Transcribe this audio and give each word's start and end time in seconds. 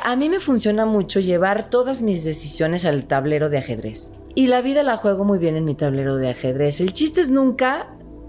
Mira, 0.00 0.12
a 0.12 0.16
mí 0.16 0.28
me 0.28 0.40
funciona 0.40 0.86
mucho 0.86 1.20
llevar 1.20 1.68
todas 1.70 2.02
mis 2.02 2.24
decisiones 2.24 2.84
al 2.84 3.06
tablero 3.06 3.48
de 3.48 3.58
ajedrez. 3.58 4.14
Y 4.34 4.46
la 4.46 4.62
vida 4.62 4.82
la 4.82 4.96
juego 4.96 5.24
muy 5.24 5.38
bien 5.38 5.56
en 5.56 5.64
mi 5.64 5.74
tablero 5.74 6.16
de 6.16 6.30
ajedrez. 6.30 6.80
El 6.80 6.92
chiste 6.92 7.20
es 7.20 7.30
nunca 7.30 7.88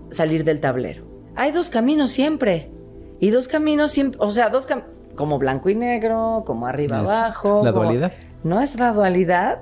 salir 0.09 0.43
del 0.43 0.59
tablero. 0.59 1.05
Hay 1.35 1.51
dos 1.51 1.69
caminos 1.69 2.11
siempre. 2.11 2.71
Y 3.19 3.29
dos 3.29 3.47
caminos 3.47 3.91
siempre, 3.91 4.19
o 4.21 4.31
sea, 4.31 4.49
dos 4.49 4.65
caminos, 4.65 4.89
como 5.15 5.37
blanco 5.37 5.69
y 5.69 5.75
negro, 5.75 6.43
como 6.45 6.65
arriba 6.65 6.99
abajo. 6.99 7.61
La 7.63 7.71
dualidad. 7.71 8.11
No 8.43 8.61
es 8.61 8.75
la 8.75 8.93
dualidad. 8.93 9.61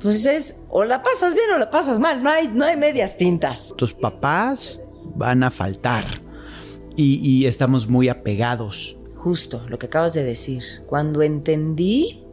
Pues 0.00 0.24
es, 0.24 0.60
o 0.68 0.84
la 0.84 1.02
pasas 1.02 1.34
bien 1.34 1.50
o 1.54 1.58
la 1.58 1.70
pasas 1.70 1.98
mal. 1.98 2.22
No 2.22 2.30
hay, 2.30 2.48
no 2.48 2.64
hay 2.64 2.76
medias 2.76 3.16
tintas. 3.16 3.74
Tus 3.76 3.92
papás 3.92 4.80
van 5.16 5.42
a 5.42 5.50
faltar. 5.50 6.04
Y, 6.94 7.16
y 7.16 7.46
estamos 7.46 7.88
muy 7.88 8.08
apegados. 8.08 8.96
Justo 9.22 9.62
lo 9.68 9.78
que 9.78 9.86
acabas 9.86 10.14
de 10.14 10.24
decir. 10.24 10.64
Cuando 10.88 11.22
entendí 11.22 12.24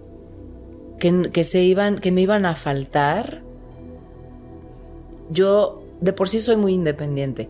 que, 1.00 1.30
que 1.32 1.44
se 1.44 1.62
iban, 1.62 2.00
que 2.00 2.12
me 2.12 2.22
iban 2.22 2.48
a 2.48 2.56
faltar, 2.56 3.44
yo 5.30 5.84
de 6.02 6.14
por 6.14 6.30
sí 6.30 6.40
soy 6.40 6.56
muy 6.56 6.74
independiente, 6.74 7.48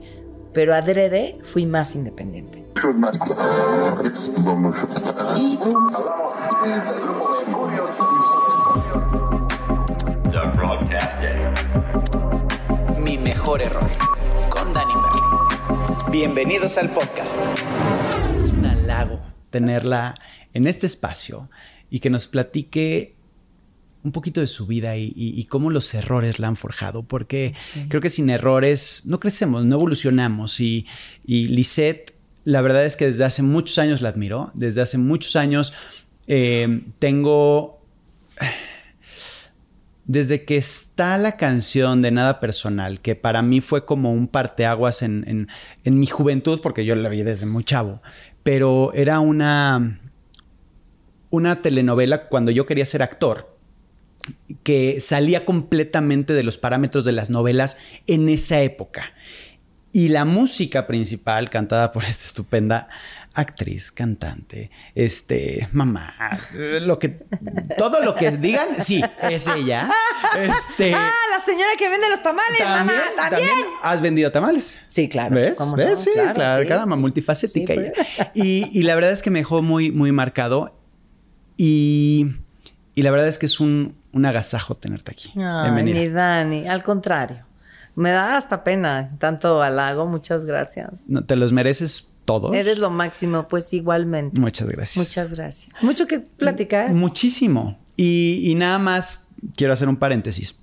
pero 0.54 0.74
adrede 0.74 1.38
fui 1.44 1.66
más 1.66 1.96
independiente. 1.96 2.66
Mi 13.02 13.18
mejor 13.18 13.62
error. 13.62 13.88
Con 14.50 14.74
Danny 14.74 14.94
Merlo. 14.96 16.12
Bienvenidos 16.12 16.78
al 16.78 16.90
podcast. 16.90 17.38
Es 18.44 18.50
un 18.52 18.66
halago 18.66 19.29
tenerla 19.50 20.16
en 20.54 20.68
este 20.68 20.86
espacio 20.86 21.50
y 21.90 22.00
que 22.00 22.10
nos 22.10 22.28
platique 22.28 23.16
un 24.04 24.12
poquito 24.12 24.40
de 24.42 24.48
su 24.48 24.66
vida 24.66 24.96
y, 24.96 25.14
y, 25.16 25.40
y 25.40 25.46
cómo 25.46 25.72
los 25.72 25.94
errores 25.94 26.40
la 26.40 26.48
han 26.48 26.56
forjado, 26.56 27.04
porque 27.04 27.54
sí. 27.58 27.86
creo 27.90 28.02
que 28.02 28.10
sin 28.10 28.30
errores 28.30 29.04
no 29.06 29.20
crecemos, 29.20 29.66
no 29.66 29.76
evolucionamos. 29.76 30.60
Y, 30.60 30.86
y 31.26 31.50
Lisette, 31.50 32.14
la 32.46 32.62
verdad 32.62 32.86
es 32.86 32.96
que 32.96 33.06
desde 33.06 33.26
hace 33.26 33.44
muchos 33.44 33.78
años 33.78 34.02
la 34.02 34.10
admiro, 34.10 34.52
desde 34.54 34.82
hace 34.82 34.98
muchos 34.98 35.36
años 35.36 35.74
eh, 36.28 36.82
tengo... 37.00 37.78
Desde 40.06 40.44
que 40.44 40.58
está 40.58 41.20
la 41.20 41.38
canción 41.38 42.02
de 42.02 42.10
Nada 42.10 42.40
Personal, 42.40 43.00
que 43.00 43.14
para 43.16 43.44
mí 43.44 43.62
fue 43.62 43.86
como 43.86 44.12
un 44.12 44.28
parteaguas 44.28 45.04
en, 45.04 45.24
en, 45.28 45.50
en 45.84 46.00
mi 46.00 46.08
juventud, 46.08 46.62
porque 46.64 46.84
yo 46.84 46.96
la 46.96 47.10
vi 47.10 47.22
desde 47.22 47.46
muy 47.46 47.64
chavo, 47.64 48.02
pero 48.44 48.92
era 48.94 49.20
una, 49.20 50.00
una 51.30 51.58
telenovela 51.58 52.28
cuando 52.28 52.52
yo 52.52 52.66
quería 52.66 52.86
ser 52.86 53.02
actor 53.02 53.58
que 54.64 55.00
salía 55.02 55.46
completamente 55.46 56.34
de 56.34 56.44
los 56.44 56.58
parámetros 56.58 57.06
de 57.06 57.14
las 57.14 57.30
novelas 57.30 57.78
en 58.08 58.30
esa 58.30 58.62
época. 58.62 59.14
Y 59.92 60.10
la 60.10 60.24
música 60.26 60.86
principal, 60.86 61.50
cantada 61.50 61.92
por 61.92 62.04
esta 62.06 62.26
estupenda 62.26 62.90
actriz, 63.40 63.92
cantante, 63.92 64.70
este, 64.96 65.68
mamá, 65.72 66.14
lo 66.82 67.00
que, 67.00 67.10
todo 67.78 68.04
lo 68.04 68.16
que 68.16 68.32
digan, 68.32 68.82
sí, 68.82 69.02
es 69.22 69.48
ella. 69.48 69.90
Este, 70.38 70.94
ah, 70.96 71.12
la 71.38 71.44
señora 71.44 71.70
que 71.78 71.90
vende 71.90 72.10
los 72.10 72.22
tamales, 72.22 72.60
¿también, 72.60 72.88
mamá, 72.88 73.02
¿también? 73.16 73.48
¿también 73.48 73.68
has 73.82 74.02
vendido 74.02 74.32
tamales? 74.32 74.80
Sí, 74.88 75.10
claro. 75.10 75.36
¿Ves? 75.36 75.54
¿Cómo 75.56 75.76
¿Ves? 75.76 75.92
No? 75.92 75.96
Sí, 75.98 76.12
claro, 76.14 76.34
claro 76.34 76.62
sí. 76.64 76.68
caramba, 76.68 76.96
multifacética 76.96 77.74
sí, 77.74 77.80
pues. 77.80 78.08
ella. 78.18 78.32
Y, 78.36 78.70
y, 78.78 78.84
la 78.84 78.96
verdad 78.96 79.12
es 79.12 79.22
que 79.22 79.32
me 79.32 79.40
dejó 79.40 79.62
muy, 79.62 79.92
muy 79.92 80.12
marcado. 80.12 80.76
Y, 81.58 82.28
y 82.96 83.02
la 83.02 83.12
verdad 83.12 83.28
es 83.28 83.38
que 83.38 83.46
es 83.46 83.60
un, 83.60 83.96
un 84.14 84.26
agasajo 84.26 84.76
tenerte 84.76 85.12
aquí. 85.12 85.32
Ay, 85.36 85.72
Bienvenida. 85.72 86.00
mi 86.00 86.10
Dani, 86.10 86.68
al 86.68 86.84
contrario. 86.84 87.46
Me 87.96 88.12
da 88.12 88.38
hasta 88.38 88.64
pena 88.64 89.12
tanto 89.20 89.62
halago. 89.62 90.06
Muchas 90.06 90.46
gracias. 90.46 91.10
No, 91.10 91.26
te 91.26 91.36
los 91.36 91.52
mereces 91.52 92.08
todos. 92.30 92.54
Eres 92.54 92.78
lo 92.78 92.92
máximo, 92.92 93.48
pues 93.48 93.74
igualmente. 93.74 94.40
Muchas 94.40 94.70
gracias. 94.70 94.98
Muchas 94.98 95.32
gracias. 95.34 95.72
Mucho 95.82 96.06
que 96.06 96.20
platicar. 96.20 96.94
Muchísimo. 96.94 97.80
Y, 97.98 98.42
y 98.44 98.54
nada 98.54 98.78
más 98.78 99.32
quiero 99.56 99.74
hacer 99.74 99.90
un 99.90 99.98
paréntesis. 99.98 100.56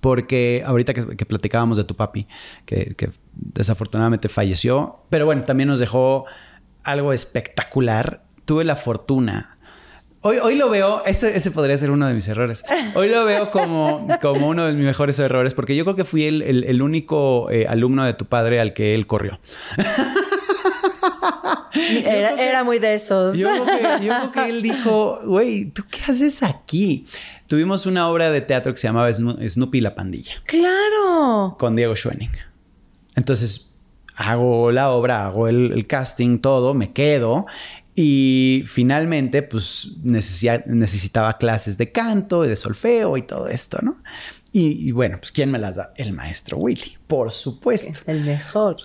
Porque 0.00 0.62
ahorita 0.64 0.94
que, 0.94 1.14
que 1.14 1.26
platicábamos 1.26 1.76
de 1.76 1.84
tu 1.84 1.94
papi, 1.94 2.26
que, 2.64 2.94
que, 2.94 3.10
desafortunadamente 3.34 4.30
falleció, 4.30 5.00
pero 5.10 5.26
bueno, 5.26 5.44
también 5.44 5.68
nos 5.68 5.78
dejó 5.78 6.24
algo 6.84 7.12
espectacular. 7.12 8.24
Tuve 8.46 8.64
la 8.64 8.76
fortuna 8.76 9.58
Hoy, 10.20 10.38
hoy, 10.38 10.56
lo 10.56 10.68
veo, 10.68 11.04
ese, 11.06 11.36
ese, 11.36 11.52
podría 11.52 11.78
ser 11.78 11.92
uno 11.92 12.08
de 12.08 12.14
mis 12.14 12.26
errores. 12.26 12.64
Hoy 12.94 13.08
lo 13.08 13.24
veo 13.24 13.52
como, 13.52 14.08
como 14.20 14.48
uno 14.48 14.66
de 14.66 14.72
mis 14.72 14.84
mejores 14.84 15.16
errores, 15.20 15.54
porque 15.54 15.76
yo 15.76 15.84
creo 15.84 15.94
que 15.94 16.04
fui 16.04 16.24
el, 16.24 16.42
el, 16.42 16.64
el 16.64 16.82
único 16.82 17.48
eh, 17.52 17.66
alumno 17.68 18.04
de 18.04 18.14
tu 18.14 18.24
padre 18.24 18.58
al 18.58 18.72
que 18.72 18.96
él 18.96 19.06
corrió. 19.06 19.38
Era, 21.74 22.34
que, 22.34 22.48
era, 22.48 22.64
muy 22.64 22.78
de 22.78 22.94
esos. 22.94 23.36
Yo 23.36 23.48
creo 23.50 23.66
que, 23.66 24.06
yo 24.06 24.12
creo 24.14 24.32
que 24.32 24.50
él 24.50 24.62
dijo, 24.62 25.20
güey, 25.24 25.66
¿tú 25.66 25.84
qué 25.90 26.00
haces 26.10 26.42
aquí? 26.42 27.04
Tuvimos 27.46 27.86
una 27.86 28.08
obra 28.08 28.30
de 28.30 28.40
teatro 28.40 28.72
que 28.72 28.78
se 28.78 28.88
llamaba 28.88 29.12
Snoopy 29.12 29.78
y 29.78 29.80
la 29.80 29.94
pandilla. 29.94 30.34
¡Claro! 30.46 31.56
Con 31.58 31.76
Diego 31.76 31.94
Schoening. 31.94 32.30
Entonces, 33.14 33.74
hago 34.16 34.72
la 34.72 34.90
obra, 34.90 35.26
hago 35.26 35.48
el, 35.48 35.72
el 35.72 35.86
casting, 35.86 36.38
todo, 36.38 36.74
me 36.74 36.92
quedo 36.92 37.46
y 38.00 38.62
finalmente, 38.68 39.42
pues 39.42 39.96
necesitaba 40.04 41.36
clases 41.36 41.76
de 41.78 41.90
canto 41.90 42.44
y 42.44 42.48
de 42.48 42.54
solfeo 42.54 43.16
y 43.16 43.22
todo 43.22 43.48
esto, 43.48 43.80
¿no? 43.82 43.98
Y, 44.52 44.88
y, 44.88 44.92
bueno, 44.92 45.18
pues 45.18 45.32
¿quién 45.32 45.50
me 45.50 45.58
las 45.58 45.74
da? 45.74 45.92
El 45.96 46.12
maestro 46.12 46.58
Willy, 46.58 46.96
por 47.08 47.32
supuesto. 47.32 47.98
El 48.06 48.20
mejor. 48.20 48.76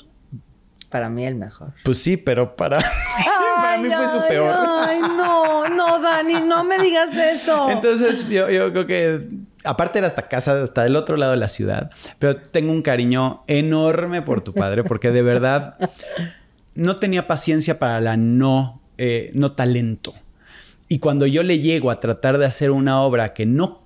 Para 0.93 1.09
mí 1.09 1.25
el 1.25 1.33
mejor. 1.33 1.73
Pues 1.83 1.97
sí, 1.97 2.17
pero 2.17 2.55
para, 2.55 2.77
ay, 2.77 2.83
para 3.63 3.77
mí 3.79 3.89
fue 3.89 4.21
su 4.21 4.27
peor. 4.27 4.55
Ay, 4.55 4.99
no, 4.99 5.67
no, 5.67 5.97
Dani, 5.97 6.35
no 6.41 6.63
me 6.63 6.77
digas 6.77 7.17
eso. 7.17 7.67
Entonces 7.71 8.29
yo, 8.29 8.47
yo 8.47 8.71
creo 8.71 8.85
que, 8.85 9.27
aparte 9.63 9.97
era 9.97 10.07
hasta 10.07 10.27
casa, 10.27 10.61
hasta 10.61 10.83
del 10.83 10.95
otro 10.95 11.17
lado 11.17 11.31
de 11.31 11.39
la 11.39 11.47
ciudad, 11.47 11.89
pero 12.19 12.37
tengo 12.37 12.71
un 12.71 12.83
cariño 12.83 13.43
enorme 13.47 14.21
por 14.21 14.41
tu 14.41 14.53
padre, 14.53 14.83
porque 14.83 15.09
de 15.09 15.23
verdad 15.23 15.77
no 16.75 16.97
tenía 16.97 17.25
paciencia 17.25 17.79
para 17.79 17.99
la 17.99 18.15
no 18.15 18.79
eh, 18.99 19.31
no 19.33 19.53
talento. 19.53 20.13
Y 20.89 20.99
cuando 20.99 21.25
yo 21.25 21.41
le 21.41 21.57
llego 21.57 21.89
a 21.89 21.99
tratar 21.99 22.37
de 22.37 22.45
hacer 22.45 22.69
una 22.69 23.01
obra 23.01 23.33
que 23.33 23.47
no, 23.47 23.82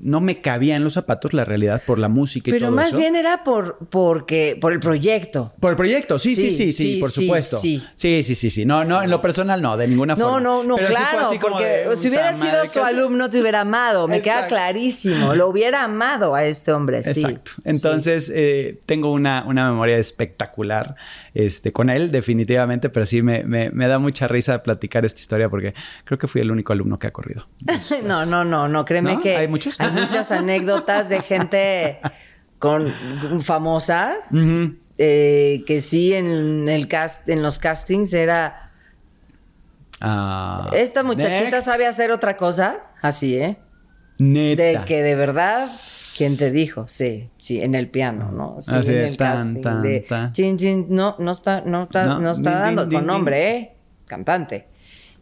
no 0.00 0.20
me 0.20 0.40
cabía 0.40 0.76
en 0.76 0.84
los 0.84 0.94
zapatos, 0.94 1.32
la 1.34 1.44
realidad, 1.44 1.82
por 1.86 1.98
la 1.98 2.08
música 2.08 2.50
y 2.50 2.52
Pero 2.52 2.66
todo 2.68 2.76
más 2.76 2.88
eso. 2.88 2.98
bien 2.98 3.16
era 3.16 3.44
por, 3.44 3.78
porque, 3.90 4.56
por 4.60 4.72
el 4.72 4.80
proyecto. 4.80 5.52
Por 5.60 5.70
el 5.72 5.76
proyecto, 5.76 6.18
sí, 6.18 6.34
sí, 6.34 6.50
sí, 6.52 6.68
sí, 6.68 6.72
sí, 6.72 6.96
por 7.00 7.10
sí, 7.10 7.22
supuesto. 7.22 7.58
sí. 7.58 7.82
Sí, 7.94 8.22
sí, 8.22 8.34
sí, 8.34 8.50
sí. 8.50 8.64
No, 8.64 8.84
no, 8.84 9.02
en 9.02 9.10
lo 9.10 9.20
personal 9.20 9.60
no, 9.62 9.76
de 9.76 9.88
ninguna 9.88 10.14
No, 10.16 10.24
forma. 10.24 10.40
no, 10.40 10.62
no, 10.62 10.76
Pero 10.76 10.88
sí 10.88 10.94
fue 10.94 11.02
claro, 11.04 11.26
así 11.28 11.38
como 11.38 11.56
porque 11.56 11.68
de, 11.68 11.96
si 11.96 12.08
hubiera 12.08 12.32
"Puta 12.32 12.42
sido 12.42 12.66
su 12.66 12.72
¿qué 12.72 12.80
hace?". 12.80 12.96
alumno 12.96 13.30
te 13.30 13.40
hubiera 13.40 13.60
amado, 13.60 14.08
me 14.08 14.20
queda 14.20 14.46
clarísimo, 14.46 15.34
lo 15.34 15.48
hubiera 15.48 15.84
amado 15.84 16.34
a 16.34 16.44
este 16.44 16.72
hombre, 16.72 17.02
sí. 17.02 17.20
Exacto. 17.20 17.52
Entonces, 17.64 18.32
eh, 18.34 18.80
tengo 18.86 19.12
una, 19.12 19.44
una 19.46 19.70
memoria 19.70 19.98
espectacular 19.98 20.94
este, 21.34 21.72
con 21.72 21.90
él, 21.90 22.10
definitivamente, 22.10 22.90
pero 22.90 23.06
sí 23.06 23.22
me, 23.22 23.44
me, 23.44 23.70
me, 23.70 23.86
da 23.86 23.98
mucha 23.98 24.26
risa 24.28 24.62
platicar 24.62 25.04
esta 25.04 25.20
historia 25.20 25.48
porque 25.48 25.74
creo 26.04 26.18
que 26.18 26.26
fui 26.28 26.40
el 26.40 26.50
único 26.50 26.72
alumno 26.72 26.98
que 26.98 27.06
ha 27.06 27.12
corrido. 27.12 27.48
Entonces, 27.60 28.02
no, 28.04 28.24
no, 28.26 28.44
no, 28.44 28.68
no, 28.68 28.84
créeme 28.84 29.14
¿No? 29.14 29.20
que 29.20 29.36
¿Hay 29.36 29.48
muchos? 29.48 29.78
hay 29.80 29.92
muchas 29.92 30.30
anécdotas 30.32 31.08
de 31.08 31.22
gente 31.22 31.98
con 32.58 32.92
famosa 33.42 34.16
Uh 34.30 34.36
-huh. 34.36 34.76
eh, 34.98 35.62
que 35.66 35.80
sí 35.80 36.12
en 36.12 36.68
el 36.68 36.88
cast, 36.88 37.28
en 37.28 37.42
los 37.42 37.58
castings 37.58 38.12
era 38.12 38.70
uh, 40.02 40.74
esta 40.74 41.02
muchachita 41.02 41.50
next. 41.50 41.64
sabe 41.64 41.86
hacer 41.86 42.10
otra 42.10 42.36
cosa, 42.36 42.80
así, 43.02 43.36
¿eh? 43.36 43.56
Neta. 44.18 44.62
De 44.62 44.80
que 44.84 45.02
de 45.02 45.14
verdad 45.14 45.68
¿Quién 46.20 46.36
te 46.36 46.50
dijo? 46.50 46.84
Sí, 46.86 47.30
sí, 47.38 47.62
en 47.62 47.74
el 47.74 47.88
piano, 47.88 48.30
¿no? 48.30 48.58
Sí, 48.60 48.76
Así 48.76 48.90
en 48.90 48.98
el 48.98 49.16
tan, 49.16 49.36
casting 49.54 49.60
tan, 49.62 49.82
de 49.82 50.00
tan. 50.00 50.32
chin, 50.34 50.58
chin, 50.58 50.84
no, 50.90 51.16
no 51.18 51.30
está, 51.32 51.62
no 51.62 51.84
está, 51.84 52.04
No, 52.04 52.20
no, 52.20 52.32
está 52.32 52.50
din, 52.50 52.60
dando 52.60 52.82
din, 52.84 52.90
con 52.98 53.00
din, 53.00 53.06
nombre, 53.06 53.50
¿eh? 53.56 53.72
Cantante. 54.06 54.66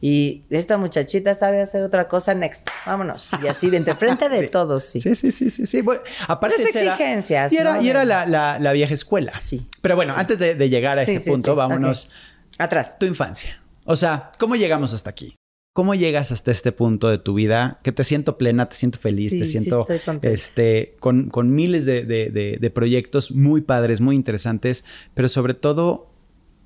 Y 0.00 0.42
esta 0.50 0.76
muchachita 0.76 1.36
sabe 1.36 1.62
hacer 1.62 1.84
otra 1.84 2.08
cosa, 2.08 2.34
next, 2.34 2.68
vámonos. 2.84 3.30
Y 3.44 3.46
así, 3.46 3.70
de 3.70 3.94
frente 3.94 4.28
de 4.28 4.38
Sí. 4.42 4.48
todos, 4.48 4.82
sí. 4.82 4.98
Sí, 5.00 5.14
sí, 5.14 5.30
sí, 5.30 5.50
sí. 5.50 5.66
sí. 5.66 5.82
Bueno, 5.82 6.00
aparte 6.26 6.56
Las 6.58 6.70
esa 6.70 6.80
era- 6.80 6.92
exigencias, 6.94 7.52
y 7.52 7.58
era, 7.58 7.76
¿no? 7.76 7.82
y 7.82 7.88
era 7.90 8.04
la, 8.04 8.26
la- 8.26 8.58
la 8.58 8.72
vieja 8.72 8.92
escuela. 8.94 9.30
Sí. 9.40 9.68
Pero 9.80 9.94
bueno, 9.94 10.14
Sí. 10.14 10.20
antes 10.20 10.40
de, 10.40 10.56
de 10.56 10.68
llegar 10.68 10.98
a 10.98 11.02
ese 11.02 11.20
punto, 11.20 11.54
vámonos. 11.54 12.10
Atrás. 12.58 12.98
Tu 12.98 13.06
infancia. 13.06 13.62
O 13.84 13.94
sea, 13.94 14.32
¿cómo 14.40 14.56
llegamos 14.56 14.92
hasta 14.94 15.10
aquí? 15.10 15.36
¿Cómo 15.78 15.94
llegas 15.94 16.32
hasta 16.32 16.50
este 16.50 16.72
punto 16.72 17.08
de 17.08 17.19
tu 17.19 17.34
vida? 17.34 17.78
Que 17.84 17.92
te 17.92 18.02
siento 18.02 18.36
plena, 18.36 18.69
te 18.69 18.75
siento 18.75 18.98
feliz, 18.98 19.30
Sí, 19.30 19.38
te 19.38 19.46
siento 19.46 19.86
este, 20.22 20.96
con, 20.98 21.28
con 21.30 21.54
miles 21.54 21.84
de, 21.86 22.04
de- 22.04 22.30
de- 22.30 22.56
de 22.60 22.70
proyectos 22.72 23.30
muy 23.30 23.60
padres, 23.60 24.00
muy 24.00 24.16
interesantes, 24.16 24.84
pero 25.14 25.28
sobre 25.28 25.54
todo, 25.54 26.10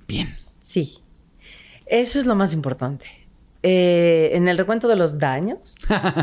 bien. 0.09 0.35
Sí. 0.61 0.95
Eso 1.85 2.21
es 2.21 2.25
lo 2.25 2.35
más 2.35 2.55
importante. 2.55 3.05
Eh, 3.65 4.31
en 4.33 4.49
el 4.49 4.59
recuento 4.59 4.89
de 4.89 4.97
los 4.97 5.21
daños, 5.21 5.77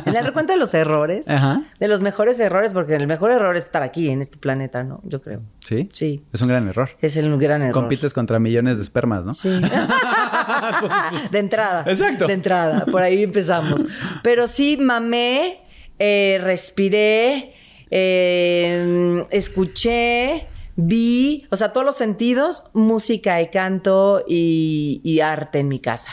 en 0.05 0.15
el 0.15 0.25
recuento 0.25 0.51
de 0.51 0.59
los 0.59 0.73
errores, 0.73 1.29
Ajá. 1.29 1.61
de 1.79 1.87
los 1.87 2.01
mejores 2.01 2.37
errores, 2.39 2.73
porque 2.73 2.95
el 2.95 3.07
mejor 3.07 3.31
error 3.31 3.55
es 3.55 3.63
estar 3.65 3.81
aquí, 3.81 4.09
en 4.09 4.21
este 4.21 4.37
planeta, 4.37 4.83
¿no? 4.83 4.99
Yo 5.03 5.21
creo. 5.21 5.41
¿Sí? 5.59 5.87
Sí. 5.93 6.25
Es 6.33 6.41
un 6.41 6.49
gran 6.49 6.67
error. 6.67 6.89
Es 7.01 7.15
el 7.15 7.37
gran 7.37 7.61
error. 7.61 7.73
Compites 7.73 8.13
contra 8.13 8.39
millones 8.39 8.77
de 8.77 8.83
espermas, 8.83 9.23
¿no? 9.23 9.33
Sí. 9.33 9.49
de 11.31 11.39
entrada. 11.39 11.85
Exacto. 11.87 12.27
De 12.27 12.33
entrada. 12.33 12.85
Por 12.85 13.01
ahí 13.01 13.23
empezamos. 13.23 13.85
Pero 14.21 14.47
sí, 14.47 14.75
mamé, 14.77 15.61
eh, 15.97 16.39
respiré, 16.43 17.53
eh, 17.89 19.25
escuché, 19.31 20.47
vi, 20.75 21.47
o 21.51 21.55
sea, 21.55 21.71
todos 21.71 21.85
los 21.85 21.95
sentidos, 21.95 22.65
música 22.73 23.41
y 23.41 23.47
canto 23.47 24.23
y, 24.27 24.99
y 25.03 25.21
arte 25.21 25.59
en 25.59 25.69
mi 25.69 25.79
casa. 25.79 26.11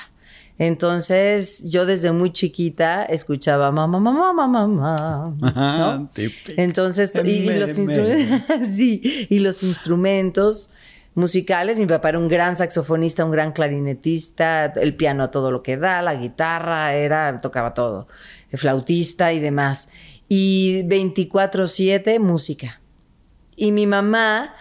Entonces, 0.58 1.70
yo 1.70 1.84
desde 1.84 2.12
muy 2.12 2.32
chiquita 2.32 3.04
escuchaba 3.04 3.70
mamá, 3.72 3.98
mamá, 3.98 4.32
mamá, 4.32 4.66
mamá. 4.66 5.36
¿no? 5.38 6.10
Entonces, 6.56 7.12
y, 7.24 7.28
y 7.28 7.58
los 7.58 7.70
sí, 8.64 9.26
y 9.28 9.38
los 9.40 9.62
instrumentos 9.62 10.70
musicales. 11.14 11.78
Mi 11.78 11.86
papá 11.86 12.10
era 12.10 12.18
un 12.18 12.28
gran 12.28 12.56
saxofonista, 12.56 13.24
un 13.24 13.32
gran 13.32 13.52
clarinetista, 13.52 14.66
el 14.76 14.94
piano 14.94 15.24
a 15.24 15.30
todo 15.30 15.50
lo 15.50 15.62
que 15.62 15.76
da, 15.76 16.00
la 16.00 16.14
guitarra, 16.14 16.94
era, 16.94 17.40
tocaba 17.40 17.74
todo, 17.74 18.08
el 18.50 18.58
flautista 18.58 19.32
y 19.32 19.40
demás. 19.40 19.90
Y 20.28 20.84
24/7 20.84 22.18
música. 22.18 22.80
Y 23.56 23.72
mi 23.72 23.86
mamá 23.86 24.54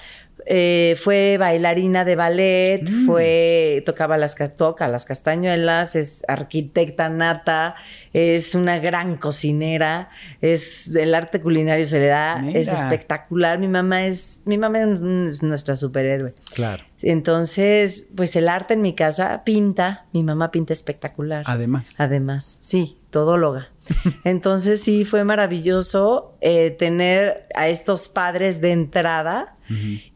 eh, 0.45 0.95
fue 0.99 1.37
bailarina 1.39 2.05
de 2.05 2.15
ballet, 2.15 2.87
fue, 3.05 3.81
tocaba 3.85 4.17
las, 4.17 4.35
toca 4.55 4.87
las 4.87 5.05
castañuelas, 5.05 5.95
es 5.95 6.23
arquitecta 6.27 7.09
nata, 7.09 7.75
es 8.13 8.53
una 8.53 8.77
gran 8.77 9.17
cocinera, 9.17 10.09
es 10.41 10.95
el 10.95 11.15
arte 11.15 11.41
culinario 11.41 11.85
se 11.85 11.99
le 11.99 12.07
da, 12.07 12.41
es 12.53 12.67
espectacular. 12.67 13.57
Mi 13.57 13.67
mamá 13.67 14.05
es, 14.05 14.43
mi 14.45 14.57
mamá 14.57 14.79
es 14.81 15.41
nuestra 15.41 15.75
superhéroe. 15.75 16.35
Claro. 16.53 16.83
Entonces, 17.01 18.09
pues 18.15 18.35
el 18.35 18.47
arte 18.47 18.75
en 18.75 18.81
mi 18.81 18.93
casa 18.93 19.43
pinta, 19.45 20.05
mi 20.13 20.23
mamá 20.23 20.51
pinta 20.51 20.73
espectacular. 20.73 21.43
Además. 21.45 21.95
Además, 21.99 22.57
sí, 22.61 22.97
todóloga. 23.09 23.69
Entonces 24.23 24.81
sí, 24.81 25.05
fue 25.05 25.23
maravilloso 25.23 26.35
eh, 26.41 26.71
tener 26.71 27.47
a 27.55 27.67
estos 27.69 28.09
padres 28.09 28.61
de 28.61 28.71
entrada 28.71 29.51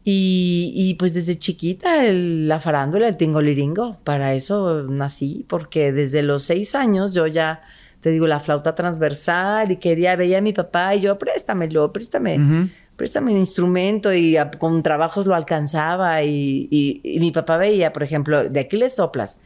y, 0.04 0.72
y, 0.74 0.94
pues 0.94 1.14
desde 1.14 1.38
chiquita 1.38 2.04
el- 2.06 2.46
la 2.48 2.60
farándula, 2.60 3.08
el 3.08 3.16
tingoliringo, 3.16 3.98
para 4.04 4.34
eso 4.34 4.84
nací, 4.84 5.44
porque 5.48 5.92
desde 5.92 6.22
los 6.22 6.42
seis 6.42 6.74
años 6.74 7.14
yo 7.14 7.26
ya, 7.26 7.62
te 8.00 8.10
digo, 8.10 8.26
la 8.26 8.40
flauta 8.40 8.74
transversal 8.74 9.72
y 9.72 9.76
quería, 9.78 10.14
veía 10.16 10.38
a 10.38 10.40
mi 10.40 10.52
papá 10.52 10.94
y 10.94 11.00
yo, 11.00 11.18
préstamelo, 11.18 11.92
préstame. 11.92 12.38
Ujú. 12.38 12.68
Préstame 12.96 13.32
el 13.32 13.38
instrumento 13.38 14.12
y 14.12 14.36
a- 14.36 14.50
con 14.50 14.82
trabajos 14.82 15.26
lo 15.26 15.34
alcanzaba 15.34 16.22
y, 16.22 16.68
y- 16.70 17.00
y 17.02 17.18
mi 17.20 17.30
papá 17.32 17.56
veía, 17.56 17.92
por 17.92 18.02
ejemplo, 18.02 18.48
de 18.48 18.60
aquí 18.60 18.76
le 18.76 18.88
soplas. 18.88 19.38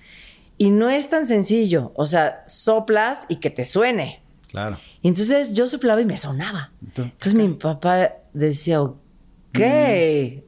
Y 0.65 0.71
no 0.71 0.89
es 0.89 1.11
tan 1.11 1.27
sencillo, 1.27 1.93
o 1.95 2.07
sea, 2.07 2.43
soplas 2.47 3.27
y 3.29 3.37
que 3.37 3.51
te 3.51 3.65
suene. 3.65 4.23
Claro. 4.49 4.79
Y 5.03 5.09
entonces 5.09 5.53
yo 5.53 5.67
soplaba 5.67 6.01
y 6.01 6.07
me 6.07 6.17
sonaba. 6.17 6.73
Entonces- 6.83 7.13
Entonces 7.13 7.35
mi 7.35 7.49
papá 7.55 8.13
decía, 8.33 8.81
ok, 8.81 9.59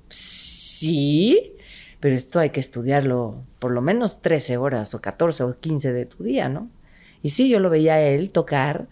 sí, 0.08 1.52
pero 2.00 2.14
esto 2.14 2.38
hay 2.38 2.50
que 2.50 2.60
estudiarlo 2.60 3.42
por 3.58 3.72
lo 3.72 3.82
menos 3.82 4.22
13 4.22 4.56
horas 4.56 4.94
o 4.94 5.00
14 5.00 5.42
o 5.42 5.58
15 5.58 5.92
de 5.92 6.06
tu 6.06 6.22
día, 6.22 6.48
¿no? 6.48 6.70
Y 7.22 7.30
sí, 7.30 7.48
yo 7.48 7.60
lo 7.60 7.70
veía 7.70 7.94
a 7.94 8.00
él 8.00 8.30
tocar 8.30 8.88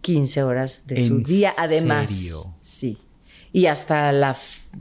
15 0.00 0.42
horas 0.42 0.86
de 0.86 0.96
su 1.06 1.14
¿En 1.16 1.22
día, 1.24 1.52
además. 1.58 2.10
serio? 2.12 2.54
Sí. 2.60 2.98
Y 3.54 3.66
hasta 3.66 4.10
la 4.10 4.36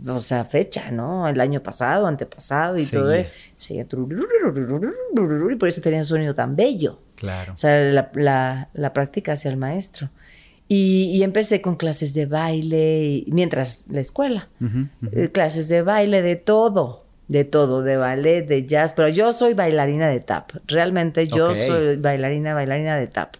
o 0.07 0.19
sea, 0.19 0.45
fecha, 0.45 0.89
¿no? 0.89 1.27
El 1.27 1.39
año 1.39 1.61
pasado, 1.61 2.07
antepasado 2.07 2.75
y 2.79 2.85
sí. 2.85 2.91
todo. 2.91 3.13
¿eh? 3.13 3.29
Seguía. 3.55 3.85
Y 3.85 5.55
por 5.57 5.69
eso 5.69 5.79
tenía 5.79 5.99
un 5.99 6.05
sonido 6.05 6.33
tan 6.33 6.55
bello. 6.55 6.99
Claro. 7.15 7.53
O 7.53 7.55
sea, 7.55 7.79
la, 7.81 8.11
la, 8.15 8.69
la 8.73 8.91
práctica 8.91 9.33
hacia 9.33 9.51
el 9.51 9.57
maestro. 9.57 10.09
Y, 10.67 11.11
y, 11.13 11.21
empecé 11.21 11.61
con 11.61 11.75
clases 11.75 12.15
de 12.15 12.25
baile, 12.25 13.03
y, 13.03 13.25
mientras 13.31 13.85
la 13.89 13.99
escuela. 13.99 14.49
Uh 14.59 14.65
-huh, 14.65 14.89
uh 15.03 15.05
-huh. 15.05 15.31
Clases 15.31 15.69
de 15.69 15.83
baile, 15.83 16.23
de 16.23 16.35
todo. 16.35 17.05
De 17.27 17.43
todo, 17.43 17.83
de 17.83 17.97
ballet, 17.97 18.41
de 18.41 18.65
jazz. 18.65 18.93
Pero 18.95 19.07
yo 19.09 19.33
soy 19.33 19.53
bailarina 19.53 20.09
de 20.09 20.19
tap. 20.19 20.49
Realmente 20.65 21.27
yo 21.27 21.51
okay. 21.51 21.57
soy 21.63 21.97
bailarina, 21.97 22.55
bailarina 22.55 22.95
de 22.95 23.05
tap. 23.05 23.35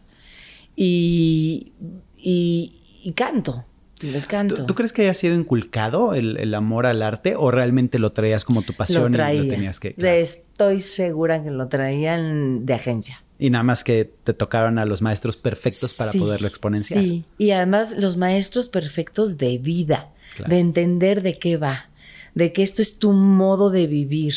y, 0.76 1.74
y 2.22 3.14
canto 3.14 3.66
el 4.04 4.28
canto. 4.28 4.56
¿Tú, 4.56 4.66
tú 4.66 4.76
crees 4.76 4.92
que 4.94 5.04
haya 5.04 5.14
sido 5.14 5.34
inculcado 5.36 6.14
el, 6.14 6.38
el 6.38 6.54
amor 6.56 6.86
al 6.86 7.02
arte 7.02 7.36
o 7.36 7.52
realmente 7.52 8.00
lo 8.00 8.12
traías 8.12 8.44
como 8.46 8.62
tu 8.62 8.74
pasión 8.74 9.04
lo 9.12 9.18
traía. 9.18 9.42
y 9.42 9.48
lo 9.48 9.54
tenías 9.54 9.80
que... 9.80 9.94
Claro. 9.94 10.16
Estoy 10.18 10.82
segura 10.82 11.42
que 11.44 11.52
lo 11.52 11.68
traían 11.70 12.66
de 12.66 12.74
agencia. 12.74 13.24
Y 13.40 13.50
nada 13.50 13.64
más 13.64 13.84
que 13.84 14.06
te 14.24 14.34
tocaron 14.34 14.78
a 14.78 14.86
los 14.86 15.02
maestros 15.02 15.38
perfectos 15.38 15.96
para 15.98 16.12
Sí, 16.12 16.20
poderlo 16.20 16.48
exponenciar. 16.48 17.04
Sí, 17.04 17.26
y 17.38 17.52
además 17.52 17.96
los 17.98 18.16
maestros 18.18 18.70
perfectos 18.70 19.38
de 19.38 19.58
vida, 19.58 20.10
Claro. 20.36 20.50
de 20.52 20.60
entender 20.60 21.22
de 21.22 21.38
qué 21.40 21.58
va, 21.58 21.90
de 22.36 22.54
que 22.54 22.64
esto 22.64 22.82
es 22.82 23.00
tu 23.00 23.12
modo 23.12 23.70
de 23.70 23.88
vivir. 23.88 24.34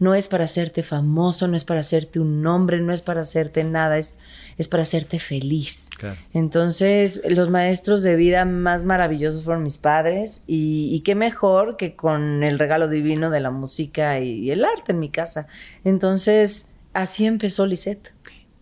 No 0.00 0.14
es 0.14 0.28
para 0.28 0.44
hacerte 0.44 0.82
famoso, 0.84 1.48
no 1.48 1.56
es 1.56 1.64
para 1.64 1.80
hacerte 1.80 2.20
un 2.20 2.40
nombre, 2.40 2.80
no 2.80 2.92
es 2.92 3.02
para 3.02 3.22
hacerte 3.22 3.64
nada, 3.64 3.98
es, 3.98 4.18
es 4.56 4.68
para 4.68 4.84
hacerte 4.84 5.18
feliz. 5.18 5.90
Claro. 5.98 6.16
Entonces, 6.32 7.20
los 7.28 7.50
maestros 7.50 8.02
de 8.02 8.14
vida 8.14 8.44
más 8.44 8.84
maravillosos 8.84 9.42
fueron 9.42 9.64
mis 9.64 9.76
padres 9.78 10.42
y, 10.46 10.90
y 10.94 11.00
qué 11.00 11.14
mejor 11.16 11.76
que 11.76 11.96
con 11.96 12.44
el 12.44 12.60
regalo 12.60 12.86
divino 12.88 13.28
de 13.30 13.40
la 13.40 13.50
música 13.50 14.20
y 14.20 14.50
el 14.52 14.64
arte 14.64 14.92
en 14.92 15.00
mi 15.00 15.08
casa. 15.08 15.48
Entonces, 15.84 16.68
así 16.92 17.26
empezó 17.26 17.66
Lisette. 17.66 18.12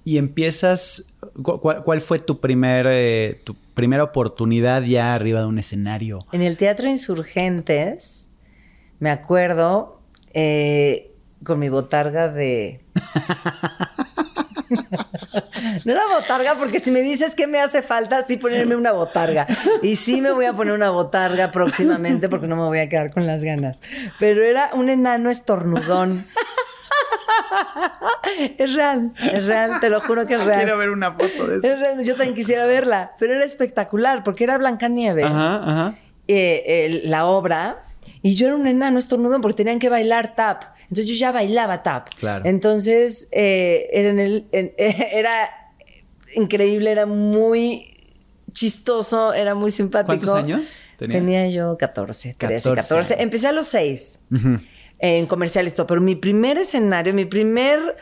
Y 0.05 0.19
empiezas, 0.19 1.15
cu- 1.43 1.61
cu- 1.61 1.83
¿cuál, 1.85 2.01
fue 2.01 2.19
tu, 2.21 2.41
primer, 2.41 2.87
eh, 2.89 3.41
tu 3.45 3.57
primera 3.75 4.05
oportunidad 4.05 4.83
ya 4.85 5.13
arriba 5.15 5.41
de 5.41 5.47
un 5.47 5.59
escenario? 5.59 6.21
En 6.33 6.43
el 6.43 6.57
Teatro 6.57 6.89
Insurgentes, 6.89 8.31
me 9.01 9.11
acuerdo, 9.11 10.01
eh, 10.33 11.11
con 11.45 11.59
mi 11.59 11.69
botarga 11.69 12.29
de... 12.29 12.81
No 15.85 15.93
era 15.93 16.03
botarga, 16.13 16.55
porque 16.57 16.81
si 16.81 16.91
me 16.91 17.01
dices 17.01 17.35
que 17.35 17.47
me 17.47 17.61
hace 17.61 17.83
falta, 17.83 18.25
sí 18.25 18.37
ponerme 18.37 18.75
una 18.75 18.93
botarga. 18.93 19.47
Y 19.83 19.97
sí 19.97 20.21
me 20.21 20.33
voy 20.33 20.47
a 20.47 20.53
poner 20.53 20.75
una 20.75 20.91
botarga 20.91 21.51
próximamente 21.51 22.29
porque 22.29 22.47
no 22.47 22.57
me 22.57 22.63
voy 22.63 22.79
a 22.79 22.89
quedar 22.89 23.13
con 23.13 23.27
las 23.27 23.45
ganas. 23.45 23.81
Pero 24.19 24.43
era 24.43 24.71
un 24.75 24.89
enano 24.89 25.31
estornudón. 25.31 26.25
Es 28.59 28.75
real, 28.75 29.13
es 29.19 29.47
real, 29.47 29.81
te 29.81 29.89
lo 29.89 30.01
juro 30.01 30.27
que 30.27 30.35
es 30.35 30.45
real. 30.45 30.67
ver 30.79 30.91
una 30.91 31.13
foto 31.13 31.47
de 31.47 31.57
Es 31.57 31.79
real, 31.79 32.05
Yo 32.05 32.15
también 32.17 32.35
quisiera 32.35 32.67
verla, 32.67 33.13
pero 33.19 33.35
era 33.35 33.45
espectacular 33.45 34.23
porque 34.25 34.45
era 34.45 34.59
Blancanieves 34.59 35.25
Ajá, 35.25 35.57
ajá. 35.63 35.95
eh, 36.27 37.01
la 37.05 37.27
obra 37.27 37.85
y 38.23 38.35
yo 38.35 38.49
era 38.49 38.57
un 38.57 38.67
enano 38.67 38.99
estornudón 38.99 39.41
porque 39.41 39.57
tenían 39.57 39.79
que 39.79 39.89
bailar 39.89 40.35
tap. 40.35 40.65
Entonces 40.89 41.07
yo 41.07 41.15
ya 41.15 41.33
bailaba 41.33 41.83
tap. 41.83 42.09
Claro. 42.19 42.45
Entonces 42.47 43.29
eh, 43.33 43.89
era, 43.93 44.09
en 44.11 44.19
el- 44.21 44.47
en- 44.53 44.73
era 44.79 45.49
increíble, 46.35 46.91
era 46.91 47.07
muy 47.07 47.93
chistoso, 48.53 49.33
era 49.35 49.55
muy 49.55 49.71
simpático. 49.71 50.07
¿Cuántos 50.07 50.35
años 50.35 50.79
tenías? 50.99 51.21
Tenía 51.21 51.49
yo 51.49 51.77
14, 51.79 52.35
13, 52.39 52.71
14 52.71 52.75
14. 52.75 53.15
años. 53.15 53.23
Empecé 53.25 53.49
a 53.49 53.53
los 53.53 53.67
6 53.69 54.21
Ujú. 54.33 54.57
en 54.99 55.27
comerciales 55.27 55.75
todo, 55.75 55.87
pero 55.87 56.01
mi 56.01 56.15
primer 56.17 56.57
escenario, 56.59 57.13
mi 57.13 57.27
primer 57.27 57.97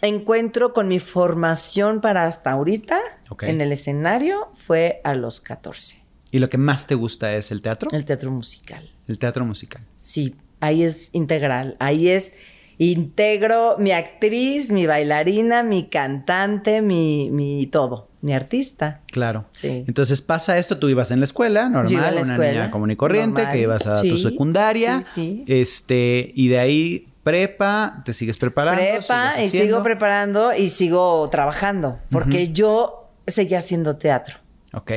encuentro 0.00 0.72
con 0.72 0.88
mi 0.88 0.98
formación 0.98 2.00
para 2.00 2.24
hasta 2.26 2.52
ahorita 2.52 3.00
en 3.42 3.60
el 3.60 3.72
escenario 3.72 4.50
fue 4.54 5.00
a 5.04 5.14
los 5.14 5.40
14, 5.40 6.00
¿Y 6.30 6.38
lo 6.38 6.48
que 6.48 6.56
más 6.56 6.86
te 6.86 6.94
gusta 6.94 7.34
es 7.36 7.50
el 7.50 7.60
teatro? 7.60 7.90
el 7.92 8.04
teatro 8.06 8.30
musical. 8.30 8.90
El 9.08 9.18
teatro 9.18 9.44
musical. 9.44 9.82
Sí, 9.98 10.36
ahí 10.62 10.84
es 10.84 11.10
integral, 11.12 11.76
ahí 11.80 12.08
es 12.08 12.34
integro 12.78 13.76
mi 13.78 13.92
actriz, 13.92 14.72
mi 14.72 14.86
bailarina, 14.86 15.62
mi 15.62 15.88
cantante, 15.88 16.80
mi, 16.82 17.30
mi 17.30 17.66
todo, 17.66 18.08
mi 18.22 18.32
artista. 18.32 19.00
Claro. 19.10 19.44
Sí. 19.52 19.84
Entonces 19.86 20.20
pasa 20.22 20.58
esto, 20.58 20.78
tú 20.78 20.88
ibas 20.88 21.10
en 21.10 21.18
la 21.18 21.24
escuela, 21.24 21.68
normal, 21.68 21.90
Yo 21.90 21.98
iba 21.98 22.08
en 22.08 22.14
la 22.14 22.20
una 22.22 22.32
escuela, 22.32 22.52
niña 22.52 22.70
común 22.70 22.90
y 22.92 22.96
corriente, 22.96 23.42
normal. 23.42 23.52
que 23.52 23.60
ibas 23.60 23.86
a 23.86 24.00
tu 24.00 24.16
secundaria. 24.16 25.02
sí, 25.02 25.44
sí. 25.46 25.60
Este, 25.60 26.32
y 26.34 26.48
de 26.48 26.58
ahí 26.60 27.08
prepa, 27.24 28.02
te 28.04 28.12
sigues 28.12 28.38
preparando. 28.38 28.80
Prepa 28.80 29.42
y 29.42 29.50
sigo 29.50 29.82
preparando 29.82 30.54
y 30.54 30.70
sigo 30.70 31.28
trabajando, 31.30 31.98
porque 32.10 32.52
yo 32.52 33.10
seguía 33.26 33.58
haciendo 33.58 33.96
teatro. 33.96 34.36
Ok. 34.74 34.92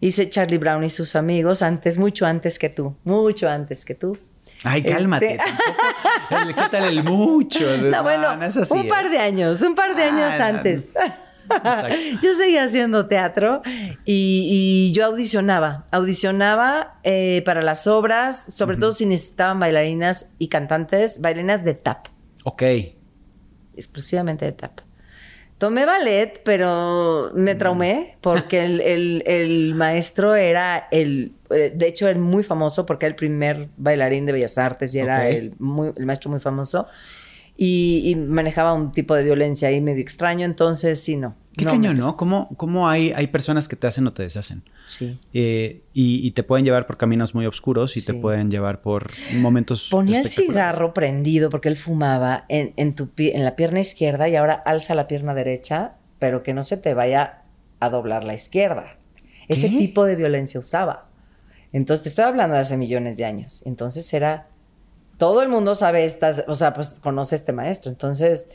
Hice 0.00 0.28
Charlie 0.28 0.58
Brown 0.58 0.82
y 0.82 0.90
sus 0.90 1.14
amigos 1.14 1.62
antes, 1.62 1.98
mucho 1.98 2.26
antes 2.26 2.58
que 2.58 2.68
tú, 2.68 2.96
mucho 3.04 3.48
antes 3.48 3.84
que 3.84 3.94
tú. 3.94 4.18
Ay, 4.64 4.82
cálmate. 4.82 5.34
Este- 5.34 5.44
tampoco- 6.28 6.54
¿Qué 6.62 6.68
tal 6.70 6.84
el 6.84 7.04
mucho? 7.04 7.60
No, 7.78 8.02
bueno, 8.02 8.36
no 8.36 8.44
es 8.44 8.56
así, 8.56 8.74
un 8.74 8.88
par 8.88 9.06
¿eh? 9.06 9.10
de 9.10 9.18
años, 9.18 9.62
un 9.62 9.74
par 9.74 9.94
de 9.96 10.02
años 10.04 10.32
Ah, 10.38 10.52
no, 10.52 10.58
antes. 10.58 10.94
yo 12.22 12.34
seguía 12.34 12.64
haciendo 12.64 13.06
teatro 13.08 13.62
y, 14.04 14.90
y 14.90 14.92
yo 14.92 15.06
audicionaba. 15.06 15.86
Audicionaba 15.90 17.00
eh, 17.02 17.42
para 17.44 17.62
las 17.62 17.86
obras, 17.86 18.40
sobre 18.54 18.76
todo 18.76 18.92
si 18.92 19.06
necesitaban 19.06 19.58
bailarinas 19.58 20.34
y 20.38 20.48
cantantes, 20.48 21.20
bailarinas 21.20 21.64
de 21.64 21.74
tap. 21.74 22.06
Ok. 22.44 22.62
Exclusivamente 23.76 24.44
de 24.44 24.52
tap. 24.52 24.80
Tomé 25.58 25.84
ballet, 25.86 26.40
pero 26.44 27.32
me 27.34 27.54
traumé 27.54 28.16
porque 28.20 28.62
el, 28.64 28.80
el- 28.80 29.22
el 29.26 29.74
maestro 29.74 30.34
era 30.34 30.88
el. 30.90 31.34
Eh, 31.50 31.72
De 31.74 31.86
hecho, 31.88 32.08
era 32.08 32.18
muy 32.18 32.42
famoso 32.42 32.86
porque 32.86 33.06
era 33.06 33.10
el 33.10 33.16
primer 33.16 33.68
bailarín 33.76 34.26
de 34.26 34.32
Bellas 34.32 34.58
Artes 34.58 34.94
y 34.94 34.98
era 35.00 35.28
el, 35.28 35.52
muy- 35.58 35.92
el 35.96 36.06
maestro 36.06 36.30
muy 36.30 36.40
famoso. 36.40 36.86
Y, 37.56 38.02
y 38.06 38.14
manejaba 38.16 38.72
un 38.72 38.90
tipo 38.90 39.14
de 39.14 39.22
violencia 39.22 39.68
ahí 39.68 39.82
medio 39.82 40.00
extraño, 40.00 40.46
entonces 40.46 41.02
sí, 41.02 41.16
no. 41.18 41.34
Qué 41.58 41.66
no 41.66 41.72
cañón, 41.72 41.94
me- 41.96 42.00
¿no? 42.00 42.16
¿Cómo, 42.16 42.48
cómo 42.56 42.88
hay, 42.88 43.12
hay 43.14 43.26
personas 43.26 43.68
que 43.68 43.76
te 43.76 43.86
hacen 43.86 44.06
o 44.06 44.14
te 44.14 44.22
deshacen? 44.22 44.62
Sí. 44.86 45.18
Eh, 45.34 45.82
y, 45.92 46.26
y 46.26 46.30
te 46.30 46.42
pueden 46.42 46.64
llevar 46.64 46.86
por 46.86 46.96
caminos 46.96 47.34
muy 47.34 47.44
oscuros 47.44 47.98
y 47.98 48.04
te 48.04 48.14
pueden 48.14 48.50
llevar 48.50 48.80
por 48.80 49.08
momentos. 49.40 49.88
Ponía 49.90 50.20
el 50.22 50.28
cigarro 50.28 50.94
prendido 50.94 51.50
porque 51.50 51.68
él 51.68 51.76
fumaba 51.76 52.46
en, 52.48 52.72
en 52.76 52.94
tu 52.94 53.08
pie- 53.08 53.32
en 53.34 53.44
la 53.44 53.56
pierna 53.56 53.80
izquierda 53.80 54.26
y 54.28 54.36
ahora 54.36 54.54
alza 54.54 54.94
la 54.94 55.06
pierna 55.06 55.34
derecha, 55.34 55.96
pero 56.18 56.42
que 56.42 56.54
no 56.54 56.62
se 56.62 56.78
te 56.78 56.94
vaya 56.94 57.42
a 57.78 57.90
doblar 57.90 58.24
la 58.24 58.32
izquierda. 58.32 58.96
Ese 59.48 59.68
¿Qué? 59.68 59.76
tipo 59.76 60.06
de 60.06 60.16
violencia 60.16 60.58
usaba. 60.60 61.09
Entonces, 61.72 62.02
te 62.02 62.08
estoy 62.08 62.24
hablando 62.24 62.54
de 62.54 62.62
hace 62.62 62.76
millones 62.76 63.16
de 63.16 63.24
años. 63.24 63.64
Entonces 63.66 64.12
era. 64.12 64.48
Todo 65.18 65.42
el 65.42 65.50
mundo 65.50 65.74
sabe 65.74 66.06
estas, 66.06 66.44
o 66.48 66.54
sea, 66.54 66.72
pues 66.72 66.98
conoce 67.00 67.34
a 67.34 67.36
este 67.36 67.52
maestro. 67.52 67.90
Entonces 67.90 68.50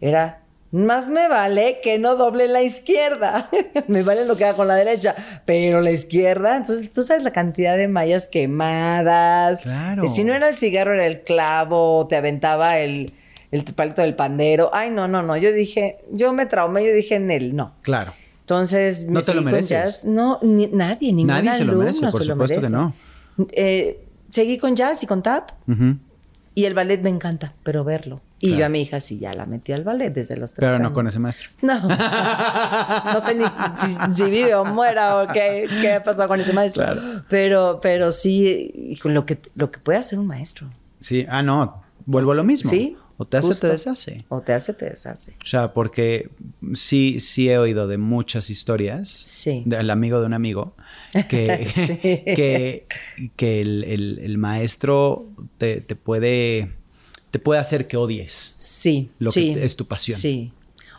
era. 0.00 0.42
Más 0.72 1.10
me 1.10 1.26
vale 1.26 1.80
que 1.82 1.98
no 1.98 2.14
doble 2.14 2.46
la 2.46 2.62
izquierda. 2.62 3.50
me 3.88 4.04
vale 4.04 4.24
lo 4.24 4.36
que 4.36 4.44
haga 4.44 4.56
con 4.56 4.68
la 4.68 4.76
derecha, 4.76 5.16
pero 5.44 5.80
la 5.80 5.90
izquierda. 5.90 6.56
Entonces, 6.56 6.92
tú 6.92 7.02
sabes 7.02 7.24
la 7.24 7.32
cantidad 7.32 7.76
de 7.76 7.88
mallas 7.88 8.28
quemadas. 8.28 9.62
Claro. 9.62 10.06
Si 10.06 10.22
no 10.22 10.32
era 10.32 10.48
el 10.48 10.58
cigarro, 10.58 10.94
era 10.94 11.06
el 11.06 11.22
clavo, 11.22 12.06
te 12.06 12.14
aventaba 12.14 12.78
el, 12.78 13.12
el 13.50 13.64
palito 13.64 14.02
del 14.02 14.14
pandero. 14.14 14.70
Ay, 14.72 14.90
no, 14.90 15.08
no, 15.08 15.24
no. 15.24 15.36
Yo 15.36 15.52
dije, 15.52 15.98
yo 16.12 16.32
me 16.32 16.46
traumé, 16.46 16.84
yo 16.84 16.92
dije 16.92 17.16
en 17.16 17.32
él, 17.32 17.56
no. 17.56 17.74
Claro. 17.82 18.12
Entonces, 18.50 19.06
No 19.08 19.22
te 19.22 19.32
lo 19.34 19.42
mereces. 19.42 19.68
jazz. 19.68 20.04
No, 20.04 20.38
ni- 20.42 20.66
nadie, 20.66 21.12
ningún 21.12 21.28
Nadie 21.28 21.54
se 21.54 21.64
lo 21.64 21.72
alumno 21.72 21.84
merece, 21.84 22.00
por 22.10 22.22
se 22.22 22.28
lo 22.28 22.34
que 22.36 22.54
merece. 22.54 22.70
no. 22.70 22.92
Eh, 23.52 24.04
seguí 24.30 24.58
con 24.58 24.74
jazz 24.74 25.02
y 25.02 25.06
con 25.06 25.22
tap. 25.22 25.50
Y 26.52 26.64
el 26.64 26.74
ballet 26.74 27.00
me 27.00 27.10
encanta, 27.10 27.54
pero 27.62 27.84
verlo. 27.84 28.20
Y 28.40 28.48
Claro. 28.48 28.58
yo 28.60 28.66
a 28.66 28.68
mi 28.70 28.80
hija 28.82 28.98
sí 29.00 29.18
ya 29.20 29.32
la 29.34 29.46
metí 29.46 29.72
al 29.72 29.84
ballet 29.84 30.10
desde 30.12 30.36
los 30.36 30.52
tres 30.52 30.68
Pero 30.68 30.82
no 30.82 30.92
con 30.92 31.06
ese 31.06 31.18
maestro. 31.20 31.48
No. 31.62 31.74
no 33.14 33.20
sé 33.20 33.34
ni 33.36 33.44
si, 33.76 34.12
si 34.14 34.24
vive 34.30 34.54
o 34.54 34.64
muera 34.64 35.22
o 35.22 35.26
qué, 35.32 35.66
qué 35.80 35.92
ha 35.94 36.02
pasado 36.02 36.26
con 36.28 36.40
ese 36.40 36.52
maestro. 36.52 36.82
Claro. 36.84 37.00
Pero, 37.28 37.78
pero 37.80 38.10
sí, 38.12 38.98
lo 39.04 39.24
que, 39.26 39.38
lo 39.54 39.70
que 39.70 39.78
puede 39.78 39.98
hacer 39.98 40.18
un 40.18 40.26
maestro. 40.26 40.68
Sí, 40.98 41.24
ah, 41.28 41.42
no. 41.42 41.82
Vuelvo 42.06 42.32
a 42.32 42.34
lo 42.34 42.44
mismo. 42.44 42.68
Sí. 42.70 42.96
O 43.22 43.26
te 43.26 43.36
hace 43.36 43.48
justo. 43.48 43.66
te 43.66 43.72
deshace. 43.74 44.24
O 44.30 44.40
te 44.40 44.54
hace, 44.54 44.72
te 44.72 44.86
deshace. 44.88 45.32
O 45.42 45.46
sea, 45.46 45.74
porque 45.74 46.30
sí, 46.72 47.20
sí 47.20 47.50
he 47.50 47.58
oído 47.58 47.86
de 47.86 47.98
muchas 47.98 48.48
historias. 48.48 49.10
Sí. 49.10 49.62
Del 49.66 49.90
amigo 49.90 50.20
de 50.20 50.26
un 50.26 50.32
amigo. 50.32 50.74
Que, 51.28 51.68
Sí. 51.70 51.86
que, 52.34 52.86
que 53.36 53.60
el, 53.60 53.84
el- 53.84 54.18
el 54.20 54.38
maestro 54.38 55.28
te, 55.58 55.82
te 55.82 55.96
puede. 55.96 56.72
Te 57.30 57.38
puede 57.38 57.60
hacer 57.60 57.86
que 57.86 57.96
odies. 57.98 58.54
Sí. 58.56 59.10
Lo 59.18 59.28
que 59.30 59.34
sí, 59.40 59.54
es 59.60 59.76
tu 59.76 59.86
pasión. 59.86 60.18
Sí. 60.18 60.52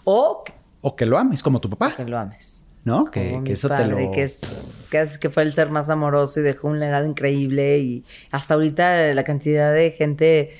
O 0.03 0.43
que- 0.45 0.53
O 0.81 0.95
que 0.95 1.05
lo 1.07 1.17
ames, 1.17 1.41
como 1.41 1.59
tu 1.59 1.69
papá. 1.71 1.95
que 1.95 2.05
lo 2.05 2.19
ames. 2.19 2.63
¿No? 2.83 3.05
Que, 3.05 3.29
Como 3.31 3.43
que 3.43 3.49
mi 3.51 3.53
eso 3.53 3.67
padre, 3.67 3.93
te 3.95 4.05
lo. 4.05 4.11
Que, 4.11 4.23
es, 4.23 4.87
que, 4.89 5.01
es- 5.01 5.17
que 5.17 5.29
fue 5.29 5.43
el 5.43 5.53
ser 5.53 5.69
más 5.71 5.89
amoroso 5.89 6.39
y 6.39 6.43
dejó 6.43 6.67
un 6.67 6.79
legado 6.79 7.05
increíble. 7.07 7.79
Y 7.79 8.03
hasta 8.31 8.53
ahorita 8.55 9.13
la 9.13 9.23
cantidad 9.23 9.73
de 9.73 9.91
gente, 9.91 10.51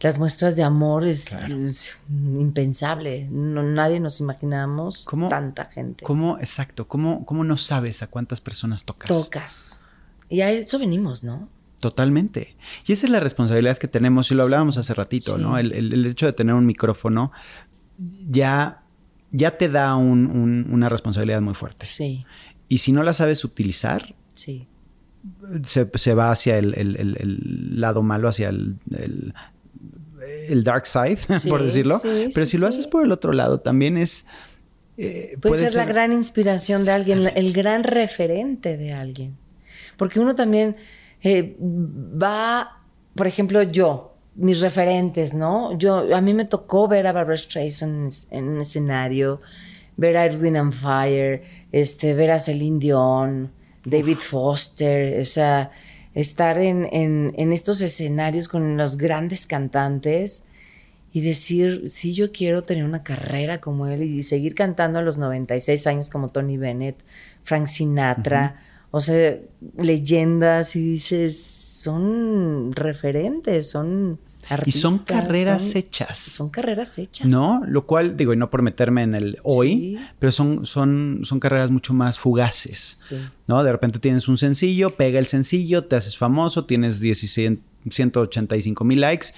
las 0.00 0.18
muestras 0.18 0.56
de 0.56 0.62
amor 0.62 1.04
es, 1.06 1.32
es 1.34 2.00
impensable. 2.10 3.28
No, 3.30 3.62
nadie 3.62 3.98
nos 4.00 4.20
imaginamos 4.20 5.04
¿Cómo- 5.04 5.28
tanta 5.28 5.64
gente. 5.66 6.04
¿Cómo, 6.04 6.38
exacto, 6.38 6.86
cómo, 6.86 7.24
cómo 7.24 7.44
no 7.44 7.56
sabes 7.56 8.02
a 8.02 8.06
cuántas 8.08 8.40
personas 8.40 8.84
tocas? 8.84 9.08
Tocas. 9.08 9.86
Y 10.28 10.40
a 10.42 10.50
eso 10.50 10.78
venimos, 10.78 11.22
¿no? 11.24 11.48
Totalmente. 11.80 12.56
Y 12.86 12.92
esa 12.92 13.06
es 13.06 13.12
la 13.12 13.20
responsabilidad 13.20 13.78
que 13.78 13.88
tenemos, 13.88 14.30
y 14.30 14.34
lo 14.34 14.42
hablábamos 14.42 14.76
hace 14.78 14.92
ratito, 14.94 15.36
Sí. 15.36 15.42
¿no? 15.42 15.56
El, 15.58 15.72
el- 15.72 15.92
el 15.92 16.06
hecho 16.06 16.26
de 16.26 16.32
tener 16.32 16.54
un 16.54 16.66
micrófono 16.66 17.32
ya, 18.30 18.82
ya 19.30 19.56
te 19.58 19.68
da 19.68 19.96
un- 19.96 20.26
un- 20.26 20.66
una 20.70 20.88
responsabilidad 20.88 21.40
muy 21.40 21.54
fuerte. 21.54 21.86
Sí, 21.86 22.24
Y 22.68 22.78
si 22.78 22.90
no 22.92 23.02
la 23.04 23.12
sabes 23.12 23.44
utilizar, 23.44 24.14
sí. 24.34 24.66
se, 25.64 25.88
se 25.94 26.14
va 26.14 26.30
hacia 26.32 26.58
el, 26.58 26.74
el- 26.76 26.96
el- 26.96 27.16
el 27.20 27.80
lado 27.80 28.02
malo, 28.02 28.28
hacia 28.28 28.48
el, 28.48 28.76
el- 30.48 30.64
dark 30.64 30.86
side, 30.86 31.18
Sí, 31.40 31.48
por 31.48 31.62
decirlo. 31.62 31.98
sí, 31.98 32.28
Pero 32.34 32.46
si 32.46 32.58
lo 32.58 32.66
haces 32.68 32.86
por 32.86 33.04
el 33.04 33.12
otro 33.12 33.32
lado, 33.32 33.60
también 33.60 33.96
es... 33.96 34.26
eh, 34.96 35.36
Puede, 35.40 35.66
ser, 35.68 35.74
la 35.76 35.84
gran 35.84 36.12
inspiración 36.12 36.84
de 36.84 36.90
alguien, 36.92 37.30
el 37.34 37.52
gran 37.52 37.84
referente 37.84 38.76
de 38.76 38.92
alguien. 38.92 39.36
Porque 39.96 40.20
uno 40.20 40.34
también 40.34 40.76
eh, 41.22 41.56
va, 41.60 42.82
por 43.14 43.26
ejemplo, 43.26 43.62
yo, 43.62 44.14
mis 44.34 44.60
referentes, 44.60 45.32
¿no? 45.34 45.76
Yo, 45.78 46.14
a 46.14 46.20
mí 46.20 46.34
me 46.34 46.44
tocó 46.44 46.88
ver 46.88 47.06
a 47.06 47.12
Barbara 47.12 47.36
Streisand 47.36 48.12
en, 48.30 48.38
en 48.38 48.48
un 48.48 48.60
escenario, 48.60 49.40
ver 49.96 50.16
a 50.18 50.26
Edwin 50.26 50.56
and 50.58 50.72
Fire, 50.74 51.42
este, 51.72 52.12
ver 52.14 52.30
a 52.32 52.38
Celine 52.40 52.78
Dion, 52.78 53.50
David 53.84 54.18
Foster, 54.18 55.20
o 55.22 55.24
sea, 55.24 55.70
estar 56.16 56.58
en, 56.58 56.88
en, 56.92 57.32
en 57.36 57.52
estos 57.52 57.80
escenarios 57.80 58.48
con 58.48 58.76
los 58.76 58.96
grandes 58.96 59.46
cantantes 59.46 60.46
y 61.12 61.20
decir, 61.20 61.84
sí, 61.88 62.12
yo 62.14 62.32
quiero 62.32 62.62
tener 62.64 62.84
una 62.84 63.02
carrera 63.04 63.60
como 63.60 63.86
él 63.86 64.02
y 64.02 64.22
seguir 64.22 64.54
cantando 64.54 64.98
a 64.98 65.02
los 65.02 65.16
96 65.18 65.86
años 65.86 66.10
como 66.10 66.28
Tony 66.30 66.56
Bennett, 66.56 66.96
Frank 67.44 67.66
Sinatra, 67.66 68.56
o 68.90 69.00
sea, 69.00 69.36
leyendas 69.78 70.74
y 70.76 70.80
dices, 70.82 71.38
son 71.42 72.72
referentes, 72.72 73.68
son 73.70 74.18
Y 74.48 74.52
artistas. 74.52 74.82
son 74.82 74.98
carreras 75.00 75.62
son- 75.70 75.76
hechas. 75.78 76.18
Son 76.18 76.48
carreras 76.50 76.98
hechas. 76.98 77.26
¿No? 77.26 77.62
Lo 77.66 77.86
cual, 77.86 78.16
digo, 78.16 78.32
y 78.32 78.36
no 78.36 78.48
por 78.50 78.62
meterme 78.62 79.02
en 79.02 79.14
el 79.14 79.38
hoy, 79.42 79.68
Sí. 79.70 79.98
pero 80.18 80.32
son, 80.32 80.66
son, 80.66 81.20
son 81.24 81.40
carreras 81.40 81.70
mucho 81.70 81.92
más 81.94 82.18
fugaces. 82.18 82.98
Sí. 83.02 83.16
¿No? 83.48 83.62
De 83.62 83.70
repente 83.72 83.98
tienes 83.98 84.26
un 84.28 84.36
sencillo, 84.38 84.90
pega 84.90 85.18
el 85.18 85.26
sencillo, 85.26 85.84
te 85.84 85.96
haces 85.96 86.16
famoso, 86.16 86.64
tienes 86.66 87.00
16 87.00 87.58
185 87.88 88.82
mil 88.84 89.00
likes 89.00 89.28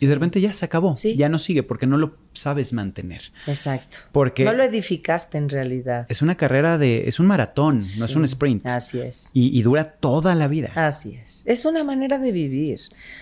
y 0.00 0.06
de 0.06 0.14
repente 0.14 0.40
ya 0.40 0.54
se 0.54 0.64
acabó. 0.64 0.96
Sí. 0.96 1.14
Ya 1.16 1.28
no 1.28 1.38
sigue 1.38 1.62
porque 1.62 1.86
no 1.86 1.98
lo 1.98 2.14
sabes 2.32 2.72
mantener. 2.72 3.20
Exacto. 3.46 3.98
Porque- 4.12 4.44
No 4.46 4.54
lo 4.54 4.62
edificaste 4.62 5.36
en 5.36 5.50
realidad. 5.50 6.06
Es 6.08 6.22
una 6.22 6.34
carrera 6.36 6.78
de. 6.78 7.06
Es 7.06 7.20
un 7.20 7.26
maratón, 7.26 7.80
no 7.98 8.06
es 8.06 8.16
un 8.16 8.24
sprint. 8.24 8.66
Así 8.66 8.98
es. 8.98 9.30
Y, 9.34 9.56
y 9.58 9.60
dura 9.62 9.84
toda 9.92 10.34
la 10.34 10.48
vida. 10.48 10.72
Así 10.74 11.16
es. 11.22 11.42
Es 11.46 11.66
una 11.66 11.84
manera 11.84 12.16
de 12.18 12.32
vivir. 12.32 12.80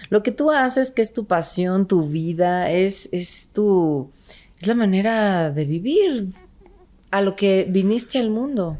Lo 0.08 0.22
que 0.22 0.30
tú 0.30 0.52
haces, 0.52 0.92
que 0.92 1.02
es 1.02 1.12
tu 1.12 1.26
pasión, 1.26 1.88
tu 1.88 2.08
vida, 2.08 2.70
es, 2.70 3.08
es 3.12 3.50
tu. 3.52 4.12
Es 4.60 4.68
la 4.68 4.74
manera 4.76 5.50
de 5.50 5.64
vivir 5.66 6.28
a 7.10 7.22
lo 7.22 7.34
que 7.36 7.66
viniste 7.68 8.18
al 8.18 8.30
mundo. 8.30 8.78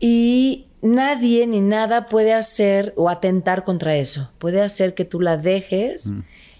Y 0.00 0.66
nadie 0.82 1.46
ni 1.46 1.60
nada 1.60 2.08
puede 2.08 2.32
hacer 2.34 2.92
o 2.96 3.08
atentar 3.08 3.64
contra 3.64 3.96
eso. 3.96 4.30
Puede 4.38 4.60
hacer 4.62 4.94
que 4.94 5.04
tú 5.04 5.20
la 5.20 5.36
dejes, 5.36 6.14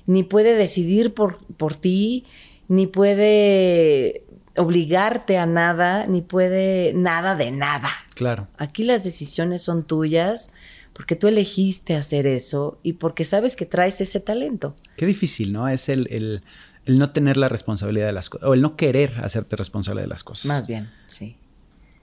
ni 0.06 0.22
puede 0.22 0.54
decidir 0.54 1.14
por, 1.14 1.38
por 1.56 1.74
ti, 1.74 2.24
ni 2.68 2.86
puede 2.86 4.22
obligarte 4.56 5.36
a 5.36 5.46
nada, 5.46 6.06
ni 6.06 6.22
puede 6.22 6.92
nada 6.94 7.36
de 7.36 7.50
nada. 7.50 7.90
Claro. 8.14 8.48
Aquí 8.58 8.84
las 8.84 9.04
decisiones 9.04 9.62
son 9.62 9.86
tuyas 9.86 10.52
porque 10.94 11.14
tú 11.14 11.26
elegiste 11.28 11.94
hacer 11.94 12.26
eso 12.26 12.78
y 12.82 12.94
porque 12.94 13.24
sabes 13.24 13.54
que 13.54 13.66
traes 13.66 14.00
ese 14.00 14.18
talento. 14.18 14.74
Qué 14.96 15.04
difícil, 15.04 15.52
¿no? 15.52 15.68
Es 15.68 15.88
el, 15.88 16.06
el- 16.10 16.42
el 16.86 16.98
no 17.00 17.10
tener 17.10 17.36
la 17.36 17.48
responsabilidad 17.48 18.06
de 18.06 18.12
las 18.12 18.30
cosas. 18.30 18.48
O 18.48 18.54
el 18.54 18.62
no 18.62 18.76
querer 18.76 19.18
hacerte 19.22 19.56
responsable 19.56 20.02
de 20.02 20.06
las 20.06 20.22
cosas. 20.22 20.46
Más 20.46 20.68
bien, 20.68 20.88
sí. 21.08 21.36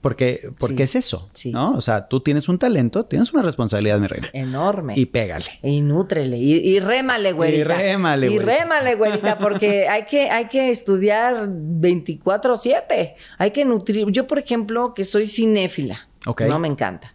Porque, 0.04 0.50
porque 0.60 0.86
Sí. 0.86 0.98
es 0.98 1.06
eso, 1.06 1.30
Sí. 1.32 1.50
¿no? 1.50 1.72
O 1.72 1.80
sea, 1.80 2.08
tú 2.08 2.20
tienes 2.20 2.46
un 2.50 2.58
talento, 2.58 3.06
tienes 3.06 3.32
una 3.32 3.42
responsabilidad, 3.42 3.98
mi 3.98 4.06
reina. 4.06 4.28
Enorme. 4.34 4.92
Y 4.98 5.06
pégale. 5.06 5.46
Y 5.62 5.80
nútrele, 5.80 6.36
y, 6.36 6.52
y 6.56 6.78
rémale, 6.78 7.32
güerita. 7.32 7.58
Y 7.58 7.64
rémale, 7.64 8.26
Y 8.26 8.36
güerita. 8.36 8.52
rémale, 8.58 8.94
güerita, 8.96 9.38
porque 9.38 9.88
hay 9.88 10.04
que, 10.04 10.28
hay 10.28 10.48
que 10.48 10.70
estudiar 10.70 11.48
24-7. 11.48 13.14
Hay 13.38 13.50
que 13.50 13.64
nutrir. 13.64 14.06
Yo, 14.10 14.26
por 14.26 14.38
ejemplo, 14.38 14.92
que 14.94 15.04
soy 15.04 15.26
cinéfila. 15.26 16.06
Ok. 16.26 16.42
No 16.42 16.58
me 16.58 16.68
encanta. 16.68 17.14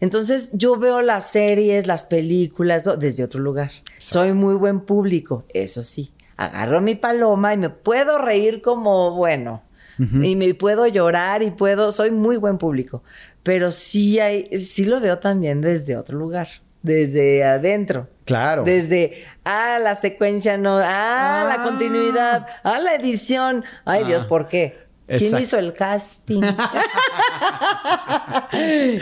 Entonces, 0.00 0.52
yo 0.54 0.76
veo 0.76 1.02
las 1.02 1.30
series, 1.30 1.86
las 1.86 2.04
películas 2.04 2.88
desde 2.98 3.24
otro 3.24 3.40
lugar. 3.40 3.70
Soy 3.98 4.32
muy 4.32 4.54
buen 4.54 4.80
público, 4.80 5.44
eso 5.52 5.82
sí. 5.82 6.12
Agarro 6.36 6.80
mi 6.80 6.94
paloma 6.94 7.52
y 7.52 7.58
me 7.58 7.68
puedo 7.70 8.18
reír 8.18 8.62
como, 8.62 9.14
bueno. 9.16 9.62
Y 10.22 10.36
me 10.36 10.54
puedo 10.54 10.86
llorar 10.86 11.42
y 11.42 11.50
puedo, 11.50 11.92
soy 11.92 12.10
muy 12.10 12.36
buen 12.36 12.56
público, 12.58 13.02
pero 13.42 13.70
sí 13.70 14.18
hay, 14.20 14.56
sí 14.58 14.84
lo 14.84 14.98
veo 15.00 15.18
también 15.18 15.60
desde 15.60 15.96
otro 15.96 16.16
lugar, 16.18 16.48
desde 16.82 17.44
adentro. 17.44 18.08
Claro. 18.24 18.62
Desde, 18.64 19.24
ah, 19.44 19.78
la 19.82 19.96
secuencia 19.96 20.56
no, 20.56 20.78
ah, 20.78 21.44
la 21.48 21.56
Ah. 21.58 21.62
continuidad, 21.64 22.46
ah, 22.62 22.78
la 22.78 22.94
edición. 22.94 23.64
Ay, 23.84 24.04
Dios, 24.04 24.22
Ah. 24.24 24.28
¿por 24.28 24.48
qué? 24.48 24.79
¿Quién 25.18 25.38
hizo 25.38 25.58
el 25.58 25.72
casting? 25.74 26.40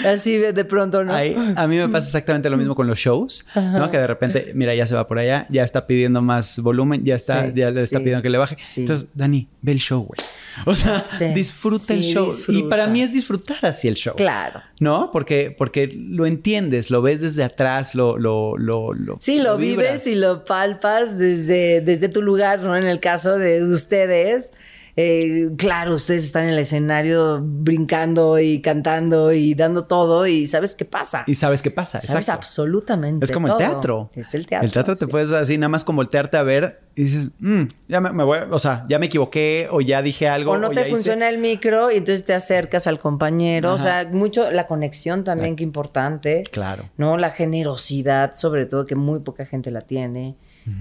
Así 0.07 0.37
de 0.39 0.53
de 0.53 0.65
pronto, 0.65 1.05
¿no? 1.05 1.13
Ahí, 1.15 1.37
a 1.57 1.67
mí 1.67 1.77
me 1.77 1.89
pasa 1.89 2.07
exactamente 2.09 2.49
lo 2.51 2.57
mismo 2.57 2.75
con 2.75 2.87
los 2.87 2.99
shows, 2.99 3.47
¿no? 3.55 3.91
Que 3.91 3.99
de 3.99 4.07
repente, 4.07 4.53
mira, 4.55 4.75
ya 4.75 4.87
se 4.87 4.95
va 4.95 5.07
por 5.07 5.19
allá, 5.19 5.47
ya 5.51 5.65
está 5.65 5.87
pidiendo 5.87 6.23
más 6.23 6.59
volumen, 6.61 7.05
ya 7.05 7.15
está, 7.15 7.47
Sí, 7.47 7.53
ya 7.55 7.71
le 7.71 7.83
está 7.83 7.99
sí, 7.99 8.05
pidiendo 8.05 8.23
que 8.23 8.31
le 8.31 8.39
baje. 8.39 8.57
sí. 8.59 8.83
Entonces, 8.83 9.09
Dani, 9.15 9.49
ve 9.63 9.73
el 9.73 9.79
show, 9.79 10.03
güey. 10.05 10.19
O 10.65 10.75
sea, 10.75 11.03
disfruta 11.35 11.95
el 11.95 12.03
show. 12.03 12.29
Y 12.49 12.65
para 12.65 12.87
mí 12.87 13.03
es 13.03 13.13
disfrutar 13.13 13.59
así 13.65 13.87
el 13.89 13.95
show. 13.95 14.15
Claro. 14.17 14.61
¿No? 14.81 15.11
Porque, 15.13 15.55
porque 15.57 15.89
lo 15.95 16.27
entiendes, 16.27 16.91
lo 16.91 17.03
ves 17.03 17.21
desde 17.21 17.45
atrás, 17.45 17.95
lo, 17.95 18.19
lo, 18.19 18.57
lo, 18.57 18.93
lo 18.93 19.19
Sí, 19.21 19.39
lo, 19.41 19.57
vibras. 19.57 19.87
vives 19.87 20.07
y 20.07 20.15
lo 20.17 20.45
palpas 20.45 21.19
desde, 21.19 21.81
desde 21.81 22.09
tu 22.09 22.23
lugar, 22.23 22.61
¿no? 22.61 22.77
En 22.77 22.87
el 22.87 23.01
caso 23.01 23.39
de 23.39 23.63
ustedes, 23.65 24.53
eh, 25.01 25.51
claro, 25.57 25.95
ustedes 25.95 26.25
están 26.25 26.43
en 26.45 26.51
el 26.51 26.59
escenario 26.59 27.41
brincando 27.41 28.41
y 28.41 28.61
cantando 28.61 29.33
y 29.33 29.55
dando 29.55 29.85
todo 29.85 30.27
y 30.27 30.49
sabes 30.49 30.75
qué 30.75 30.85
pasa. 30.85 31.23
Y 31.29 31.37
sabes 31.37 31.63
qué 31.63 31.71
pasa, 31.71 32.01
sabes 32.01 32.27
exacto. 32.27 32.41
absolutamente 32.41 33.25
Es 33.25 33.31
como 33.31 33.47
todo. 33.47 33.61
el 33.61 33.65
teatro. 33.69 34.11
Es 34.15 34.35
el 34.35 34.47
teatro. 34.49 34.67
El 34.67 34.73
teatro 34.73 34.97
te 34.97 35.07
puedes 35.07 35.31
así 35.31 35.57
nada 35.57 35.69
más 35.69 35.85
como 35.85 35.99
voltearte 35.99 36.37
a 36.37 36.43
ver 36.43 36.81
y 36.97 37.05
dices, 37.05 37.29
"Mm, 37.39 37.63
ya 37.87 38.01
me, 38.01 38.11
me 38.13 38.25
voy, 38.25 38.39
o 38.51 38.59
sea, 38.59 38.85
ya 38.89 38.99
me 38.99 39.07
equivoqué 39.07 39.69
o 39.71 39.81
ya 39.81 40.03
dije 40.03 40.27
algo. 40.29 40.51
O 40.51 40.59
no 40.59 40.69
te 40.71 40.81
hice". 40.81 40.91
funciona 40.91 41.29
el 41.29 41.39
micro 41.39 41.93
y 41.93 41.99
entonces 41.99 42.25
te 42.25 42.35
acercas 42.35 42.89
al 42.89 42.99
compañero. 42.99 43.73
O 43.75 43.79
sea, 43.79 44.05
mucho 44.11 44.51
la 44.51 44.67
conexión 44.67 45.23
también, 45.23 45.55
que 45.55 45.63
importante. 45.63 46.43
Claro. 46.51 46.91
¿no? 46.97 47.17
La 47.19 47.31
generosidad, 47.31 48.35
sobre 48.35 48.67
todo, 48.67 48.85
que 48.85 48.97
muy 48.97 49.21
poca 49.21 49.45
gente 49.45 49.71
la 49.71 49.83
tiene. 49.83 50.35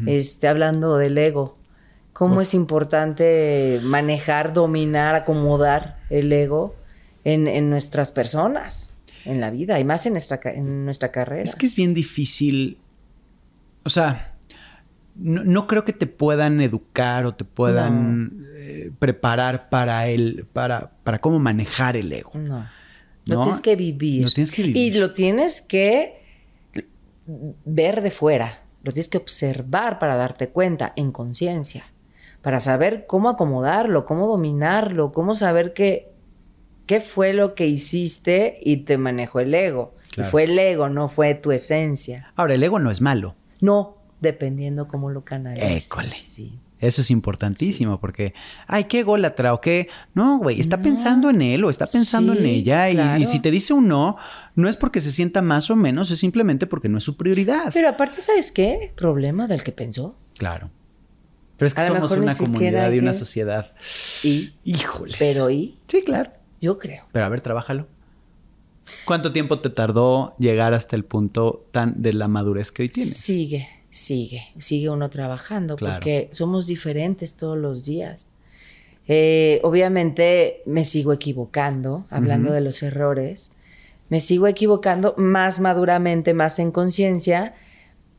este, 0.08 0.48
hablando 0.48 0.98
del 0.98 1.18
ego. 1.20 1.57
Cómo 2.18 2.42
es 2.42 2.56
importante 2.56 3.80
manejar, 3.84 4.52
dominar, 4.52 5.14
acomodar 5.14 6.00
el 6.10 6.34
ego 6.34 6.76
en, 7.24 7.48
en 7.48 7.70
nuestras 7.70 8.12
personas, 8.12 8.98
en 9.24 9.40
la 9.40 9.52
vida, 9.52 9.80
y 9.80 9.84
más 9.84 10.08
en 10.08 10.14
nuestra, 10.14 10.40
en 10.46 10.84
nuestra 10.84 11.12
carrera. 11.12 11.44
Es 11.44 11.56
que 11.56 11.68
es 11.68 11.76
bien 11.76 11.94
difícil. 11.94 12.80
O 13.84 13.90
sea, 13.90 14.34
no, 15.14 15.44
no 15.44 15.68
creo 15.68 15.86
que 15.86 15.94
te 15.94 16.08
puedan 16.08 16.60
educar 16.60 17.28
o 17.28 17.36
te 17.36 17.44
puedan 17.44 18.48
eh, 18.56 18.90
preparar 18.98 19.70
para 19.70 20.08
el, 20.08 20.48
para, 20.52 20.94
para 21.04 21.20
cómo 21.22 21.38
manejar 21.38 21.98
el 21.98 22.12
ego. 22.12 22.32
No. 22.34 22.68
Lo 23.26 23.36
¿No? 23.36 23.42
tienes 23.44 23.62
que 23.62 23.76
vivir. 23.76 24.24
Lo 24.24 24.32
tienes 24.32 24.52
que 24.52 24.64
vivir. 24.64 24.78
Y 24.78 24.98
lo 24.98 25.14
tienes 25.14 25.62
que 25.62 26.24
ver 27.64 28.02
de 28.02 28.10
fuera. 28.10 28.64
Lo 28.82 28.92
tienes 28.92 29.08
que 29.08 29.20
observar 29.20 30.00
para 30.00 30.16
darte 30.16 30.50
cuenta 30.50 30.94
en 30.96 31.12
conciencia. 31.12 31.86
Para 32.48 32.62
saber 32.62 33.08
cómo 33.08 33.28
acomodarlo, 33.28 34.06
cómo 34.06 34.26
dominarlo, 34.26 35.12
cómo 35.12 35.36
saber 35.36 35.74
qué, 35.74 36.14
qué 36.86 37.02
fue 37.02 37.34
lo 37.34 37.56
que 37.56 37.68
hiciste 37.68 38.58
y 38.64 38.86
te 38.86 38.98
manejó 38.98 39.42
el 39.42 39.54
ego. 39.54 39.96
Claro. 40.14 40.30
Y 40.30 40.32
fue 40.32 40.44
el 40.46 40.58
ego, 40.58 40.88
no 40.88 41.10
fue 41.10 41.36
tu 41.36 41.52
esencia. 41.52 42.32
Ahora, 42.38 42.54
el 42.54 42.64
ego 42.64 42.80
no 42.80 42.90
es 42.90 43.02
malo. 43.02 43.36
No, 43.60 43.98
dependiendo 44.22 44.88
cómo 44.88 45.10
lo 45.10 45.26
canalices. 45.26 45.88
École. 45.88 46.12
Sí. 46.12 46.58
Eso 46.80 47.02
es 47.02 47.12
importantísimo 47.12 48.00
porque, 48.00 48.34
ay, 48.66 48.86
qué 48.86 49.02
ególatra 49.02 49.54
o 49.54 49.60
qué. 49.60 49.90
No, 50.14 50.38
güey, 50.38 50.62
está 50.62 50.82
pensando 50.82 51.30
en 51.30 51.42
él 51.42 51.66
o 51.66 51.70
está 51.70 51.86
pensando 51.86 52.32
Sí, 52.32 52.40
en 52.40 52.46
ella. 52.46 53.20
Y, 53.20 53.26
si 53.26 53.42
te 53.42 53.52
dice 53.52 53.74
un 53.74 53.90
no, 53.90 54.16
no 54.56 54.70
es 54.70 54.78
porque 54.78 55.02
se 55.02 55.12
sienta 55.12 55.42
más 55.42 55.70
o 55.70 55.76
menos, 55.76 56.12
es 56.12 56.20
simplemente 56.20 56.66
porque 56.66 56.88
no 56.88 57.00
es 57.00 57.04
su 57.04 57.18
prioridad. 57.18 57.72
Pero 57.74 57.90
aparte, 57.90 58.22
¿sabes 58.22 58.54
qué? 58.54 58.94
Problema 58.96 59.48
del 59.48 59.64
que 59.64 59.74
pensó. 59.74 60.16
Claro. 60.38 60.72
Pero 61.58 61.68
es 61.68 61.74
que 61.74 61.88
somos 61.88 62.12
una 62.12 62.36
comunidad 62.36 62.92
y 62.92 63.00
una 63.00 63.12
que- 63.12 63.18
sociedad. 63.18 63.74
Y, 64.24 64.54
Híjoles. 64.64 65.16
pero 65.18 65.50
y, 65.50 65.78
Sí, 65.88 66.02
claro. 66.02 66.32
yo 66.62 66.78
creo. 66.78 67.06
Pero 67.12 67.26
a 67.26 67.30
ver, 67.30 67.42
trabájalo. 67.42 67.88
¿Cuánto 69.06 69.34
tiempo 69.34 69.60
te 69.60 69.70
tardó 69.70 70.36
llegar 70.40 70.74
hasta 70.74 70.96
el 70.96 71.04
punto 71.04 71.66
tan 71.72 72.02
de 72.02 72.14
la 72.14 72.28
madurez 72.28 72.72
que 72.72 72.84
hoy 72.84 72.90
tienes? 72.90 73.18
Sigue, 73.18 73.68
sigue, 73.90 74.44
sigue 74.60 74.90
uno 74.90 75.10
trabajando 75.10 75.76
Claro. 75.76 75.96
porque 75.96 76.30
somos 76.32 76.68
diferentes 76.68 77.36
todos 77.36 77.58
los 77.58 77.84
días. 77.86 78.30
Eh, 79.10 79.60
obviamente 79.64 80.62
me 80.66 80.84
sigo 80.86 81.12
equivocando, 81.14 82.06
hablando 82.10 82.52
de 82.52 82.62
los 82.62 82.82
errores, 82.84 83.52
me 84.10 84.20
sigo 84.22 84.48
equivocando 84.48 85.16
más 85.18 85.60
maduramente, 85.60 86.34
más 86.34 86.60
en 86.60 86.72
conciencia. 86.72 87.56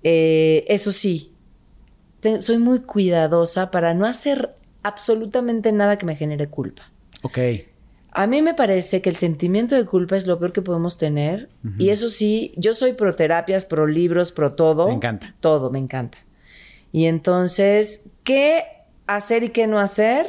Eh, 0.02 0.64
eso 0.68 0.92
sí, 0.92 1.32
te- 2.20 2.40
soy 2.40 2.58
muy 2.58 2.80
cuidadosa 2.80 3.70
para 3.70 3.94
no 3.94 4.06
hacer 4.06 4.54
absolutamente 4.82 5.72
nada 5.72 5.98
que 5.98 6.06
me 6.06 6.16
genere 6.16 6.48
culpa. 6.48 6.90
Ok. 7.22 7.38
A 8.12 8.26
mí 8.26 8.42
me 8.42 8.54
parece 8.54 9.00
que 9.02 9.10
el 9.10 9.16
sentimiento 9.16 9.74
de 9.74 9.84
culpa 9.84 10.16
es 10.16 10.26
lo 10.26 10.38
peor 10.38 10.52
que 10.52 10.62
podemos 10.62 10.98
tener. 10.98 11.50
Y 11.78 11.90
eso 11.90 12.08
sí, 12.08 12.52
yo 12.56 12.74
soy 12.74 12.94
pro 12.94 13.14
terapias, 13.14 13.64
pro 13.64 13.86
libros, 13.86 14.32
pro 14.32 14.54
todo. 14.54 14.88
Me 14.88 14.94
encanta. 14.94 15.34
Todo, 15.40 15.70
me 15.70 15.78
encanta. 15.78 16.18
Y 16.90 17.04
entonces, 17.04 18.10
¿qué 18.24 18.64
hacer 19.06 19.44
y 19.44 19.50
qué 19.50 19.66
no 19.66 19.78
hacer 19.78 20.26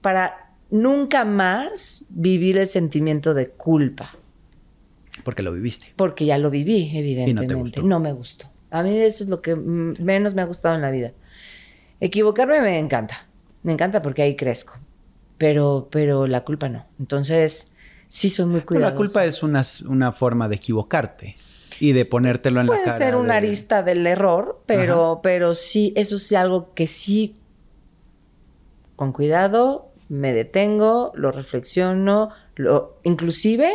para 0.00 0.52
nunca 0.70 1.24
más 1.24 2.06
vivir 2.10 2.56
el 2.58 2.68
sentimiento 2.68 3.34
de 3.34 3.48
culpa? 3.48 4.14
Porque 5.24 5.42
lo 5.42 5.52
viviste. 5.52 5.92
Porque 5.96 6.24
ya 6.26 6.38
lo 6.38 6.48
viví, 6.50 6.90
evidentemente. 6.96 7.54
gustó. 7.54 7.82
No 7.82 7.98
me 8.00 8.12
gustó. 8.12 8.49
A 8.70 8.82
mí 8.82 8.98
eso 9.00 9.24
es 9.24 9.30
lo 9.30 9.42
que 9.42 9.56
menos 9.56 10.34
me 10.34 10.42
ha 10.42 10.46
gustado 10.46 10.74
en 10.74 10.82
la 10.82 10.90
vida. 10.90 11.12
Equivocarme 12.00 12.60
me 12.60 12.78
encanta. 12.78 13.26
Me 13.62 13.72
encanta 13.72 14.00
porque 14.02 14.22
ahí 14.22 14.36
crezco. 14.36 14.74
Pero, 15.38 15.88
pero 15.90 16.26
la 16.26 16.44
culpa 16.44 16.68
no. 16.68 16.86
Entonces, 16.98 17.72
sí 18.08 18.28
soy 18.28 18.46
muy 18.46 18.60
Pero 18.60 18.66
cuidadosa. 18.66 18.90
la 18.92 18.96
culpa 18.96 19.24
es 19.24 19.42
una, 19.42 19.62
una 19.88 20.12
forma 20.12 20.48
de 20.48 20.56
equivocarte 20.56 21.34
y 21.80 21.92
de 21.92 22.04
ponértelo 22.04 22.60
en 22.60 22.66
la 22.66 22.70
Puede 22.72 22.84
cara. 22.84 22.98
ser 22.98 23.16
una 23.16 23.32
de- 23.32 23.38
arista 23.38 23.82
del 23.82 24.06
error, 24.06 24.60
pero, 24.66 25.20
pero 25.22 25.54
sí, 25.54 25.92
eso 25.96 26.16
es 26.16 26.32
algo 26.34 26.72
que 26.74 26.86
sí, 26.86 27.36
con 28.96 29.12
cuidado, 29.12 29.88
me 30.08 30.32
detengo, 30.32 31.12
lo 31.14 31.32
reflexiono, 31.32 32.30
lo, 32.56 32.98
inclusive 33.04 33.70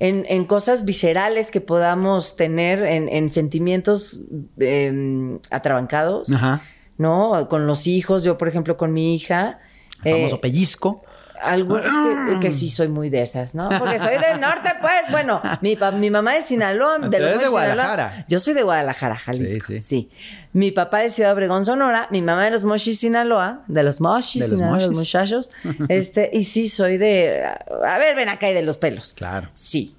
en, 0.00 0.24
en 0.28 0.46
cosas 0.46 0.84
viscerales 0.84 1.50
que 1.50 1.60
podamos 1.60 2.34
tener, 2.34 2.82
en, 2.84 3.08
en 3.08 3.28
sentimientos 3.28 4.22
eh, 4.58 5.38
atrabancados, 5.50 6.30
Ajá. 6.34 6.62
¿no? 6.96 7.48
Con 7.48 7.66
los 7.66 7.86
hijos, 7.86 8.24
yo 8.24 8.36
por 8.36 8.48
ejemplo 8.48 8.76
con 8.76 8.92
mi 8.92 9.14
hija. 9.14 9.60
El 10.02 10.14
famoso 10.14 10.36
eh, 10.36 10.40
pellizco. 10.40 11.04
Algo, 11.42 11.78
es 11.78 11.84
que, 11.84 12.40
que 12.40 12.52
sí 12.52 12.68
soy 12.70 12.88
muy 12.88 13.10
de 13.10 13.22
esas, 13.22 13.54
¿no? 13.54 13.68
Porque 13.78 13.98
soy 13.98 14.16
del 14.18 14.40
norte, 14.40 14.70
pues. 14.80 15.10
Bueno, 15.10 15.40
mi, 15.60 15.76
pa- 15.76 15.90
mi 15.92 16.10
mamá 16.10 16.36
es 16.36 16.46
Sinaloa, 16.46 16.98
de 16.98 17.18
los 17.18 17.28
eres 17.28 17.40
de 17.40 17.46
Sinaloa. 17.46 17.50
Guadalajara. 17.50 18.24
Yo 18.28 18.40
soy 18.40 18.54
de 18.54 18.62
Guadalajara, 18.62 19.16
Jalisco. 19.16 19.66
Sí, 19.68 19.80
Sí, 19.80 19.82
sí. 19.82 20.10
Mi 20.52 20.70
papá 20.72 20.98
de 20.98 21.10
Ciudad 21.10 21.32
Obregón, 21.32 21.64
Sonora. 21.64 22.08
Mi 22.10 22.22
mamá 22.22 22.44
de 22.44 22.50
los 22.50 22.64
Mochis, 22.64 22.98
Sinaloa. 23.00 23.62
De 23.68 23.82
los 23.82 23.98
De 23.98 24.04
los 24.04 24.26
Sinaloa, 24.26 24.72
los 24.74 24.82
Mochis. 24.86 24.96
muchachos. 24.98 25.50
Este, 25.88 26.30
y 26.32 26.44
sí 26.44 26.68
soy 26.68 26.96
de... 26.98 27.44
A 27.44 27.98
ver, 27.98 28.16
ven 28.16 28.28
acá 28.28 28.50
y 28.50 28.54
de 28.54 28.62
los 28.62 28.76
pelos. 28.78 29.14
Claro. 29.14 29.48
Sí, 29.52 29.94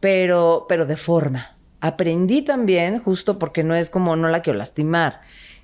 pero, 0.00 0.66
pero 0.68 0.86
de 0.86 0.96
forma. 0.96 1.54
Aprendí 1.80 2.42
también, 2.42 3.00
justo 3.02 3.38
porque 3.38 3.62
no 3.64 3.74
es 3.74 3.90
como 3.90 4.16
no 4.16 4.28
la 4.28 4.40
quiero 4.40 4.58
lastimar. 4.58 5.20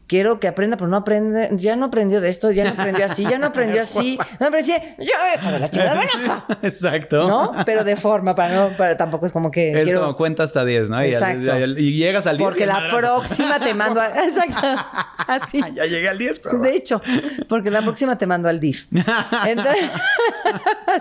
Quiero 0.09 0.39
que 0.39 0.47
aprenda, 0.47 0.77
pero 0.77 0.87
no 0.89 0.97
aprende, 0.99 1.49
ya 1.55 1.75
no 1.75 1.87
aprendió 1.87 2.21
de 2.21 2.29
esto, 2.29 2.53
ya 2.53 2.63
no 2.63 2.71
aprendió 2.81 3.07
así, 3.07 3.25
ya 3.29 3.39
no 3.41 3.47
aprendió 3.49 3.83
así, 3.83 4.17
no 4.39 4.47
aprendió 4.47 4.77
así, 4.77 4.85
yo, 4.99 5.51
la 5.59 5.69
chingada, 5.69 5.95
ven 5.99 6.09
acá. 6.25 6.47
Exacto. 6.63 7.27
¿No? 7.27 7.53
Pero 7.67 7.83
de 7.83 7.97
forma, 7.97 8.35
para 8.37 8.55
no, 8.55 8.77
para 8.77 8.97
tampoco 8.97 9.27
es 9.27 9.33
como 9.33 9.51
que 9.51 9.73
Es 9.73 9.83
quiero- 9.85 10.03
como 10.03 10.17
cuenta 10.17 10.45
hasta 10.45 10.65
10, 10.65 10.91
¿no? 10.91 11.05
Y, 11.05 11.09
Exacto. 11.13 11.59
y- 11.59 11.81
y 11.81 11.93
llegas 11.97 12.27
al 12.29 12.37
10. 12.37 12.47
porque 12.49 12.67
la 12.67 12.89
próxima 12.89 13.59
te 13.59 13.75
mando 13.75 14.01
a, 14.01 14.09
exacto, 14.25 14.61
así. 15.27 15.61
Ya 15.75 15.85
llegué 15.87 16.09
al 16.09 16.19
10, 16.19 16.39
pero. 16.39 16.59
De 16.61 16.75
hecho, 16.77 17.03
porque 17.49 17.71
la 17.73 17.83
próxima 17.83 18.17
te 18.17 18.27
mando 18.29 18.49
al 18.49 18.61
DIF. 18.61 18.87
Entonces, 19.47 19.91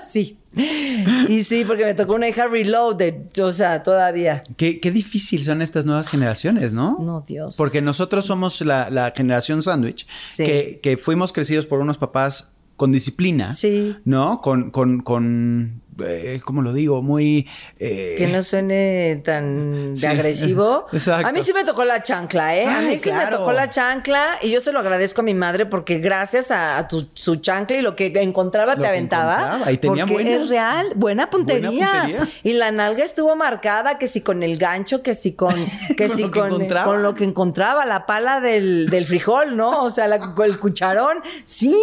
sí. 0.07 0.39
Y 1.29 1.43
sí, 1.43 1.63
porque 1.65 1.85
me 1.85 1.93
tocó 1.93 2.13
una 2.13 2.27
hija 2.29 2.47
reloaded, 2.47 3.15
o 3.41 3.51
sea, 3.51 3.83
todavía. 3.83 4.41
Qué, 4.57 4.79
qué 4.79 4.91
difícil 4.91 5.43
son 5.43 5.61
estas 5.61 5.85
nuevas 5.85 6.07
generaciones, 6.09 6.73
¿no? 6.73 6.97
No, 6.99 7.23
Dios. 7.27 7.55
Porque 7.57 7.81
nosotros 7.81 8.25
somos 8.25 8.61
la, 8.61 8.89
la 8.89 9.11
generación 9.15 9.61
sándwich, 9.63 10.07
Sí. 10.17 10.45
que, 10.45 10.79
que 10.81 10.97
fuimos 10.97 11.31
crecidos 11.33 11.65
por 11.65 11.79
unos 11.79 11.97
papás 11.97 12.55
con 12.75 12.91
disciplina, 12.91 13.53
Sí. 13.53 13.95
¿no? 14.05 14.41
Con, 14.41 14.69
con, 14.71 15.01
con 15.01 15.81
eh, 16.03 16.39
¿cómo 16.43 16.61
lo 16.61 16.73
digo? 16.73 17.01
Muy... 17.01 17.47
eh, 17.79 18.15
Que 18.17 18.27
no 18.27 18.43
suene 18.43 19.21
tan 19.23 19.93
de 19.93 19.99
Sí. 19.99 20.05
agresivo. 20.05 20.85
Exacto. 20.93 21.27
A 21.27 21.31
mí 21.31 21.41
sí 21.41 21.53
me 21.53 21.63
tocó 21.63 21.83
la 21.85 22.03
chancla, 22.03 22.57
¿eh? 22.57 22.65
a 22.65 22.81
mí 22.81 22.97
sí 22.97 23.11
me 23.11 23.27
tocó 23.27 23.51
la 23.53 23.69
chancla 23.69 24.39
y 24.41 24.51
yo 24.51 24.59
se 24.61 24.71
lo 24.71 24.79
agradezco 24.79 25.21
a 25.21 25.23
mi 25.23 25.33
madre 25.33 25.65
porque 25.65 25.99
gracias 25.99 26.51
a, 26.51 26.77
a 26.77 26.87
tu, 26.87 27.07
su 27.13 27.37
chancla 27.37 27.77
y 27.77 27.81
lo 27.81 27.95
que 27.95 28.07
encontraba 28.21 28.75
Lo 28.75 28.81
te 28.81 28.87
aventaba. 28.87 29.35
encontraba. 29.43 29.71
Y 29.71 29.77
tenía 29.77 30.05
porque 30.05 30.23
buenas- 30.23 30.41
es 30.43 30.49
real, 30.49 30.87
buena 30.95 31.29
puntería. 31.29 31.69
buena 31.69 31.91
puntería. 32.01 32.29
Y 32.43 32.53
la 32.53 32.71
nalga 32.71 33.03
estuvo 33.03 33.35
marcada 33.35 33.97
que 33.97 34.07
si 34.07 34.21
con 34.21 34.43
el 34.43 34.57
gancho, 34.57 35.01
que 35.03 35.15
si 35.15 35.33
con, 35.33 35.53
que 35.97 36.07
Con 36.07 36.15
si 36.17 36.21
lo 36.23 36.31
que 36.31 36.39
con, 36.39 36.47
encontraba. 36.51 36.85
con 36.85 37.03
lo 37.03 37.15
que 37.15 37.23
encontraba, 37.23 37.85
la 37.85 38.05
pala 38.05 38.41
del, 38.41 38.89
del 38.89 39.05
frijol, 39.07 39.55
¿no? 39.55 39.83
O 39.83 39.89
sea, 39.91 40.07
la- 40.07 40.33
el 40.43 40.59
cucharón. 40.59 41.19
Sí. 41.45 41.75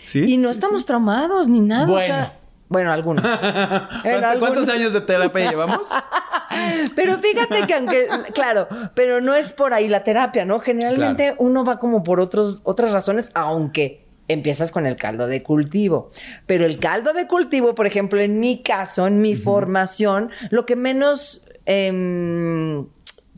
Sí, 0.00 0.24
Y 0.28 0.36
no 0.36 0.50
estamos 0.50 0.84
traumados 0.86 1.48
ni 1.48 1.60
nada. 1.60 1.90
o 1.90 1.98
sea, 1.98 2.38
bueno, 2.68 2.92
algunos. 2.92 3.24
En 3.24 3.30
¿Cuánto- 3.40 4.02
¿Cuántos 4.02 4.40
algunos. 4.40 4.68
años 4.68 4.92
de 4.92 5.00
terapia 5.02 5.50
llevamos? 5.50 5.88
Pero 6.94 7.18
fíjate 7.18 7.66
que 7.66 7.74
aunque, 7.74 8.08
claro, 8.32 8.68
pero 8.94 9.20
no 9.20 9.34
es 9.34 9.52
por 9.52 9.74
ahí 9.74 9.88
la 9.88 10.04
terapia, 10.04 10.44
¿no? 10.44 10.60
Generalmente 10.60 11.34
uno 11.38 11.64
va 11.64 11.78
como 11.78 12.02
por 12.02 12.20
otros, 12.20 12.60
otras 12.64 12.92
razones, 12.92 13.30
aunque 13.34 14.04
empiezas 14.28 14.72
con 14.72 14.86
el 14.86 14.96
caldo 14.96 15.26
de 15.26 15.42
cultivo. 15.42 16.10
Pero 16.46 16.64
el 16.64 16.78
caldo 16.78 17.12
de 17.12 17.26
cultivo, 17.26 17.74
por 17.74 17.86
ejemplo, 17.86 18.20
en 18.20 18.40
mi 18.40 18.62
caso, 18.62 19.06
en 19.06 19.18
mi 19.18 19.36
formación, 19.36 20.30
lo 20.50 20.64
que 20.64 20.76
menos 20.76 21.44
em, 21.66 22.86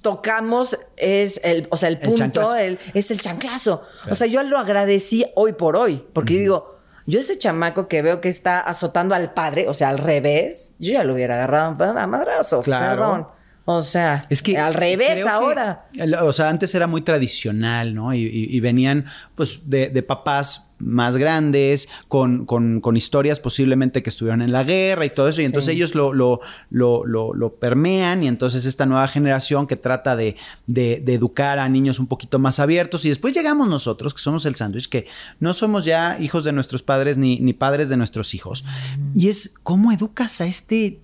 tocamos 0.02 0.78
es 0.96 1.40
el, 1.42 1.66
o 1.70 1.76
sea, 1.76 1.88
el 1.88 1.98
punto, 1.98 2.54
el- 2.54 2.78
es 2.94 3.10
el 3.10 3.20
chanclazo. 3.20 3.82
O 4.10 4.14
sea, 4.14 4.26
yo 4.26 4.42
lo 4.42 4.58
agradecí 4.58 5.24
hoy 5.34 5.52
por 5.54 5.76
hoy, 5.76 6.04
porque 6.12 6.34
yo 6.34 6.40
digo, 6.40 6.75
yo 7.06 7.20
ese 7.20 7.38
chamaco 7.38 7.88
que 7.88 8.02
veo 8.02 8.20
que 8.20 8.28
está 8.28 8.60
azotando 8.60 9.14
al 9.14 9.32
padre, 9.32 9.68
o 9.68 9.74
sea, 9.74 9.88
al 9.88 9.98
revés, 9.98 10.74
yo 10.78 10.92
ya 10.92 11.04
lo 11.04 11.14
hubiera 11.14 11.34
agarrado 11.36 11.98
a 11.98 12.06
madrazos, 12.06 12.64
Claro. 12.64 12.96
perdón. 13.00 13.28
O 13.68 13.83
sea, 13.83 14.22
Es 14.31 14.44
que 14.44 14.57
al 14.59 14.74
revés 14.74 15.24
que- 15.24 15.29
ahora. 15.29 15.88
o 16.22 16.33
sea, 16.33 16.48
antes 16.48 16.72
era 16.76 16.87
muy 16.87 17.00
tradicional, 17.02 17.94
¿no? 17.96 18.14
Y, 18.14 18.20
y- 18.20 18.57
y 18.57 18.61
venían, 18.61 19.07
pues, 19.35 19.68
de, 19.68 19.88
de 19.90 20.02
papás 20.05 20.72
más 20.79 21.16
grandes, 21.16 21.88
con, 22.07 22.46
con- 22.46 22.81
con 22.81 22.96
historias 22.96 23.40
posiblemente 23.40 24.05
que 24.05 24.11
estuvieron 24.11 24.40
en 24.42 24.52
la 24.52 24.62
guerra 24.62 25.05
y 25.05 25.11
todo 25.11 25.26
eso. 25.26 25.40
Y 25.40 25.44
Sí. 25.44 25.46
entonces 25.46 25.74
ellos 25.74 25.96
lo, 25.96 26.12
lo, 26.12 26.40
lo, 26.70 27.05
lo- 27.05 27.55
permean. 27.57 28.22
Y 28.22 28.29
entonces 28.29 28.66
esta 28.66 28.87
nueva 28.87 29.09
generación 29.09 29.66
que 29.66 29.74
trata 29.76 30.14
de, 30.14 30.37
de- 30.68 31.02
de 31.05 31.14
educar 31.14 31.59
a 31.59 31.68
niños 31.68 31.98
un 31.98 32.07
poquito 32.07 32.38
más 32.38 32.61
abiertos. 32.61 33.05
Y 33.05 33.09
después 33.09 33.35
llegamos 33.35 33.68
nosotros, 33.68 34.14
que 34.14 34.20
somos 34.20 34.46
el 34.46 34.55
sándwich, 34.55 34.88
que 34.88 35.09
no 35.40 35.52
somos 35.55 35.85
ya 35.85 36.18
hijos 36.20 36.44
de 36.44 36.52
nuestros 36.52 36.85
padres 36.85 37.18
ni, 37.18 37.40
ni 37.40 37.52
padres 37.52 37.88
de 37.88 37.96
nuestros 37.96 38.33
hijos. 38.33 38.64
Y 39.12 39.29
es 39.29 39.59
cómo 39.61 39.90
educas 39.90 40.40
a 40.40 40.46
este. 40.46 41.00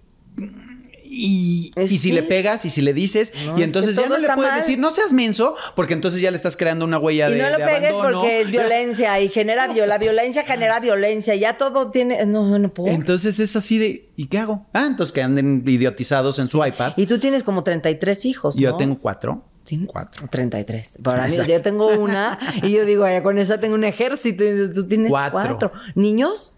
Y, 1.14 1.72
y 1.76 1.88
si 1.88 1.98
sí. 1.98 2.10
le 2.12 2.22
pegas 2.22 2.64
y 2.64 2.70
si 2.70 2.80
le 2.80 2.94
dices, 2.94 3.34
No, 3.44 3.58
y 3.58 3.62
es 3.62 3.66
entonces 3.66 3.94
ya 3.94 4.08
no 4.08 4.16
le 4.16 4.26
puedes 4.32 4.50
mal. 4.50 4.60
decir, 4.60 4.78
no 4.78 4.90
seas 4.92 5.12
menso, 5.12 5.54
porque 5.76 5.92
entonces 5.92 6.22
ya 6.22 6.30
le 6.30 6.38
estás 6.38 6.56
creando 6.56 6.86
una 6.86 6.98
huella 6.98 7.28
Y 7.28 7.34
de 7.34 7.42
no 7.42 7.50
lo 7.50 7.56
pegues 7.58 7.90
abandono. 7.90 8.20
porque 8.20 8.40
es 8.40 8.50
violencia 8.50 9.20
y 9.20 9.28
genera 9.28 9.64
violencia. 9.66 9.86
La 9.86 9.98
violencia 9.98 10.42
genera 10.44 10.80
violencia. 10.80 11.34
Ya 11.34 11.58
todo 11.58 11.90
tiene. 11.90 12.24
No, 12.24 12.58
no 12.58 12.72
puedo. 12.72 12.94
Entonces 12.94 13.38
es 13.40 13.54
así 13.56 13.76
de, 13.76 14.08
¿y 14.16 14.26
qué 14.28 14.38
hago? 14.38 14.64
Ah, 14.72 14.86
entonces 14.86 15.12
que 15.12 15.20
anden 15.20 15.62
idiotizados 15.66 16.38
en 16.38 16.48
su 16.48 16.64
iPad. 16.64 16.94
Y 16.96 17.04
tú 17.04 17.18
tienes 17.18 17.44
como 17.44 17.62
33 17.62 18.24
hijos. 18.24 18.56
Yo 18.56 18.70
¿no? 18.70 18.76
tengo 18.78 18.98
cuatro. 18.98 19.44
¿Sí? 19.64 19.84
Cuatro. 19.86 20.26
33. 20.28 20.98
Para 21.04 21.28
mí, 21.28 21.36
yo 21.46 21.60
tengo 21.62 21.88
una 21.88 22.38
y 22.62 22.72
yo 22.72 22.84
digo, 22.84 23.04
"Ay, 23.04 23.20
con 23.22 23.38
esa 23.38 23.60
tengo 23.60 23.74
un 23.74 23.84
ejército 23.84 24.42
y 24.42 24.72
tú 24.72 24.88
tienes 24.88 25.10
Cuatro. 25.10 25.32
cuatro. 25.58 25.72
¿Niños? 25.94 26.54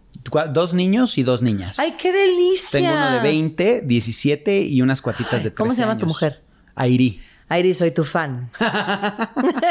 Dos 0.52 0.74
niños 0.74 1.18
y 1.18 1.22
dos 1.22 1.42
niñas. 1.42 1.78
¡Ay, 1.78 1.94
qué 2.00 2.12
delicia! 2.12 2.80
Tengo 2.80 2.94
uno 2.94 3.10
de 3.12 3.20
20, 3.20 3.82
17 3.82 4.62
y 4.62 4.82
unas 4.82 5.02
cuatitas 5.02 5.42
de 5.44 5.50
13 5.50 5.54
¿Cómo 5.54 5.72
se 5.72 5.82
llama 5.82 5.98
tu 5.98 6.06
mujer? 6.06 6.42
Airi. 6.74 7.20
Airi, 7.48 7.74
soy 7.74 7.90
tu 7.90 8.04
fan. 8.04 8.50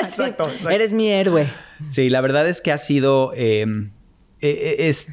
Exacto, 0.02 0.44
exacto. 0.44 0.70
Eres 0.70 0.94
mi 0.94 1.08
héroe. 1.10 1.52
Sí, 1.89 2.10
la 2.10 2.22
verdad 2.22 2.48
es 2.48 2.62
que 2.62 2.72
ha 2.72 2.78
sido. 2.78 3.34
eh, 3.36 3.66
eh, 4.42 4.76
es. 4.89 5.08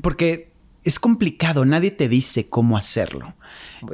Porque 0.00 0.53
es 0.84 0.98
complicado, 0.98 1.64
nadie 1.64 1.90
te 1.90 2.08
dice 2.08 2.48
cómo 2.48 2.76
hacerlo. 2.76 3.34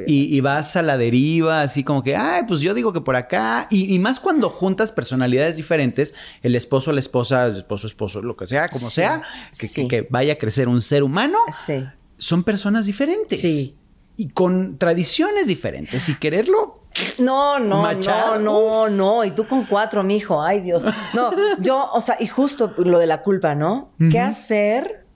Y, 0.07 0.37
y 0.37 0.41
vas 0.41 0.77
a 0.77 0.83
la 0.83 0.97
deriva, 0.97 1.63
así 1.63 1.83
como 1.83 2.03
que, 2.05 2.15
ay, 2.15 2.43
pues 2.47 2.61
yo 2.61 2.75
digo 2.75 2.93
que 2.93 3.01
por 3.01 3.17
acá. 3.17 3.67
Y, 3.71 3.93
y 3.93 3.99
más 3.99 4.21
cuando 4.21 4.49
juntas 4.49 4.93
personalidades 4.93 5.57
diferentes, 5.57 6.15
el 6.43 6.55
esposo, 6.55 6.93
la 6.93 7.01
esposa, 7.01 7.47
el 7.47 7.57
esposo, 7.59 7.89
esposo, 7.89 8.23
lo 8.23 8.37
que 8.37 8.47
sea, 8.47 8.69
como 8.69 8.87
Sí, 8.89 8.95
sea, 8.97 9.23
que, 9.59 9.67
sí. 9.67 9.89
que- 9.89 10.03
que 10.03 10.09
vaya 10.09 10.35
a 10.35 10.37
crecer 10.37 10.69
un 10.69 10.81
ser 10.81 11.03
humano, 11.03 11.39
Sí. 11.53 11.85
son 12.19 12.45
personas 12.45 12.87
diferentes. 12.87 13.41
Sí. 13.41 13.77
Y 14.17 14.29
con 14.29 14.77
tradiciones 14.79 15.47
diferentes. 15.49 16.09
Y 16.09 16.15
quererlo. 16.17 16.85
No, 17.19 17.59
no, 17.59 17.83
Machar, 17.83 18.39
no, 18.41 18.89
no, 18.89 18.89
no. 18.91 19.25
Y 19.25 19.31
tú 19.33 19.47
con 19.49 19.65
cuatro, 19.65 20.05
mijo. 20.05 20.43
Ay, 20.43 20.61
Dios. 20.61 20.85
No, 21.15 21.31
yo, 21.59 21.91
o 21.93 22.01
sea, 22.01 22.17
y 22.21 22.27
justo 22.27 22.75
lo 22.79 22.99
de 22.99 23.07
la 23.07 23.23
culpa, 23.23 23.55
¿no? 23.55 23.93
¿Qué 24.11 24.21
hacer? 24.21 25.07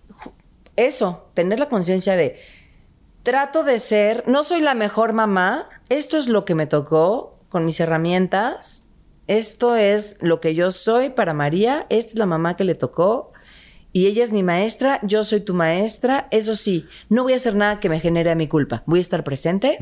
Eso, 0.76 1.30
tener 1.34 1.58
la 1.58 1.68
conciencia 1.68 2.16
de 2.16 2.36
trato 3.22 3.64
de 3.64 3.78
ser, 3.78 4.24
no 4.26 4.44
soy 4.44 4.60
la 4.60 4.74
mejor 4.74 5.12
mamá, 5.12 5.68
esto 5.88 6.16
es 6.16 6.28
lo 6.28 6.44
que 6.44 6.54
me 6.54 6.66
tocó 6.66 7.38
con 7.48 7.64
mis 7.64 7.80
herramientas, 7.80 8.88
esto 9.26 9.76
es 9.76 10.18
lo 10.20 10.40
que 10.40 10.54
yo 10.54 10.70
soy 10.70 11.08
para 11.10 11.32
María, 11.32 11.86
esta 11.88 12.12
es 12.12 12.18
la 12.18 12.26
mamá 12.26 12.56
que 12.56 12.64
le 12.64 12.74
tocó 12.74 13.32
y 13.92 14.06
ella 14.06 14.24
es 14.24 14.32
mi 14.32 14.42
maestra, 14.42 14.98
yo 15.02 15.24
soy 15.24 15.40
tu 15.40 15.54
maestra, 15.54 16.28
eso 16.32 16.56
sí, 16.56 16.86
no 17.08 17.22
voy 17.22 17.32
a 17.32 17.36
hacer 17.36 17.54
nada 17.54 17.80
que 17.80 17.88
me 17.88 18.00
genere 18.00 18.30
a 18.30 18.34
mi 18.34 18.48
culpa, 18.48 18.82
voy 18.86 18.98
a 18.98 19.02
estar 19.02 19.24
presente 19.24 19.78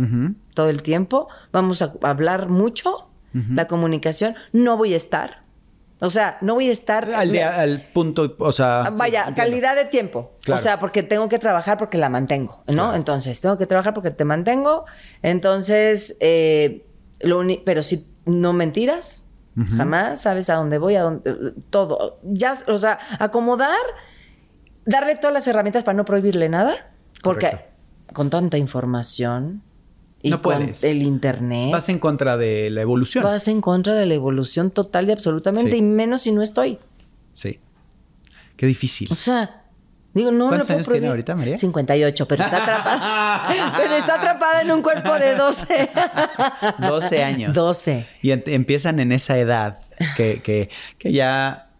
todo 0.54 0.68
el 0.68 0.82
tiempo, 0.82 1.28
vamos 1.50 1.82
a 1.82 1.94
hablar 2.02 2.48
mucho, 2.48 3.08
la 3.32 3.66
comunicación, 3.66 4.34
no 4.52 4.76
voy 4.76 4.92
a 4.92 4.98
estar. 4.98 5.41
O 6.04 6.10
sea, 6.10 6.36
no 6.40 6.54
voy 6.54 6.68
a 6.68 6.72
estar... 6.72 7.08
Al, 7.14 7.30
día- 7.30 7.60
al 7.60 7.80
punto, 7.92 8.34
o 8.40 8.50
sea. 8.50 8.82
Ah, 8.82 8.86
sí, 8.90 8.98
Vaya, 8.98 9.32
calidad 9.36 9.76
de 9.76 9.84
tiempo. 9.84 10.32
Claro. 10.42 10.58
O 10.60 10.62
sea, 10.62 10.80
porque 10.80 11.04
tengo 11.04 11.28
que 11.28 11.38
trabajar 11.38 11.78
porque 11.78 11.96
la 11.96 12.08
mantengo, 12.08 12.64
¿no? 12.66 12.72
Claro. 12.74 12.94
Entonces, 12.94 13.40
tengo 13.40 13.56
que 13.56 13.66
trabajar 13.66 13.94
porque 13.94 14.10
te 14.10 14.24
mantengo. 14.24 14.84
Entonces, 15.22 16.16
eh, 16.20 16.84
lo 17.20 17.42
pero 17.64 17.84
si 17.84 18.08
no 18.24 18.52
mentiras, 18.52 19.28
jamás 19.76 20.22
sabes 20.22 20.50
a 20.50 20.54
dónde 20.54 20.78
voy, 20.78 20.96
a 20.96 21.02
dónde, 21.02 21.52
todo. 21.70 22.18
Ya, 22.24 22.56
o 22.66 22.78
sea, 22.78 22.98
acomodar, 23.20 23.76
darle 24.84 25.14
todas 25.16 25.32
las 25.34 25.46
herramientas 25.46 25.84
para 25.84 25.96
no 25.96 26.04
prohibirle 26.04 26.48
nada, 26.48 26.90
porque 27.22 27.46
Correcto. 27.50 28.12
con 28.12 28.28
tanta 28.28 28.58
información 28.58 29.62
y 30.22 30.30
No 30.30 30.40
con 30.42 30.58
puedes. 30.58 30.84
el 30.84 31.02
internet 31.02 31.72
Vas 31.72 31.88
en 31.88 31.98
contra 31.98 32.36
de 32.36 32.70
la 32.70 32.82
evolución. 32.82 33.24
vas 33.24 33.48
en 33.48 33.60
contra 33.60 33.94
de 33.94 34.06
la 34.06 34.14
evolución 34.14 34.70
total 34.70 35.08
y 35.08 35.12
absolutamente, 35.12 35.72
Sí. 35.72 35.78
y 35.78 35.82
menos 35.82 36.22
si 36.22 36.32
no 36.32 36.42
estoy. 36.42 36.78
Sí. 37.34 37.58
Qué 38.56 38.66
difícil. 38.66 39.08
O 39.10 39.16
sea, 39.16 39.64
digo, 40.14 40.30
no 40.30 40.46
¿Cuántos 40.48 40.68
lo 40.68 40.74
puedo 40.74 40.78
años 40.78 40.88
tiene 40.90 41.08
ahorita, 41.08 41.34
María? 41.34 41.56
58, 41.56 42.28
pero 42.28 42.44
está 42.44 42.62
atrapada. 42.62 43.74
pero 43.78 43.94
está 43.94 44.14
atrapada 44.16 44.60
en 44.62 44.70
un 44.70 44.82
cuerpo 44.82 45.12
de 45.14 45.34
12. 45.34 45.90
12 46.78 47.24
años. 47.24 47.54
12. 47.54 48.06
Y 48.22 48.30
em- 48.30 48.42
empiezan 48.46 49.00
en 49.00 49.10
esa 49.12 49.38
edad 49.38 49.78
que, 50.16 50.40
que, 50.42 50.70
que 50.98 51.12
ya 51.12 51.70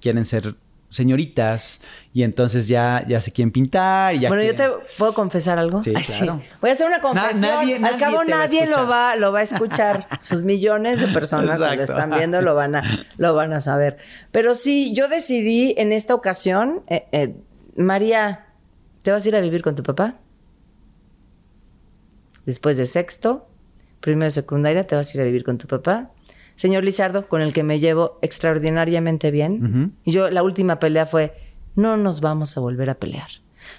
quieren 0.00 0.24
ser 0.24 0.54
señoritas 0.90 1.82
y 2.12 2.24
entonces 2.24 2.68
ya, 2.68 3.04
ya 3.08 3.20
se 3.20 3.32
quieren 3.32 3.52
pintar. 3.52 4.14
Y 4.14 4.20
ya 4.20 4.28
bueno, 4.28 4.42
yo 4.42 4.54
te 4.54 4.68
puedo 4.98 5.14
confesar 5.14 5.58
algo. 5.58 5.80
Sí, 5.80 5.92
Ay, 5.96 6.02
claro. 6.02 6.42
Voy 6.60 6.70
a 6.70 6.72
hacer 6.72 6.86
una 6.86 7.00
confesión. 7.00 7.40
nadie- 7.40 7.76
Al 7.76 7.82
nadie 7.82 7.98
cabo 7.98 8.16
va 8.18 8.24
nadie 8.24 8.66
lo 8.66 8.86
va, 8.86 9.16
lo 9.16 9.32
va 9.32 9.38
a 9.38 9.42
escuchar. 9.42 10.06
Sus 10.20 10.42
millones 10.42 11.00
de 11.00 11.08
personas 11.08 11.60
que 11.62 11.76
lo 11.76 11.82
están 11.82 12.10
viendo 12.10 12.42
lo 12.42 12.54
van 12.54 12.74
a, 12.76 12.82
lo 13.16 13.34
van 13.34 13.52
a 13.52 13.60
saber. 13.60 13.96
Pero 14.32 14.54
sí, 14.54 14.92
yo 14.92 15.08
decidí 15.08 15.74
en 15.78 15.92
esta 15.92 16.14
ocasión, 16.14 16.82
eh, 16.88 17.06
eh, 17.12 17.34
María, 17.76 18.46
¿te 19.02 19.12
vas 19.12 19.24
a 19.24 19.28
ir 19.28 19.36
a 19.36 19.40
vivir 19.40 19.62
con 19.62 19.74
tu 19.76 19.82
papá? 19.82 20.16
Después 22.46 22.76
de 22.76 22.86
sexto, 22.86 23.48
primero 24.00 24.30
secundaria, 24.30 24.86
te 24.86 24.96
vas 24.96 25.12
a 25.12 25.16
ir 25.16 25.20
a 25.20 25.24
vivir 25.24 25.44
con 25.44 25.58
tu 25.58 25.66
papá. 25.68 26.10
Señor 26.60 26.84
Lizardo, 26.84 27.26
con 27.26 27.40
el 27.40 27.54
que 27.54 27.62
me 27.62 27.78
llevo 27.78 28.18
extraordinariamente 28.20 29.30
bien. 29.30 29.94
Y 30.04 30.12
yo, 30.12 30.28
la 30.28 30.42
última 30.42 30.78
pelea 30.78 31.06
fue, 31.06 31.34
no 31.74 31.96
nos 31.96 32.20
vamos 32.20 32.54
a 32.54 32.60
volver 32.60 32.90
a 32.90 32.96
pelear. 32.96 33.28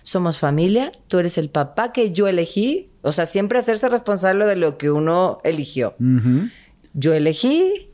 Somos 0.02 0.40
familia, 0.40 0.92
tú 1.08 1.20
eres 1.20 1.38
el 1.38 1.52
papá 1.52 1.92
que 1.92 2.12
yo 2.12 2.28
elegí. 2.28 2.90
O 3.04 3.12
sea, 3.12 3.28
siempre 3.28 3.60
hacerse 3.60 3.88
responsable 3.88 4.48
de 4.48 4.56
lo 4.56 4.80
que 4.80 4.90
uno 4.90 5.42
eligió. 5.44 5.94
Yo 6.96 7.14
elegí, 7.14 7.92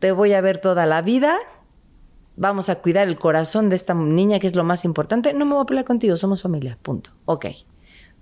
te 0.00 0.12
voy 0.12 0.34
a 0.34 0.42
ver 0.42 0.58
toda 0.58 0.84
la 0.84 1.00
vida. 1.00 1.38
Vamos 2.36 2.68
a 2.68 2.82
cuidar 2.82 3.08
el 3.08 3.16
corazón 3.16 3.70
de 3.70 3.76
esta 3.76 3.94
niña, 3.94 4.38
que 4.38 4.46
es 4.46 4.54
lo 4.54 4.64
más 4.64 4.84
importante. 4.84 5.32
No 5.32 5.46
me 5.46 5.54
voy 5.54 5.62
a 5.62 5.66
pelear 5.66 5.86
contigo, 5.86 6.18
somos 6.18 6.42
familia, 6.42 6.76
punto. 6.82 7.08
Ok. 7.24 7.46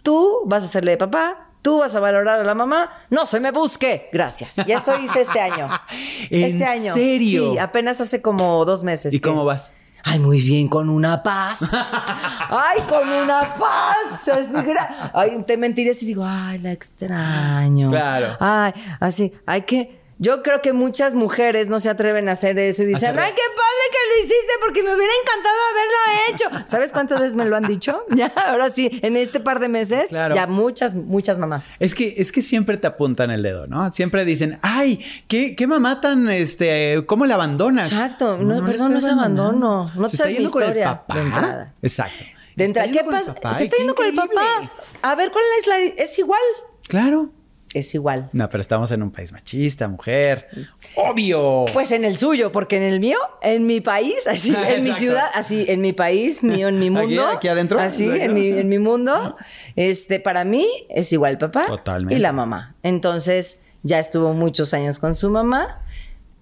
Tú 0.04 0.42
vas 0.46 0.62
a 0.62 0.68
serle 0.68 0.92
de 0.92 0.98
papá, 0.98 1.50
tú 1.62 1.78
vas 1.78 1.94
a 1.94 2.00
valorar 2.00 2.40
a 2.40 2.44
la 2.44 2.54
mamá. 2.54 2.90
No 3.10 3.24
se 3.24 3.40
me 3.40 3.50
busque. 3.52 4.08
Gracias. 4.12 4.56
Y 4.66 4.72
eso 4.72 4.98
hice 4.98 5.22
este 5.22 5.40
año. 5.40 5.68
¿En 6.30 6.44
este 6.44 6.64
año. 6.64 6.92
serio? 6.92 7.52
Sí, 7.52 7.58
apenas 7.58 8.00
hace 8.00 8.20
como 8.20 8.64
dos 8.64 8.82
meses. 8.84 9.14
¿Y 9.14 9.20
que- 9.20 9.28
cómo 9.28 9.44
vas? 9.44 9.72
Ay, 10.04 10.18
muy 10.18 10.40
bien, 10.40 10.66
con 10.66 10.88
una 10.90 11.22
paz. 11.22 11.60
Ay, 12.50 12.80
con 12.88 13.08
una 13.08 13.54
paz. 13.54 14.26
Es 14.26 14.52
gra- 14.52 15.12
Ay, 15.14 15.40
te 15.46 15.56
mentiré 15.56 15.94
si 15.94 16.04
digo, 16.06 16.24
ay, 16.26 16.58
la 16.58 16.72
extraño. 16.72 17.88
Claro. 17.88 18.36
Ay, 18.40 18.72
así, 18.98 19.32
hay 19.46 19.62
que. 19.62 20.01
Yo 20.22 20.42
creo 20.44 20.62
que 20.62 20.72
muchas 20.72 21.14
mujeres 21.14 21.66
no 21.66 21.80
se 21.80 21.90
atreven 21.90 22.28
a 22.28 22.32
hacer 22.32 22.56
eso 22.60 22.84
y 22.84 22.86
dicen, 22.86 23.10
Hacerlo. 23.10 23.22
ay, 23.22 23.32
qué 23.34 23.42
padre 23.56 23.84
que 23.90 23.98
lo 24.08 24.18
hiciste 24.20 24.52
porque 24.60 24.82
me 24.84 24.94
hubiera 24.94 25.12
encantado 25.20 25.56
haberlo 25.72 26.54
hecho. 26.60 26.68
¿Sabes 26.68 26.92
cuántas 26.92 27.18
veces 27.18 27.34
me 27.34 27.44
lo 27.44 27.56
han 27.56 27.66
dicho? 27.66 28.04
Ya, 28.14 28.26
ahora 28.46 28.70
sí, 28.70 29.00
en 29.02 29.16
este 29.16 29.40
par 29.40 29.58
de 29.58 29.68
meses, 29.68 30.10
Claro. 30.10 30.36
ya 30.36 30.46
muchas, 30.46 30.94
muchas 30.94 31.38
mamás. 31.38 31.74
Es 31.80 31.96
que, 31.96 32.14
es 32.18 32.30
que 32.30 32.40
siempre 32.40 32.76
te 32.76 32.86
apuntan 32.86 33.32
el 33.32 33.42
dedo, 33.42 33.66
¿no? 33.66 33.92
Siempre 33.92 34.24
dicen, 34.24 34.60
ay, 34.62 35.04
qué, 35.26 35.56
qué 35.56 35.66
mamá 35.66 36.00
tan, 36.00 36.28
este, 36.30 37.02
¿cómo 37.06 37.26
la 37.26 37.34
abandonas? 37.34 37.90
Exacto. 37.90 38.38
No, 38.38 38.64
perdón, 38.64 38.92
no 38.92 38.98
es 39.00 39.04
abandono. 39.06 39.90
No 39.96 40.08
te 40.08 40.16
sabes 40.16 40.34
mi 40.34 40.38
yendo 40.38 40.52
con 40.52 40.62
el 40.62 40.68
historia 40.68 41.04
papá. 41.04 41.16
de. 41.80 41.86
Exacto. 41.86 42.24
De 42.54 42.64
entrada, 42.66 42.92
¿qué 42.92 43.02
pasa? 43.02 43.34
Se 43.56 43.64
está 43.64 43.76
yendo 43.76 43.96
con 43.96 44.06
el 44.06 44.14
papá. 44.14 44.70
A 45.02 45.14
ver, 45.16 45.32
¿cuál 45.32 45.44
es 45.58 45.66
la...? 45.66 45.78
Es 45.80 46.16
igual. 46.18 46.40
Claro. 46.86 47.30
Es 47.74 47.94
igual. 47.94 48.28
No, 48.32 48.48
pero 48.50 48.60
estamos 48.60 48.90
en 48.92 49.02
un 49.02 49.10
país 49.10 49.32
machista, 49.32 49.88
mujer. 49.88 50.46
Obvio. 50.94 51.64
Pues 51.72 51.90
en 51.92 52.04
el 52.04 52.18
suyo, 52.18 52.52
porque 52.52 52.76
en 52.76 52.82
el 52.82 53.00
mío, 53.00 53.16
en 53.40 53.66
mi 53.66 53.80
país, 53.80 54.26
así, 54.26 54.54
en 54.68 54.82
mi 54.84 54.92
ciudad, 54.92 55.24
así, 55.34 55.64
en 55.68 55.80
mi 55.80 55.92
país, 55.92 56.42
mío, 56.42 56.68
en 56.68 56.78
mi 56.78 56.86
Aquí, 56.88 56.90
mundo. 56.90 57.26
aquí 57.28 57.48
adentro. 57.48 57.80
Así, 57.80 58.08
en 58.08 58.34
mi, 58.34 58.48
en 58.48 58.68
mi 58.68 58.78
mundo. 58.78 59.36
Este, 59.76 60.20
para 60.20 60.44
mí 60.44 60.66
es 60.90 61.12
igual 61.12 61.32
el 61.32 61.38
papá 61.38 61.66
Totalmente. 61.66 62.14
y 62.14 62.18
la 62.18 62.32
mamá. 62.32 62.74
Entonces, 62.82 63.60
ya 63.82 63.98
estuvo 63.98 64.34
muchos 64.34 64.74
años 64.74 64.98
con 64.98 65.14
su 65.14 65.30
mamá. 65.30 65.80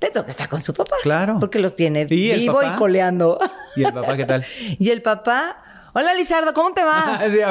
Le 0.01 0.09
toca 0.11 0.31
estar 0.31 0.49
con 0.49 0.61
su 0.61 0.73
papá. 0.75 0.97
Claro. 1.03 1.37
Porque 1.39 1.59
lo 1.59 1.73
tiene 1.75 2.07
¿Y 2.09 2.33
vivo 2.33 2.61
y 2.63 2.77
coleando. 2.77 3.39
¿Y 3.77 3.85
el 3.85 3.93
papá 3.93 4.17
qué 4.17 4.25
tal? 4.25 4.45
y 4.79 4.91
el 4.91 5.03
papá, 5.03 5.63
hola 5.93 6.15
Lizardo, 6.15 6.53
¿cómo 6.55 6.73
te 6.73 6.83
va? 6.85 7.19
Sí, 7.31 7.37
ver, 7.37 7.47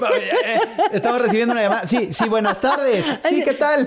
no, 0.00 0.06
eh, 0.08 0.60
Estamos 0.92 1.20
recibiendo 1.20 1.52
una 1.52 1.62
llamada. 1.62 1.86
Sí, 1.86 2.12
sí, 2.12 2.28
buenas 2.28 2.60
tardes. 2.60 3.04
Sí, 3.28 3.42
¿qué 3.44 3.54
tal? 3.54 3.86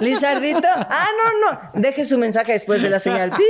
Lizardito. 0.00 0.68
Ah, 0.74 1.06
no, 1.22 1.52
no. 1.52 1.60
Deje 1.80 2.04
su 2.04 2.18
mensaje 2.18 2.52
después 2.52 2.82
de 2.82 2.90
la 2.90 3.00
señal. 3.00 3.30
¡Pip! 3.36 3.44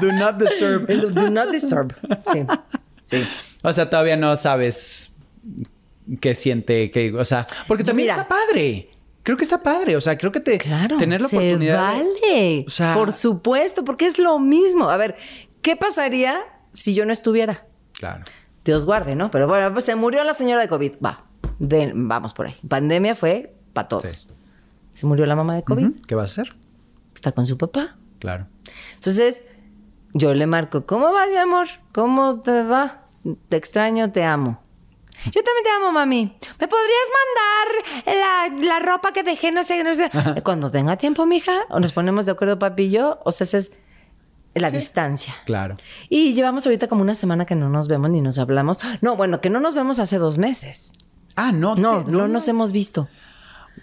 Do 0.00 0.12
not 0.12 0.36
disturb. 0.38 0.86
Do, 0.88 1.30
not 1.30 1.50
disturb. 1.50 1.92
Sí. 2.32 2.46
Sí. 3.04 3.26
O 3.62 3.72
sea, 3.72 3.88
todavía 3.90 4.16
no 4.16 4.36
sabes 4.36 5.16
qué 6.20 6.34
siente, 6.34 6.90
qué, 6.90 7.12
o 7.14 7.24
sea, 7.24 7.46
porque 7.66 7.84
también 7.84 8.06
Mira. 8.06 8.14
está 8.22 8.28
padre. 8.28 8.90
Creo 9.22 9.36
que 9.36 9.44
está 9.44 9.62
padre, 9.62 9.94
o 9.96 10.00
sea, 10.00 10.16
creo 10.16 10.32
que 10.32 10.40
te 10.40 10.56
Claro. 10.56 10.96
tener 10.96 11.20
la 11.20 11.28
se 11.28 11.36
oportunidad. 11.36 11.92
de- 11.92 11.98
vale. 11.98 12.64
O 12.66 12.70
sea- 12.70 12.94
Por 12.94 13.12
supuesto, 13.12 13.84
porque 13.84 14.06
es 14.06 14.18
lo 14.18 14.38
mismo. 14.38 14.88
A 14.88 14.96
ver, 14.96 15.16
¿qué 15.60 15.76
pasaría 15.76 16.40
si 16.78 16.94
yo 16.94 17.04
no 17.04 17.12
estuviera? 17.12 17.66
Claro. 17.92 18.24
Dios 18.64 18.84
guarde, 18.86 19.14
¿no? 19.16 19.30
Pero 19.30 19.46
bueno, 19.48 19.72
pues 19.72 19.84
se 19.84 19.94
murió 19.94 20.24
la 20.24 20.34
señora 20.34 20.62
de 20.62 20.68
COVID. 20.68 20.92
Va. 21.04 21.24
De- 21.58 21.92
vamos 21.94 22.34
por 22.34 22.46
ahí. 22.46 22.56
Pandemia 22.68 23.14
fue 23.14 23.54
para 23.72 23.88
todos. 23.88 24.12
Sí. 24.12 24.28
Se 24.94 25.06
murió 25.06 25.26
la 25.26 25.36
mamá 25.36 25.54
de 25.54 25.62
COVID. 25.64 25.90
¿Qué 26.06 26.14
vas 26.14 26.38
a 26.38 26.42
hacer? 26.42 26.56
Está 27.14 27.32
con 27.32 27.46
su 27.46 27.56
papá. 27.56 27.96
Claro. 28.18 28.46
Entonces, 28.94 29.42
yo 30.12 30.34
le 30.34 30.46
marco, 30.46 30.86
¿cómo 30.86 31.12
vas, 31.12 31.30
mi 31.30 31.36
amor? 31.36 31.66
¿Cómo 31.92 32.40
te 32.40 32.62
va? 32.62 33.04
Te 33.48 33.56
extraño, 33.56 34.10
te 34.12 34.24
amo. 34.24 34.62
Yo 35.24 35.42
también 35.42 35.64
te 35.64 35.70
amo, 35.70 35.90
mami. 35.92 36.36
¿Me 36.60 36.68
podrías 36.68 37.08
mandar 38.06 38.58
la, 38.60 38.64
la 38.66 38.78
ropa 38.78 39.12
que 39.12 39.22
dejé? 39.24 39.50
No 39.50 39.64
sé, 39.64 39.82
no 39.82 39.94
sé. 39.94 40.10
Cuando 40.44 40.70
tenga 40.70 40.96
tiempo, 40.96 41.26
mija, 41.26 41.52
o 41.70 41.80
nos 41.80 41.92
ponemos 41.92 42.26
de 42.26 42.32
acuerdo, 42.32 42.58
papi 42.58 42.84
y 42.84 42.90
yo, 42.90 43.18
o 43.24 43.32
sea, 43.32 43.44
es 43.58 43.72
la 44.60 44.70
distancia. 44.70 45.34
Claro. 45.46 45.76
Y 46.08 46.32
llevamos 46.34 46.66
ahorita 46.66 46.86
como 46.88 47.02
una 47.02 47.14
semana 47.14 47.44
que 47.46 47.54
no 47.54 47.68
nos 47.68 47.88
vemos 47.88 48.10
ni 48.10 48.20
nos 48.20 48.38
hablamos. 48.38 48.78
No, 49.00 49.16
bueno, 49.16 49.40
que 49.40 49.50
no 49.50 49.60
nos 49.60 49.74
vemos 49.74 49.98
hace 49.98 50.18
dos 50.18 50.38
meses. 50.38 50.92
Ah, 51.36 51.52
no. 51.52 51.74
No, 51.76 52.04
te- 52.04 52.10
no 52.10 52.28
nos 52.28 52.48
hemos 52.48 52.72
visto. 52.72 53.08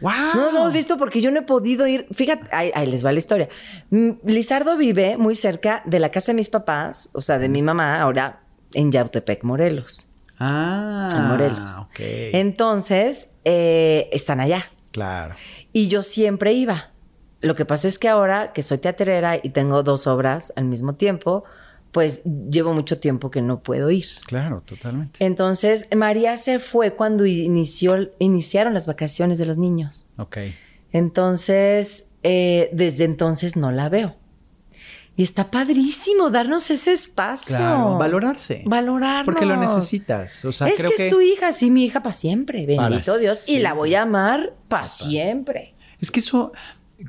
Wow. 0.01 0.11
No 0.35 0.45
nos 0.47 0.55
hemos 0.55 0.73
visto 0.73 0.97
porque 0.97 1.21
yo 1.21 1.31
no 1.31 1.39
he 1.39 1.43
podido 1.43 1.87
ir. 1.87 2.05
Fíjate, 2.11 2.47
ahí, 2.51 2.69
ahí 2.75 2.85
les 2.85 3.05
va 3.05 3.11
la 3.13 3.19
historia. 3.19 3.47
Mm, 3.91 4.09
Lizardo 4.25 4.75
vive 4.77 5.15
muy 5.17 5.35
cerca 5.35 5.81
de 5.85 5.99
la 5.99 6.09
casa 6.09 6.33
de 6.33 6.35
mis 6.35 6.49
papás, 6.49 7.09
o 7.13 7.21
sea, 7.21 7.39
de 7.39 7.47
mi 7.47 7.61
mamá, 7.61 8.01
ahora 8.01 8.41
en 8.73 8.91
Yautepec, 8.91 9.43
Morelos. 9.43 10.07
Ah. 10.37 11.11
En 11.15 11.27
Morelos. 11.29 11.71
Ok. 11.79 11.99
Entonces, 11.99 13.35
eh, 13.45 14.09
están 14.11 14.39
allá. 14.41 14.63
Claro. 14.91 15.35
Y 15.71 15.87
yo 15.87 16.03
siempre 16.03 16.51
iba. 16.53 16.91
Lo 17.41 17.55
que 17.55 17.65
pasa 17.65 17.87
es 17.87 17.99
que 17.99 18.09
ahora 18.09 18.53
que 18.53 18.63
soy 18.63 18.77
teatrera 18.77 19.37
y 19.41 19.49
tengo 19.49 19.83
dos 19.83 20.07
obras 20.07 20.53
al 20.55 20.65
mismo 20.65 20.95
tiempo, 20.95 21.43
pues 21.91 22.23
llevo 22.23 22.73
mucho 22.73 22.99
tiempo 22.99 23.31
que 23.31 23.41
no 23.41 23.61
puedo 23.61 23.89
ir. 23.89 24.05
Claro, 24.27 24.61
totalmente. 24.61 25.23
Entonces, 25.23 25.87
María 25.95 26.35
se 26.37 26.59
fue 26.59 26.91
cuando 26.91 27.25
inició, 27.25 28.11
iniciaron 28.19 28.73
las 28.73 28.85
vacaciones 28.85 29.37
de 29.37 29.45
los 29.45 29.57
niños. 29.57 30.07
Ok. 30.17 30.37
Entonces, 30.91 32.09
eh, 32.23 32.69
desde 32.73 33.05
entonces 33.05 33.55
no 33.55 33.71
la 33.71 33.87
veo. 33.87 34.17
Y 35.17 35.23
está 35.23 35.49
padrísimo 35.49 36.29
darnos 36.29 36.69
ese 36.69 36.91
espacio. 36.91 37.55
Claro. 37.55 37.97
Valorarse. 37.97 38.63
Valorarnos. 38.65 39.25
Porque 39.25 39.45
lo 39.45 39.55
necesitas. 39.55 40.43
O 40.43 40.51
sea, 40.51 40.67
es 40.67 40.75
creo 40.75 40.89
que, 40.89 40.97
que. 40.97 41.07
es 41.07 41.13
tu 41.13 41.21
hija, 41.21 41.53
sí, 41.53 41.71
mi 41.71 41.85
hija 41.85 42.03
para 42.03 42.13
siempre. 42.13 42.65
Bendito 42.65 43.13
Para 43.13 43.17
Dios. 43.19 43.47
Y 43.47 43.59
la 43.59 43.73
voy 43.73 43.95
a 43.95 44.01
amar 44.01 44.53
para 44.67 44.87
siempre. 44.87 45.75
Es 46.01 46.11
que 46.11 46.19
eso, 46.19 46.51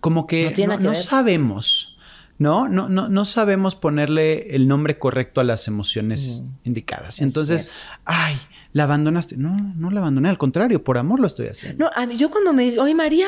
como 0.00 0.26
que 0.26 0.42
No 0.78 0.90
que 0.90 0.94
sabemos, 0.96 1.98
¿no? 2.38 2.68
No, 2.68 2.88
no, 2.88 3.08
no 3.08 3.24
sabemos 3.24 3.74
ponerle 3.76 4.54
el 4.54 4.68
nombre 4.68 4.98
correcto 4.98 5.40
a 5.40 5.44
las 5.44 5.68
emociones 5.68 6.42
indicadas. 6.64 7.20
Entonces, 7.20 7.62
cierto. 7.62 7.80
ay, 8.04 8.36
la 8.72 8.84
abandonaste. 8.84 9.36
No, 9.36 9.56
no 9.76 9.90
la 9.90 10.00
abandoné, 10.00 10.28
al 10.28 10.38
contrario, 10.38 10.84
por 10.84 10.98
amor 10.98 11.20
lo 11.20 11.26
estoy 11.26 11.46
haciendo. 11.48 11.84
No, 11.86 11.90
a 11.94 12.06
mí- 12.06 12.16
yo 12.16 12.30
cuando 12.30 12.52
me 12.52 12.64
dicen, 12.64 12.80
oye 12.80 12.94
María, 12.94 13.26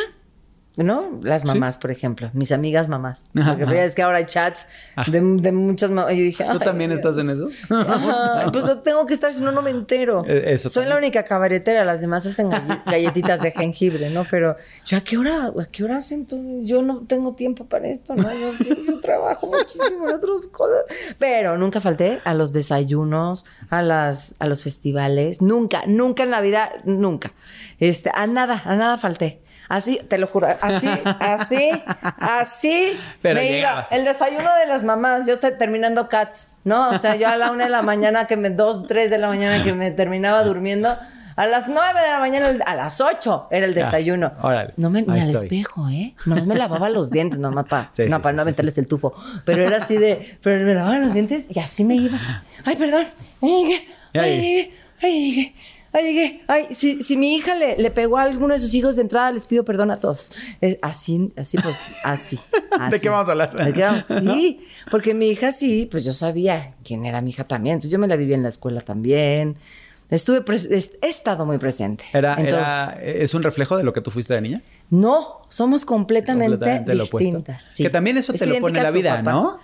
¿no? 0.78 1.20
Las 1.22 1.44
mamás, 1.44 1.76
por 1.76 1.90
ejemplo, 1.90 2.30
mis 2.32 2.52
amigas 2.52 2.88
mamás. 2.88 3.30
Ajá, 3.36 3.50
Porque 3.50 3.64
ajá. 3.64 3.74
ya 3.74 3.84
es 3.84 3.94
que 3.94 4.02
ahora 4.02 4.18
hay 4.18 4.24
chats 4.26 4.66
de, 5.08 5.20
de 5.20 5.52
muchas 5.52 5.90
mamás. 5.90 6.12
Yo 6.14 6.22
dije, 6.22 6.44
¿Tú 6.44 6.50
"Ay, 6.52 6.58
también 6.60 6.90
Dios". 6.90 7.00
estás 7.00 7.18
en 7.18 7.30
eso? 7.30 7.48
Ajá, 7.74 8.50
pues 8.52 8.64
no 8.64 8.78
tengo 8.80 9.04
que 9.06 9.14
estar, 9.14 9.32
si 9.32 9.42
no, 9.42 9.52
no 9.52 9.60
me 9.62 9.70
entero. 9.70 10.24
Eh, 10.26 10.44
eso 10.54 10.68
Soy 10.68 10.86
la 10.86 10.96
única 10.96 11.24
cabaretera, 11.24 11.84
las 11.84 12.00
demás 12.00 12.24
hacen 12.26 12.50
galle- 12.50 12.80
galletitas 12.86 13.42
de 13.42 13.50
jengibre, 13.50 14.10
¿no? 14.10 14.24
Pero 14.30 14.56
yo, 14.86 14.96
¿a 14.96 15.00
qué 15.00 15.18
hora, 15.18 15.46
a 15.58 15.64
qué 15.70 15.84
hora 15.84 15.98
hacen? 15.98 16.26
Yo 16.64 16.82
no 16.82 17.00
tengo 17.06 17.34
tiempo 17.34 17.66
para 17.66 17.88
esto, 17.88 18.14
¿no? 18.14 18.32
Yo, 18.32 18.52
yo- 18.64 18.76
yo 18.84 19.00
trabajo 19.00 19.46
muchísimo 19.46 20.08
en 20.08 20.14
otras 20.14 20.46
cosas. 20.48 20.84
Pero 21.18 21.58
nunca 21.58 21.80
falté 21.80 22.20
a 22.24 22.34
los 22.34 22.52
desayunos, 22.52 23.44
a, 23.70 23.82
las, 23.82 24.34
a 24.38 24.46
los 24.46 24.62
festivales. 24.62 25.42
Nunca, 25.42 25.82
nunca 25.86 26.22
en 26.22 26.30
la 26.30 26.40
vida, 26.40 26.70
nunca. 26.84 27.32
Este, 27.80 28.10
a 28.14 28.26
nada, 28.26 28.62
a 28.64 28.76
nada 28.76 28.98
falté. 28.98 29.40
Así, 29.68 30.00
te 30.08 30.16
lo 30.16 30.26
juro, 30.26 30.48
así, 30.62 30.88
así, 31.20 31.70
así. 32.18 32.98
Pero 33.22 33.40
me 33.40 33.58
iba. 33.58 33.84
El 33.90 34.04
desayuno 34.04 34.54
de 34.56 34.66
las 34.66 34.82
mamás, 34.82 35.26
yo 35.26 35.34
estoy 35.34 35.52
terminando 35.58 36.08
cats, 36.08 36.52
¿no? 36.64 36.90
O 36.90 36.98
sea, 36.98 37.16
yo 37.16 37.28
a 37.28 37.36
la 37.36 37.50
una 37.50 37.64
de 37.64 37.70
la 37.70 37.82
mañana 37.82 38.26
que 38.26 38.36
me, 38.36 38.48
dos, 38.50 38.86
tres 38.86 39.10
de 39.10 39.18
la 39.18 39.28
mañana 39.28 39.62
que 39.62 39.74
me 39.74 39.90
terminaba 39.90 40.42
durmiendo, 40.44 40.96
a 41.36 41.46
las 41.46 41.68
nueve 41.68 42.00
de 42.00 42.08
la 42.08 42.18
mañana, 42.18 42.64
a 42.66 42.74
las 42.74 43.00
ocho 43.00 43.46
era 43.50 43.66
el 43.66 43.74
Ya, 43.74 43.84
desayuno. 43.84 44.32
órale, 44.42 44.72
No 44.76 44.90
me, 44.90 45.02
ni 45.02 45.20
al 45.20 45.28
estoy. 45.30 45.44
espejo, 45.48 45.88
¿eh? 45.90 46.14
Nomás 46.26 46.46
me 46.46 46.56
lavaba 46.56 46.88
los 46.88 47.10
dientes, 47.10 47.38
para 47.38 47.90
Sí, 47.92 48.04
no, 48.08 48.16
sí, 48.16 48.22
para 48.22 48.32
sí, 48.32 48.36
no 48.38 48.44
meterles 48.46 48.78
el 48.78 48.86
tufo. 48.88 49.14
Pero 49.44 49.64
era 49.64 49.76
así 49.76 49.96
de, 49.98 50.38
pero 50.42 50.64
me 50.64 50.74
lavaba 50.74 50.98
los 50.98 51.12
dientes 51.14 51.54
y 51.54 51.60
así 51.60 51.84
me 51.84 51.94
iba. 51.94 52.42
Ay, 52.64 52.74
perdón. 52.76 53.06
Ay, 53.42 53.86
Ay. 54.14 54.72
Ay. 55.02 55.54
Ay, 55.92 56.04
llegué. 56.04 56.42
Ay, 56.48 56.66
si, 56.70 57.00
si 57.02 57.16
mi 57.16 57.34
hija 57.36 57.54
le, 57.54 57.78
le 57.78 57.90
pegó 57.90 58.18
a 58.18 58.22
alguno 58.22 58.54
de 58.54 58.60
sus 58.60 58.74
hijos 58.74 58.96
de 58.96 59.02
entrada, 59.02 59.32
les 59.32 59.46
pido 59.46 59.64
perdón 59.64 59.90
a 59.90 59.96
todos. 59.96 60.32
Es 60.60 60.78
así, 60.82 61.32
así, 61.36 61.56
pues, 61.58 61.74
así, 62.04 62.38
¿De 62.90 63.00
qué 63.00 63.08
vamos 63.08 63.28
a 63.28 63.32
hablar? 63.32 63.54
¿De 63.56 63.72
qué 63.72 63.82
vamos? 63.82 64.06
Sí, 64.06 64.60
porque 64.90 65.14
mi 65.14 65.28
hija 65.30 65.50
sí, 65.52 65.88
pues 65.90 66.04
yo 66.04 66.12
sabía 66.12 66.74
quién 66.84 67.06
era 67.06 67.20
mi 67.20 67.30
hija 67.30 67.44
también. 67.44 67.74
Entonces 67.74 67.90
yo 67.90 67.98
me 67.98 68.06
la 68.08 68.16
viví 68.16 68.34
en 68.34 68.42
la 68.42 68.48
escuela 68.50 68.82
también. 68.82 69.56
Estuve, 70.10 70.42
he 71.02 71.08
estado 71.08 71.44
muy 71.44 71.58
presente. 71.58 72.04
Era, 72.12 72.32
Entonces, 72.38 72.66
era- 72.68 72.98
¿Es 73.02 73.34
un 73.34 73.42
reflejo 73.42 73.76
de 73.76 73.84
lo 73.84 73.92
que 73.92 74.00
tú 74.00 74.10
fuiste 74.10 74.32
de 74.34 74.40
niña? 74.40 74.62
No, 74.90 75.42
somos 75.50 75.84
completamente, 75.84 76.82
distintas. 76.94 77.62
sí. 77.62 77.82
Que 77.82 77.90
también 77.90 78.18
eso 78.18 78.32
Es 78.32 78.40
te 78.40 78.46
lo 78.46 78.58
pone 78.58 78.82
la 78.82 78.90
vida, 78.90 79.18
papá. 79.18 79.30
¿no? 79.32 79.58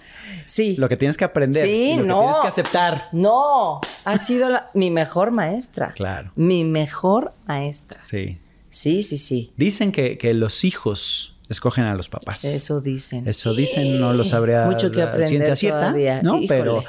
Sí. 0.47 0.77
Lo 0.77 0.89
que 0.89 0.97
tienes 0.97 1.17
que 1.17 1.25
aprender. 1.25 1.65
Sí, 1.65 1.95
lo 1.97 2.05
no. 2.05 2.15
que 2.17 2.23
tienes 2.25 2.41
que 2.43 2.49
aceptar. 2.49 3.09
No, 3.13 3.81
ha 4.05 4.19
sido 4.19 4.51
la- 4.51 4.71
mi 4.75 4.91
mejor 4.91 5.31
maestra. 5.31 5.93
Claro. 5.95 6.31
Mi 6.37 6.65
mejor 6.65 7.33
maestra. 7.47 8.01
Sí. 8.07 8.39
Sí, 8.71 9.03
sí, 9.03 9.19
sí. 9.19 9.53
Dicen 9.57 9.93
que, 9.93 10.19
que 10.19 10.35
los 10.35 10.65
hijos 10.65 11.37
escogen 11.49 11.85
a 11.85 11.95
los 11.95 12.09
papás. 12.09 12.45
Eso 12.45 12.81
dicen. 12.81 13.29
Eso 13.29 13.55
dicen, 13.55 14.01
no 14.01 14.13
lo 14.13 14.25
sabría 14.25 14.67
Mucho 14.67 14.91
que 14.91 15.03
aprender 15.03 15.29
ciencia 15.29 15.57
cierta, 15.57 15.81
todavía. 15.81 16.23
¿no? 16.23 16.37
Híjole. 16.41 16.49
Pero, 16.49 16.85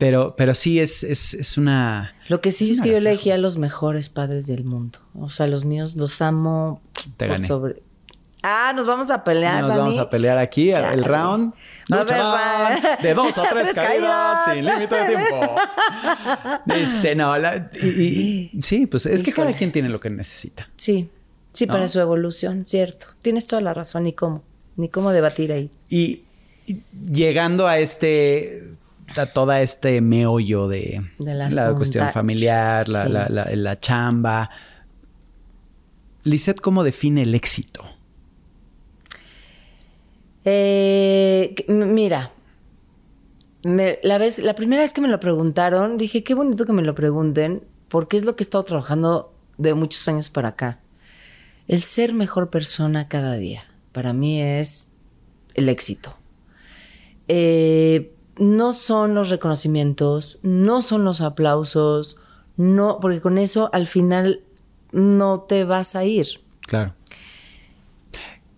pero, 0.00 0.34
pero 0.36 0.54
sí 0.56 0.80
es, 0.80 1.04
es, 1.04 1.34
es 1.34 1.56
una... 1.56 2.12
Lo 2.28 2.40
que 2.40 2.50
sí 2.50 2.70
Es 2.70 2.80
que 2.80 2.88
yo 2.90 2.96
elegí 2.96 3.30
a 3.30 3.38
los 3.38 3.56
mejores 3.58 4.08
padres 4.08 4.48
del 4.48 4.64
mundo. 4.64 4.98
O 5.14 5.28
sea, 5.28 5.46
los 5.46 5.64
míos 5.64 5.94
los 5.94 6.20
amo 6.22 6.80
Te 7.16 7.28
gané. 7.28 7.46
sobre. 7.46 7.82
Ah, 8.42 8.72
nos 8.74 8.86
vamos 8.86 9.10
a 9.10 9.22
pelear, 9.22 9.60
Nos 9.60 9.68
Dani. 9.68 9.80
vamos 9.80 9.98
a 9.98 10.08
pelear 10.08 10.38
aquí, 10.38 10.70
el 10.70 11.04
round. 11.04 11.52
A 11.90 12.04
ver, 12.04 12.98
de 13.02 13.12
dos 13.14 13.36
a 13.36 13.42
tres, 13.50 13.64
Tres 13.64 13.76
caídas, 13.76 14.44
caídas. 14.46 14.54
sin 14.54 14.64
límite 14.64 14.94
de 14.96 15.06
tiempo. 15.08 15.56
Este, 16.74 17.14
no, 17.14 17.36
la- 17.36 17.70
y, 17.82 17.86
y- 17.86 18.50
y- 18.54 18.62
sí, 18.62 18.86
pues 18.86 19.04
es 19.06 19.22
que 19.22 19.32
cada 19.32 19.52
quien 19.54 19.72
tiene 19.72 19.88
lo 19.90 20.00
que 20.00 20.08
necesita. 20.10 20.70
Sí, 20.76 21.10
sí, 21.52 21.66
¿No? 21.66 21.72
para 21.74 21.88
su 21.88 22.00
evolución, 22.00 22.64
cierto. 22.64 23.06
Tienes 23.22 23.46
toda 23.46 23.60
la 23.62 23.74
razón, 23.74 24.04
ni 24.04 24.12
cómo, 24.14 24.42
ni 24.76 24.88
cómo 24.88 25.10
debatir 25.12 25.52
ahí. 25.52 25.70
Y 25.90 26.22
llegando 27.12 27.66
a 27.66 27.78
este, 27.78 28.69
a 29.16 29.26
toda 29.26 29.60
este 29.62 30.00
meollo 30.00 30.68
de 30.68 31.02
la 31.18 31.74
cuestión 31.74 32.10
familiar, 32.12 32.88
la, 32.88 33.06
Sí. 33.06 33.12
la- 33.12 33.28
la- 33.54 33.78
chamba. 33.78 34.50
Lisette, 36.24 36.60
¿cómo 36.60 36.84
define 36.84 37.22
el 37.22 37.34
éxito? 37.34 37.82
Eh, 40.44 41.54
mira, 41.68 42.32
me- 43.62 43.98
la, 44.02 44.18
vez, 44.18 44.38
la 44.38 44.54
primera 44.54 44.82
vez 44.82 44.92
que 44.92 45.00
me 45.00 45.08
lo 45.08 45.20
preguntaron, 45.20 45.98
dije, 45.98 46.24
qué 46.24 46.34
bonito 46.34 46.64
que 46.64 46.72
me 46.72 46.82
lo 46.82 46.94
pregunten, 46.94 47.62
porque 47.88 48.16
es 48.16 48.24
lo 48.24 48.36
que 48.36 48.42
he 48.42 48.46
estado 48.46 48.64
trabajando 48.64 49.34
de 49.58 49.74
muchos 49.74 50.06
años 50.08 50.30
para 50.30 50.48
acá. 50.48 50.78
El 51.68 51.82
ser 51.82 52.14
mejor 52.14 52.50
persona 52.50 53.08
cada 53.08 53.34
día, 53.36 53.64
para 53.92 54.12
mí 54.12 54.40
es 54.40 54.94
el 55.54 55.68
éxito. 55.68 56.16
Eh, 57.28 58.12
no 58.40 58.72
son 58.72 59.14
los 59.14 59.28
reconocimientos, 59.30 60.38
no 60.42 60.82
son 60.82 61.04
los 61.04 61.20
aplausos, 61.20 62.16
no, 62.56 62.98
porque 63.00 63.20
con 63.20 63.38
eso 63.38 63.70
al 63.72 63.86
final 63.86 64.40
no 64.90 65.42
te 65.42 65.62
vas 65.64 65.94
a 65.94 66.04
ir. 66.04 66.26
Claro. 66.66 66.94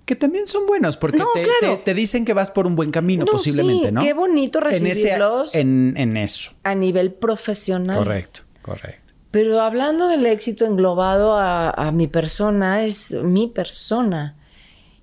Que 0.05 0.17
también 0.17 0.47
son 0.49 0.67
buenos, 0.67 0.97
porque 0.97 1.19
No, 1.19 1.27
te, 1.35 1.43
claro. 1.43 1.77
te- 1.79 1.83
te 1.85 1.95
dicen 1.95 2.25
que 2.25 2.33
vas 2.35 2.51
por 2.51 2.67
un 2.67 2.75
buen 2.75 2.91
camino, 2.91 3.25
No, 3.25 3.33
posiblemente, 3.33 3.87
sí, 3.89 3.93
¿no? 3.93 4.01
qué 4.03 4.13
bonito 4.15 4.59
En, 4.61 4.67
ese- 4.67 4.79
recibirlos. 4.89 5.55
en, 5.55 5.95
en 5.97 6.17
eso. 6.17 6.53
a 6.65 6.75
nivel 6.75 7.13
profesional. 7.13 7.99
Correcto, 7.99 8.41
correcto. 8.63 9.13
Pero 9.31 9.61
hablando 9.61 10.09
del 10.09 10.27
éxito 10.27 10.65
englobado 10.67 11.35
a, 11.35 11.71
a 11.71 11.93
mi 11.93 12.07
persona, 12.09 12.83
es 12.85 13.13
mi 13.23 13.47
persona. 13.47 14.37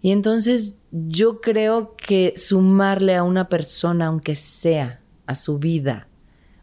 Y 0.01 0.11
entonces 0.11 0.77
yo 0.91 1.41
creo 1.41 1.95
que 1.95 2.33
sumarle 2.35 3.15
a 3.15 3.23
una 3.23 3.49
persona, 3.49 4.07
aunque 4.07 4.35
sea 4.35 5.01
a 5.25 5.35
su 5.35 5.59
vida, 5.59 6.07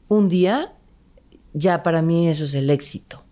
un 0.09 0.29
día, 0.29 0.73
ya 1.53 1.83
para 1.83 2.03
mí 2.03 2.29
eso 2.29 2.45
es 2.45 2.55
el 2.55 2.71
éxito. 2.71 3.25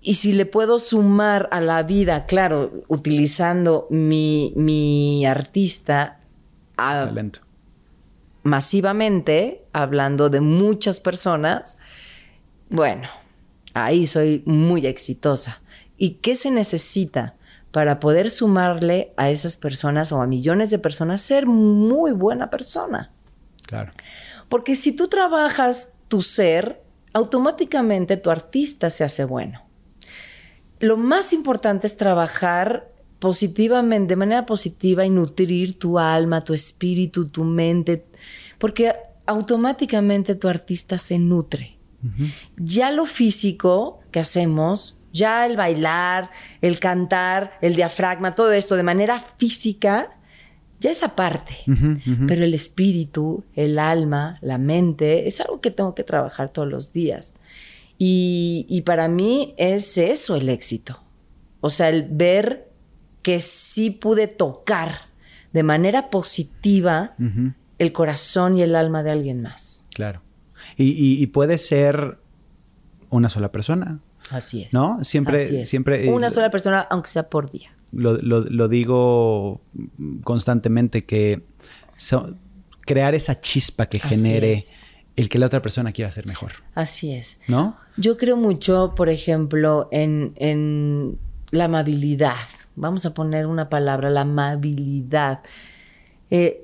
Y 0.00 0.14
si 0.14 0.32
le 0.32 0.46
puedo 0.46 0.78
sumar 0.80 1.48
a 1.52 1.60
la 1.60 1.82
vida, 1.84 2.26
claro, 2.26 2.84
utilizando 2.88 3.86
mi, 3.90 4.52
mi 4.56 5.24
artista 5.26 6.20
a, 6.76 7.06
Talento. 7.06 7.40
masivamente, 8.42 9.64
hablando 9.72 10.28
de 10.28 10.40
muchas 10.40 10.98
personas, 10.98 11.78
bueno, 12.68 13.08
ahí 13.74 14.08
soy 14.08 14.42
muy 14.44 14.86
exitosa. 14.86 15.62
¿Y 15.96 16.14
qué 16.14 16.34
se 16.34 16.50
necesita 16.50 17.36
para 17.72 17.98
poder 17.98 18.30
sumarle 18.30 19.12
a 19.16 19.30
esas 19.30 19.56
personas 19.56 20.12
o 20.12 20.22
a 20.22 20.26
millones 20.26 20.70
de 20.70 20.78
personas 20.78 21.20
ser 21.22 21.46
muy 21.46 22.12
buena 22.12 22.50
persona? 22.50 23.10
Claro. 23.66 23.92
Porque 24.48 24.76
si 24.76 24.94
tú 24.94 25.08
trabajas 25.08 25.94
tu 26.08 26.20
ser, 26.20 26.82
automáticamente 27.14 28.16
tu 28.16 28.30
artista 28.30 28.90
se 28.90 29.04
hace 29.04 29.24
bueno. 29.24 29.62
Lo 30.78 30.96
más 30.96 31.32
importante 31.32 31.86
es 31.86 31.96
trabajar 31.96 32.92
positivamente, 33.18 34.12
de 34.12 34.16
manera 34.16 34.46
positiva 34.46 35.06
y 35.06 35.10
nutrir 35.10 35.78
tu 35.78 35.98
alma, 35.98 36.42
tu 36.44 36.54
espíritu, 36.54 37.28
tu 37.28 37.44
mente, 37.44 38.04
porque 38.58 38.92
automáticamente 39.26 40.34
tu 40.34 40.48
artista 40.48 40.98
se 40.98 41.18
nutre. 41.18 41.78
Ya 42.56 42.90
lo 42.90 43.06
físico 43.06 44.00
que 44.10 44.18
hacemos, 44.18 44.98
ya 45.12 45.46
el 45.46 45.56
bailar, 45.56 46.30
el 46.60 46.78
cantar, 46.78 47.52
el 47.60 47.74
diafragma, 47.76 48.34
todo 48.34 48.52
esto 48.52 48.76
de 48.76 48.82
manera 48.82 49.20
física, 49.38 50.10
ya 50.80 50.90
esa 50.90 51.14
parte. 51.14 51.54
Pero 52.26 52.44
el 52.44 52.54
espíritu, 52.54 53.44
el 53.54 53.78
alma, 53.78 54.38
la 54.40 54.58
mente, 54.58 55.28
es 55.28 55.40
algo 55.40 55.60
que 55.60 55.70
tengo 55.70 55.94
que 55.94 56.02
trabajar 56.04 56.50
todos 56.50 56.68
los 56.68 56.92
días. 56.92 57.36
Y, 57.98 58.66
y 58.68 58.80
para 58.82 59.06
mí 59.08 59.54
es 59.58 59.96
eso 59.98 60.34
el 60.34 60.48
éxito. 60.48 61.00
O 61.60 61.70
sea, 61.70 61.88
el 61.88 62.02
ver 62.10 62.68
que 63.22 63.38
sí 63.40 63.90
pude 63.90 64.26
tocar 64.26 65.02
de 65.52 65.62
manera 65.62 66.10
positiva 66.10 67.14
el 67.78 67.92
corazón 67.92 68.58
y 68.58 68.62
el 68.62 68.74
alma 68.74 69.02
de 69.04 69.10
alguien 69.12 69.42
más. 69.42 69.86
Claro. 69.94 70.22
Y, 70.76 70.84
y- 70.90 71.22
y 71.22 71.26
puede 71.28 71.58
ser 71.58 72.18
una 73.10 73.28
sola 73.28 73.52
persona. 73.52 74.00
Así 74.30 74.62
es. 74.62 74.72
¿No? 74.72 75.02
Siempre- 75.04 75.42
Así 75.42 75.56
es. 75.56 75.68
siempre, 75.68 76.06
eh, 76.06 76.10
Una 76.10 76.30
sola 76.30 76.50
persona, 76.50 76.80
aunque 76.90 77.08
sea 77.10 77.28
por 77.28 77.50
día. 77.50 77.70
Lo, 77.92 78.16
lo- 78.22 78.40
lo 78.44 78.68
digo 78.68 79.60
constantemente 80.24 81.04
que 81.04 81.42
so- 81.94 82.34
crear 82.82 83.14
esa 83.14 83.40
chispa 83.40 83.86
que 83.86 83.98
genere 83.98 84.62
el 85.16 85.28
que 85.28 85.38
la 85.38 85.46
otra 85.46 85.60
persona 85.60 85.92
quiera 85.92 86.10
ser 86.10 86.26
mejor. 86.26 86.52
Así 86.74 87.12
es. 87.12 87.40
¿No? 87.48 87.76
Yo 87.98 88.16
creo 88.16 88.36
mucho, 88.36 88.94
por 88.96 89.08
ejemplo, 89.10 89.88
en, 89.92 90.32
en 90.36 91.18
la 91.50 91.64
amabilidad. 91.66 92.34
Vamos 92.76 93.04
a 93.04 93.12
poner 93.12 93.46
una 93.46 93.68
palabra, 93.68 94.08
la 94.08 94.22
amabilidad. 94.22 95.40
Eh, 96.30 96.61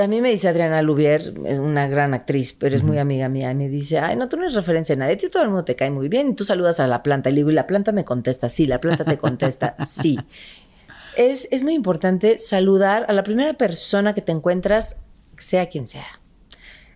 a 0.00 0.06
mí 0.06 0.20
me 0.20 0.30
dice 0.30 0.48
Adriana 0.48 0.82
Lubier, 0.82 1.34
es 1.44 1.58
una 1.58 1.88
gran 1.88 2.14
actriz, 2.14 2.52
pero 2.52 2.74
es 2.76 2.82
muy 2.82 2.98
amiga 2.98 3.28
mía, 3.28 3.50
y 3.50 3.54
me 3.54 3.68
dice, 3.68 3.98
ay, 3.98 4.16
no, 4.16 4.28
tú 4.28 4.36
no 4.36 4.44
eres 4.44 4.54
referencia 4.54 4.94
a 4.94 4.98
nadie, 4.98 5.14
a 5.14 5.16
ti 5.16 5.28
todo 5.28 5.42
el 5.42 5.48
mundo 5.48 5.64
te 5.64 5.76
cae 5.76 5.90
muy 5.90 6.08
bien, 6.08 6.30
y 6.30 6.34
tú 6.34 6.44
saludas 6.44 6.80
a 6.80 6.86
la 6.86 7.02
planta, 7.02 7.30
y 7.30 7.32
le 7.32 7.38
digo, 7.38 7.50
y 7.50 7.54
la 7.54 7.66
planta 7.66 7.92
me 7.92 8.04
contesta, 8.04 8.48
sí, 8.48 8.66
la 8.66 8.80
planta 8.80 9.04
te 9.04 9.18
contesta, 9.18 9.76
sí. 9.86 10.18
Es, 11.16 11.48
es 11.50 11.62
muy 11.62 11.74
importante 11.74 12.38
saludar 12.38 13.06
a 13.08 13.12
la 13.12 13.22
primera 13.22 13.54
persona 13.54 14.14
que 14.14 14.22
te 14.22 14.32
encuentras, 14.32 15.02
sea 15.36 15.66
quien 15.66 15.86
sea 15.86 16.06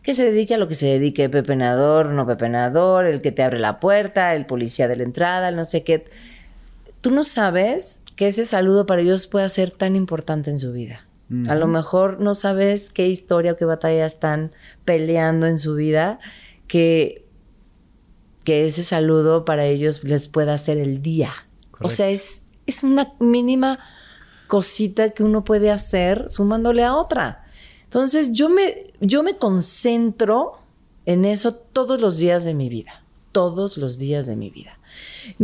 que 0.03 0.15
se 0.15 0.25
dedique 0.25 0.55
a 0.55 0.59
lo 0.59 0.69
que 0.69 0.75
se 0.75 0.87
dedique, 0.87 1.29
pepenador, 1.29 2.07
no 2.07 2.27
pepenador, 2.27 3.07
el 3.07 3.21
que 3.21 3.31
te 3.31 3.43
abre 3.43 3.61
la 3.61 3.79
puerta, 3.79 4.35
el 4.35 4.47
policía 4.47 4.89
de 4.89 4.97
la 4.97 5.05
entrada, 5.05 5.49
el 5.49 5.57
no 5.57 5.65
sé 5.65 5.85
qué. 5.85 6.05
Tú 7.01 7.11
no 7.13 7.25
sabes 7.25 8.05
que 8.17 8.29
ese 8.29 8.45
saludo 8.45 8.85
para 8.85 9.03
ellos 9.03 9.29
pueda 9.29 9.49
ser 9.49 9.71
tan 9.71 9.95
importante 9.95 10.51
en 10.51 10.59
su 10.59 10.73
vida. 10.73 11.07
A 11.49 11.55
lo 11.55 11.67
mejor 11.67 12.21
no 12.21 12.35
sabes 12.35 12.91
qué 12.91 13.09
historia 13.09 13.53
o 13.53 13.57
qué 13.57 13.65
batalla 13.65 14.07
están 14.07 14.53
peleando 14.85 15.47
en 15.47 15.59
su 15.59 15.75
vida, 15.75 16.19
que, 16.67 17.27
que 18.45 18.67
ese 18.67 18.83
saludo 18.83 19.45
para 19.45 19.65
ellos 19.65 20.05
les 20.05 20.29
pueda 20.29 20.55
hacer 20.55 20.79
el 20.79 21.01
día. 21.03 21.31
O 21.81 21.91
sea, 21.91 22.11
es, 22.11 22.43
es 22.67 22.83
una 22.83 23.15
mínima 23.19 23.79
cosita 24.47 25.11
que 25.11 25.23
uno 25.23 25.45
puede 25.45 25.71
hacer 25.71 26.27
sumándole 26.29 26.85
a 26.85 26.95
otra. 26.95 27.45
Entonces 27.85 28.33
yo 28.33 28.49
me, 28.49 28.93
yo 29.01 29.23
me 29.23 29.37
concentro 29.37 30.59
en 31.07 31.25
eso 31.25 31.55
todos 31.55 32.01
los 32.01 32.19
días 32.19 32.45
de 32.45 32.55
mi 32.55 32.69
vida, 32.69 33.03
todos 33.33 33.77
los 33.77 33.99
días 33.99 34.27
de 34.27 34.37
mi 34.37 34.51
vida. 34.51 34.79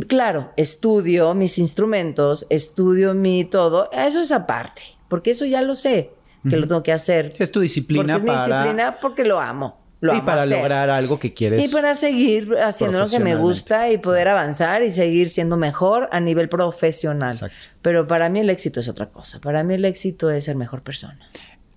Claro, 0.08 0.52
estudio 0.56 1.34
mis 1.34 1.58
instrumentos, 1.58 2.46
estudio 2.50 3.14
mi 3.14 3.44
todo, 3.44 3.90
eso 3.92 4.20
es 4.20 4.30
aparte, 4.30 4.82
porque 5.08 5.30
eso 5.32 5.44
ya 5.44 5.62
lo 5.62 5.74
sé, 5.74 6.10
que 6.48 6.56
lo 6.56 6.66
tengo 6.68 6.82
que 6.82 6.92
hacer. 6.92 7.32
Es 7.38 7.50
tu 7.50 7.60
disciplina 7.60 8.14
porque 8.14 8.16
es 8.16 8.22
mi 8.22 8.26
para- 8.28 8.46
disciplina 8.62 8.96
porque 9.00 9.24
lo 9.24 9.40
amo. 9.40 9.86
Lo 10.00 10.12
y 10.12 10.16
amo 10.18 10.26
para 10.26 10.42
hacer. 10.42 10.56
lograr 10.58 10.90
algo 10.90 11.18
que 11.18 11.34
quieres. 11.34 11.64
Y 11.64 11.68
para 11.72 11.94
seguir 11.96 12.54
haciendo 12.62 13.00
lo 13.00 13.08
que 13.10 13.18
me 13.18 13.34
gusta 13.34 13.90
y 13.90 13.98
poder 13.98 14.28
avanzar 14.28 14.84
y 14.84 14.92
seguir 14.92 15.28
siendo 15.28 15.56
mejor 15.56 16.08
a 16.12 16.20
nivel 16.20 16.48
profesional. 16.48 17.32
Exacto. 17.32 17.56
Pero 17.82 18.06
para 18.06 18.28
mí 18.28 18.38
el 18.38 18.48
éxito 18.50 18.78
es 18.78 18.88
otra 18.88 19.08
cosa. 19.10 19.40
Para 19.40 19.64
mí 19.64 19.74
el 19.74 19.84
éxito 19.84 20.30
es 20.30 20.44
ser 20.44 20.54
mejor 20.54 20.82
persona. 20.82 21.18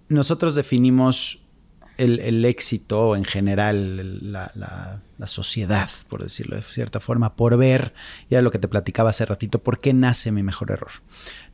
Nosotros 0.07 0.53
definimos 0.53 1.39
el, 1.97 2.19
el 2.19 2.45
éxito 2.45 3.15
en 3.15 3.23
general, 3.25 4.31
la, 4.31 4.51
la- 4.55 5.01
la 5.17 5.27
sociedad, 5.27 5.89
por 6.07 6.21
decirlo 6.23 6.55
de 6.55 6.63
cierta 6.63 6.99
forma, 6.99 7.35
por 7.35 7.55
ver, 7.57 7.93
y 8.29 8.33
era 8.33 8.41
lo 8.41 8.49
que 8.51 8.57
te 8.59 8.67
platicaba 8.67 9.11
hace 9.11 9.23
ratito, 9.25 9.59
por 9.63 9.79
qué 9.79 9.93
nace 9.93 10.31
mi 10.31 10.41
mejor 10.43 10.71
error. 10.71 10.89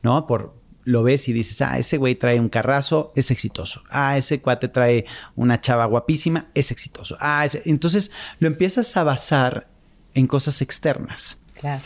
¿No? 0.04 0.26
Por 0.28 0.54
lo 0.88 1.04
ves 1.04 1.28
y 1.28 1.34
dices, 1.34 1.62
ah, 1.62 1.78
ese 1.78 1.98
güey 1.98 2.16
trae 2.16 2.40
un 2.40 2.48
carrazo, 2.48 3.12
es 3.14 3.30
exitoso. 3.30 3.84
Ah, 3.90 4.18
ese 4.18 4.42
cuate 4.42 4.70
trae 4.70 5.06
una 5.36 5.60
chava 5.60 5.86
guapísima, 5.86 6.48
es 6.54 6.72
exitoso. 6.72 7.18
Ah, 7.20 7.44
ese... 7.46 7.62
entonces 7.66 8.10
lo 8.40 8.48
empiezas 8.48 8.96
a 8.96 9.04
basar 9.04 9.68
en 10.14 10.28
cosas 10.28 10.62
externas. 10.62 11.44
Claro. 11.60 11.84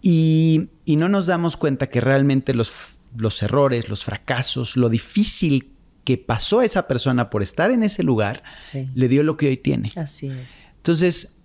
Y, 0.00 0.68
y 0.86 0.96
no 0.96 1.10
nos 1.10 1.26
damos 1.26 1.58
cuenta 1.58 1.88
que 1.90 2.00
realmente 2.00 2.54
los, 2.54 2.72
los 3.16 3.42
errores, 3.42 3.90
los 3.90 4.02
fracasos, 4.02 4.76
lo 4.78 4.88
difícil 4.88 5.72
que 6.04 6.16
pasó 6.16 6.62
esa 6.62 6.88
persona 6.88 7.28
por 7.28 7.42
estar 7.42 7.70
en 7.70 7.82
ese 7.82 8.02
lugar, 8.02 8.42
Sí. 8.62 8.88
le 8.94 9.08
dio 9.08 9.24
lo 9.24 9.36
que 9.36 9.48
hoy 9.48 9.56
tiene. 9.58 9.90
Así 9.96 10.28
es. 10.28 10.70
Entonces, 10.76 11.42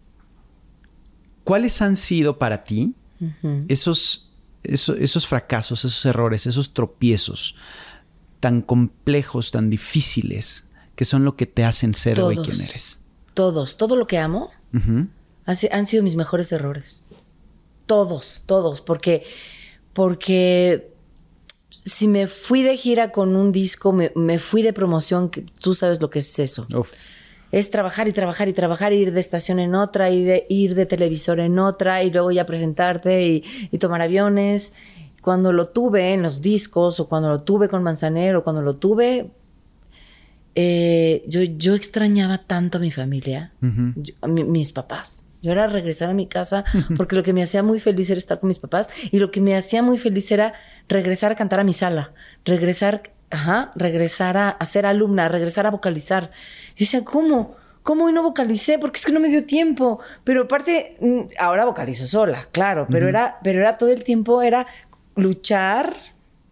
¿cuáles 1.44 1.82
han 1.82 1.98
sido 1.98 2.38
para 2.40 2.64
ti 2.64 2.96
esos 3.68 4.31
eso- 4.64 4.96
esos 4.96 5.28
fracasos, 5.28 5.84
esos 5.86 6.06
errores, 6.06 6.46
esos 6.48 6.74
tropiezos 6.74 7.56
tan 8.40 8.62
complejos, 8.62 9.52
tan 9.52 9.70
difíciles, 9.70 10.68
que 10.96 11.06
son 11.06 11.24
lo 11.24 11.36
que 11.36 11.46
te 11.46 11.64
hacen 11.64 11.94
ser 11.94 12.20
hoy 12.22 12.36
quien 12.44 12.58
eres. 12.70 13.00
Todos, 13.34 13.78
todo 13.78 13.96
lo 13.96 14.08
que 14.08 14.18
amo 14.18 14.50
han 15.46 15.86
sido 15.86 16.04
mis 16.04 16.16
mejores 16.16 16.52
errores. 16.52 17.06
Todos, 17.86 18.44
todos, 18.46 18.82
porque, 18.82 19.24
porque 19.94 20.92
si 21.84 22.08
me 22.08 22.28
fui 22.28 22.62
de 22.64 22.78
gira 22.78 23.12
con 23.12 23.36
un 23.36 23.52
disco, 23.52 23.92
me, 23.92 24.12
me 24.16 24.40
fui 24.40 24.62
de 24.62 24.74
promoción, 24.74 25.30
que 25.30 25.42
tú 25.42 25.74
sabes 25.74 26.02
lo 26.02 26.10
que 26.10 26.20
es 26.20 26.40
eso. 26.40 26.68
Uf. 26.76 26.90
Es 27.52 27.70
trabajar 27.70 28.08
y 28.08 28.14
trabajar 28.14 28.48
y 28.50 28.54
trabajar, 28.54 28.94
ir 28.94 29.12
de 29.12 29.20
estación 29.20 29.60
en 29.60 29.76
otra, 29.76 30.10
y 30.10 30.24
de, 30.24 30.46
ir 30.50 30.74
de 30.76 30.86
televisor 30.86 31.40
en 31.40 31.60
otra, 31.60 32.04
y 32.04 32.10
luego 32.12 32.32
ya 32.32 32.46
presentarte 32.46 33.26
y, 33.26 33.44
y 33.72 33.78
tomar 33.78 34.02
aviones. 34.02 34.74
Cuando 35.22 35.52
lo 35.54 35.68
tuve 35.68 36.14
en 36.14 36.24
los 36.24 36.42
discos, 36.42 37.00
o 37.00 37.08
cuando 37.10 37.30
lo 37.30 37.42
tuve 37.44 37.68
con 37.70 37.84
Manzanero, 37.84 38.44
cuando 38.44 38.62
lo 38.62 38.76
tuve, 38.76 39.30
eh, 40.56 41.24
yo, 41.28 41.42
yo 41.44 41.76
extrañaba 41.76 42.40
tanto 42.40 42.78
a 42.78 42.82
mi 42.82 42.92
familia, 42.92 43.52
Ujú. 43.62 43.94
yo- 43.96 44.14
a 44.22 44.28
mi- 44.28 44.44
mis 44.44 44.72
papás. 44.72 45.26
Yo 45.42 45.52
era 45.54 45.66
regresar 45.68 46.10
a 46.10 46.14
mi 46.14 46.28
casa 46.28 46.64
porque 46.98 47.16
lo 47.16 47.24
que 47.24 47.34
me 47.34 47.42
hacía 47.42 47.64
muy 47.64 47.80
feliz 47.80 48.10
era 48.12 48.20
estar 48.20 48.40
con 48.40 48.48
mis 48.50 48.60
papás 48.60 48.90
y 49.12 49.18
lo 49.18 49.32
que 49.32 49.42
me 49.42 49.56
hacía 49.56 49.82
muy 49.82 49.98
feliz 49.98 50.30
era 50.32 50.54
regresar 50.88 51.32
a 51.32 51.36
cantar 51.36 51.60
a 51.60 51.64
mi 51.64 51.74
sala, 51.74 52.14
regresar, 52.46 53.02
ajá, 53.32 53.72
regresar 53.76 54.38
a, 54.38 54.50
a 54.50 54.66
ser 54.66 54.86
alumna, 54.86 55.28
regresar 55.30 55.66
a 55.66 55.72
vocalizar. 55.72 56.32
Yo 56.70 56.76
decía, 56.80 57.04
¿cómo? 57.04 57.56
¿Cómo 57.84 58.06
hoy 58.06 58.14
no 58.14 58.22
vocalicé? 58.22 58.78
Porque 58.78 58.98
es 59.00 59.06
que 59.06 59.12
no 59.12 59.20
me 59.20 59.30
dio 59.30 59.46
tiempo. 59.46 60.00
Pero 60.24 60.44
aparte, 60.44 60.96
mm, 61.02 61.22
ahora 61.40 61.66
vocalizo 61.66 62.06
sola, 62.06 62.48
claro, 62.52 62.86
pero, 62.92 63.10
era, 63.10 63.40
pero 63.44 63.60
era 63.60 63.78
todo 63.78 63.90
el 63.90 64.04
tiempo, 64.04 64.42
era 64.44 64.68
luchar, 65.16 65.96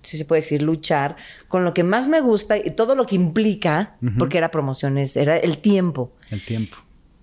si 0.01 0.17
se 0.17 0.25
puede 0.25 0.41
decir, 0.41 0.61
luchar 0.61 1.15
con 1.47 1.63
lo 1.65 1.73
que 1.73 1.83
más 1.83 2.07
me 2.07 2.21
gusta 2.21 2.57
y 2.57 2.71
todo 2.71 2.95
lo 2.95 3.05
que 3.05 3.15
implica, 3.15 3.95
porque 4.17 4.37
era 4.37 4.49
promociones, 4.51 5.15
era 5.17 5.37
el 5.37 5.57
tiempo 5.59 6.13
El 6.29 6.43
tiempo. 6.43 6.77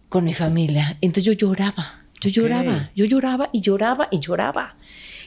con 0.09 0.25
mi 0.25 0.35
familia. 0.35 0.99
Entonces 1.01 1.25
yo 1.25 1.33
lloraba, 1.33 2.05
yo 2.21 2.29
Ok. 2.31 2.35
lloraba, 2.37 2.91
yo 2.95 3.05
lloraba 3.07 3.49
y 3.53 3.61
lloraba 3.61 4.09
y 4.11 4.21
lloraba. 4.21 4.77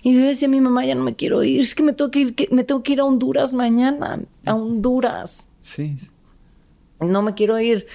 Y 0.01 0.13
yo 0.13 0.21
le 0.21 0.27
decía 0.27 0.47
a 0.47 0.51
mi 0.51 0.61
mamá, 0.61 0.85
ya 0.85 0.95
no 0.95 1.03
me 1.03 1.15
quiero 1.15 1.43
ir, 1.43 1.61
es 1.61 1.75
que 1.75 1.83
me 1.83 1.93
tengo 1.93 2.09
que 2.11 2.19
ir, 2.19 2.35
que- 2.35 2.47
me 2.51 2.63
tengo 2.63 2.81
que 2.83 2.93
ir 2.93 2.99
a 3.01 3.05
Honduras 3.05 3.53
mañana, 3.53 4.19
a 4.45 4.53
Honduras. 4.55 5.49
Sí. 5.61 5.97
No 7.01 7.21
me 7.21 7.33
quiero 7.33 7.59
ir. 7.59 7.85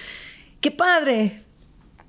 ¡Qué 0.61 0.71
padre! 0.71 1.41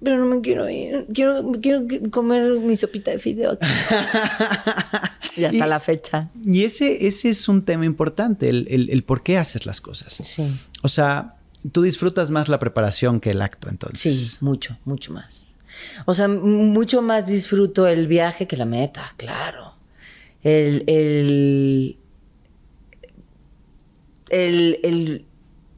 Pero 0.03 0.19
no 0.19 0.27
me 0.27 0.41
quiero 0.43 0.69
ir. 0.69 1.07
Quiero, 1.15 1.53
quiero 1.63 1.87
comer 2.11 2.59
mi 2.61 2.77
sopita 2.77 3.11
de 3.11 3.19
fideo 3.19 3.53
aquí. 3.53 3.67
y 5.37 5.45
hasta 5.45 5.67
Y- 5.67 5.69
la 5.69 5.81
fecha. 5.81 6.29
Y 6.45 6.65
ese, 6.65 7.07
ese 7.07 7.31
es 7.31 7.49
un 7.49 7.63
tema 7.65 7.85
importante, 7.87 8.49
el, 8.49 8.67
el- 8.71 8.91
el 8.91 9.03
por 9.05 9.23
qué 9.23 9.39
haces 9.39 9.67
las 9.67 9.81
cosas. 9.81 10.15
Sí. 10.15 10.47
O 10.83 10.89
sea, 10.89 11.37
tú 11.73 11.83
disfrutas 11.83 12.31
más 12.31 12.49
la 12.49 12.59
preparación 12.59 13.21
que 13.21 13.31
el 13.31 13.43
acto, 13.43 13.69
entonces. 13.69 14.33
Sí, 14.33 14.45
mucho, 14.45 14.77
mucho 14.85 15.13
más. 15.13 15.47
O 16.05 16.15
sea, 16.15 16.29
mucho 16.29 17.03
más 17.03 17.27
disfruto 17.27 17.87
el 17.87 18.07
viaje 18.07 18.47
que 18.47 18.57
la 18.57 18.67
meta, 18.67 19.15
claro. 19.17 19.75
El, 20.49 20.85
el, 20.87 21.99
el, 24.31 24.79
el 24.85 25.25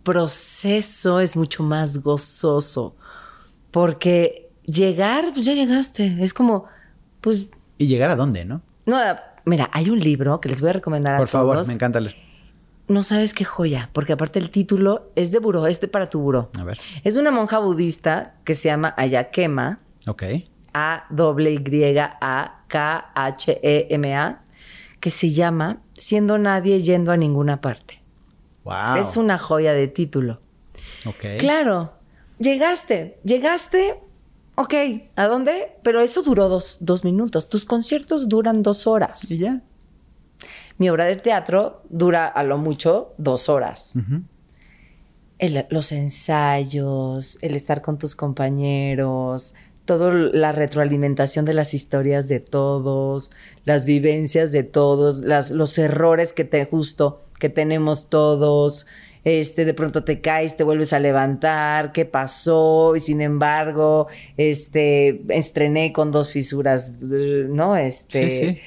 proceso 0.02 1.20
es 1.20 1.36
mucho 1.36 1.62
más 1.62 2.02
gozoso. 2.02 2.94
Porque 3.70 4.50
llegar, 4.66 5.32
pues 5.32 5.46
ya 5.46 5.54
llegaste. 5.54 6.18
Es 6.20 6.34
como, 6.34 6.66
pues, 7.22 7.46
¿Y 7.78 7.86
llegar 7.86 8.10
a 8.10 8.16
dónde, 8.16 8.44
no? 8.44 8.60
no, 8.84 8.98
mira, 9.46 9.70
hay 9.72 9.88
un 9.88 10.00
libro 10.00 10.38
que 10.40 10.48
les 10.50 10.60
voy 10.60 10.70
a 10.70 10.74
recomendar 10.74 11.14
a 11.14 11.18
Por 11.18 11.28
favor, 11.28 11.54
todos. 11.56 11.68
me 11.68 11.74
encanta 11.74 12.00
leer. 12.00 12.16
No 12.88 13.02
sabes 13.02 13.32
qué 13.34 13.44
joya, 13.44 13.88
porque 13.92 14.12
aparte 14.14 14.38
el 14.38 14.50
título 14.50 15.10
es 15.14 15.30
de 15.32 15.38
buró, 15.38 15.66
es 15.66 15.80
de 15.80 15.88
para 15.88 16.08
tu 16.08 16.20
buró. 16.20 16.50
A 16.58 16.64
ver. 16.64 16.78
Es 17.04 17.14
de 17.14 17.20
una 17.20 17.30
monja 17.30 17.58
budista 17.58 18.34
que 18.44 18.54
se 18.54 18.68
llama 18.68 18.94
Ayakema, 18.98 19.80
Ok. 20.06 20.24
A-Y-A-K-H-E-M-A, 23.18 24.42
que 25.00 25.10
se 25.10 25.30
llama 25.30 25.82
Siendo 25.96 26.38
nadie 26.38 26.80
yendo 26.82 27.10
a 27.12 27.16
ninguna 27.16 27.60
parte. 27.60 28.02
Wow. 28.64 28.96
Es 29.02 29.16
una 29.16 29.38
joya 29.38 29.72
de 29.72 29.88
título. 29.88 30.40
Ok. 31.06 31.38
Claro, 31.38 31.92
llegaste, 32.38 33.18
llegaste, 33.24 34.00
ok, 34.56 34.74
¿a 35.16 35.26
dónde? 35.26 35.76
Pero 35.82 36.00
eso 36.00 36.22
duró 36.22 36.48
dos, 36.48 36.78
dos 36.80 37.04
minutos. 37.04 37.48
Tus 37.48 37.64
conciertos 37.64 38.28
duran 38.28 38.62
dos 38.62 38.86
horas. 38.86 39.30
¿Y 39.30 39.38
ya? 39.38 39.62
Mi 40.76 40.88
obra 40.90 41.06
de 41.06 41.16
teatro 41.16 41.82
dura 41.88 42.26
a 42.28 42.42
lo 42.44 42.58
mucho 42.58 43.14
dos 43.18 43.48
horas. 43.48 43.94
El- 45.38 45.66
los 45.70 45.92
ensayos, 45.92 47.38
el 47.42 47.54
estar 47.56 47.80
con 47.82 47.98
tus 47.98 48.14
compañeros, 48.16 49.54
toda 49.88 50.12
la 50.12 50.52
retroalimentación 50.52 51.46
de 51.46 51.54
las 51.54 51.72
historias 51.72 52.28
de 52.28 52.40
todos, 52.40 53.32
las 53.64 53.86
vivencias 53.86 54.52
de 54.52 54.62
todos, 54.62 55.20
las, 55.24 55.50
los 55.50 55.78
errores 55.78 56.34
que 56.34 56.44
te 56.44 56.66
justo 56.66 57.22
que 57.38 57.48
tenemos 57.48 58.10
todos. 58.10 58.86
Este, 59.24 59.64
de 59.64 59.72
pronto 59.72 60.04
te 60.04 60.20
caes, 60.20 60.58
te 60.58 60.62
vuelves 60.62 60.92
a 60.92 61.00
levantar, 61.00 61.92
qué 61.92 62.04
pasó, 62.04 62.94
y 62.96 63.00
sin 63.00 63.22
embargo, 63.22 64.08
este, 64.36 65.22
estrené 65.30 65.92
con 65.94 66.12
dos 66.12 66.32
fisuras, 66.32 67.00
¿no? 67.00 67.74
Este, 67.74 68.30
Sí, 68.30 68.40
sí. 68.40 68.58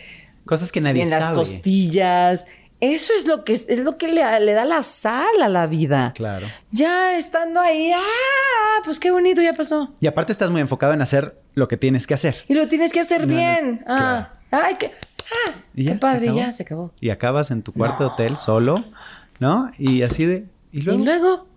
Cosas 0.45 0.71
que 0.71 0.81
nadie 0.81 1.03
en 1.03 1.11
las 1.11 1.25
sabe. 1.25 1.35
costillas. 1.37 2.47
Eso 2.81 3.13
es 3.15 3.27
lo 3.27 3.43
que 3.45 3.53
es, 3.53 3.67
lo 3.79 3.97
que 3.97 4.07
le, 4.07 4.39
le 4.39 4.53
da 4.53 4.65
la 4.65 4.81
sal 4.83 5.41
a 5.41 5.47
la 5.47 5.67
vida. 5.67 6.13
Claro. 6.15 6.47
Ya 6.71 7.15
estando 7.17 7.59
ahí, 7.59 7.91
ah, 7.95 8.81
pues 8.83 8.99
qué 8.99 9.11
bonito, 9.11 9.41
ya 9.41 9.53
pasó. 9.53 9.93
Y 9.99 10.07
aparte 10.07 10.31
estás 10.31 10.49
muy 10.49 10.61
enfocado 10.61 10.91
en 10.93 11.01
hacer 11.01 11.39
lo 11.53 11.67
que 11.67 11.77
tienes 11.77 12.07
que 12.07 12.15
hacer. 12.15 12.43
Y 12.47 12.55
lo 12.55 12.67
tienes 12.67 12.91
que 12.91 12.99
hacer 12.99 13.21
No, 13.21 13.27
no, 13.27 13.33
bien. 13.35 13.83
ah, 13.87 14.31
ay, 14.49 14.75
qué, 14.79 14.91
ah, 15.47 15.51
Y 15.75 15.83
ya, 15.83 15.93
qué 15.93 15.97
padre, 15.99 16.27
se 16.29 16.35
ya 16.35 16.51
se 16.51 16.63
acabó. 16.63 16.91
Y 16.99 17.11
acabas 17.11 17.51
en 17.51 17.61
tu 17.61 17.71
cuarto 17.71 18.07
hotel 18.07 18.37
solo, 18.37 18.83
¿no? 19.39 19.71
Y 19.77 20.01
así 20.01 20.25
de... 20.25 20.45
Y 20.71 20.81
luego... 20.81 20.99
Y 21.01 21.05
luego, 21.05 21.47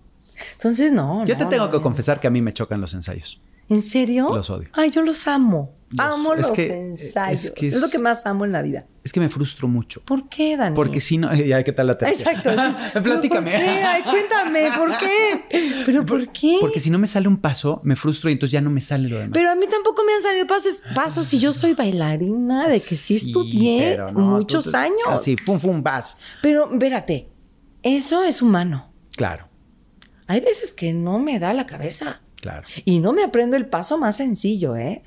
entonces 0.52 0.92
no. 0.92 1.24
Yo 1.24 1.36
te 1.36 1.46
tengo 1.46 1.70
que 1.70 1.80
confesar 1.80 2.20
que 2.20 2.26
a 2.26 2.30
mí 2.30 2.42
me 2.42 2.52
chocan 2.52 2.80
los 2.82 2.92
ensayos. 2.92 3.40
¿En 3.68 3.82
serio? 3.82 4.28
Los 4.34 4.50
odio. 4.50 4.68
Ay, 4.72 4.90
yo 4.90 5.02
los 5.02 5.26
amo. 5.26 5.72
Los- 5.90 6.00
amo 6.06 6.34
los 6.34 6.50
que- 6.50 6.74
ensayos. 6.74 7.44
es 7.44 7.50
que 7.52 7.68
es... 7.68 7.80
lo 7.80 7.88
que 7.88 7.98
más 8.00 8.26
amo 8.26 8.44
en 8.44 8.50
la 8.52 8.62
vida. 8.62 8.84
Es 9.04 9.12
que 9.12 9.20
me 9.20 9.28
frustro 9.28 9.68
mucho. 9.68 10.02
¿Por 10.04 10.28
qué, 10.28 10.56
Dani? 10.56 10.74
Porque 10.74 11.00
si 11.00 11.18
no... 11.18 11.32
Ya, 11.34 11.62
¿qué 11.62 11.72
tal 11.72 11.86
la 11.86 11.96
terapia? 11.96 12.18
Exacto. 12.32 12.50
Platícame. 13.02 13.50
¿Por 13.52 13.60
qué? 13.60 13.66
Ay, 13.68 14.02
cuéntame, 14.02 14.70
¿por 14.76 14.98
qué? 14.98 15.44
¿Pero 15.86 16.04
por 16.04 16.32
qué? 16.32 16.56
Porque 16.60 16.80
si 16.80 16.90
no 16.90 16.98
me 16.98 17.06
sale 17.06 17.28
un 17.28 17.36
paso, 17.36 17.80
me 17.84 17.94
frustro 17.94 18.28
y 18.28 18.32
entonces 18.32 18.52
ya 18.52 18.60
no 18.60 18.70
me 18.70 18.80
sale 18.80 19.08
lo 19.08 19.16
demás. 19.18 19.30
Pero 19.34 19.50
a 19.50 19.54
mí 19.54 19.66
tampoco 19.70 20.02
me 20.04 20.14
han 20.14 20.20
salido 20.22 20.46
pases, 20.48 20.82
pasos 20.96 21.32
y 21.32 21.38
yo 21.38 21.52
soy 21.52 21.74
bailarina 21.74 22.66
de 22.66 22.80
que 22.80 22.96
sí, 22.96 23.16
estudié 23.16 23.96
no, 23.98 24.12
muchos 24.12 24.64
tú- 24.64 24.70
tú- 24.72 24.76
años. 24.76 24.98
Así, 25.08 25.36
fum, 25.36 25.60
fum, 25.60 25.80
vas. 25.82 26.18
Pero 26.42 26.72
espérate, 26.72 27.28
eso 27.84 28.24
es 28.24 28.42
humano. 28.42 28.92
Claro, 29.16 29.48
Hay 30.26 30.40
veces 30.40 30.72
que 30.72 30.92
no 30.92 31.18
me 31.20 31.38
da 31.38 31.52
la 31.52 31.66
cabeza 31.66 32.22
claro. 32.50 32.66
y 32.84 32.98
no 33.00 33.12
me 33.12 33.24
aprendo 33.24 33.56
el 33.56 33.66
paso 33.66 33.96
más 33.98 34.16
sencillo, 34.18 34.76
¿eh? 34.76 35.02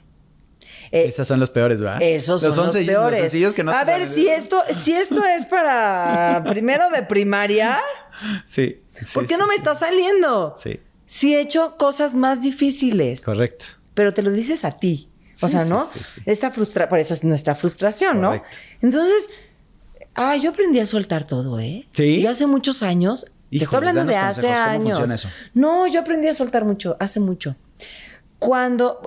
Eh, 0.91 1.05
Esas 1.09 1.27
son 1.27 1.39
los 1.39 1.49
peores, 1.49 1.81
¿verdad? 1.81 2.01
Esos 2.01 2.41
son 2.41 2.55
los, 2.67 2.75
peores. 2.77 3.19
sencillos 3.19 3.53
que 3.53 3.63
no 3.63 3.71
a 3.71 3.83
ver, 3.83 4.07
si 4.07 4.27
esto, 4.27 4.61
si 4.71 4.93
esto 4.93 5.23
es 5.23 5.45
para 5.45 6.43
primero 6.49 6.89
de 6.89 7.03
primaria, 7.03 7.77
Sí. 8.45 8.81
sí, 8.91 9.05
¿por 9.13 9.25
qué 9.27 9.35
sí, 9.35 9.39
no 9.39 9.47
me 9.47 9.53
sí. 9.53 9.59
está 9.59 9.75
saliendo? 9.75 10.53
Sí, 10.61 10.79
Si 11.05 11.35
he 11.35 11.41
hecho 11.41 11.75
cosas 11.77 12.13
más 12.15 12.41
difíciles. 12.41 13.21
correcto. 13.23 13.65
pero 13.93 14.13
te 14.13 14.21
lo 14.21 14.31
dices 14.31 14.63
a 14.65 14.71
ti. 14.79 15.09
O 15.41 15.47
Sí, 15.47 15.51
sea, 15.53 15.65
sí, 15.65 15.69
¿no? 15.69 15.87
sí, 15.91 15.99
sí. 16.03 16.21
Esta 16.25 16.51
frustra 16.51 16.87
por 16.89 16.99
eso 16.99 17.13
es 17.13 17.23
nuestra 17.23 17.53
frustración, 17.55 18.21
Correcto. 18.21 18.57
¿no? 18.81 18.87
Entonces, 18.87 19.29
ah, 20.15 20.35
yo 20.35 20.49
aprendí 20.51 20.79
a 20.79 20.85
soltar 20.87 21.27
todo, 21.27 21.59
¿eh? 21.59 21.87
¿Sí? 21.93 22.21
Yo 22.21 22.29
hace 22.31 22.47
muchos 22.47 22.81
años, 22.81 23.27
te 23.49 23.55
Híjoles, 23.57 23.63
estoy 23.63 23.77
hablando 23.77 24.05
de 24.05 24.17
hace 24.17 24.41
consejos, 24.41 24.65
¿cómo 24.65 24.95
años. 24.95 25.11
eso? 25.11 25.29
No, 25.53 25.87
yo 25.87 26.01
aprendí 26.01 26.27
a 26.27 26.33
soltar 26.33 26.65
mucho, 26.65 26.97
hace 26.99 27.19
mucho. 27.19 27.55
Cuando 28.39 29.01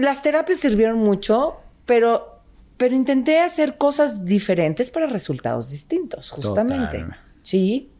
las 0.00 0.22
terapias 0.22 0.58
sirvieron 0.58 0.98
mucho, 0.98 1.56
pero 1.86 2.40
pero 2.80 2.96
intenté 2.96 3.40
hacer 3.40 3.76
cosas 3.76 4.24
diferentes 4.24 4.90
para 4.90 5.06
resultados 5.06 5.70
distintos, 5.70 6.30
justamente. 6.30 7.00
Total. 7.00 7.16
Sí. 7.42 7.90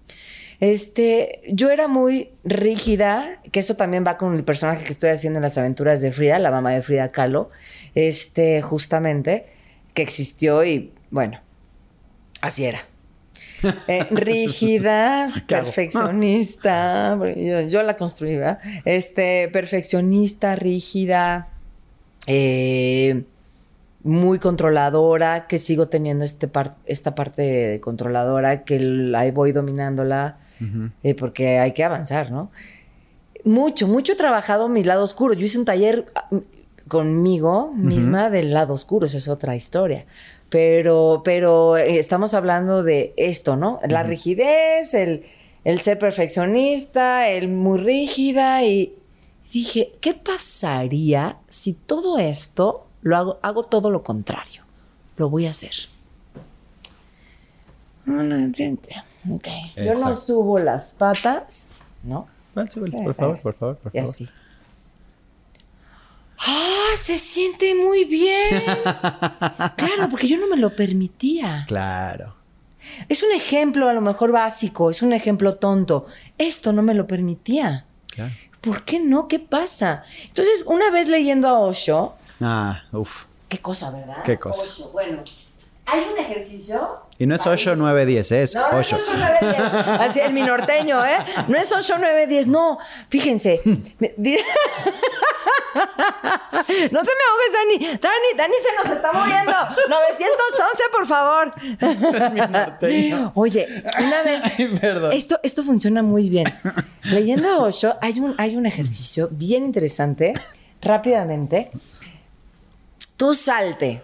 Este, 0.59 1.43
yo 1.49 1.68
era 1.68 1.86
muy 1.86 2.30
rígida, 2.45 3.43
que 3.53 3.61
eso 3.61 3.76
también 3.76 4.07
va 4.07 4.16
con 4.16 4.34
el 4.34 4.43
personaje 4.43 4.82
que 4.82 4.91
estoy 4.91 5.11
haciendo 5.11 5.36
en 5.36 5.43
las 5.43 5.59
aventuras 5.59 6.01
de 6.01 6.12
Frida, 6.12 6.38
la 6.38 6.51
mamá 6.51 6.70
de 6.70 6.80
Frida 6.80 7.11
Kahlo, 7.11 7.51
este, 7.95 8.62
justamente, 8.62 9.53
que 9.93 10.01
existió 10.01 10.64
y 10.64 10.95
bueno, 11.11 11.38
así 12.41 12.64
era. 12.64 12.80
Eh, 13.88 14.06
rígida, 14.11 15.28
perfeccionista, 15.48 17.18
yo, 17.36 17.61
yo 17.68 17.82
la 17.82 17.96
construí, 17.96 18.36
¿verdad? 18.36 18.58
Este, 18.84 19.48
perfeccionista, 19.48 20.56
rígida, 20.56 21.48
eh, 22.26 23.24
muy 24.02 24.38
controladora, 24.38 25.46
que 25.46 25.58
sigo 25.58 25.88
teniendo 25.88 26.24
este 26.24 26.48
par- 26.48 26.76
esta 26.86 27.14
parte 27.14 27.42
de 27.42 27.80
controladora, 27.80 28.64
que 28.64 29.11
ahí 29.14 29.30
voy 29.30 29.52
dominándola, 29.52 30.38
eh, 31.02 31.14
porque 31.14 31.58
hay 31.58 31.72
que 31.72 31.84
avanzar, 31.84 32.30
¿no? 32.30 32.50
Mucho, 33.44 33.88
mucho 33.88 34.12
he 34.12 34.16
trabajado 34.16 34.68
mi 34.68 34.84
lado 34.84 35.04
oscuro. 35.04 35.32
Yo 35.34 35.44
hice 35.46 35.58
un 35.58 35.64
taller 35.64 36.06
conmigo 36.91 37.72
misma 37.72 38.28
del 38.28 38.53
lado 38.53 38.74
oscuro, 38.74 39.07
esa 39.07 39.16
es 39.16 39.28
otra 39.28 39.57
historia. 39.57 40.05
Pero, 40.51 41.22
pero 41.24 41.78
eh, 41.78 41.99
estamos 41.99 42.34
hablando 42.34 42.82
de 42.82 43.14
esto, 43.16 43.57
¿no? 43.57 43.80
La 43.88 44.03
rigidez, 44.03 44.93
el, 44.93 45.24
el 45.64 45.80
ser 45.80 45.99
perfeccionista, 45.99 47.28
el 47.28 47.49
muy 47.49 47.78
rígida 47.78 48.62
y 48.64 48.95
dije, 49.53 49.93
¿qué 50.01 50.12
pasaría 50.14 51.38
si 51.49 51.72
todo 51.72 52.18
esto 52.18 52.86
lo 53.03 53.16
hago, 53.16 53.38
hago 53.43 53.62
todo 53.62 53.91
lo 53.91 54.03
contrario? 54.03 54.62
Lo 55.16 55.30
voy 55.30 55.47
a 55.47 55.51
hacer. 55.53 55.72
No, 58.05 58.22
no. 58.24 58.36
Yo 59.76 59.93
no 60.01 60.16
subo 60.16 60.59
las 60.59 60.95
patas, 60.99 61.70
¿no? 62.03 62.26
Por 63.05 63.14
favor, 63.14 63.41
por 63.41 63.55
favor, 63.55 63.76
por 63.76 63.93
Y 63.95 63.99
favor. 63.99 64.11
así. 64.11 64.28
¡Ah! 66.47 66.66
Se 66.97 67.18
siente 67.18 67.74
muy 67.74 68.05
bien. 68.05 68.62
claro, 68.84 70.09
porque 70.11 70.26
yo 70.28 70.38
no 70.38 70.47
me 70.49 70.57
lo 70.57 70.74
permitía. 70.74 71.64
Claro. 71.68 72.34
Es 73.09 73.22
un 73.22 73.30
ejemplo 73.32 73.88
a 73.88 73.93
lo 73.93 74.01
mejor 74.01 74.32
básico, 74.32 74.91
es 74.91 75.03
un 75.03 75.12
ejemplo 75.12 75.55
tonto. 75.57 76.07
Esto 76.38 76.72
no 76.72 76.82
me 76.82 76.95
lo 76.95 77.07
permitía. 77.07 77.84
Claro. 78.09 78.32
¿Por 78.61 78.84
qué 78.84 78.99
no? 79.01 79.28
¿Qué 79.28 79.38
pasa? 79.38 80.03
Entonces, 80.24 80.64
una 80.66 80.91
vez 80.91 81.07
leyendo 81.09 81.49
a 81.49 81.59
Osho, 81.61 82.14
Ah, 82.41 82.82
uff. 82.93 83.24
qué 83.49 83.59
cosa, 83.59 83.91
¿verdad? 83.91 84.22
Qué 84.24 84.38
cosa. 84.38 84.62
Osho, 84.62 84.91
bueno, 84.91 85.22
hay 85.87 86.07
un 86.12 86.18
ejercicio. 86.18 87.01
Y 87.18 87.26
no 87.26 87.35
es 87.35 87.47
8, 87.47 87.74
9, 87.76 88.07
10, 88.07 88.33
es 88.33 88.55
No, 88.55 88.72
no 88.72 88.78
8. 88.78 88.97
es 88.97 89.03
8, 89.09 89.12
9, 89.18 89.39
10. 89.43 89.55
Así 90.01 90.20
el 90.20 90.33
mi 90.33 90.43
norteño, 90.43 91.05
¿eh? 91.05 91.18
No 91.49 91.59
es 91.59 91.70
8, 91.70 91.97
9, 91.99 92.26
10. 92.26 92.47
No, 92.47 92.78
fíjense. 93.11 93.61
Me- 93.99 94.14
di- 94.16 94.39
No 96.91 97.03
te 97.03 97.11
me 97.11 97.24
ahogues, 97.28 97.53
Dani. 97.53 97.99
Dani, 98.01 98.37
Dani 98.37 98.55
se 98.55 98.72
nos 98.89 98.97
está 98.97 99.12
muriendo. 99.12 99.53
911, 99.89 100.83
por 100.93 101.07
favor. 101.07 101.53
Oye, 103.35 103.83
una 103.99 104.22
vez. 104.22 104.43
Ay, 104.59 104.78
perdón. 104.81 105.12
Esto, 105.12 105.39
esto 105.43 105.62
funciona 105.62 106.03
muy 106.03 106.28
bien. 106.31 106.53
Leyendo 107.05 107.49
a 107.51 107.59
Osho, 107.64 107.97
hay 108.01 108.18
un, 108.20 108.35
hay 108.39 108.57
un 108.57 108.66
ejercicio 108.66 109.28
bien 109.31 109.64
interesante. 109.64 110.35
Rápidamente. 110.81 111.70
Tú 113.16 113.35
salte 113.35 114.03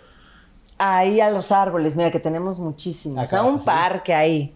ahí 0.79 1.20
a 1.20 1.31
los 1.31 1.53
árboles. 1.53 1.97
Mira 1.97 2.11
que 2.11 2.20
tenemos 2.20 2.59
muchísimos. 2.59 3.18
Acá 3.18 3.39
a 3.39 3.43
un 3.43 3.49
abajo, 3.49 3.61
sí. 3.61 3.66
parque 3.66 4.14
ahí. 4.14 4.55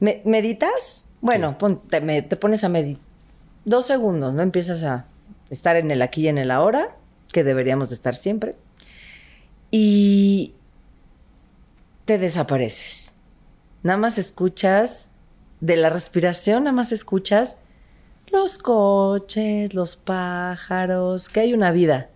Me- 0.00 0.20
¿Meditas? 0.24 1.12
Bueno, 1.20 1.56
me- 2.02 2.22
te 2.22 2.36
pones 2.36 2.64
a 2.64 2.68
meditar. 2.68 3.02
Dos 3.64 3.86
segundos, 3.86 4.34
¿no? 4.34 4.42
Empiezas 4.42 4.82
a 4.82 5.06
estar 5.50 5.76
en 5.76 5.90
el 5.90 6.02
aquí 6.02 6.22
y 6.22 6.28
en 6.28 6.38
el 6.38 6.50
ahora, 6.50 6.96
que 7.32 7.44
deberíamos 7.44 7.88
de 7.88 7.94
estar 7.94 8.14
siempre. 8.14 8.56
Y 9.70 10.54
te 12.04 12.18
desapareces. 12.18 13.16
Nada 13.82 13.96
más 13.96 14.18
escuchas 14.18 15.10
de 15.60 15.76
la 15.76 15.88
respiración, 15.90 16.64
nada 16.64 16.74
más 16.76 16.92
escuchas 16.92 17.58
los 18.28 18.58
coches, 18.58 19.72
los 19.74 19.96
pájaros, 19.96 21.28
que 21.28 21.40
hay 21.40 21.54
una 21.54 21.70
vida. 21.70 22.08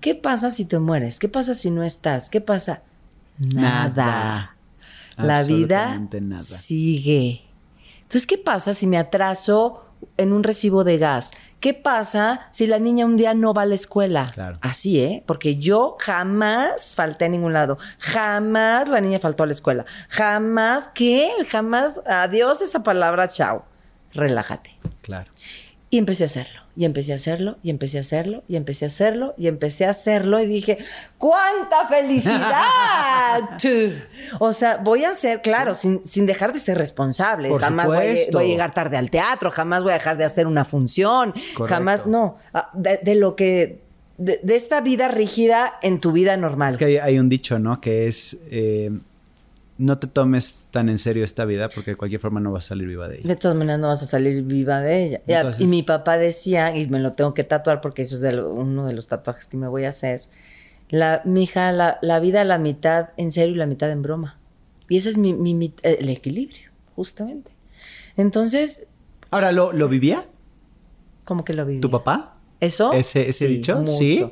¿Qué 0.00 0.14
pasa 0.14 0.50
si 0.50 0.64
te 0.64 0.78
mueres? 0.78 1.18
¿Qué 1.18 1.28
pasa 1.28 1.54
si 1.54 1.70
no 1.70 1.82
estás? 1.82 2.30
¿Qué 2.30 2.40
pasa? 2.40 2.82
Nada. 3.38 4.56
La 5.16 5.42
vida 5.42 5.98
nada. 6.20 6.38
sigue. 6.38 7.42
Entonces, 8.02 8.26
¿qué 8.26 8.38
pasa 8.38 8.74
si 8.74 8.86
me 8.86 8.98
atraso 8.98 9.84
en 10.16 10.32
un 10.32 10.42
recibo 10.42 10.84
de 10.84 10.98
gas? 10.98 11.32
¿Qué 11.58 11.74
pasa 11.74 12.48
si 12.52 12.66
la 12.66 12.78
niña 12.78 13.06
un 13.06 13.16
día 13.16 13.34
no 13.34 13.52
va 13.52 13.62
a 13.62 13.66
la 13.66 13.74
escuela? 13.74 14.30
Claro. 14.32 14.58
Así, 14.60 15.00
¿eh? 15.00 15.24
Porque 15.26 15.56
yo 15.56 15.96
jamás 15.98 16.94
falté 16.94 17.24
a 17.24 17.28
ningún 17.28 17.52
lado. 17.52 17.78
Jamás 17.98 18.88
la 18.88 19.00
niña 19.00 19.18
faltó 19.18 19.42
a 19.42 19.46
la 19.46 19.52
escuela. 19.52 19.84
Jamás, 20.08 20.90
¿qué? 20.94 21.30
Jamás, 21.48 22.00
adiós 22.06 22.60
esa 22.62 22.82
palabra, 22.82 23.26
chao. 23.26 23.64
Relájate. 24.12 24.76
Claro. 25.02 25.30
Y 25.90 25.98
empecé 25.98 26.24
a 26.24 26.26
hacerlo, 26.26 26.60
y 26.76 26.84
empecé 26.84 27.12
a 27.12 27.16
hacerlo, 27.16 27.56
y 27.62 27.70
empecé 27.70 27.96
a 27.98 28.02
hacerlo, 28.02 28.44
y 28.48 28.56
empecé 28.56 28.84
a 28.84 28.88
hacerlo, 28.88 29.34
y 29.38 29.46
empecé 29.46 29.86
a 29.86 29.90
hacerlo, 29.90 30.40
y 30.40 30.46
dije, 30.46 30.78
¡cuánta 31.16 31.86
felicidad! 31.88 33.40
o 34.38 34.52
sea, 34.52 34.76
voy 34.78 35.04
a 35.04 35.10
hacer, 35.10 35.40
claro, 35.42 35.74
sin, 35.74 36.04
sin 36.04 36.26
dejar 36.26 36.52
de 36.52 36.60
ser 36.60 36.76
responsable. 36.78 37.48
Por 37.48 37.60
jamás 37.60 37.86
voy 37.86 37.96
a, 37.96 38.00
supuesto. 38.10 38.38
voy 38.38 38.44
a 38.44 38.48
llegar 38.48 38.74
tarde 38.74 38.96
al 38.96 39.10
teatro, 39.10 39.50
jamás 39.50 39.82
voy 39.82 39.92
a 39.92 39.94
dejar 39.94 40.16
de 40.18 40.24
hacer 40.24 40.46
una 40.46 40.64
función, 40.64 41.32
Correcto. 41.32 41.66
jamás, 41.66 42.06
no. 42.06 42.36
Ah, 42.52 42.70
De, 42.74 43.00
de 43.02 43.14
lo 43.14 43.36
que, 43.36 43.80
de, 44.18 44.40
de 44.42 44.54
esta 44.54 44.80
vida 44.82 45.08
rígida 45.08 45.74
en 45.82 46.00
tu 46.00 46.12
vida 46.12 46.36
normal. 46.36 46.72
Es 46.72 46.76
que 46.76 46.84
hay, 46.84 46.96
hay 46.98 47.18
un 47.18 47.28
dicho, 47.28 47.58
¿no? 47.58 47.80
Que 47.80 48.06
es, 48.06 48.38
eh, 48.50 48.90
no 49.78 49.98
te 49.98 50.06
tomes 50.06 50.68
tan 50.70 50.88
en 50.88 50.98
serio 50.98 51.22
esta 51.24 51.44
vida 51.44 51.68
porque 51.68 51.90
de 51.92 51.96
cualquier 51.96 52.20
forma 52.20 52.40
no 52.40 52.50
vas 52.52 52.64
a 52.66 52.68
salir 52.68 52.86
viva 52.88 53.08
de 53.08 53.18
ella. 53.18 53.28
De 53.28 53.36
todas 53.36 53.56
maneras 53.56 53.78
no 53.80 53.88
vas 53.88 54.02
a 54.02 54.06
salir 54.06 54.42
viva 54.42 54.80
de 54.80 55.04
ella. 55.04 55.20
Entonces- 55.26 55.60
y 55.60 55.66
mi 55.66 55.82
papá 55.82 56.16
decía, 56.16 56.74
y 56.76 56.88
me 56.88 56.98
lo 57.00 57.12
tengo 57.12 57.34
que 57.34 57.44
tatuar 57.44 57.80
porque 57.80 58.02
eso 58.02 58.14
es 58.14 58.20
de 58.22 58.32
lo- 58.32 58.50
uno 58.50 58.86
de 58.86 58.94
los 58.94 59.06
tatuajes 59.06 59.46
que 59.48 59.56
me 59.56 59.68
voy 59.68 59.84
a 59.84 59.90
hacer. 59.90 60.22
La, 60.88 61.20
mija, 61.24 61.72
la, 61.72 61.98
la 62.00 62.20
vida 62.20 62.44
la 62.44 62.58
mitad 62.58 63.08
en 63.16 63.32
serio 63.32 63.54
y 63.54 63.58
la 63.58 63.66
mitad 63.66 63.90
en 63.90 64.02
broma. 64.02 64.38
Y 64.88 64.96
ese 64.96 65.08
es 65.10 65.18
mi, 65.18 65.32
mi- 65.34 65.52
mi- 65.54 65.74
el 65.82 66.08
equilibrio, 66.08 66.70
justamente. 66.94 67.50
Entonces, 68.16 68.86
Ahora, 69.30 69.50
¿lo, 69.52 69.72
lo 69.72 69.88
vivía 69.88 70.24
¿cómo 71.24 71.44
que 71.44 71.52
lo 71.52 71.66
viví? 71.66 71.80
tu 71.80 71.90
papá? 71.90 72.36
¿Eso? 72.60 72.92
¿Ese- 72.92 73.28
ese 73.28 73.48
dicho? 73.48 73.84
Sí. 73.84 74.24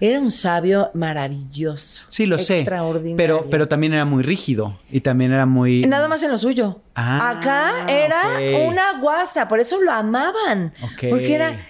Era 0.00 0.20
un 0.20 0.30
sabio 0.30 0.90
maravilloso. 0.94 2.04
Sí, 2.08 2.26
lo 2.26 2.38
sé. 2.38 2.60
Extraordinario. 2.60 3.16
Pero, 3.16 3.46
pero 3.50 3.68
también 3.68 3.92
era 3.94 4.04
muy 4.04 4.22
rígido 4.22 4.78
y 4.90 5.00
también 5.00 5.32
era 5.32 5.46
muy... 5.46 5.86
Nada 5.86 6.08
más 6.08 6.22
en 6.22 6.30
lo 6.30 6.38
suyo. 6.38 6.80
Ah, 6.94 7.30
Acá 7.30 7.86
era 7.88 8.20
una 8.66 9.00
guasa, 9.00 9.48
por 9.48 9.60
eso 9.60 9.80
lo 9.80 9.92
amaban. 9.92 10.72
Ok. 10.82 11.04
Porque 11.08 11.34
era, 11.34 11.60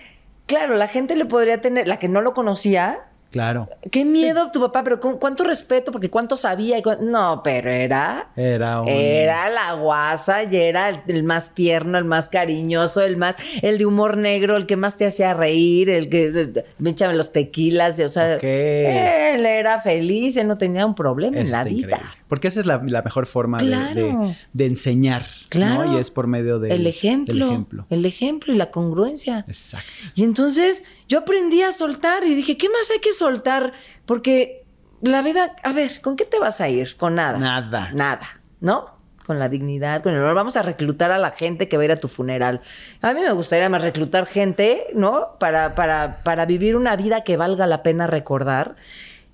claro, 0.47 0.77
la 0.77 0.89
gente 0.89 1.17
le 1.17 1.25
podría 1.25 1.61
tener, 1.61 1.87
la 1.87 1.99
que 1.99 2.09
no 2.09 2.21
lo 2.21 2.35
conocía, 2.35 3.01
Claro. 3.33 3.69
qué 3.91 4.05
miedo 4.05 4.51
tu 4.53 4.61
papá, 4.61 4.85
pero 4.85 5.01
con 5.01 5.19
cuánto 5.19 5.43
respeto, 5.43 5.91
porque 5.91 6.11
cuánto 6.11 6.37
sabía. 6.37 6.79
y 6.79 6.83
cuán- 6.83 7.11
No, 7.11 7.41
pero 7.43 7.71
era, 7.71 8.29
Era 8.37 8.83
un... 8.83 8.89
era 8.89 9.49
la 9.49 9.73
guasa 9.75 10.45
y 10.45 10.55
era 10.55 10.91
el, 10.91 11.01
el 11.09 11.23
más 11.25 11.55
tierno, 11.55 11.97
el 11.99 12.05
más 12.05 12.29
cariñoso, 12.29 13.01
el 13.01 13.17
más, 13.17 13.37
el 13.63 13.79
de 13.79 13.87
humor 13.87 14.17
negro, 14.19 14.57
el 14.57 14.67
que 14.67 14.77
más 14.77 14.97
te 14.99 15.07
hacía 15.07 15.33
reír, 15.35 15.89
el 15.91 16.09
que 16.11 16.65
me 16.79 16.91
echaba 16.91 17.13
los 17.15 17.33
tequilas, 17.33 17.99
o 18.01 18.09
sea, 18.09 18.37
Ok. 18.37 18.45
él 18.45 19.47
era 19.47 19.81
feliz, 19.81 20.37
él 20.37 20.47
no 20.49 20.59
tenía 20.59 20.85
un 20.87 20.95
problema 20.95 21.39
en 21.39 21.51
la 21.51 21.65
vida. 21.65 21.97
increíble. 21.97 21.97
Porque 22.33 22.49
esa 22.49 22.61
es 22.61 22.65
la, 22.67 22.81
la 22.83 23.03
mejor 23.03 23.27
forma 23.27 23.59
de- 23.59 23.67
Claro. 23.67 23.95
de, 23.95 24.37
de 24.55 24.65
enseñar. 24.65 25.27
Claro. 25.51 25.85
¿no? 25.85 25.97
Y 25.97 26.01
es 26.01 26.11
por 26.11 26.29
medio 26.29 26.59
del, 26.59 26.73
el 26.73 26.87
ejemplo, 26.87 27.35
del 27.35 27.43
ejemplo. 27.43 27.87
El 27.91 28.07
ejemplo 28.07 28.55
y 28.55 28.57
la 28.57 28.71
congruencia. 28.71 29.45
Exacto. 29.47 29.87
Y 30.15 30.25
entonces 30.25 30.85
yo 31.09 31.19
aprendí 31.19 31.61
a 31.61 31.73
soltar 31.73 32.25
y 32.25 32.35
dije, 32.35 32.57
¿qué 32.57 32.71
más 32.71 32.91
hay 32.91 33.01
que 33.01 33.13
soltar? 33.13 33.75
Porque 34.07 34.65
la 35.03 35.21
vida, 35.21 35.55
a 35.63 35.75
ver, 35.75 36.01
¿con 36.01 36.17
qué 36.17 36.25
te 36.25 36.39
vas 36.39 36.63
a 36.63 36.71
ir? 36.71 36.97
Con 36.97 37.17
nada. 37.17 37.37
Nada. 37.39 37.91
Nada, 37.93 38.27
¿no? 38.61 38.97
Con 39.27 39.39
la 39.39 39.51
dignidad, 39.51 40.03
con 40.03 40.15
el 40.15 40.21
honor. 40.21 40.35
Vamos 40.35 40.57
a 40.57 40.63
reclutar 40.63 41.11
a 41.13 41.19
la 41.19 41.33
gente 41.33 41.69
que 41.69 41.77
va 41.77 41.83
a 41.83 41.85
ir 41.85 41.93
a 41.93 41.97
tu 41.99 42.09
funeral. 42.09 42.63
A 43.03 43.13
mí 43.13 43.21
me 43.21 43.33
gustaría 43.33 43.69
más 43.69 43.83
reclutar 43.83 44.25
gente, 44.25 44.87
¿no? 44.95 45.37
Para, 45.39 45.75
para, 45.75 46.23
para 46.25 46.47
vivir 46.47 46.77
una 46.77 46.97
vida 46.97 47.25
que 47.25 47.37
valga 47.37 47.67
la 47.67 47.83
pena 47.83 48.07
recordar. 48.07 48.77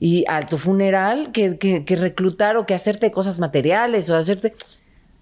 Y 0.00 0.24
a 0.28 0.40
tu 0.42 0.58
funeral, 0.58 1.32
que, 1.32 1.58
que, 1.58 1.84
que 1.84 1.96
reclutar 1.96 2.56
o 2.56 2.66
que 2.66 2.74
hacerte 2.74 3.10
cosas 3.10 3.40
materiales 3.40 4.08
o 4.10 4.16
hacerte. 4.16 4.54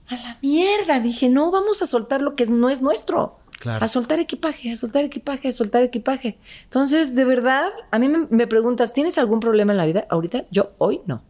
A 0.09 0.15
la 0.17 0.39
mierda. 0.43 1.01
Dije, 1.01 1.29
no, 1.29 1.51
vamos 1.51 1.81
a 1.83 1.87
soltar 1.87 2.21
lo 2.23 2.37
que 2.37 2.47
no 2.47 2.69
es 2.69 2.83
nuestro. 2.83 3.39
Claro. 3.59 3.83
A 3.85 3.89
soltar 3.89 4.21
equipaje, 4.21 4.71
a 4.73 4.77
soltar 4.77 5.03
equipaje, 5.05 5.49
a 5.49 5.53
soltar 5.53 5.83
equipaje. 5.83 6.37
Entonces, 6.65 7.15
de 7.15 7.25
verdad, 7.25 7.65
a 7.91 7.99
mí 7.99 8.07
me, 8.09 8.27
me 8.31 8.47
preguntas, 8.47 8.93
¿tienes 8.93 9.17
algún 9.17 9.41
problema 9.41 9.73
en 9.73 9.79
la 9.79 9.87
vida? 9.87 10.07
Ahorita, 10.11 10.45
yo 10.51 10.73
hoy 10.79 11.01
no. 11.07 11.25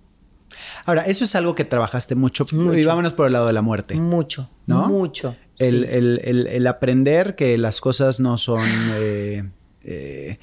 Ahora, 0.84 1.02
eso 1.02 1.24
es 1.24 1.34
algo 1.36 1.54
que 1.54 1.64
trabajaste 1.64 2.16
mucho. 2.16 2.44
Mucho. 2.52 2.74
Y 2.74 2.84
vámonos 2.84 3.12
por 3.12 3.26
el 3.28 3.32
lado 3.32 3.46
de 3.46 3.52
la 3.52 3.62
muerte. 3.62 3.94
Mucho, 3.94 4.50
¿No? 4.66 4.88
mucho. 4.88 5.36
El, 5.58 5.80
sí. 5.84 5.86
el- 5.90 6.20
el- 6.24 6.46
el 6.48 6.66
aprender 6.66 7.36
que 7.36 7.56
las 7.58 7.80
cosas 7.80 8.18
no 8.20 8.38
son 8.38 8.62
eh, 8.96 9.48
eh, 9.84 10.38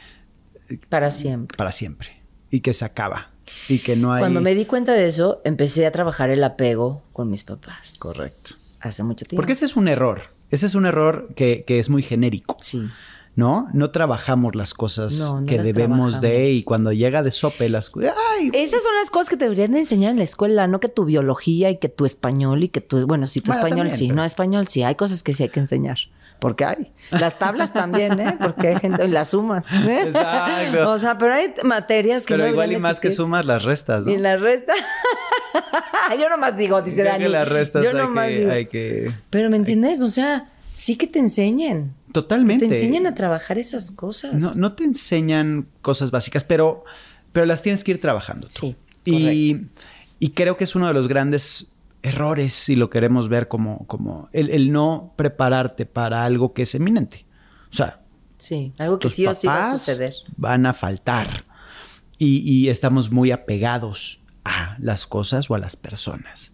Para 0.89 1.12
siempre. 1.12 1.58
para 1.58 1.72
siempre. 1.74 2.22
Y 2.54 2.60
que 2.62 2.72
se 2.74 2.86
acaba. 2.86 3.32
Y 3.68 3.80
que 3.80 3.95
no 3.95 4.14
hay... 4.14 4.20
Cuando 4.20 4.39
me 4.39 4.54
di 4.54 4.66
cuenta 4.66 4.93
de 4.93 5.08
eso, 5.08 5.41
empecé 5.43 5.88
a 5.88 5.91
trabajar 5.91 6.30
el 6.30 6.43
apego 6.43 7.01
con 7.12 7.30
mis 7.32 7.43
papás. 7.43 7.97
Correcto. 7.97 8.54
Hace 8.82 9.01
mucho 9.01 9.26
tiempo. 9.26 9.38
Porque 9.41 9.54
ese 9.54 9.66
es 9.66 9.76
un 9.76 9.88
error. 9.88 10.22
Ese 10.51 10.68
es 10.68 10.76
un 10.76 10.86
error 10.86 11.30
que, 11.36 11.64
que 11.66 11.80
es 11.80 11.89
muy 11.89 12.04
genérico. 12.04 12.56
Sí. 12.62 12.88
¿no? 13.36 13.68
No 13.74 13.89
trabajamos 13.89 14.54
las 14.56 14.76
cosas 14.76 15.14
No, 15.14 15.41
no 15.41 15.47
que 15.47 15.58
las 15.58 15.66
debemos 15.66 16.22
de 16.22 16.51
y 16.51 16.64
cuando 16.64 16.93
llega 16.93 17.24
de 17.24 17.32
sope 17.32 17.68
las... 17.70 17.89
¡Ay! 18.38 18.51
Esas 18.54 18.84
son 18.84 18.93
las 19.01 19.10
cosas 19.10 19.30
que 19.32 19.38
te 19.38 19.45
deberían 19.45 19.72
de 19.72 19.80
enseñar 19.80 20.12
en 20.12 20.18
la 20.18 20.24
escuela, 20.24 20.68
no 20.68 20.80
que 20.80 20.89
tu 20.89 21.06
biología 21.06 21.72
y 21.72 21.78
que 21.78 21.89
tu 21.89 22.06
español 22.06 22.64
y 22.64 22.70
que 22.70 22.82
tu, 22.82 23.08
bueno, 23.08 23.26
sí, 23.26 23.41
tu 23.41 23.47
Bueno, 23.47 23.62
español 23.66 23.88
también, 23.88 23.97
sí, 23.97 24.08
pero- 24.10 24.18
no 24.18 24.24
español 24.24 24.68
sí, 24.68 24.84
hay 24.84 24.93
cosas 24.93 25.24
que 25.24 25.34
sí 25.34 25.41
hay 25.41 25.49
que 25.49 25.60
enseñar. 25.62 25.97
Porque 26.43 26.65
hay. 26.65 26.91
Las 27.11 27.39
tablas 27.39 27.71
también, 27.71 28.19
¿eh? 28.19 28.35
Porque 28.37 28.67
hay 28.67 28.75
gente, 28.81 29.05
y 29.05 29.07
las 29.07 29.29
sumas. 29.29 29.71
¿eh? 29.71 30.01
Exacto. 30.07 30.89
O 30.91 30.99
sea, 30.99 31.17
pero 31.17 31.33
hay 31.33 31.53
materias 31.63 32.25
que 32.25 32.33
Pero 32.33 32.43
no 32.43 32.49
igual 32.49 32.73
y 32.73 32.79
más 32.79 32.99
que 32.99 33.11
sumas 33.11 33.45
las 33.45 33.63
restas, 33.63 34.03
¿no? 34.05 34.11
Y 34.11 34.17
la 34.17 34.35
resta. 34.35 34.73
Yo 36.19 36.27
nomás 36.27 36.57
digo, 36.57 36.81
dice 36.81 36.99
Creo 36.99 37.13
Dani. 37.13 37.23
que 37.23 37.29
las 37.29 37.47
restas 37.47 37.81
Yo 37.81 37.91
hay 37.91 37.95
nomás 37.95 38.27
que, 38.27 38.39
digo. 38.39 38.51
hay 38.51 38.65
que... 38.65 39.11
Pero 39.29 39.49
¿me 39.49 39.55
entiendes? 39.55 40.01
O 40.01 40.09
sea, 40.09 40.49
sí 40.73 40.97
que 40.97 41.07
te 41.07 41.19
enseñen. 41.19 41.93
Que 42.07 42.11
Totalmente. 42.11 42.67
te 42.67 42.75
enseñen 42.75 43.07
a 43.07 43.15
trabajar 43.15 43.57
esas 43.57 43.91
cosas. 43.91 44.33
No, 44.33 44.53
no 44.55 44.69
te 44.71 44.83
enseñan 44.83 45.65
cosas 45.81 46.11
básicas, 46.11 46.43
pero, 46.43 46.83
pero 47.31 47.45
las 47.45 47.61
tienes 47.61 47.85
que 47.85 47.91
ir 47.91 48.01
trabajando. 48.01 48.47
tú. 48.47 48.53
Sí, 48.53 48.75
Y, 49.05 49.61
y 50.19 50.31
creo 50.31 50.57
que 50.57 50.65
es 50.65 50.75
uno 50.75 50.87
de 50.87 50.93
los 50.93 51.07
grandes 51.07 51.67
errores, 52.04 52.54
si 52.54 52.76
lo 52.76 52.89
queremos 52.89 53.30
ver 53.30 53.47
como, 53.47 53.88
como 53.88 54.30
el, 54.34 54.49
el 54.51 54.72
no 54.72 55.14
prepararte 55.16 55.86
para 55.86 56.26
algo 56.26 56.54
que 56.54 56.64
es 56.64 56.76
eminente. 56.76 57.26
O 57.72 57.76
sea, 57.76 58.04
Sí, 58.43 58.74
algo 58.78 58.99
que 58.99 59.04
tus 59.04 59.14
sí 59.14 59.26
o 59.26 59.34
sí 59.34 59.47
va 59.47 59.72
a 59.72 59.78
suceder. 59.78 60.14
Van 60.36 60.66
a 60.66 60.74
faltar. 60.74 61.45
Y, 62.18 62.39
y 62.39 62.68
estamos 62.68 63.10
muy 63.10 63.32
apegados 63.32 64.20
a 64.43 64.76
las 64.80 65.08
cosas 65.08 65.49
o 65.49 65.56
a 65.56 65.60
las 65.60 65.78
personas. 65.78 66.51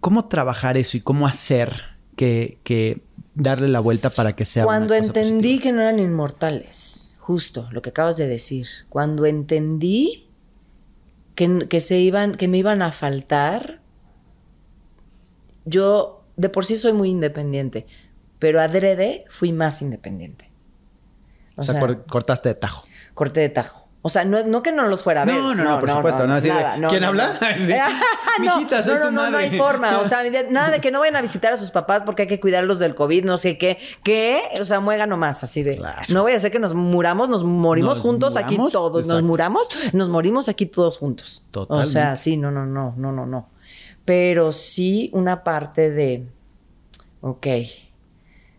¿Cómo 0.00 0.26
trabajar 0.28 0.78
eso 0.78 0.96
y 0.96 1.02
cómo 1.02 1.26
hacer 1.26 1.82
que, 2.16 2.60
que 2.64 3.02
darle 3.34 3.68
la 3.68 3.80
vuelta 3.80 4.08
para 4.08 4.34
que 4.34 4.46
sea 4.46 4.62
una 4.64 4.72
Cuando 4.72 4.94
cosa 4.94 5.06
entendí 5.06 5.56
positiva? 5.56 5.62
que 5.62 5.72
no 5.72 5.80
eran 5.82 5.98
inmortales, 5.98 7.16
justo 7.18 7.68
lo 7.72 7.82
que 7.82 7.90
acabas 7.90 8.16
de 8.16 8.26
decir, 8.26 8.66
cuando 8.88 9.26
entendí 9.26 10.28
que, 11.34 11.66
que 11.68 11.80
se 11.80 11.98
iban, 11.98 12.36
que 12.36 12.48
me 12.48 12.56
iban 12.56 12.80
a 12.80 12.92
faltar, 12.92 13.82
yo 15.66 16.24
de 16.36 16.48
por 16.48 16.64
sí 16.64 16.76
soy 16.76 16.92
muy 16.94 17.10
independiente, 17.10 17.86
pero 18.38 18.60
adrede 18.60 19.24
fui 19.28 19.52
más 19.52 19.82
independiente. 19.82 20.50
O 21.56 21.62
sea, 21.62 21.78
cor- 21.80 22.04
cortaste 22.06 22.48
de 22.50 22.54
tajo. 22.54 22.86
corté 23.14 23.40
de 23.40 23.48
tajo. 23.50 23.82
O 24.02 24.08
sea, 24.08 24.24
no, 24.24 24.44
no 24.44 24.62
que 24.62 24.70
no 24.70 24.86
los 24.86 25.02
fuera 25.02 25.22
a 25.22 25.24
ver. 25.24 25.34
No, 25.34 25.52
no, 25.52 25.64
no, 25.64 25.80
por 25.80 25.90
supuesto, 25.90 26.28
no, 26.28 26.34
así 26.34 26.48
de, 26.48 26.54
¿quién 26.88 27.02
habla? 27.02 27.40
Sí. 27.58 27.72
no, 28.44 28.56
Mijita, 28.58 28.80
soy 28.80 28.94
no, 29.00 29.00
no, 29.00 29.08
tu 29.08 29.14
no, 29.14 29.30
no 29.30 29.38
hay 29.38 29.58
forma. 29.58 29.98
O 29.98 30.08
sea, 30.08 30.22
nada 30.48 30.70
de 30.70 30.80
que 30.80 30.92
no 30.92 31.00
vayan 31.00 31.16
a 31.16 31.20
visitar 31.22 31.52
a 31.52 31.56
sus 31.56 31.72
papás 31.72 32.04
porque 32.04 32.22
hay 32.22 32.28
que 32.28 32.38
cuidarlos 32.38 32.78
del 32.78 32.94
COVID, 32.94 33.24
no 33.24 33.36
sé 33.36 33.58
qué. 33.58 33.78
¿Qué? 34.04 34.42
O 34.60 34.64
sea, 34.64 34.78
muega 34.78 35.06
nomás, 35.06 35.42
así 35.42 35.64
de. 35.64 35.78
Claro. 35.78 36.02
No 36.10 36.22
vaya 36.22 36.36
a 36.36 36.40
ser 36.40 36.52
que 36.52 36.60
nos 36.60 36.72
muramos, 36.74 37.28
nos 37.28 37.42
morimos 37.42 37.96
Nos 37.96 38.00
juntos 38.00 38.36
aquí 38.36 38.56
todos. 38.70 39.08
Nos 39.08 39.22
muramos, 39.24 39.68
nos 39.92 40.08
morimos 40.08 40.48
aquí 40.48 40.66
todos 40.66 40.98
juntos. 40.98 41.42
O 41.48 41.50
Totalmente. 41.52 41.92
sea, 41.92 42.14
sí, 42.14 42.36
no, 42.36 42.52
no, 42.52 42.64
no, 42.64 42.94
no, 42.96 43.10
no, 43.10 43.26
no. 43.26 43.48
Pero 44.06 44.52
sí 44.52 45.10
una 45.12 45.44
parte 45.44 45.90
de. 45.90 46.24
Ok. 47.20 47.46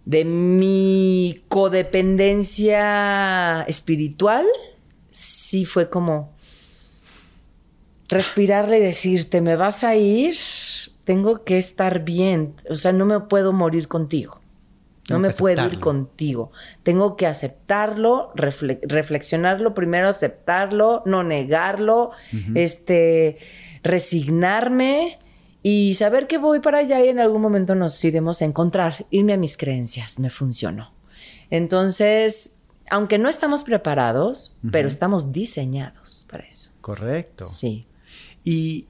De 0.05 0.23
mi 0.23 1.41
codependencia 1.47 3.63
espiritual, 3.63 4.45
sí 5.09 5.65
fue 5.65 5.89
como 5.89 6.35
respirarle 8.09 8.77
y 8.77 8.81
decir, 8.81 9.29
te 9.29 9.41
me 9.41 9.55
vas 9.57 9.83
a 9.83 9.95
ir, 9.95 10.35
tengo 11.03 11.43
que 11.43 11.57
estar 11.57 12.03
bien, 12.05 12.53
o 12.69 12.75
sea, 12.75 12.91
no 12.93 13.05
me 13.05 13.19
puedo 13.21 13.53
morir 13.53 13.87
contigo. 13.87 14.39
No 15.09 15.19
me 15.19 15.29
puedo 15.39 15.65
ir 15.67 15.79
contigo. 15.79 16.51
Tengo 16.83 17.15
que 17.15 17.27
aceptarlo, 17.27 18.33
refle- 18.35 18.79
reflexionarlo 18.83 19.73
primero, 19.73 20.09
aceptarlo, 20.09 21.01
no 21.05 21.23
negarlo, 21.23 22.11
este, 22.55 23.37
resignarme 23.83 25.17
y 25.69 25.95
saber 25.95 26.27
que 26.27 26.37
voy 26.37 26.61
para 26.61 26.77
allá 26.77 27.03
y 27.03 27.09
en 27.09 27.19
algún 27.19 27.41
momento 27.41 27.75
nos 27.75 28.01
iremos 28.05 28.41
a 28.41 28.45
encontrar. 28.45 29.05
Irme 29.11 29.33
a 29.33 29.37
mis 29.37 29.57
creencias, 29.57 30.17
me 30.17 30.29
funcionó. 30.29 30.93
Entonces, 31.49 32.59
aunque 32.89 33.17
no 33.17 33.27
estamos 33.27 33.65
preparados, 33.65 34.55
pero 34.71 34.87
estamos 34.87 35.33
diseñados 35.33 36.25
para 36.31 36.45
eso. 36.45 36.69
Correcto. 36.79 37.43
Sí. 37.43 37.85
Y, 38.45 38.87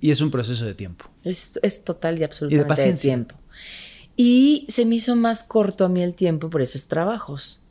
y 0.00 0.10
es 0.10 0.20
un 0.20 0.32
proceso 0.32 0.64
de 0.64 0.74
tiempo. 0.74 1.08
Es, 1.22 1.56
es 1.62 1.84
total 1.84 2.18
y 2.18 2.24
absolutamente 2.24 2.64
de 2.64 2.68
paciencia. 2.68 3.08
tiempo. 3.08 3.36
Y 4.16 4.66
se 4.68 4.86
me 4.86 4.96
hizo 4.96 5.14
más 5.14 5.44
corto 5.44 5.84
a 5.84 5.88
mí 5.88 6.02
el 6.02 6.14
tiempo 6.14 6.50
por 6.50 6.62
esos 6.62 6.88
trabajos. 6.88 7.62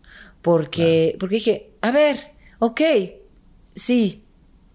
Porque, 0.42 1.18
porque 1.20 1.36
dije, 1.36 1.72
a 1.82 1.92
ver, 1.92 2.18
ok, 2.60 2.80
sí, 3.76 4.24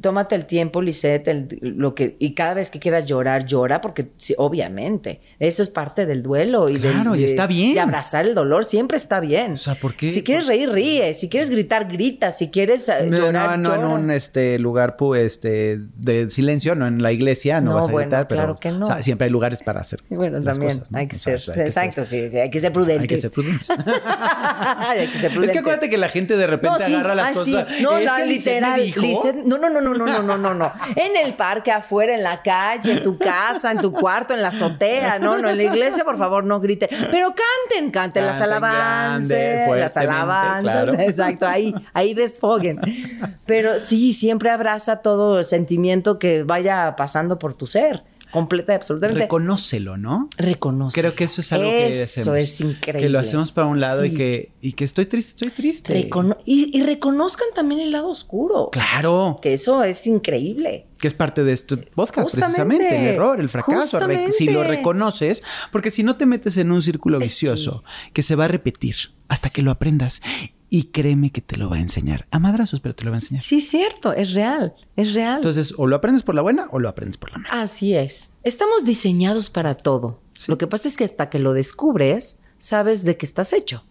tómate 0.00 0.34
el 0.34 0.46
tiempo, 0.46 0.82
Lisette, 0.82 1.28
el- 1.28 1.58
lo 1.60 1.94
que, 1.94 2.16
y 2.18 2.34
cada 2.34 2.54
vez 2.54 2.70
que 2.70 2.78
quieras 2.78 3.06
llorar, 3.06 3.44
llora, 3.46 3.80
porque 3.80 4.08
sí, 4.16 4.34
obviamente, 4.38 5.20
eso 5.38 5.62
es 5.62 5.68
parte 5.70 6.06
del 6.06 6.22
duelo. 6.22 6.68
Y 6.68 6.78
del- 6.78 6.92
Claro, 6.92 7.14
y 7.16 7.20
de- 7.20 7.24
está 7.26 7.46
bien. 7.46 7.72
Y 7.76 7.78
abrazar 7.78 8.26
el 8.26 8.34
dolor 8.34 8.64
siempre 8.64 8.96
está 8.96 9.20
bien. 9.20 9.52
O 9.52 9.56
sea, 9.56 9.74
¿por 9.74 9.94
qué? 9.94 10.10
Si 10.10 10.22
quieres 10.22 10.46
reír, 10.46 10.70
ríe. 10.70 11.14
Si 11.14 11.28
quieres 11.28 11.50
gritar, 11.50 11.86
grita. 11.90 12.32
Si 12.32 12.50
quieres 12.50 12.88
eh, 12.88 13.06
No, 13.08 13.16
llorar, 13.18 13.58
no, 13.58 13.74
en 13.74 13.80
llora. 13.82 13.94
un 13.94 14.10
este, 14.10 14.58
lugar 14.58 14.96
pu- 14.96 15.16
este, 15.16 15.78
de 15.96 16.28
silencio, 16.30 16.74
no 16.74 16.86
en 16.86 17.02
la 17.02 17.12
iglesia, 17.12 17.60
no, 17.60 17.70
No, 17.70 17.76
vas 17.76 17.88
a 17.88 17.92
bueno, 17.92 18.08
gritar, 18.08 18.28
pero 18.28 18.40
claro 18.40 18.56
que 18.58 18.70
no. 18.72 18.84
o 18.84 18.88
sea, 18.88 19.02
siempre 19.02 19.26
hay 19.26 19.30
lugares 19.30 19.60
para 19.64 19.80
hacer. 19.80 20.00
Bueno, 20.08 20.38
las 20.38 20.44
también 20.54 20.74
cosas, 20.78 20.92
¿no? 20.92 20.98
hay 20.98 21.06
que 21.08 21.16
O 21.16 21.18
sea, 21.18 21.38
ser. 21.38 21.54
que 21.54 21.62
exacto, 21.62 22.04
sí, 22.04 22.30
sí, 22.30 22.38
hay 22.38 22.50
que 22.50 22.60
ser 22.60 22.72
prudentes. 22.72 22.90
Hay 23.00 23.06
que 23.08 23.18
ser 23.18 23.30
prudentes. 23.32 23.70
hay 24.20 25.08
que 25.08 25.18
ser 25.18 25.26
Es 25.26 25.32
prudentes. 25.32 25.52
que 25.52 25.58
acuérdate 25.58 25.90
que 25.90 25.98
la 25.98 26.08
gente 26.08 26.36
de 26.36 26.46
repente 26.46 26.84
sí, 26.86 26.94
agarra 26.94 27.14
las 27.14 27.28
sí. 27.30 27.34
cosas. 27.34 27.66
No, 27.80 27.98
es 27.98 28.06
no, 28.06 28.16
que 28.16 28.26
Lisette 28.26 28.60
me 28.62 28.76
literal. 28.78 28.82
dijo. 28.84 29.00
Lisette- 29.00 29.44
no, 29.44 29.58
no, 29.58 29.70
no, 29.70 29.80
no, 29.80 29.89
no, 29.94 30.06
no, 30.06 30.22
no, 30.22 30.38
no, 30.38 30.54
no. 30.54 30.72
En 30.96 31.16
el 31.16 31.34
parque, 31.34 31.70
afuera, 31.72 32.14
en 32.14 32.22
la 32.22 32.42
calle, 32.42 32.92
en 32.92 33.02
tu 33.02 33.16
casa, 33.18 33.72
en 33.72 33.78
tu 33.78 33.92
cuarto, 33.92 34.34
en 34.34 34.42
la 34.42 34.48
azotea. 34.48 35.18
No, 35.18 35.38
no, 35.38 35.48
en 35.50 35.56
la 35.56 35.62
iglesia, 35.64 36.04
por 36.04 36.18
favor, 36.18 36.44
no 36.44 36.60
griten. 36.60 36.88
Pero 37.10 37.34
canten, 37.34 37.90
canten 37.90 38.26
las 38.26 38.40
alabanzas. 38.40 39.28
grande, 39.28 39.80
las 39.80 39.96
alabanzas. 39.96 40.84
claro. 40.90 40.92
Exacto, 41.00 41.46
ahí, 41.46 41.74
ahí 41.92 42.14
desfoguen. 42.14 42.80
Pero 43.46 43.78
sí, 43.78 44.12
siempre 44.12 44.50
abraza 44.50 45.02
todo 45.02 45.42
sentimiento 45.44 46.18
que 46.18 46.42
vaya 46.42 46.94
pasando 46.96 47.38
por 47.38 47.54
tu 47.54 47.66
ser. 47.66 48.04
Completa 48.32 48.72
y 48.72 48.76
absolutamente. 48.76 49.22
Reconócelo, 49.22 49.96
¿no? 49.96 50.28
Reconoce. 50.36 51.00
Creo 51.00 51.14
que 51.14 51.24
eso 51.24 51.40
es 51.40 51.52
algo 51.52 51.68
que 51.70 51.88
Eso 52.02 52.20
hacemos. 52.32 52.38
es 52.38 52.60
increíble. 52.60 53.02
Que 53.02 53.08
lo 53.08 53.18
hacemos 53.18 53.52
para 53.52 53.66
un 53.66 53.80
lado 53.80 54.04
y 54.04 54.10
Sí. 54.10 54.16
que, 54.16 54.52
y 54.60 54.72
que 54.74 54.84
estoy 54.84 55.06
triste, 55.06 55.30
estoy 55.32 55.50
triste. 55.50 55.94
Recono- 56.08 56.38
y, 56.44 56.76
y 56.78 56.82
reconozcan 56.82 57.48
también 57.54 57.80
el 57.80 57.92
lado 57.92 58.08
oscuro. 58.08 58.70
Claro, 58.70 59.38
Que 59.42 59.54
eso 59.54 59.82
es 59.82 60.06
increíble. 60.06 60.86
que 60.98 61.08
es 61.08 61.14
parte 61.14 61.44
de 61.44 61.52
este 61.52 61.76
podcast 61.76 62.24
Justamente. 62.30 62.56
precisamente, 62.62 62.96
el 63.08 63.14
error, 63.14 63.40
el 63.40 63.48
fracaso. 63.48 63.98
Si 64.30 64.48
lo 64.48 64.62
reconoces, 64.64 65.42
porque 65.72 65.90
si 65.90 66.02
no 66.02 66.16
te 66.16 66.26
metes 66.26 66.56
en 66.58 66.70
un 66.72 66.82
círculo 66.82 67.16
Eh, 67.18 67.22
vicioso 67.24 67.84
que 68.12 68.22
se 68.22 68.34
va 68.36 68.44
a 68.44 68.48
repetir 68.48 68.96
hasta 69.28 69.48
que 69.50 69.62
lo 69.62 69.70
aprendas. 69.70 70.20
Y 70.72 70.84
créeme 70.84 71.30
que 71.30 71.40
te 71.40 71.56
lo 71.56 71.68
va 71.68 71.76
a 71.76 71.80
enseñar. 71.80 72.26
A 72.30 72.38
madrazos, 72.38 72.78
pero 72.80 72.94
te 72.94 73.04
lo 73.04 73.10
va 73.10 73.16
a 73.16 73.18
enseñar. 73.18 73.42
Sí, 73.42 73.60
cierto, 73.60 74.12
es 74.12 74.34
real, 74.34 74.74
es 74.96 75.14
real. 75.14 75.36
Entonces, 75.36 75.74
o 75.76 75.88
lo 75.88 75.96
aprendes 75.96 76.22
por 76.22 76.36
la 76.36 76.42
buena 76.42 76.68
o 76.70 76.78
lo 76.78 76.88
aprendes 76.88 77.16
por 77.16 77.32
la 77.32 77.38
mala. 77.38 77.62
Así 77.62 77.94
es. 77.94 78.30
Estamos 78.44 78.84
diseñados 78.84 79.50
para 79.50 79.74
todo. 79.74 80.20
Sí. 80.36 80.46
Lo 80.48 80.58
que 80.58 80.68
pasa 80.68 80.86
es 80.86 80.96
que 80.96 81.04
hasta 81.04 81.28
que 81.28 81.40
lo 81.40 81.52
descubres, 81.52 82.38
sabes 82.58 83.04
de 83.04 83.16
qué 83.16 83.26
estás 83.26 83.52
hecho. 83.52 83.84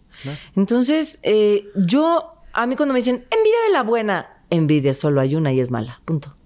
Entonces, 0.56 1.18
eh, 1.22 1.68
yo, 1.76 2.34
a 2.52 2.66
mí 2.66 2.76
cuando 2.76 2.92
me 2.92 3.00
dicen 3.00 3.26
envidia 3.30 3.58
de 3.66 3.72
la 3.72 3.82
buena, 3.82 4.44
envidia 4.50 4.94
solo 4.94 5.20
hay 5.20 5.34
una 5.34 5.52
y 5.52 5.60
es 5.60 5.70
mala. 5.70 6.00
Punto. 6.04 6.36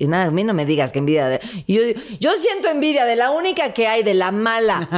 Y 0.00 0.08
nada, 0.08 0.24
a 0.24 0.30
mí 0.30 0.44
no 0.44 0.54
me 0.54 0.64
digas 0.64 0.92
que 0.92 0.98
envidia 0.98 1.28
de. 1.28 1.40
Yo, 1.68 1.82
yo 2.18 2.32
siento 2.40 2.68
envidia 2.68 3.04
de 3.04 3.16
la 3.16 3.30
única 3.30 3.74
que 3.74 3.86
hay, 3.86 4.02
de 4.02 4.14
la 4.14 4.32
mala. 4.32 4.88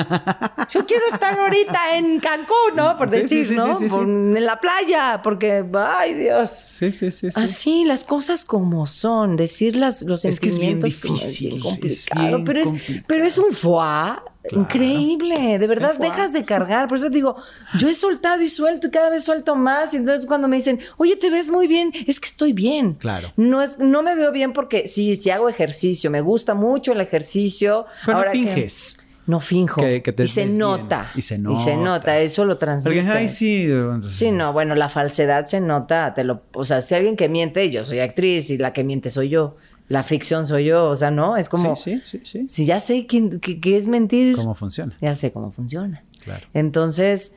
Yo 0.70 0.86
quiero 0.86 1.05
estar 1.12 1.36
ahorita 1.36 1.96
en 1.96 2.20
Cancún, 2.20 2.76
¿no? 2.76 2.96
Por 2.96 3.11
sí, 3.11 3.16
decir, 3.16 3.48
sí, 3.48 3.55
¿no? 3.57 3.76
sí. 3.76 3.88
Por- 3.88 4.05
en 4.05 4.44
la 4.46 4.61
playa, 4.61 5.20
porque, 5.22 5.64
ay 5.74 6.14
Dios. 6.14 6.53
Sí, 6.53 6.92
sí, 6.92 7.11
sí. 7.11 7.32
sí. 7.32 7.40
Así, 7.40 7.84
las 7.84 8.05
cosas 8.05 8.44
como 8.44 8.86
son, 8.86 9.34
decir 9.34 9.74
las, 9.74 10.03
los 10.03 10.24
Es 10.24 10.38
que 10.38 10.46
es 10.48 10.59
bien 10.59 10.80
sentimientos 10.80 11.00
como 11.00 11.14
difícil, 11.14 11.61
bien 11.61 11.80
es 11.82 12.07
bien 12.14 12.44
pero, 12.44 12.61
es, 12.61 12.66
complicado. 12.66 13.05
pero 13.09 13.24
es 13.24 13.38
un 13.38 13.53
foie 13.53 14.22
Claro. 14.43 14.62
increíble, 14.62 15.59
de 15.59 15.66
verdad, 15.66 15.95
dejas 15.99 16.32
de 16.32 16.45
cargar, 16.45 16.88
por 16.88 16.99
eso 16.99 17.09
digo, 17.11 17.36
yo 17.78 17.88
he 17.88 17.95
soltado 17.95 18.43
y 18.43 18.49
suelto 18.49 18.88
y 18.88 18.90
cada 18.90 19.09
vez 19.11 19.22
suelto 19.24 19.55
más, 19.55 19.95
y 19.95 19.99
entonces 19.99 20.26
cuando 20.26 20.49
me 20.49 20.57
dicen, 20.57 20.80
oye, 20.97 21.16
te 21.16 21.30
ves 21.30 21.51
muy 21.51 21.68
bien, 21.68 21.93
es 22.07 22.18
que 22.18 22.26
estoy 22.26 22.53
bien. 22.53 22.95
Claro. 22.95 23.32
No, 23.36 23.62
es, 23.62 23.78
no 23.78 24.03
me 24.03 24.14
veo 24.16 24.32
bien 24.32 24.53
porque 24.53 24.86
sí, 24.88 25.14
sí 25.16 25.30
hago 25.30 25.49
ejercicio, 25.49 26.11
me 26.11 26.20
gusta 26.20 26.55
mucho 26.55 26.93
el 26.93 27.01
ejercicio. 27.01 27.86
Pero 28.05 28.12
no 28.14 28.18
ahora 28.18 28.32
que- 28.32 28.38
finges. 28.38 28.99
no 29.26 29.38
finjo. 29.38 29.80
Que- 29.80 30.03
que 30.03 30.12
te 30.12 30.24
y 30.24 30.28
se 30.28 30.47
nota. 30.47 31.09
Y 31.14 31.22
se 31.22 31.36
Y 31.36 31.38
se 31.57 31.76
nota. 31.76 31.76
nota, 31.76 32.18
eso 32.18 32.45
lo 32.45 32.57
transmite. 32.57 33.01
Porque, 33.01 33.16
ay, 33.16 33.28
sí. 33.28 33.68
Sí, 34.11 34.32
no, 34.32 34.53
bueno, 34.53 34.74
la 34.74 34.88
falsedad 34.88 35.47
se 35.47 35.61
nota, 35.61 36.12
te 36.14 36.24
lo, 36.24 36.43
o 36.55 36.64
sea, 36.64 36.80
si 36.80 36.97
alguien 36.97 37.14
que 37.16 37.28
miente, 37.28 37.70
yo 37.70 37.84
soy 37.84 38.01
actriz 38.01 38.51
y 38.51 38.59
la 38.59 38.72
que 38.72 38.82
miente 38.82 39.09
soy 39.11 39.28
yo, 39.28 39.57
la 39.93 40.03
ficción 40.03 40.47
soy 40.47 40.64
yo, 40.64 40.88
o 40.88 40.97
sea, 40.97 41.11
no, 41.11 41.36
es 41.36 41.49
como, 41.51 41.76
Sí, 41.76 42.01
sí, 42.07 42.20
sí, 42.20 42.20
sí. 42.24 42.47
si 42.49 42.64
ya 42.64 42.80
sé 42.80 43.07
quién- 43.07 43.40
que, 43.40 43.61
que 43.61 43.76
es 43.76 43.88
mentir, 43.88 44.34
¿Cómo 44.36 44.55
funciona? 44.55 44.97
ya 45.03 45.14
sé 45.14 45.32
cómo 45.32 45.51
funciona. 45.51 46.03
Claro. 46.24 46.47
Entonces, 46.55 47.36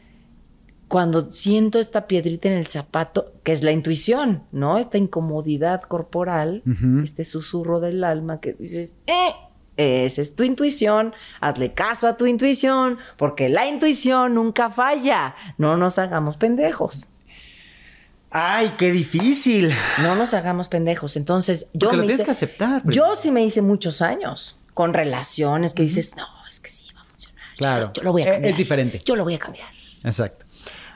cuando 0.87 1.27
siento 1.29 1.79
esta 1.79 2.07
piedrita 2.07 2.47
en 2.47 2.53
el 2.53 2.65
zapato, 2.67 3.33
que 3.43 3.51
es 3.51 3.61
la 3.63 3.71
intuición, 3.73 4.43
¿no? 4.51 4.77
Esta 4.77 4.97
incomodidad 4.97 5.81
corporal, 5.81 6.61
este 7.03 7.25
susurro 7.25 7.79
del 7.79 8.03
alma 8.03 8.39
que 8.39 8.53
dices, 8.53 8.93
¡eh! 9.07 9.31
Esa 9.77 10.21
es 10.21 10.37
tu 10.37 10.43
intuición, 10.43 11.13
hazle 11.41 11.73
caso 11.73 12.07
a 12.07 12.15
tu 12.15 12.25
intuición, 12.27 12.97
porque 13.17 13.49
la 13.49 13.67
intuición 13.67 14.35
nunca 14.35 14.69
falla. 14.69 15.35
No 15.57 15.75
nos 15.75 15.97
hagamos 15.99 16.37
pendejos. 16.37 17.07
¡Ay, 18.37 18.73
qué 18.77 18.91
difícil! 18.91 19.73
No 20.01 20.13
nos 20.15 20.33
hagamos 20.33 20.67
pendejos. 20.67 21.15
Entonces, 21.15 21.67
yo 21.73 21.87
Porque 21.87 21.95
lo 21.97 22.03
me 22.03 22.07
tienes 22.07 22.15
hice- 22.19 22.25
que 22.25 22.31
aceptar. 22.31 22.81
Yo 22.85 23.15
sí 23.15 23.31
me 23.31 23.43
hice 23.45 23.61
muchos 23.61 24.01
años 24.01 24.57
con 24.73 24.93
relaciones 24.93 25.73
que 25.73 25.83
dices, 25.83 26.15
no, 26.17 26.25
es 26.49 26.59
que 26.59 26.69
sí 26.69 26.87
va 26.93 27.01
a 27.01 27.05
funcionar. 27.05 27.43
Claro. 27.57 27.91
Yo, 27.93 28.03
lo 28.03 28.11
voy 28.11 28.23
a 28.23 28.25
Es- 28.25 28.31
cambiar. 28.33 28.51
es 28.51 28.57
diferente. 28.57 29.01
Yo 29.05 29.15
lo 29.15 29.23
voy 29.23 29.35
a 29.35 29.39
cambiar. 29.39 29.69
Exacto. 30.03 30.45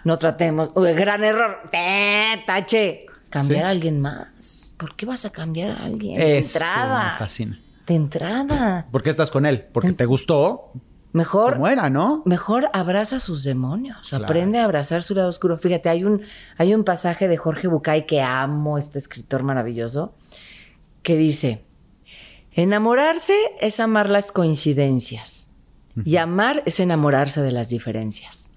No 0.04 0.18
tratemos. 0.18 0.72
Uy, 0.76 0.92
gran 0.94 1.24
error. 1.24 1.70
¡Te, 1.72 2.44
tache! 2.46 3.06
Cambiar 3.30 3.62
Sí. 3.62 3.66
a 3.66 3.70
alguien 3.70 4.02
más. 4.02 4.76
¿Por 4.78 4.96
qué 4.98 5.06
vas 5.06 5.24
a 5.24 5.30
cambiar 5.32 5.72
a 5.72 5.86
alguien? 5.86 6.18
De 6.20 6.40
Eso 6.40 6.58
entrada. 6.58 7.14
me 7.14 7.20
fascina. 7.20 7.62
De 7.88 7.96
entrada. 7.96 8.86
¿Por 8.92 9.02
qué 9.02 9.12
estás 9.12 9.32
con 9.32 9.46
él? 9.46 9.66
Porque 9.72 9.94
te 9.94 10.06
gustó. 10.06 10.74
Mejor. 11.12 11.54
¿Cómo 11.54 11.68
era, 11.68 11.90
no? 11.90 12.22
Mejor 12.26 12.70
abraza 12.74 13.20
sus 13.20 13.44
demonios, 13.44 14.10
Claro. 14.10 14.26
aprende 14.26 14.60
a 14.60 14.66
abrazar 14.66 15.02
su 15.04 15.16
lado 15.16 15.28
oscuro. 15.30 15.58
Fíjate, 15.58 15.90
hay 15.90 16.04
un, 16.04 16.22
hay 16.58 16.74
un 16.76 16.84
pasaje 16.84 17.28
de 17.28 17.36
Jorge 17.38 17.68
Bucay 17.68 18.06
que 18.06 18.22
amo, 18.22 18.78
este 18.78 19.00
escritor 19.00 19.42
maravilloso, 19.44 20.14
que 21.02 21.16
dice, 21.16 21.64
enamorarse 22.52 23.34
es 23.60 23.80
amar 23.80 24.10
las 24.10 24.32
coincidencias 24.32 25.50
y 26.06 26.18
amar 26.18 26.64
es 26.66 26.80
enamorarse 26.80 27.42
de 27.42 27.52
las 27.52 27.70
diferencias. 27.70 28.52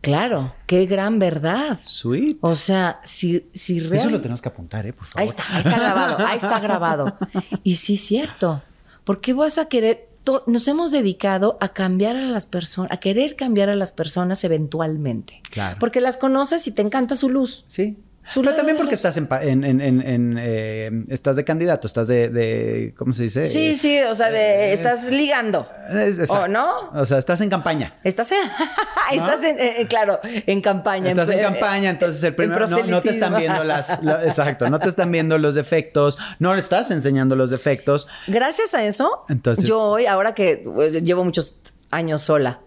Claro, 0.00 0.52
qué 0.66 0.86
gran 0.86 1.20
verdad. 1.20 1.78
Sweet. 1.84 2.38
O 2.40 2.56
sea, 2.56 3.00
si, 3.04 3.48
si 3.54 3.78
Eso 3.78 4.10
lo 4.10 4.20
tenemos 4.20 4.42
que 4.42 4.48
apuntar, 4.48 4.84
¿eh? 4.86 4.92
Por 4.92 5.06
favor. 5.06 5.20
Ahí 5.20 5.28
está, 5.28 5.44
ahí 5.50 5.58
está 5.60 5.78
grabado, 5.78 6.26
ahí 6.26 6.36
está 6.38 6.58
grabado. 6.60 7.18
Y 7.62 7.76
sí 7.76 7.94
es 7.94 8.00
cierto. 8.00 8.62
¿Por 9.04 9.20
qué 9.20 9.32
vas 9.32 9.58
a 9.58 9.66
querer? 9.68 10.08
To- 10.24 10.44
Nos 10.46 10.68
hemos 10.68 10.90
dedicado 10.90 11.58
a 11.60 11.68
cambiar 11.68 12.16
a 12.16 12.22
las 12.22 12.46
personas, 12.46 12.92
a 12.92 12.98
querer 12.98 13.36
cambiar 13.36 13.68
a 13.70 13.74
las 13.76 13.92
personas 13.92 14.44
eventualmente. 14.44 15.42
Claro. 15.50 15.78
Porque 15.80 16.00
las 16.00 16.16
conoces 16.16 16.66
y 16.66 16.72
te 16.72 16.82
encanta 16.82 17.16
su 17.16 17.28
luz. 17.28 17.64
Sí. 17.66 17.96
Pero 18.34 18.42
lado 18.44 18.56
también 18.56 18.76
porque 18.76 18.94
estás 18.94 19.16
en, 19.16 19.28
en, 19.64 19.80
en- 19.80 20.36
eh, 20.38 20.90
estás 21.08 21.36
de 21.36 21.44
candidato, 21.44 21.86
estás 21.86 22.06
de, 22.08 22.28
de- 22.28 22.94
¿cómo 22.96 23.12
se 23.12 23.24
dice? 23.24 23.46
Sí, 23.46 23.74
sí, 23.76 24.00
o 24.02 24.14
sea, 24.14 24.30
de, 24.30 24.72
estás 24.72 25.10
ligando. 25.10 25.68
Es-. 25.92 26.30
¿O 26.30 26.46
no? 26.48 26.90
O 26.94 27.04
sea, 27.04 27.18
estás 27.18 27.40
en 27.40 27.50
campaña. 27.50 27.96
Estás 28.04 28.30
en, 28.32 28.38
estás 29.12 29.42
en, 29.42 29.58
eh, 29.58 29.80
eh, 29.80 29.86
claro, 29.86 30.20
en 30.22 30.60
campaña. 30.60 31.10
Estás 31.10 31.30
en 31.30 31.40
eh, 31.40 31.42
campaña, 31.42 31.90
entonces 31.90 32.22
el 32.22 32.34
primero 32.34 32.66
no, 32.68 32.82
no 32.84 33.02
te 33.02 33.10
están 33.10 33.36
viendo 33.36 33.64
las, 33.64 34.00
exacto, 34.24 34.70
no 34.70 34.78
te 34.78 34.88
están 34.88 35.10
viendo 35.10 35.36
los 35.38 35.54
defectos, 35.54 36.18
no 36.38 36.54
le 36.54 36.60
estás 36.60 36.90
enseñando 36.90 37.34
los 37.36 37.50
defectos. 37.50 38.06
Gracias 38.28 38.74
a 38.74 38.84
eso, 38.84 39.24
Entonces- 39.28 39.64
yo 39.64 39.80
hoy, 39.82 40.06
ahora 40.06 40.34
que 40.34 40.62
eh, 40.64 41.00
llevo 41.02 41.24
muchos 41.24 41.58
años 41.90 42.22
sola, 42.22 42.60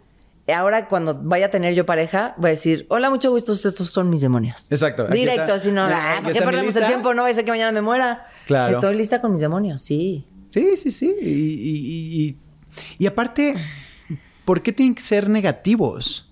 ahora 0.54 0.88
cuando 0.88 1.20
vaya 1.24 1.48
a 1.48 1.50
tener 1.50 1.74
yo 1.74 1.86
pareja, 1.86 2.36
voy 2.38 2.48
a 2.48 2.52
decir, 2.52 2.86
hola, 2.89 3.10
mucho 3.10 3.32
gusto, 3.32 3.52
estos 3.54 3.88
son 3.89 4.10
mis 4.10 4.22
demonios. 4.22 4.68
Exacto. 4.70 5.08
Directo, 5.08 5.54
así 5.54 5.72
no, 5.72 5.84
ah, 5.84 6.20
¿por 6.24 6.34
qué 6.34 6.41
perdemos 6.41 6.76
el 6.76 6.86
tiempo? 6.86 7.14
No 7.14 7.24
vaya 7.24 7.32
a 7.32 7.36
ser 7.36 7.46
que 7.46 7.52
mañana 7.52 7.72
me 7.72 7.82
muera. 7.82 8.28
Claro. 8.46 8.76
Estoy 8.76 8.96
lista 8.96 9.22
con 9.22 9.32
mis 9.32 9.41
demonios, 9.41 9.82
sí. 9.82 10.28
Sí, 10.52 10.78
sí, 10.78 10.91
sí. 10.91 11.16
Y, 11.22 11.28
y- 11.28 12.22
y- 12.30 12.38
y 13.00 13.06
aparte, 13.08 13.56
¿por 14.46 14.62
qué 14.62 14.72
tienen 14.72 14.93
que 14.96 15.02
ser 15.02 15.30
negativos? 15.30 16.32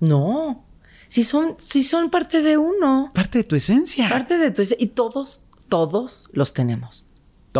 No. 0.00 0.64
Si 1.08 1.22
son, 1.22 1.54
si 1.58 1.82
son 1.84 2.10
parte 2.10 2.42
de 2.42 2.58
uno, 2.58 3.10
Parte 3.14 3.38
de 3.38 3.44
tu 3.44 3.56
esencia. 3.56 4.08
parte 4.08 4.36
de 4.38 4.50
tu... 4.50 4.62
Y 4.78 4.88
todos, 4.88 5.42
todos 5.68 6.28
los 6.32 6.52
tenemos. 6.52 7.06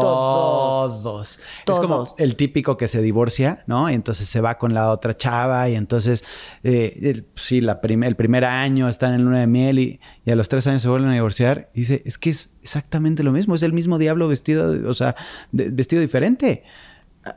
Todos. 0.00 1.02
Todos. 1.02 1.40
Es 1.78 1.86
como 1.86 2.14
el 2.18 2.36
típico 2.36 2.76
que 2.76 2.88
se 2.88 3.00
divorcia, 3.02 3.64
¿no? 3.66 3.88
Y 3.90 3.94
entonces 3.94 4.28
se 4.28 4.40
va 4.40 4.58
con 4.58 4.74
la 4.74 4.90
otra 4.90 5.14
chava 5.16 5.68
y 5.68 5.74
entonces, 5.74 6.24
eh, 6.62 6.98
el- 7.02 7.26
sí, 7.34 7.60
la 7.60 7.80
prim- 7.80 8.02
el 8.04 8.16
primer 8.16 8.44
año 8.44 8.88
están 8.88 9.14
en 9.14 9.24
luna 9.24 9.40
de 9.40 9.46
miel 9.46 9.78
y, 9.78 10.00
y 10.24 10.30
a 10.30 10.36
los 10.36 10.48
tres 10.48 10.66
años 10.66 10.82
se 10.82 10.88
vuelven 10.88 11.10
a 11.10 11.14
divorciar. 11.14 11.70
Y 11.74 11.80
dice, 11.80 12.02
es 12.04 12.18
que 12.18 12.30
es 12.30 12.50
exactamente 12.62 13.22
lo 13.22 13.32
mismo, 13.32 13.54
es 13.54 13.62
el 13.62 13.72
mismo 13.72 13.98
diablo 13.98 14.28
vestido, 14.28 14.88
o 14.88 14.94
sea, 14.94 15.14
de- 15.52 15.70
vestido 15.70 16.00
diferente. 16.02 16.64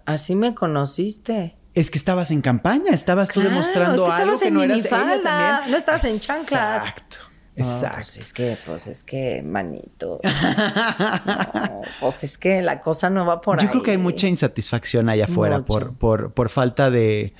Así 0.05 0.35
me 0.35 0.53
conociste. 0.55 1.57
Es 1.73 1.89
que 1.89 1.97
estabas 1.97 2.31
en 2.31 2.41
campaña, 2.41 2.91
estabas 2.91 3.29
tú 3.29 3.39
demostrando 3.41 3.95
es 3.95 4.13
que 4.13 4.21
algo 4.21 4.33
estabas 4.33 4.39
que 4.41 4.47
en 4.49 4.53
no 4.53 4.63
eras 4.63 4.77
ella 4.85 5.21
también. 5.23 5.71
no 5.71 5.77
estabas 5.77 6.03
en 6.03 6.19
chanclas. 6.19 6.85
Exacto. 6.87 7.17
No, 7.61 7.67
Exacto. 7.67 7.95
pues 7.97 8.17
es 8.17 8.33
que, 8.33 8.57
pues 8.65 8.87
es 8.87 9.03
que, 9.03 9.43
manito. 9.43 10.19
No, 11.53 11.81
pues 11.99 12.23
es 12.23 12.37
que 12.37 12.61
la 12.61 12.81
cosa 12.81 13.09
no 13.09 13.25
va 13.25 13.41
por 13.41 13.57
Yo 13.59 13.63
ahí. 13.63 13.69
creo 13.69 13.83
que 13.83 13.91
hay 13.91 13.97
mucha 13.97 14.27
insatisfacción 14.27 15.09
allá 15.09 15.25
afuera 15.25 15.63
por, 15.65 15.93
por, 15.93 16.33
por 16.33 16.49
falta 16.49 16.89
de, 16.89 17.33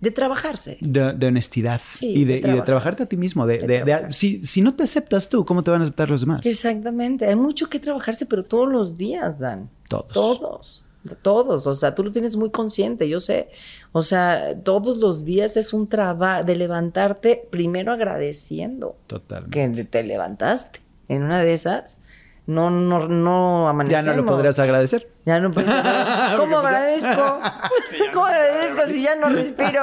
De 0.00 0.10
trabajarse. 0.10 0.78
de, 0.80 1.12
de 1.14 1.26
honestidad 1.26 1.80
Sí, 1.92 2.12
y, 2.14 2.24
de 2.24 2.40
de, 2.40 2.48
y 2.48 2.52
de 2.52 2.62
trabajarte 2.62 3.02
a 3.04 3.06
ti 3.06 3.16
mismo. 3.16 3.46
De, 3.46 4.06
si, 4.10 4.42
si 4.44 4.62
no 4.62 4.74
te 4.74 4.82
aceptas 4.84 5.28
tú, 5.28 5.44
¿cómo 5.44 5.62
te 5.62 5.70
van 5.70 5.80
a 5.80 5.84
aceptar 5.84 6.10
los 6.10 6.20
demás? 6.22 6.44
Exactamente. 6.44 7.26
Hay 7.26 7.36
mucho 7.36 7.68
que 7.68 7.78
trabajarse, 7.80 8.26
pero 8.26 8.44
todos 8.44 8.68
los 8.68 8.96
días, 8.96 9.38
Dan. 9.38 9.70
Todos. 9.88 10.12
Todos. 10.12 10.84
Todos. 11.14 11.66
O 11.66 11.74
sea, 11.74 11.94
tú 11.94 12.02
lo 12.04 12.12
tienes 12.12 12.36
muy 12.36 12.50
consciente, 12.50 13.08
yo 13.08 13.20
sé. 13.20 13.48
O 13.92 14.02
sea, 14.02 14.54
todos 14.62 14.98
los 14.98 15.24
días 15.24 15.56
es 15.56 15.72
un 15.72 15.88
trabajo 15.88 16.44
de 16.44 16.56
levantarte 16.56 17.46
primero 17.50 17.92
agradeciendo 17.92 18.96
Totalmente. 19.06 19.82
que 19.82 19.84
te 19.84 20.02
levantaste. 20.02 20.80
En 21.08 21.22
una 21.22 21.40
de 21.40 21.54
esas, 21.54 22.00
no, 22.46 22.68
no, 22.70 23.06
no 23.06 23.64
Ya 23.64 23.70
amanecemos. 23.70 24.16
no 24.16 24.22
lo 24.22 24.26
podrías 24.26 24.58
agradecer. 24.58 25.08
Ya 25.24 25.38
no 25.40 25.50
puedo. 25.52 25.66
¿Cómo 26.36 26.60
Porque, 26.60 26.68
pues, 26.72 27.04
agradezco? 27.04 27.38
¿Cómo 28.12 28.26
agradezco 28.26 28.82
si 28.88 29.02
ya 29.02 29.14
no 29.16 29.28
respiro? 29.28 29.82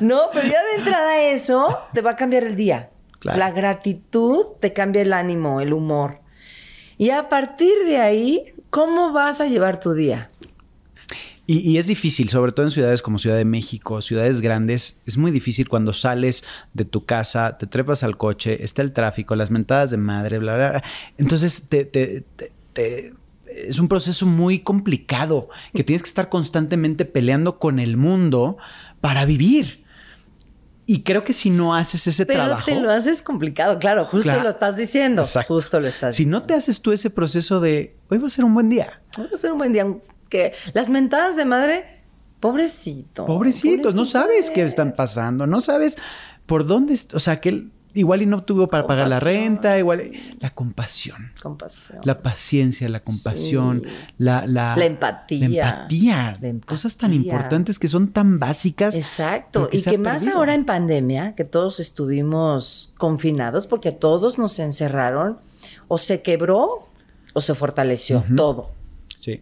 no, 0.00 0.22
pero 0.32 0.48
ya 0.48 0.62
de 0.62 0.74
entrada 0.78 1.20
eso 1.22 1.78
te 1.92 2.00
va 2.00 2.12
a 2.12 2.16
cambiar 2.16 2.44
el 2.44 2.56
día. 2.56 2.90
Claro. 3.18 3.38
La 3.38 3.50
gratitud 3.52 4.44
te 4.60 4.72
cambia 4.72 5.02
el 5.02 5.12
ánimo, 5.12 5.60
el 5.60 5.72
humor. 5.72 6.20
Y 6.98 7.10
a 7.10 7.28
partir 7.28 7.74
de 7.86 7.98
ahí, 7.98 8.53
¿cómo 8.74 9.12
vas 9.12 9.40
a 9.40 9.46
llevar 9.46 9.78
tu 9.78 9.92
día? 9.92 10.30
Y, 11.46 11.76
es 11.76 11.86
difícil, 11.86 12.28
sobre 12.28 12.50
todo 12.50 12.66
en 12.66 12.70
ciudades 12.72 13.02
como 13.02 13.18
Ciudad 13.18 13.36
de 13.36 13.44
México, 13.44 14.00
ciudades 14.00 14.40
grandes, 14.40 15.00
es 15.06 15.16
muy 15.16 15.30
difícil 15.30 15.68
cuando 15.68 15.92
sales 15.92 16.44
de 16.72 16.84
tu 16.84 17.04
casa, 17.04 17.56
te 17.58 17.66
trepas 17.66 18.02
al 18.02 18.16
coche, 18.16 18.64
está 18.64 18.82
el 18.82 18.92
tráfico, 18.92 19.36
las 19.36 19.50
mentadas 19.50 19.90
de 19.90 19.98
madre, 19.98 20.38
bla, 20.38 20.56
bla. 20.56 20.82
Entonces, 21.18 21.68
es 23.46 23.78
un 23.78 23.88
proceso 23.88 24.26
muy 24.26 24.60
complicado, 24.60 25.50
que 25.74 25.84
tienes 25.84 26.02
que 26.02 26.08
estar 26.08 26.28
constantemente 26.28 27.04
peleando 27.04 27.60
con 27.60 27.78
el 27.78 27.96
mundo 27.96 28.56
para 29.00 29.24
vivir. 29.24 29.83
Y 30.86 31.02
creo 31.02 31.24
que 31.24 31.32
si 31.32 31.48
no 31.50 31.74
haces 31.74 32.06
ese 32.06 32.26
Pero 32.26 32.44
trabajo... 32.44 32.66
te 32.66 32.78
lo 32.78 32.90
haces 32.90 33.22
complicado, 33.22 33.78
claro, 33.78 34.04
justo 34.04 34.24
Claro. 34.30 34.42
lo 34.42 34.50
estás 34.50 34.76
diciendo. 34.76 35.22
Exacto. 35.22 35.54
Justo 35.54 35.80
lo 35.80 35.88
estás 35.88 36.14
Si 36.14 36.24
diciendo. 36.24 36.40
no 36.40 36.46
te 36.46 36.54
haces 36.54 36.82
tú 36.82 36.92
ese 36.92 37.08
proceso 37.10 37.60
de, 37.60 37.96
hoy 38.10 38.18
va 38.18 38.26
a 38.26 38.30
ser 38.30 38.44
un 38.44 38.52
buen 38.52 38.68
día. 38.68 39.00
Va 39.18 39.26
a 39.32 39.36
ser 39.38 39.52
un 39.52 39.58
buen 39.58 39.72
día. 39.72 39.86
Que 40.28 40.52
las 40.74 40.90
mentadas 40.90 41.36
de 41.36 41.44
madre, 41.46 42.02
pobrecito. 42.40 43.24
Pobrecitos, 43.24 43.94
no 43.94 44.02
pobrecito 44.02 44.04
sabes 44.04 44.50
qué 44.50 44.62
están 44.64 44.92
pasando, 44.94 45.46
no 45.46 45.60
sabes 45.60 45.96
por 46.46 46.66
dónde, 46.66 46.98
o 47.14 47.20
sea, 47.20 47.40
que 47.40 47.48
él 47.48 47.72
igual 47.94 48.22
y 48.22 48.26
no 48.26 48.42
tuvo 48.42 48.68
para 48.68 48.86
pagar 48.86 49.08
la 49.08 49.20
renta, 49.20 49.78
igual 49.78 50.10
sí. 50.12 50.36
la 50.40 50.50
compasión, 50.50 51.32
Compasión. 51.42 52.00
la 52.04 52.20
paciencia, 52.22 52.88
la 52.88 53.00
compasión, 53.00 53.82
Sí. 53.84 53.90
la, 54.18 54.46
la, 54.46 54.76
La 54.76 54.84
empatía. 54.84 55.48
la 55.48 55.70
empatía, 55.70 56.38
La 56.40 56.60
cosas 56.66 56.96
tan 56.96 57.12
importantes 57.12 57.78
que 57.78 57.88
son 57.88 58.08
tan 58.12 58.38
básicas. 58.38 58.96
Exacto. 58.96 59.68
que 59.70 59.78
Y 59.78 59.82
que 59.82 59.96
más 59.98 60.18
perdido. 60.22 60.38
ahora 60.38 60.54
en 60.54 60.64
pandemia, 60.66 61.34
que 61.34 61.44
todos 61.44 61.80
estuvimos 61.80 62.92
confinados, 62.98 63.66
porque 63.66 63.92
todos 63.92 64.38
nos 64.38 64.58
encerraron, 64.58 65.38
o 65.88 65.96
se 65.98 66.20
quebró 66.22 66.88
o 67.32 67.40
se 67.40 67.54
fortaleció, 67.54 68.24
todo. 68.36 68.70
Sí. 69.20 69.40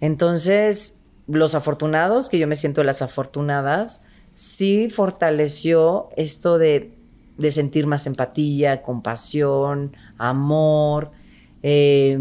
Entonces, 0.00 1.00
los 1.26 1.54
afortunados, 1.54 2.28
que 2.28 2.38
yo 2.38 2.46
me 2.46 2.56
siento 2.56 2.80
de 2.80 2.86
las 2.86 3.02
afortunadas, 3.02 4.02
sí 4.30 4.88
fortaleció 4.90 6.08
esto 6.16 6.58
de, 6.58 6.93
de 7.36 7.50
sentir 7.50 7.86
más 7.86 8.06
empatía, 8.06 8.82
compasión, 8.82 9.96
amor, 10.18 11.10
eh, 11.66 12.18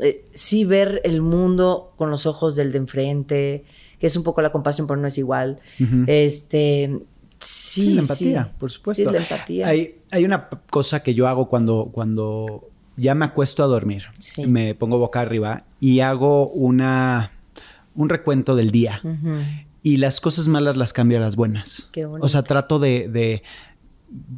eh, 0.00 0.26
sí 0.34 0.66
ver 0.66 1.00
el 1.04 1.22
mundo 1.22 1.94
con 1.96 2.10
los 2.10 2.26
ojos 2.26 2.56
del 2.56 2.72
de 2.72 2.78
enfrente, 2.78 3.64
que 3.98 4.06
es 4.06 4.16
un 4.16 4.22
poco 4.22 4.42
la 4.42 4.52
compasión, 4.52 4.86
pero 4.86 5.00
no 5.00 5.08
es 5.08 5.16
igual. 5.16 5.60
Este, 6.06 6.90
sí, 7.40 7.82
Sí, 7.82 7.94
la 7.94 8.02
empatía, 8.02 8.44
sí. 8.44 8.50
por 8.58 8.70
supuesto. 8.70 9.02
Sí, 9.02 9.10
la 9.10 9.18
empatía. 9.18 9.66
Hay, 9.68 9.96
hay 10.10 10.24
una 10.26 10.50
cosa 10.68 11.02
que 11.02 11.14
yo 11.14 11.26
hago 11.26 11.48
cuando, 11.48 11.88
cuando 11.90 12.68
ya 12.98 13.14
me 13.14 13.24
acuesto 13.24 13.64
a 13.64 13.66
dormir. 13.66 14.04
Sí. 14.18 14.46
Me 14.46 14.74
pongo 14.74 14.98
boca 14.98 15.22
arriba 15.22 15.64
y 15.80 16.00
hago 16.00 16.48
una, 16.48 17.32
un 17.94 18.08
recuento 18.08 18.54
del 18.56 18.70
día. 18.70 19.00
Y 19.82 19.96
las 19.96 20.20
cosas 20.20 20.48
malas 20.48 20.76
las 20.76 20.92
cambio 20.92 21.18
a 21.18 21.22
las 21.22 21.34
buenas. 21.34 21.88
Qué. 21.92 22.04
O 22.04 22.28
sea, 22.28 22.42
trato 22.42 22.78
de, 22.78 23.08
de, 23.08 23.42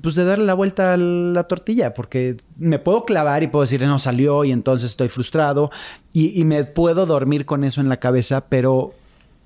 pues 0.02 0.14
de 0.14 0.24
darle 0.24 0.44
la 0.44 0.54
vuelta 0.54 0.92
a 0.94 0.96
la 0.96 1.44
tortilla, 1.44 1.94
porque 1.94 2.36
me 2.56 2.78
puedo 2.78 3.04
clavar 3.04 3.42
y 3.42 3.48
puedo 3.48 3.62
decir, 3.64 3.82
no 3.82 3.98
salió 3.98 4.44
y 4.44 4.52
entonces 4.52 4.90
estoy 4.90 5.08
frustrado 5.08 5.70
y, 6.12 6.38
y 6.40 6.44
me 6.44 6.64
puedo 6.64 7.06
dormir 7.06 7.44
con 7.46 7.64
eso 7.64 7.80
en 7.80 7.88
la 7.88 7.98
cabeza, 7.98 8.48
pero 8.48 8.94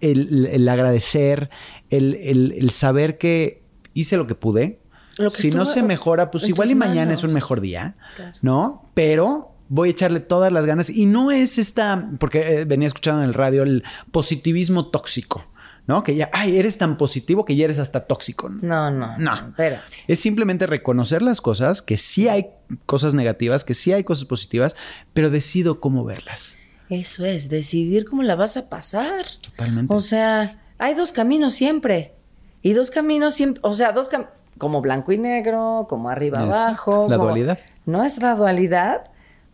el, 0.00 0.46
el 0.46 0.68
agradecer, 0.68 1.50
el, 1.90 2.14
el, 2.16 2.52
el 2.58 2.70
saber 2.70 3.18
que 3.18 3.62
hice 3.94 4.16
lo 4.16 4.26
que 4.26 4.34
pude. 4.34 4.80
Lo 5.16 5.30
que 5.30 5.36
si 5.36 5.50
no 5.50 5.64
se 5.64 5.82
mejora, 5.82 6.30
pues 6.30 6.48
igual 6.48 6.70
y 6.70 6.74
mañana 6.76 7.06
manos. 7.06 7.18
es 7.18 7.24
un 7.24 7.34
mejor 7.34 7.60
día, 7.60 7.96
Claro. 8.14 8.32
¿no? 8.42 8.82
Pero 8.94 9.52
voy 9.68 9.88
a 9.88 9.92
echarle 9.92 10.20
todas 10.20 10.52
las 10.52 10.64
ganas. 10.64 10.90
Y 10.90 11.06
no 11.06 11.30
es 11.32 11.58
esta, 11.58 12.08
porque 12.20 12.60
eh, 12.60 12.64
venía 12.64 12.86
escuchando 12.86 13.22
en 13.22 13.28
el 13.28 13.34
radio 13.34 13.64
el 13.64 13.82
positivismo 14.12 14.86
tóxico, 14.86 15.44
¿no? 15.88 16.04
Que 16.04 16.14
ya, 16.14 16.30
ay, 16.32 16.56
eres 16.58 16.78
tan 16.78 16.96
positivo 16.96 17.44
que 17.44 17.56
ya 17.56 17.64
eres 17.64 17.80
hasta 17.80 18.06
tóxico. 18.06 18.48
No, 18.48 18.90
no, 18.92 19.18
No. 19.18 19.34
no. 19.40 19.48
Espérate. 19.48 19.82
Es 20.06 20.20
simplemente 20.20 20.66
reconocer 20.68 21.22
las 21.22 21.40
cosas, 21.40 21.82
que 21.82 21.96
sí 21.98 22.28
hay 22.28 22.50
cosas 22.86 23.14
negativas, 23.14 23.64
que 23.64 23.74
sí 23.74 23.92
hay 23.92 24.04
cosas 24.04 24.26
positivas, 24.26 24.76
pero 25.14 25.30
decido 25.30 25.80
cómo 25.80 26.04
verlas. 26.04 26.56
Eso 26.90 27.24
es, 27.24 27.48
decidir 27.48 28.04
cómo 28.04 28.22
la 28.22 28.36
vas 28.36 28.56
a 28.56 28.68
pasar. 28.70 29.24
Totalmente. 29.42 29.92
O 29.94 30.00
sea, 30.00 30.60
hay 30.78 30.94
dos 30.94 31.12
caminos 31.12 31.54
siempre. 31.54 32.14
Y 32.62 32.72
dos 32.74 32.90
caminos 32.90 33.34
siempre, 33.34 33.60
o 33.64 33.72
sea, 33.72 33.92
dos 33.92 34.08
caminos, 34.08 34.32
como 34.58 34.80
blanco 34.80 35.12
y 35.12 35.18
negro, 35.18 35.86
como 35.88 36.08
arriba 36.10 36.40
Exacto. 36.44 36.56
abajo. 36.60 37.06
La 37.08 37.16
como- 37.16 37.28
dualidad. 37.28 37.58
No 37.86 38.04
es 38.04 38.18
la 38.18 38.34
dualidad. 38.34 39.10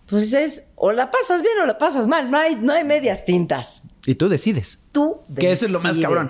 Pues 0.06 0.32
es, 0.32 0.68
o 0.74 0.92
la 0.92 1.10
pasas 1.10 1.42
bien 1.42 1.54
o 1.62 1.66
la 1.66 1.78
pasas 1.78 2.06
mal. 2.08 2.30
No 2.30 2.36
hay, 2.38 2.56
no 2.56 2.72
hay 2.72 2.84
medias 2.84 3.24
tintas. 3.24 3.84
Y 4.06 4.14
tú 4.16 4.28
decides. 4.28 4.82
Tú 4.92 5.20
Que 5.38 5.52
eso 5.52 5.66
es 5.66 5.72
lo 5.72 5.78
más 5.80 5.94
decides. 5.94 6.04
cabrón. 6.04 6.28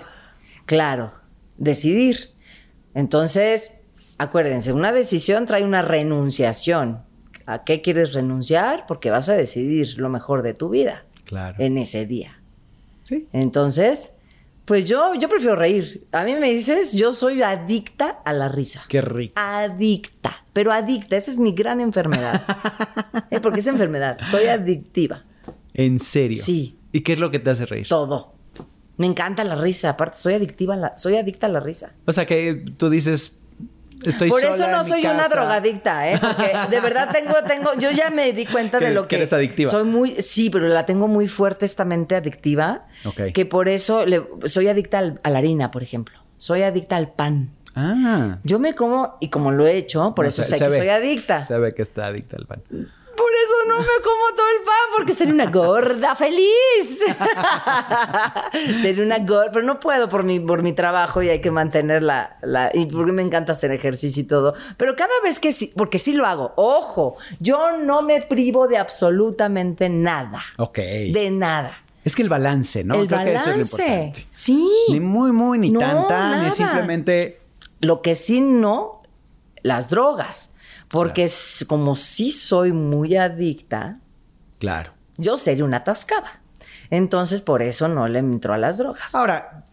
Claro, 0.66 1.12
decidir. 1.57 2.31
Entonces, 2.95 3.72
acuérdense, 4.18 4.72
una 4.72 4.93
decisión 4.93 5.47
trae 5.47 5.64
una 5.64 5.83
renunciación. 5.83 7.03
¿A 7.47 7.64
qué 7.64 7.83
quieres 7.83 8.14
renunciar? 8.14 8.87
Porque 8.87 9.11
vas 9.11 9.29
a 9.29 9.35
decidir 9.35 9.99
lo 9.99 10.09
mejor 10.09 10.43
de 10.43 10.55
tu 10.55 10.68
vida 10.70 11.05
Claro. 11.25 11.57
en 11.59 11.77
ese 11.79 12.07
día. 12.07 12.41
Sí. 13.05 13.29
Entonces, 13.35 14.16
pues 14.64 14.89
yo, 14.89 15.14
yo 15.14 15.29
prefiero 15.29 15.57
reír. 15.57 16.07
A 16.12 16.25
mí 16.25 16.35
me 16.37 16.51
dices, 16.51 16.95
yo 16.95 17.12
soy 17.12 17.43
adicta 17.43 18.20
a 18.25 18.33
la 18.33 18.49
risa. 18.49 18.83
Qué 18.89 19.03
rico. 19.03 19.35
Adicta, 19.37 20.45
pero 20.55 20.72
adicta, 20.72 21.16
esa 21.16 21.31
es 21.31 21.39
mi 21.39 21.53
gran 21.53 21.81
enfermedad. 21.81 22.41
Eh, 23.31 23.41
Porque 23.41 23.61
es 23.61 23.66
enfermedad, 23.66 24.18
soy 24.31 24.47
adictiva. 24.47 25.25
En 25.72 25.99
serio. 25.99 26.41
Sí. 26.43 26.77
¿Y 26.95 27.01
qué 27.01 27.12
es 27.14 27.18
lo 27.18 27.30
que 27.32 27.40
te 27.40 27.51
hace 27.51 27.66
reír? 27.66 27.88
Todo. 27.88 28.32
Me 28.97 29.07
encanta 29.07 29.42
la 29.42 29.57
risa, 29.57 29.90
aparte 29.90 30.16
soy 30.16 30.34
adictiva, 30.34 30.74
a 30.74 30.76
la, 30.76 30.97
soy 30.99 31.16
adicta 31.16 31.49
a 31.49 31.51
la 31.51 31.59
risa. 31.59 31.90
O 32.07 32.12
sea, 32.12 32.24
que 32.24 32.64
tú 32.76 32.88
dices, 32.88 33.42
estoy 34.05 34.30
Por 34.30 34.40
sola 34.42 34.55
eso 34.55 34.68
no 34.68 34.84
soy 34.84 35.05
una 35.05 35.26
drogadicta, 35.28 36.09
¿eh? 36.09 36.20
Porque 36.20 36.53
de 36.70 36.80
verdad 36.80 37.09
tengo, 37.12 37.34
tengo, 37.47 37.74
yo 37.80 37.90
ya 37.90 38.11
me 38.11 38.32
di 38.32 38.47
cuenta 38.47 38.78
de 38.78 38.92
lo 38.92 39.03
que 39.03 39.09
que, 39.09 39.16
eres 39.16 39.32
adictiva. 39.32 39.68
Soy 39.72 39.82
muy, 39.82 40.12
sí, 40.22 40.49
pero 40.51 40.68
la 40.68 40.86
tengo 40.86 41.09
muy 41.09 41.26
fuerte 41.26 41.66
esta 41.66 41.84
mente 41.84 42.14
adictiva. 42.14 42.86
Ok. 43.05 43.32
Que 43.34 43.45
por 43.45 43.68
eso 43.68 44.07
le- 44.07 44.22
soy 44.45 44.68
adicta 44.68 44.99
al- 44.99 45.18
a 45.24 45.30
la 45.30 45.38
harina, 45.38 45.72
por 45.72 45.82
ejemplo. 45.82 46.16
Soy 46.38 46.62
adicta 46.62 46.95
al 46.95 47.11
pan. 47.11 47.51
Ah. 47.74 48.38
Yo 48.45 48.61
me 48.61 48.76
como, 48.76 49.16
y 49.20 49.30
como 49.30 49.51
lo 49.51 49.66
he 49.66 49.76
hecho, 49.76 50.14
por 50.14 50.26
No, 50.26 50.28
eso 50.28 50.45
se- 50.45 50.51
sé 50.51 50.59
se 50.59 50.64
que 50.66 50.70
ve. 50.70 50.76
soy 50.76 50.88
adicta. 50.90 51.47
Se 51.49 51.59
ve 51.59 51.72
que 51.74 51.82
está 51.82 52.07
adicta 52.07 52.36
al 52.36 52.47
pan. 52.47 52.62
Eso 53.45 53.68
no 53.68 53.78
me 53.78 53.84
como 54.03 54.36
todo 54.36 54.47
el 54.59 54.64
pan, 54.64 54.74
porque 54.97 55.12
sería 55.14 55.34
una 55.34 55.47
gorda 55.47 56.14
feliz. 56.14 57.03
sería 58.80 59.05
una 59.05 59.18
gorda, 59.18 59.51
pero 59.53 59.64
no 59.66 59.80
puedo 59.80 60.09
por 60.09 60.24
mi, 60.24 60.40
por 60.40 60.62
mi 60.62 60.72
trabajo 60.72 61.22
y 61.22 61.28
hay 61.28 61.40
que 61.40 61.51
mantener 61.51 62.03
la, 62.03 62.36
la- 62.42 62.70
Y 62.74 62.86
porque 62.86 63.12
me 63.12 63.22
encanta 63.22 63.53
hacer 63.53 63.70
ejercicio 63.72 64.22
y 64.22 64.26
todo. 64.26 64.55
Pero 64.76 64.97
cada 64.97 65.12
vez 65.22 65.38
que 65.40 65.53
sí, 65.53 65.72
porque 65.76 65.99
sí 65.99 66.12
lo 66.12 66.26
hago, 66.26 66.53
ojo, 66.57 67.16
yo 67.40 67.76
no 67.78 68.03
me 68.03 68.20
privo 68.22 68.68
de 68.68 68.78
absolutamente 68.78 69.88
nada. 69.88 70.42
Ok. 70.57 70.78
De 70.78 71.30
nada. 71.30 71.78
Es 72.05 72.14
que 72.14 72.22
el 72.22 72.28
balance, 72.28 72.84
¿no? 72.84 72.97
el 72.97 73.07
Creo 73.09 73.20
que 73.24 73.34
eso 73.34 73.38
es 73.38 73.45
lo 73.47 73.51
balance. 73.53 73.82
importante. 73.82 74.26
sí. 74.30 74.70
Ni 74.90 75.01
muy, 75.01 75.32
muy, 75.32 75.59
ni 75.59 75.70
No, 75.70 75.80
tan, 75.80 76.09
tan. 76.09 76.30
nada. 76.32 76.49
Es 76.49 76.55
simplemente. 76.55 77.40
Lo 77.80 78.03
que 78.03 78.14
sí 78.14 78.40
no, 78.40 79.03
las 79.62 79.88
drogas. 79.88 80.53
Porque 80.95 81.30
como 81.66 81.97
sí 81.97 82.30
soy 82.30 82.72
muy 82.72 83.16
adicta, 83.16 83.99
Claro. 84.59 84.92
yo 85.16 85.36
sería 85.36 85.64
una 85.64 85.78
atascada. 85.78 86.40
Entonces, 86.90 87.40
por 87.40 87.62
eso 87.62 87.88
no 87.88 88.09
le 88.09 88.20
entro 88.20 88.55
a 88.55 88.59
las 88.59 88.78
drogas. 88.78 89.14
Ahora, 89.14 89.64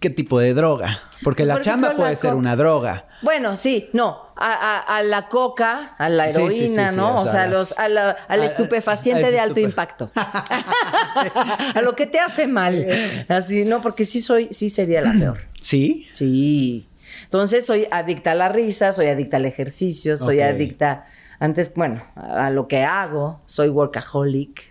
¿qué 0.00 0.10
tipo 0.10 0.38
de 0.38 0.52
droga? 0.54 1.02
Porque 1.24 1.44
la 1.44 1.60
chamba 1.60 1.92
puede 1.96 2.10
la 2.10 2.16
ser 2.16 2.34
una 2.34 2.54
droga. 2.56 3.06
Bueno, 3.22 3.56
sí, 3.56 3.88
no, 3.92 4.28
a, 4.36 4.52
a- 4.52 4.96
a 4.98 5.02
la 5.02 5.28
coca, 5.28 5.94
a 5.98 6.08
la 6.08 6.30
sí, 6.30 6.38
heroína, 6.40 6.88
sí, 6.88 6.94
sí, 6.94 7.00
¿no? 7.00 7.16
o 7.16 7.22
o 7.22 7.26
sea, 7.26 7.46
los, 7.46 7.76
a 7.78 7.88
la- 7.88 8.10
al 8.28 8.42
estupefaciente 8.44 9.30
de 9.30 9.40
alto 9.40 9.54
estupe- 9.60 9.64
impacto. 9.64 10.10
a 11.74 11.80
lo 11.82 11.94
que 11.96 12.06
te 12.06 12.20
hace 12.20 12.46
mal. 12.46 12.84
Así, 13.28 13.64
no, 13.64 13.80
porque 13.80 14.04
sí 14.04 14.20
soy, 14.20 14.48
sí 14.50 14.70
sería 14.70 15.00
la 15.00 15.12
peor. 15.12 15.38
¿Sí? 15.60 16.06
Sí. 16.12 16.86
Entonces 17.28 17.66
soy 17.66 17.86
adicta 17.90 18.30
a 18.30 18.34
la 18.34 18.48
risa, 18.48 18.94
soy 18.94 19.08
adicta 19.08 19.36
al 19.36 19.44
ejercicio, 19.44 20.16
soy 20.16 20.40
adicta, 20.40 21.04
antes, 21.38 21.74
bueno, 21.74 22.02
a, 22.16 22.46
a 22.46 22.50
lo 22.50 22.68
que 22.68 22.84
hago, 22.84 23.42
soy 23.44 23.68
workaholic. 23.68 24.62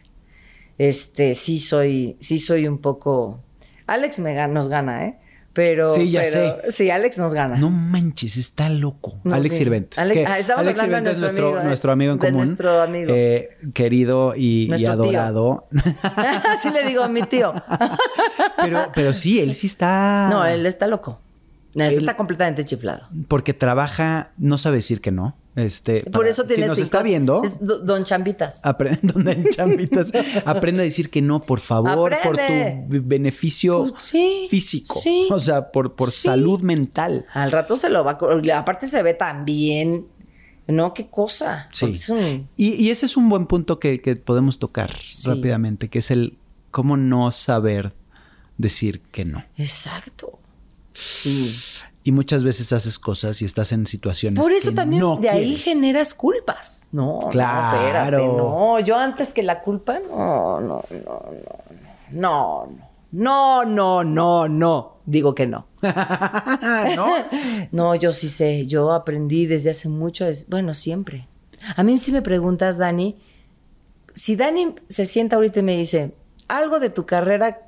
Este, 0.80 1.36
sí 1.36 1.60
soy, 1.60 2.18
sí 2.20 2.40
soy 2.40 2.68
un 2.68 2.80
poco. 2.80 3.44
Alex 3.86 4.20
me 4.20 4.34
gana, 4.34 4.54
nos 4.54 4.70
gana, 4.70 5.06
¿eh? 5.06 5.20
Pero. 5.54 5.90
Sí, 5.92 6.10
ya 6.12 6.22
pero- 6.24 6.62
sé. 6.66 6.72
Sí, 6.72 6.90
Alex 6.92 7.18
nos 7.20 7.34
gana. 7.34 7.58
No 7.58 7.70
manches, 7.70 8.38
está 8.38 8.70
loco. 8.70 9.20
No, 9.24 9.34
Alex 9.36 9.54
sí. 9.54 9.60
Sirvent. 9.60 9.96
Alex- 9.98 10.26
ah, 10.28 10.40
estamos 10.40 10.66
Alex 10.66 10.80
hablando 10.80 11.10
de 11.10 11.16
Sirvent 11.16 11.16
es 11.16 11.22
nuestro 11.22 11.42
nuestro, 11.42 11.48
amigo, 11.50 11.62
¿eh? 11.62 11.68
nuestro 11.68 11.92
amigo 11.92 12.12
en 12.14 12.20
De 12.20 12.28
común. 12.28 12.46
nuestro 12.46 12.82
amigo. 12.82 13.14
eh, 13.16 13.50
querido 13.74 14.34
y, 14.36 14.68
Nuestro 14.70 14.92
adorado. 14.94 15.68
Así 16.58 16.70
le 16.72 16.84
digo 16.88 17.04
a 17.04 17.08
mi 17.08 17.22
tío. 17.24 17.54
pero, 18.58 18.88
pero 18.94 19.14
sí, 19.14 19.40
él 19.40 19.54
sí 19.56 19.68
está. 19.68 20.28
No, 20.32 20.46
él 20.46 20.66
está 20.66 20.86
loco. 20.88 21.22
Está 21.86 22.18
completamente 22.18 22.64
chiflado. 22.64 23.08
Porque 23.28 23.54
trabaja, 23.54 24.32
no 24.38 24.58
sabe 24.58 24.78
decir 24.78 25.02
que 25.02 25.12
no. 25.12 25.36
Este, 25.56 26.04
Por 26.04 26.12
para- 26.12 26.30
eso 26.30 26.44
tiene 26.46 26.64
Si 26.64 26.70
nos 26.70 26.78
está 26.78 27.02
viendo, 27.02 27.42
es 27.44 27.66
do- 27.66 27.80
Don 27.80 28.04
Chambitas. 28.04 28.64
aprende, 28.64 29.02
hay 29.32 29.44
chambitas, 29.56 30.12
aprende 30.46 30.82
a 30.82 30.86
decir 30.86 31.10
que 31.10 31.22
no, 31.22 31.42
por 31.42 31.60
favor, 31.60 32.14
Aprende. 32.14 32.86
por 32.90 32.98
tu 33.02 33.08
beneficio 33.08 33.88
Pues 33.90 34.04
sí, 34.04 34.48
físico. 34.52 35.00
sí. 35.02 35.28
O 35.32 35.40
sea, 35.40 35.72
por, 35.72 35.96
por 35.96 36.12
Sí. 36.12 36.28
salud 36.28 36.62
mental. 36.62 37.26
Al 37.34 37.52
rato 37.52 37.76
se 37.76 37.90
lo 37.90 38.04
va 38.04 38.20
a... 38.22 38.58
Aparte 38.60 38.86
se 38.88 39.02
ve 39.02 39.14
tan 39.16 39.46
bien. 39.46 40.06
¿No? 40.68 40.94
¿Qué 40.94 41.08
cosa? 41.10 41.70
Sí. 41.72 41.86
Porque 41.86 41.96
es 41.96 42.10
un- 42.10 42.50
Y, 42.58 42.74
y 42.74 42.90
ese 42.92 43.06
es 43.06 43.16
un 43.18 43.30
buen 43.30 43.48
punto 43.48 43.80
que, 43.80 44.02
que 44.02 44.16
podemos 44.18 44.60
tocar 44.60 44.92
rápidamente, 45.24 45.88
que 45.90 46.00
es 46.00 46.12
el 46.12 46.38
cómo 46.72 46.98
no 46.98 47.32
saber 47.32 47.94
decir 48.58 49.02
que 49.12 49.24
no. 49.26 49.44
Exacto. 49.56 50.38
Sí. 51.00 51.56
Y 52.04 52.12
muchas 52.12 52.44
veces 52.44 52.72
haces 52.74 52.98
cosas 52.98 53.42
y 53.42 53.46
estás 53.46 53.72
en 53.74 53.86
situaciones 53.86 54.42
Por 54.42 54.52
eso 54.54 54.70
que 54.70 54.76
también 54.78 55.02
no 55.02 55.18
de 55.18 55.30
ahí 55.30 55.58
generas 55.58 56.14
culpas. 56.14 56.88
No, 56.92 57.28
Claro. 57.30 57.78
no, 57.78 57.84
espérate, 57.86 58.26
no. 58.26 58.80
Yo 58.80 58.98
antes 58.98 59.34
que 59.34 59.44
la 59.44 59.62
culpa, 59.62 60.00
no, 60.00 60.62
no, 60.62 60.84
no, 60.90 61.24
no, 62.12 62.68
no, 63.12 63.66
no, 63.66 63.66
no, 63.66 64.04
no, 64.06 64.48
no. 64.48 64.98
Digo 65.06 65.36
que 65.36 65.48
no. 65.48 65.68
¿No? 66.96 67.08
No, 67.72 67.96
yo 67.96 68.14
sí 68.14 68.30
sé. 68.30 68.66
Yo 68.68 68.94
aprendí 68.94 69.46
desde 69.46 69.72
hace 69.72 69.90
mucho, 69.90 70.26
bueno, 70.48 70.74
siempre. 70.74 71.28
A 71.76 71.84
mí 71.84 71.98
si 71.98 72.12
me 72.12 72.22
preguntas, 72.22 72.78
Dani, 72.78 73.18
si 74.14 74.36
Dani 74.36 74.76
se 74.86 75.06
sienta 75.06 75.36
ahorita 75.36 75.60
y 75.60 75.64
me 75.64 75.76
dice 75.76 76.14
algo 76.48 76.80
de 76.80 76.90
tu 76.90 77.06
carrera 77.06 77.60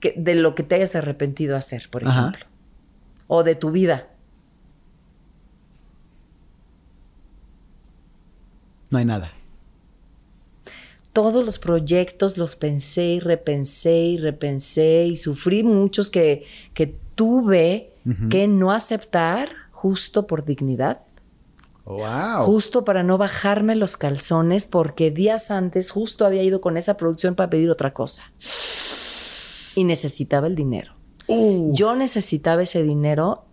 que, 0.00 0.12
de 0.16 0.34
lo 0.34 0.54
que 0.54 0.62
te 0.62 0.74
hayas 0.74 0.94
arrepentido 0.94 1.56
hacer, 1.56 1.88
por 1.90 2.06
Ajá. 2.06 2.32
O 3.28 3.44
de 3.44 3.54
tu 3.54 3.70
vida, 3.70 4.08
No 8.90 8.98
hay 8.98 9.04
nada. 9.04 9.32
todos 11.12 11.44
los 11.44 11.58
proyectos 11.58 12.38
los 12.38 12.56
pensé 12.56 13.04
y 13.04 13.20
repensé 13.20 13.96
y 13.96 14.18
repensé 14.18 15.06
y 15.06 15.16
sufrí 15.16 15.62
muchos 15.62 16.10
que, 16.10 16.46
que 16.74 16.86
tuve 17.14 17.92
que 18.30 18.48
no 18.48 18.70
aceptar 18.72 19.50
justo 19.72 20.26
por 20.26 20.44
dignidad. 20.44 21.02
Wow. 21.84 22.44
Justo 22.44 22.84
para 22.84 23.02
no 23.02 23.18
bajarme 23.18 23.74
los 23.76 23.96
calzones 23.96 24.64
porque 24.64 25.10
días 25.10 25.50
antes 25.50 25.90
justo 25.90 26.24
había 26.24 26.42
ido 26.42 26.60
con 26.60 26.76
esa 26.76 26.96
producción 26.96 27.34
para 27.34 27.50
pedir 27.50 27.70
otra 27.70 27.92
cosa. 27.92 28.22
Y 29.74 29.84
necesitaba 29.84 30.46
el 30.46 30.54
dinero. 30.54 30.97
Uh. 31.28 31.72
Yo 31.74 31.94
necesitaba 31.96 32.62
ese 32.62 32.82
dinero, 32.82 33.44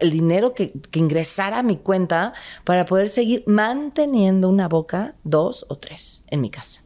el 0.00 0.10
dinero 0.10 0.54
que, 0.54 0.70
que 0.70 0.98
ingresara 0.98 1.58
a 1.58 1.62
mi 1.62 1.76
cuenta 1.76 2.32
para 2.64 2.84
poder 2.86 3.08
seguir 3.08 3.42
manteniendo 3.46 4.48
una 4.48 4.68
boca, 4.68 5.14
dos 5.24 5.66
o 5.68 5.76
tres, 5.78 6.24
en 6.28 6.40
mi 6.40 6.50
casa. 6.50 6.82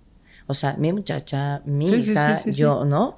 O 0.47 0.55
sea, 0.55 0.75
mi 0.79 0.93
muchacha, 0.93 1.63
mi 1.65 1.87
Sí, 1.89 1.95
hija, 2.11 2.37
sí, 2.37 2.43
sí, 2.45 2.53
sí. 2.55 2.59
yo, 2.61 2.85
¿no? 2.85 3.17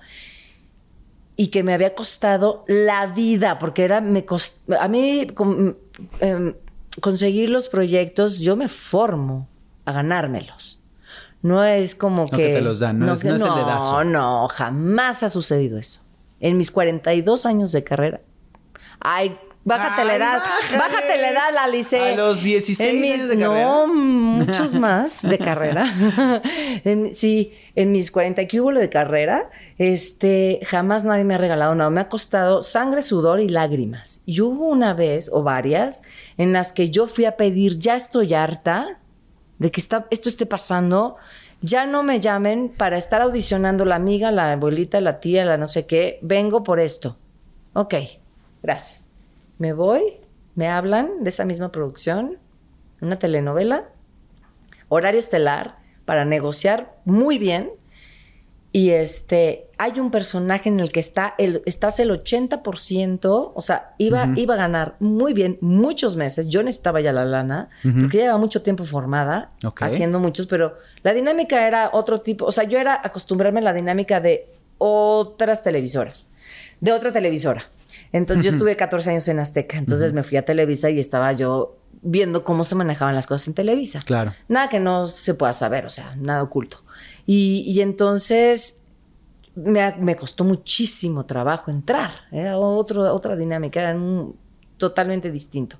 y 1.36 1.48
que 1.48 1.64
me 1.64 1.74
había 1.74 1.96
costado 1.96 2.64
la 2.68 3.08
vida, 3.08 3.58
porque 3.58 3.82
era, 3.82 4.00
me 4.00 4.24
cost... 4.24 4.58
a 4.78 4.86
mí 4.86 5.26
com- 5.34 5.74
em, 6.20 6.54
conseguir 7.00 7.50
los 7.50 7.68
proyectos, 7.68 8.38
yo 8.38 8.54
me 8.54 8.68
formo 8.68 9.48
a 9.84 9.90
ganármelos. 9.90 10.78
No 11.42 11.64
es 11.64 11.96
como 11.96 12.26
No 12.26 12.30
que... 12.30 12.36
que 12.36 12.54
te 12.54 12.60
los 12.60 12.78
dan, 12.78 13.00
no 13.00 13.12
es- 13.14 13.18
que- 13.18 13.30
no 13.30 13.34
es 13.34 13.42
el 13.42 13.48
dedazo. 13.52 14.04
no, 14.04 14.46
jamás 14.46 15.24
ha 15.24 15.28
sucedido 15.30 15.76
eso. 15.76 16.02
En 16.44 16.58
mis 16.58 16.70
42 16.70 17.46
años 17.46 17.72
de 17.72 17.82
carrera. 17.82 18.20
Ay, 19.00 19.36
bájate 19.64 20.04
la 20.04 20.16
edad. 20.16 20.42
Bájate 20.76 21.16
la 21.18 21.30
edad, 21.30 21.56
Alice. 21.58 21.98
A 21.98 22.14
los 22.16 22.42
16 22.42 22.80
En 22.90 23.00
mis- 23.00 23.12
años 23.14 23.28
de 23.28 23.36
no, 23.36 23.48
carrera. 23.48 23.86
muchos 23.86 24.74
más 24.74 25.22
de 25.22 25.38
carrera. 25.38 25.84
En- 26.84 27.14
sí, 27.14 27.54
en 27.74 27.92
mis 27.92 28.10
40 28.10 28.46
que 28.46 28.60
hubo 28.60 28.72
de 28.72 28.90
carrera, 28.90 29.48
este, 29.78 30.60
jamás 30.64 31.02
nadie 31.04 31.24
me 31.24 31.34
ha 31.34 31.38
regalado 31.38 31.74
nada. 31.74 31.88
Me 31.88 32.00
ha 32.02 32.08
costado 32.10 32.60
sangre, 32.60 33.02
sudor 33.02 33.40
y 33.40 33.48
lágrimas. 33.48 34.20
Y 34.26 34.42
hubo 34.42 34.68
una 34.68 34.92
vez 34.92 35.30
o 35.32 35.42
varias 35.42 36.02
en 36.36 36.52
las 36.52 36.72
que 36.74 36.90
yo 36.90 37.06
fui 37.06 37.24
a 37.24 37.36
pedir, 37.38 37.78
ya 37.78 37.96
estoy 37.96 38.34
harta 38.34 38.98
de 39.58 39.70
que 39.70 39.80
está, 39.80 40.06
esto 40.10 40.28
esté 40.28 40.44
pasando. 40.44 41.16
Ya 41.66 41.86
no 41.86 42.02
me 42.02 42.20
llamen 42.20 42.68
para 42.68 42.98
estar 42.98 43.22
audicionando 43.22 43.86
la 43.86 43.96
amiga, 43.96 44.30
la 44.30 44.52
abuelita, 44.52 45.00
la 45.00 45.18
tía, 45.18 45.46
la 45.46 45.56
no 45.56 45.66
sé 45.66 45.86
qué. 45.86 46.18
Vengo 46.20 46.62
por 46.62 46.78
esto. 46.78 47.16
Ok, 47.72 47.94
gracias. 48.62 49.14
Me 49.56 49.72
voy, 49.72 50.20
me 50.56 50.68
hablan 50.68 51.24
de 51.24 51.30
esa 51.30 51.46
misma 51.46 51.72
producción, 51.72 52.36
una 53.00 53.18
telenovela, 53.18 53.88
horario 54.90 55.18
estelar, 55.18 55.78
para 56.04 56.26
negociar 56.26 56.98
muy 57.06 57.38
bien. 57.38 57.70
Y 58.76 58.90
este, 58.90 59.68
hay 59.78 60.00
un 60.00 60.10
personaje 60.10 60.68
en 60.68 60.80
el 60.80 60.90
que 60.90 60.98
está 60.98 61.36
el, 61.38 61.62
estás 61.64 62.00
el 62.00 62.10
80%, 62.10 63.52
o 63.54 63.62
sea, 63.62 63.94
iba, 63.98 64.32
iba 64.34 64.54
a 64.54 64.56
ganar 64.56 64.96
muy 64.98 65.32
bien 65.32 65.58
muchos 65.60 66.16
meses. 66.16 66.48
Yo 66.48 66.60
necesitaba 66.64 67.00
ya 67.00 67.12
la 67.12 67.24
lana, 67.24 67.68
porque 67.84 68.18
llevaba 68.18 68.36
mucho 68.36 68.62
tiempo 68.62 68.82
formada, 68.82 69.52
haciendo 69.80 70.18
muchos, 70.18 70.48
pero 70.48 70.76
la 71.04 71.12
dinámica 71.12 71.68
era 71.68 71.90
otro 71.92 72.20
tipo. 72.22 72.46
O 72.46 72.50
sea, 72.50 72.64
yo 72.64 72.80
era 72.80 73.00
acostumbrarme 73.00 73.60
a 73.60 73.62
la 73.62 73.72
dinámica 73.74 74.18
de 74.18 74.52
otras 74.78 75.62
televisoras, 75.62 76.26
de 76.80 76.90
otra 76.90 77.12
televisora. 77.12 77.62
Entonces, 78.10 78.44
yo 78.44 78.50
estuve 78.50 78.74
14 78.74 79.08
años 79.08 79.28
en 79.28 79.38
Azteca, 79.38 79.78
entonces 79.78 80.12
me 80.12 80.24
fui 80.24 80.36
a 80.36 80.44
Televisa 80.44 80.90
y 80.90 80.98
estaba 80.98 81.32
yo 81.32 81.76
viendo 82.02 82.42
cómo 82.42 82.64
se 82.64 82.74
manejaban 82.74 83.14
las 83.14 83.28
cosas 83.28 83.46
en 83.46 83.54
Televisa. 83.54 84.02
Claro. 84.04 84.32
Nada 84.48 84.68
que 84.68 84.80
no 84.80 85.06
se 85.06 85.34
pueda 85.34 85.52
saber, 85.52 85.86
o 85.86 85.90
sea, 85.90 86.16
nada 86.16 86.42
oculto. 86.42 86.83
Y, 87.26 87.80
entonces 87.80 88.86
me, 89.54 90.16
costó 90.16 90.44
muchísimo 90.44 91.24
trabajo 91.24 91.70
entrar. 91.70 92.12
Era 92.30 92.58
otro, 92.58 93.14
otra 93.14 93.36
dinámica, 93.36 93.80
era 93.80 93.98
totalmente 94.76 95.30
distinto. 95.30 95.78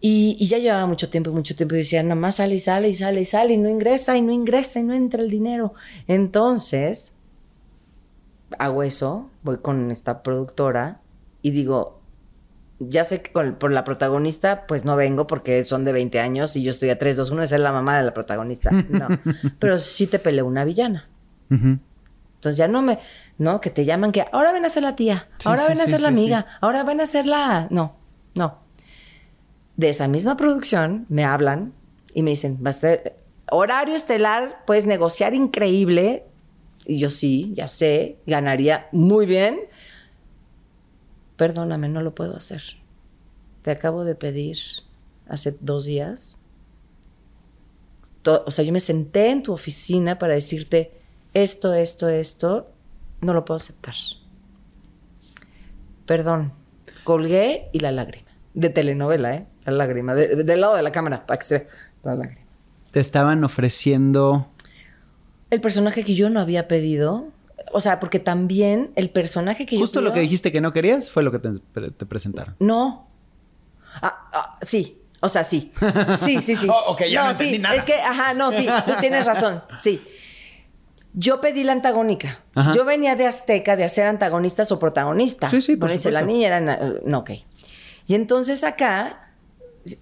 Y, 0.00 0.36
y 0.38 0.46
ya 0.48 0.58
llevaba 0.58 0.86
mucho 0.86 1.08
tiempo, 1.08 1.30
mucho 1.30 1.56
tiempo. 1.56 1.74
Y 1.74 1.78
decía, 1.78 2.02
nada 2.02 2.14
más 2.14 2.36
sale 2.36 2.56
y 2.56 2.60
sale 2.60 2.90
y 2.90 2.94
sale 2.94 3.22
y 3.22 3.24
sale 3.24 3.54
y 3.54 3.56
no 3.58 3.70
ingresa 3.70 4.16
y 4.18 4.22
no 4.22 4.32
ingresa 4.32 4.80
y 4.80 4.82
no 4.82 4.92
entra 4.92 5.22
el 5.22 5.30
dinero. 5.30 5.72
Entonces, 6.06 7.14
hago 8.58 8.82
eso, 8.82 9.30
voy 9.42 9.58
con 9.58 9.90
esta 9.90 10.22
productora 10.22 11.00
y 11.42 11.50
digo, 11.52 12.00
ya 12.80 13.04
sé 13.04 13.22
que 13.22 13.32
con- 13.32 13.54
por 13.56 13.72
la 13.72 13.84
protagonista, 13.84 14.66
pues 14.66 14.84
no 14.84 14.96
vengo 14.96 15.26
porque 15.26 15.62
son 15.64 15.84
de 15.84 15.92
20 15.92 16.20
años 16.20 16.56
y 16.56 16.62
yo 16.62 16.70
estoy 16.70 16.90
a 16.90 16.98
3, 16.98 17.16
2, 17.16 17.30
1 17.30 17.42
de 17.42 17.46
ser 17.48 17.60
la 17.60 17.72
mamá 17.72 17.96
de 17.98 18.04
la 18.04 18.12
protagonista. 18.14 18.70
No. 18.72 19.08
Pero 19.58 19.78
sí 19.78 20.06
te 20.06 20.18
peleó 20.18 20.46
una 20.46 20.64
villana. 20.64 21.08
Entonces 21.50 22.56
ya 22.56 22.68
no 22.68 22.82
me, 22.82 22.98
no, 23.38 23.60
que 23.60 23.70
te 23.70 23.84
llaman 23.84 24.12
que 24.12 24.24
ahora 24.32 24.52
ven 24.52 24.64
a 24.64 24.68
ser 24.68 24.82
la 24.82 24.96
tía, 24.96 25.28
Sí, 25.38 25.48
ahora 25.48 25.62
sí, 25.62 25.68
ven 25.70 25.80
a 25.80 25.84
sí, 25.84 25.90
ser 25.92 26.00
la 26.00 26.08
amiga, 26.08 26.46
ahora 26.60 26.82
ven 26.84 27.00
a 27.00 27.06
ser 27.06 27.26
la. 27.26 27.68
No, 27.70 27.96
no. 28.34 28.58
De 29.76 29.88
esa 29.88 30.08
misma 30.08 30.36
producción 30.36 31.06
me 31.08 31.24
hablan 31.24 31.72
y 32.12 32.22
me 32.22 32.30
dicen, 32.30 32.58
va 32.64 32.70
a 32.70 32.74
ser 32.74 33.16
horario 33.50 33.94
estelar, 33.96 34.62
puedes 34.66 34.84
negociar 34.86 35.32
increíble. 35.34 36.24
Y 36.86 36.98
yo 36.98 37.08
sí, 37.08 37.52
ya 37.54 37.66
sé, 37.66 38.18
ganaría 38.26 38.88
muy 38.92 39.24
bien. 39.26 39.60
Perdóname, 41.36 41.88
no 41.88 42.00
lo 42.02 42.14
puedo 42.14 42.36
hacer. 42.36 42.62
Te 43.62 43.70
acabo 43.70 44.04
de 44.04 44.14
pedir 44.14 44.56
hace 45.28 45.56
dos 45.60 45.86
días. 45.86 46.38
To- 48.22 48.44
o 48.46 48.50
sea, 48.50 48.64
yo 48.64 48.72
me 48.72 48.80
senté 48.80 49.30
en 49.30 49.42
tu 49.42 49.52
oficina 49.52 50.18
para 50.18 50.34
decirte 50.34 50.92
esto, 51.34 51.74
esto, 51.74 52.08
esto, 52.08 52.70
no 53.20 53.34
lo 53.34 53.44
puedo 53.44 53.56
aceptar. 53.56 53.94
Perdón. 56.06 56.52
Colgué 57.04 57.68
y 57.72 57.80
la 57.80 57.92
lágrima. 57.92 58.28
De 58.54 58.68
telenovela, 58.70 59.34
¿eh? 59.34 59.46
La 59.64 59.72
lágrima. 59.72 60.14
De- 60.14 60.28
de- 60.36 60.44
del 60.44 60.60
lado 60.60 60.76
de 60.76 60.82
la 60.82 60.92
cámara, 60.92 61.26
para 61.26 61.38
que 61.38 61.44
se 61.44 61.58
vea 61.58 61.66
la 62.04 62.14
lágrima. 62.14 62.40
Te 62.92 63.00
estaban 63.00 63.42
ofreciendo. 63.44 64.48
El 65.50 65.60
personaje 65.60 66.04
que 66.04 66.14
yo 66.14 66.30
no 66.30 66.40
había 66.40 66.68
pedido. 66.68 67.28
O 67.76 67.80
sea, 67.80 67.98
porque 67.98 68.20
también 68.20 68.92
el 68.94 69.10
personaje 69.10 69.66
que 69.66 69.76
Justo 69.76 69.98
yo 70.00 70.04
lo 70.04 70.10
pido- 70.10 70.14
que 70.14 70.20
dijiste 70.20 70.52
que 70.52 70.60
no 70.60 70.72
querías 70.72 71.10
fue 71.10 71.22
lo 71.24 71.32
que 71.32 71.40
te, 71.40 71.50
te 71.90 72.06
presentaron. 72.06 72.54
No. 72.60 73.08
Ah, 74.00 74.28
ah, 74.32 74.58
sí. 74.62 75.00
O 75.20 75.28
sea, 75.28 75.42
sí. 75.42 75.72
Sí, 76.18 76.40
sí, 76.40 76.54
sí. 76.54 76.66
Oh, 76.70 76.92
ok, 76.92 77.02
ya 77.10 77.24
no 77.24 77.30
entendí 77.32 77.54
sí. 77.54 77.58
nada. 77.60 77.74
Es 77.74 77.84
que, 77.84 77.94
ajá, 77.94 78.32
no, 78.34 78.52
sí. 78.52 78.68
Tú 78.86 78.92
tienes 79.00 79.24
razón. 79.26 79.62
Sí. 79.76 80.02
Yo 81.14 81.40
pedí 81.40 81.62
la 81.64 81.72
antagónica. 81.72 82.40
Ajá. 82.54 82.72
Yo 82.74 82.84
venía 82.84 83.16
de 83.16 83.26
Azteca 83.26 83.76
de 83.76 83.84
hacer 83.84 84.06
antagonistas 84.06 84.70
o 84.72 84.78
protagonistas. 84.78 85.50
Sí, 85.50 85.62
sí, 85.62 85.72
por 85.76 85.88
Bueno, 85.88 85.94
dice, 85.94 86.10
la 86.12 86.22
niña 86.22 86.46
era... 86.48 86.60
na- 86.60 86.78
No, 87.04 87.18
ok. 87.20 87.30
Y 88.06 88.14
entonces 88.14 88.64
acá 88.64 89.23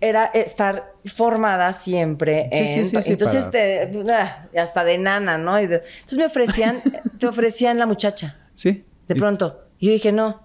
era 0.01 0.27
estar 0.27 0.93
formada 1.05 1.73
siempre 1.73 2.49
Sí, 2.53 2.59
sí, 2.59 2.63
en... 2.79 2.87
sí, 2.87 3.03
sí, 3.03 3.11
entonces, 3.13 3.45
para- 3.47 3.51
te- 3.53 4.05
ah, 4.13 4.47
hasta 4.57 4.85
de 4.85 4.99
nana, 4.99 5.39
¿no? 5.39 5.59
Y 5.61 5.67
de- 5.67 5.77
entonces 5.77 6.19
me 6.19 6.27
ofrecían, 6.27 6.81
te 7.19 7.27
ofrecían 7.27 7.79
la 7.79 7.87
muchacha. 7.87 8.37
Sí. 8.55 8.85
De 9.09 9.15
pronto. 9.17 9.65
Y 9.79 9.87
yo 9.87 9.93
dije, 9.93 10.13
no, 10.13 10.43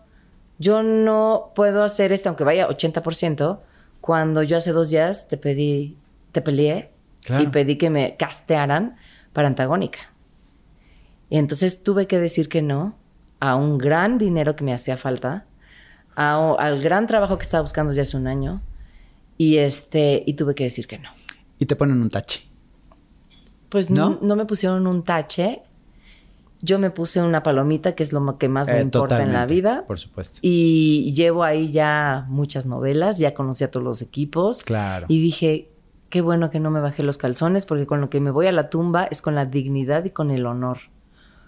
yo 0.57 0.81
no 0.83 1.51
puedo 1.55 1.83
hacer 1.83 2.11
esto, 2.11 2.29
aunque 2.29 2.43
vaya 2.43 2.67
80%, 2.67 3.59
cuando 4.01 4.41
yo 4.43 4.57
hace 4.57 4.71
dos 4.71 4.89
días 4.89 5.27
te 5.27 5.38
pedí, 5.38 5.97
te 6.31 6.41
peleé 6.41 6.91
Claro. 7.23 7.43
y 7.43 7.47
pedí 7.47 7.75
que 7.77 7.89
me 7.89 8.15
castearan 8.15 8.95
para 9.33 9.47
antagónica. 9.49 9.99
Y 11.29 11.38
entonces 11.38 11.83
tuve 11.83 12.07
que 12.07 12.19
decir 12.19 12.47
que 12.49 12.61
no 12.61 12.95
a 13.39 13.55
un 13.55 13.77
gran 13.77 14.17
dinero 14.17 14.55
que 14.55 14.63
me 14.63 14.73
hacía 14.73 14.97
falta, 14.97 15.45
a- 16.15 16.55
al 16.57 16.81
gran 16.81 17.05
trabajo 17.05 17.38
que 17.38 17.43
estaba 17.43 17.61
buscando 17.61 17.89
desde 17.89 18.01
hace 18.03 18.17
un 18.17 18.27
año, 18.27 18.61
y, 19.38 19.57
este, 19.57 20.23
y 20.25 20.33
tuve 20.33 20.55
que 20.55 20.63
decir 20.65 20.88
que 20.88 20.97
no. 20.99 21.09
Y 21.59 21.65
te 21.65 21.75
ponen 21.75 22.01
un 22.01 22.09
tache. 22.09 22.41
Pues 23.69 23.89
¿No? 23.89 24.17
no, 24.21 24.35
me 24.35 24.45
pusieron 24.45 24.88
un 24.88 25.03
tache, 25.03 25.61
yo 26.61 26.79
me 26.79 26.89
puse 26.89 27.21
una 27.21 27.43
palomita, 27.43 27.93
que 27.95 28.03
es 28.03 28.13
lo 28.13 28.38
que 28.38 28.47
más 28.49 28.67
me 28.69 28.77
Eh, 28.79 28.81
importa 28.81 29.21
en 29.21 29.33
la 29.33 29.45
vida. 29.45 29.83
Por 29.85 29.99
supuesto. 29.99 30.39
Y 30.41 31.13
llevo 31.13 31.43
ahí 31.43 31.71
ya 31.71 32.25
muchas 32.29 32.65
novelas, 32.65 33.19
ya 33.19 33.33
conocí 33.33 33.63
a 33.63 33.69
todos 33.71 33.83
los 33.83 34.01
equipos. 34.01 34.63
Claro. 34.63 35.05
Y 35.09 35.19
dije, 35.21 35.69
qué 36.09 36.21
bueno 36.21 36.49
que 36.49 36.59
no 36.59 36.71
me 36.71 36.79
bajé 36.79 37.03
los 37.03 37.17
calzones, 37.17 37.65
porque 37.65 37.85
con 37.85 37.99
lo 38.01 38.09
que 38.09 38.21
me 38.21 38.31
voy 38.31 38.47
a 38.47 38.51
la 38.51 38.69
tumba 38.69 39.03
es 39.03 39.21
con 39.21 39.35
la 39.35 39.45
dignidad 39.45 40.05
y 40.05 40.09
con 40.11 40.31
el 40.31 40.45
honor. 40.45 40.77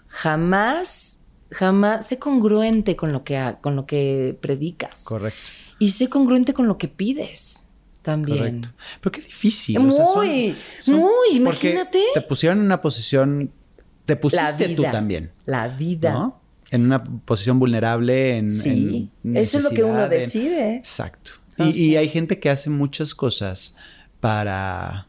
Jamás, 0.08 1.22
jamás, 1.50 2.06
sé 2.06 2.18
congruente 2.18 2.94
con 2.94 3.12
lo 3.12 3.24
que, 3.24 3.38
ha- 3.38 3.58
con 3.60 3.74
lo 3.76 3.86
que 3.86 4.36
predicas. 4.40 5.04
Correcto. 5.04 5.38
Y 5.78 5.92
sé 5.92 6.08
congruente 6.10 6.52
con 6.52 6.68
lo 6.68 6.76
que 6.76 6.88
pides 6.88 7.68
también. 8.02 8.38
Correcto. 8.38 8.68
Pero 9.00 9.12
qué 9.12 9.20
difícil. 9.20 9.78
o 9.78 9.92
sea, 9.92 10.06
son- 10.06 10.26
Muy, 10.26 10.56
son- 10.78 10.96
muy, 10.96 11.10
imagínate. 11.36 12.00
Te 12.14 12.20
pusieron 12.22 12.58
en 12.58 12.64
una 12.64 12.80
posición. 12.80 13.50
Te 14.06 14.16
pusiste 14.16 14.68
tú 14.70 14.82
también. 14.82 15.30
La 15.46 15.68
vida. 15.68 16.12
¿No? 16.12 16.40
En 16.70 16.84
una 16.86 17.02
posición 17.02 17.58
vulnerable, 17.58 18.36
en. 18.38 18.50
Sí, 18.50 19.10
en 19.24 19.36
eso 19.36 19.58
es 19.58 19.64
lo 19.64 19.70
que 19.70 19.82
uno 19.84 20.04
en- 20.04 20.10
decide. 20.10 20.76
Exacto. 20.76 21.32
O 21.58 21.64
Y, 21.64 21.70
y 21.70 21.96
hay 21.96 22.08
gente 22.08 22.38
que 22.38 22.48
hace 22.50 22.70
muchas 22.70 23.14
cosas 23.14 23.74
para 24.20 25.06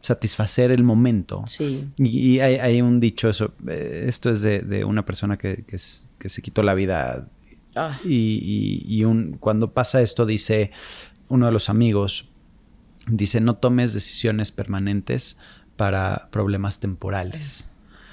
satisfacer 0.00 0.70
el 0.70 0.82
momento. 0.82 1.42
Sí. 1.46 1.88
Y, 1.98 2.08
y 2.36 2.40
hay, 2.40 2.56
hay 2.56 2.80
un 2.82 3.00
dicho, 3.00 3.28
eso, 3.28 3.52
eh, 3.68 4.04
esto 4.08 4.30
es 4.30 4.40
de, 4.42 4.60
de 4.62 4.84
una 4.84 5.04
persona 5.04 5.36
que, 5.36 5.64
que 5.66 5.76
es- 5.76 6.06
que 6.18 6.28
se 6.28 6.42
quitó 6.42 6.62
la 6.62 6.74
vida 6.74 7.28
Ah, 7.76 7.96
y, 8.04 8.82
y- 8.88 8.94
y 8.96 9.04
un, 9.04 9.36
cuando 9.38 9.72
pasa 9.72 10.02
esto 10.02 10.26
dice 10.26 10.70
uno 11.30 11.46
de 11.46 11.52
los 11.52 11.68
amigos, 11.70 12.26
dice 13.08 13.40
no 13.40 13.56
tomes 13.56 13.94
decisiones 13.94 14.52
permanentes 14.52 15.38
para 15.76 16.28
problemas 16.30 16.78
temporales, 16.80 17.66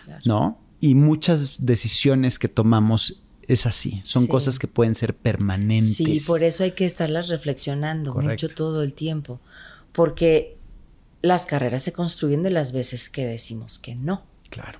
claro. 0.05 0.21
¿no? 0.25 0.59
Y 0.79 0.95
muchas 0.95 1.55
decisiones 1.59 2.39
que 2.39 2.47
tomamos 2.47 3.21
es 3.41 3.65
así, 3.65 4.01
son 4.03 4.23
Sí. 4.23 4.29
cosas 4.29 4.59
que 4.59 4.67
pueden 4.67 4.93
ser 4.95 5.15
permanentes. 5.15 5.95
Sí, 5.97 6.19
por 6.25 6.43
eso 6.43 6.63
hay 6.63 6.71
que 6.71 6.85
estarlas 6.85 7.29
reflexionando 7.29 8.13
Correcto. 8.13 8.45
mucho 8.47 8.55
todo 8.55 8.83
el 8.83 8.93
tiempo. 8.93 9.39
Porque 9.93 10.57
las 11.21 11.45
carreras 11.45 11.83
se 11.83 11.93
construyen 11.93 12.43
de 12.43 12.51
las 12.51 12.71
veces 12.71 13.09
que 13.09 13.25
decimos 13.25 13.79
que 13.79 13.95
no. 13.95 14.21
Claro. 14.49 14.79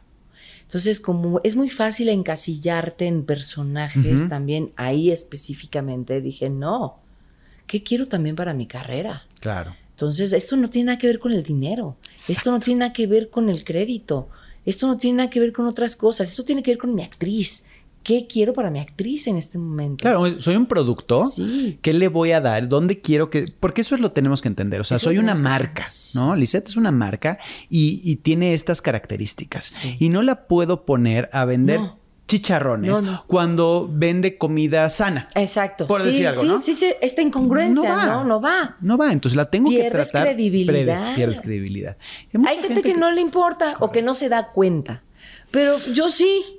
Entonces, 0.63 0.99
como 0.99 1.39
es 1.45 1.55
muy 1.55 1.69
fácil 1.69 2.09
encasillarte 2.09 3.05
en 3.07 3.23
personajes 3.25 4.27
también, 4.29 4.73
ahí 4.75 5.11
específicamente 5.11 6.19
dije, 6.21 6.49
no, 6.49 6.99
¿qué 7.68 7.84
quiero 7.84 8.07
también 8.07 8.36
para 8.36 8.53
mi 8.53 8.65
carrera? 8.65 9.26
Claro. 9.39 9.76
Entonces, 9.91 10.32
esto 10.34 10.57
no 10.57 10.70
tiene 10.70 10.88
nada 10.88 10.97
que 10.97 11.07
ver 11.07 11.20
con 11.20 11.32
el 11.32 11.43
dinero, 11.43 11.97
esto 12.28 12.51
no 12.51 12.59
tiene 12.59 12.80
nada 12.82 12.93
que 12.93 13.07
ver 13.07 13.30
con 13.30 13.49
el 13.49 13.63
crédito, 13.63 14.30
esto 14.65 14.88
no 14.88 14.97
tiene 14.97 15.18
nada 15.18 15.30
que 15.30 15.39
ver 15.39 15.51
con 15.53 15.65
otras 15.65 15.95
cosas, 15.95 16.30
esto 16.30 16.43
tiene 16.45 16.61
que 16.63 16.72
ver 16.72 16.78
con 16.78 16.93
mi 16.93 17.03
actriz. 17.03 17.65
¿Qué 18.03 18.26
quiero 18.26 18.53
para 18.53 18.70
mi 18.70 18.80
actriz 18.80 19.28
en 19.28 19.36
este 19.36 19.57
momento? 19.57 20.03
Claro, 20.03 20.39
soy 20.39 20.55
un 20.55 20.65
producto. 20.65 21.26
Sí. 21.26 21.78
¿Qué 21.82 21.91
le 21.91 22.07
voy 22.07 22.32
a 22.32 22.39
dar? 22.39 22.70
¿Dónde 22.70 23.01
quiero 23.01 23.30
que.? 23.30 23.47
Porque 23.59 23.82
eso 23.82 23.95
es 23.95 24.01
lo 24.01 24.13
tenemos 24.13 24.41
que 24.41 24.47
entender. 24.47 24.80
O 24.80 24.86
sea, 24.86 24.95
Eso 24.95 25.05
soy 25.05 25.18
una 25.18 25.36
que 25.36 25.41
marca. 25.41 25.86
¿no? 26.15 26.34
Lisette 26.34 26.70
es 26.70 26.78
una 26.78 26.91
marca 26.91 27.38
y, 27.70 27.99
y 28.09 28.15
tiene 28.18 28.53
estas 28.53 28.82
características. 28.82 29.65
Sí. 29.65 29.97
Y 29.99 30.07
no 30.07 30.22
la 30.22 30.47
puedo 30.47 30.86
poner 30.86 31.30
a 31.34 31.43
vender 31.43 31.82
No. 31.82 31.99
Chicharrones 32.28 32.91
No, 32.91 33.01
no. 33.01 33.23
cuando 33.28 33.89
vende 33.91 34.38
comida 34.38 34.89
sana. 34.89 35.28
Exacto. 35.36 35.88
Por 35.88 36.01
sí, 36.01 36.07
decir 36.07 36.28
algo, 36.28 36.41
sí, 36.41 36.47
¿no? 36.47 36.59
sí, 36.59 36.75
sí, 36.75 36.93
esta 37.01 37.21
incongruencia, 37.21 37.89
No 37.89 37.95
va. 37.95 38.05
no, 38.05 38.23
no 38.25 38.41
va. 38.41 38.78
No 38.82 38.97
va, 38.97 39.11
entonces 39.13 39.36
la 39.38 39.49
tengo 39.49 39.69
Pierdes 39.69 39.86
que 40.07 40.11
tratar. 40.11 40.23
credibilidad. 40.28 40.75
Pierdes, 40.97 41.15
pierdes 41.15 41.41
credibilidad. 41.41 41.97
Hay 42.45 42.57
gente, 42.57 42.82
que, 42.82 42.93
no 42.95 43.11
le 43.11 43.21
importa 43.21 43.78
o 43.80 43.91
que 43.91 44.01
no 44.01 44.13
se 44.13 44.30
da 44.30 44.51
cuenta. 44.51 45.03
Pero 45.51 45.78
yo 45.93 46.09
sí. 46.09 46.53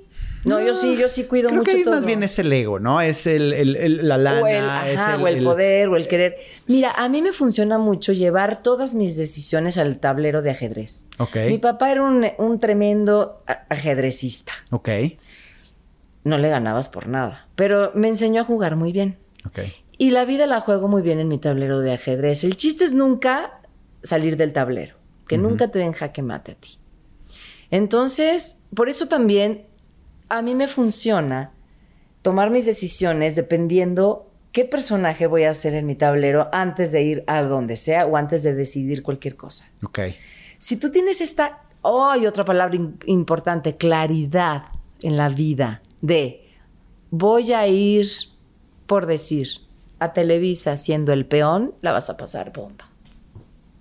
No, 0.45 0.61
yo 0.61 0.73
sí, 0.73 0.95
yo 0.97 1.09
sí 1.09 1.25
cuido 1.25 1.49
Creo 1.49 1.59
mucho 1.59 1.71
que 1.71 1.77
ahí 1.79 1.83
todo. 1.83 1.95
más 1.95 2.05
bien 2.05 2.23
es 2.23 2.39
el 2.39 2.51
ego, 2.53 2.79
¿no? 2.79 3.01
Es 3.01 3.27
el, 3.27 3.51
el- 3.51 3.75
el- 3.75 4.07
la 4.07 4.17
lana, 4.17 4.41
o 4.41 4.47
el, 4.47 4.63
ajá, 4.63 4.89
es 4.89 5.21
o 5.21 5.27
el 5.27 5.43
poder 5.43 5.89
o 5.89 5.97
el 5.97 6.07
querer. 6.07 6.37
Mira, 6.65 6.93
a 6.95 7.09
mí 7.09 7.21
me 7.21 7.33
funciona 7.33 7.77
mucho 7.77 8.13
llevar 8.13 8.63
todas 8.63 8.95
mis 8.95 9.17
decisiones 9.17 9.77
al 9.77 9.99
tablero 9.99 10.41
de 10.41 10.51
ajedrez. 10.51 11.07
Ok. 11.17 11.35
Mi 11.49 11.57
papá 11.57 11.91
era 11.91 12.03
un, 12.03 12.25
un 12.37 12.57
tremendo 12.61 13.43
ajedrecista. 13.67 14.53
Ok, 14.71 14.87
No 16.23 16.37
le 16.37 16.49
ganabas 16.49 16.89
por 16.89 17.07
nada, 17.07 17.47
pero 17.55 17.91
me 17.95 18.07
enseñó 18.09 18.41
a 18.41 18.45
jugar 18.45 18.75
muy 18.75 18.91
bien. 18.91 19.17
ok. 19.45 19.59
Y 19.97 20.11
la 20.11 20.23
vida 20.23 20.47
la 20.47 20.61
juego 20.61 20.87
muy 20.87 21.01
bien 21.01 21.19
en 21.19 21.27
mi 21.27 21.37
tablero 21.39 21.79
de 21.81 21.91
ajedrez. 21.93 22.43
El 22.45 22.55
chiste 22.55 22.85
es 22.85 22.93
nunca 22.93 23.59
salir 24.01 24.37
del 24.37 24.53
tablero, 24.53 24.95
que 25.27 25.37
nunca 25.37 25.67
te 25.69 25.79
den 25.79 25.91
jaque 25.91 26.21
mate 26.21 26.53
a 26.53 26.55
ti. 26.55 26.77
Entonces, 27.71 28.61
por 28.75 28.89
eso 28.89 29.07
también 29.07 29.65
a 30.29 30.41
mí 30.41 30.55
me 30.55 30.67
funciona 30.67 31.51
tomar 32.21 32.49
mis 32.49 32.65
decisiones 32.65 33.35
dependiendo 33.35 34.31
qué 34.51 34.65
personaje 34.65 35.27
voy 35.27 35.43
a 35.43 35.51
hacer 35.51 35.73
en 35.75 35.85
mi 35.85 35.95
tablero 35.95 36.49
antes 36.51 36.91
de 36.91 37.01
ir 37.03 37.23
a 37.27 37.41
donde 37.43 37.75
sea 37.75 38.05
o 38.05 38.17
antes 38.17 38.43
de 38.43 38.55
decidir 38.55 39.03
cualquier 39.03 39.35
cosa. 39.35 39.69
Ok. 39.83 39.99
Si 40.57 40.77
tú 40.77 40.91
tienes 40.91 41.21
esta, 41.21 41.61
oh, 41.81 42.15
y 42.15 42.25
otra 42.25 42.43
palabra 42.45 42.75
im- 42.75 42.93
importante, 43.05 43.77
claridad 43.77 44.63
en 45.01 45.15
la 45.17 45.29
vida 45.29 45.81
de 46.01 46.45
voy 47.11 47.53
a 47.53 47.67
ir, 47.67 48.07
por 48.85 49.05
decir, 49.05 49.47
a 49.99 50.13
Televisa 50.13 50.77
siendo 50.77 51.13
el 51.13 51.25
peón, 51.25 51.73
la 51.81 51.91
vas 51.91 52.09
a 52.09 52.17
pasar 52.17 52.53
bomba. 52.53 52.89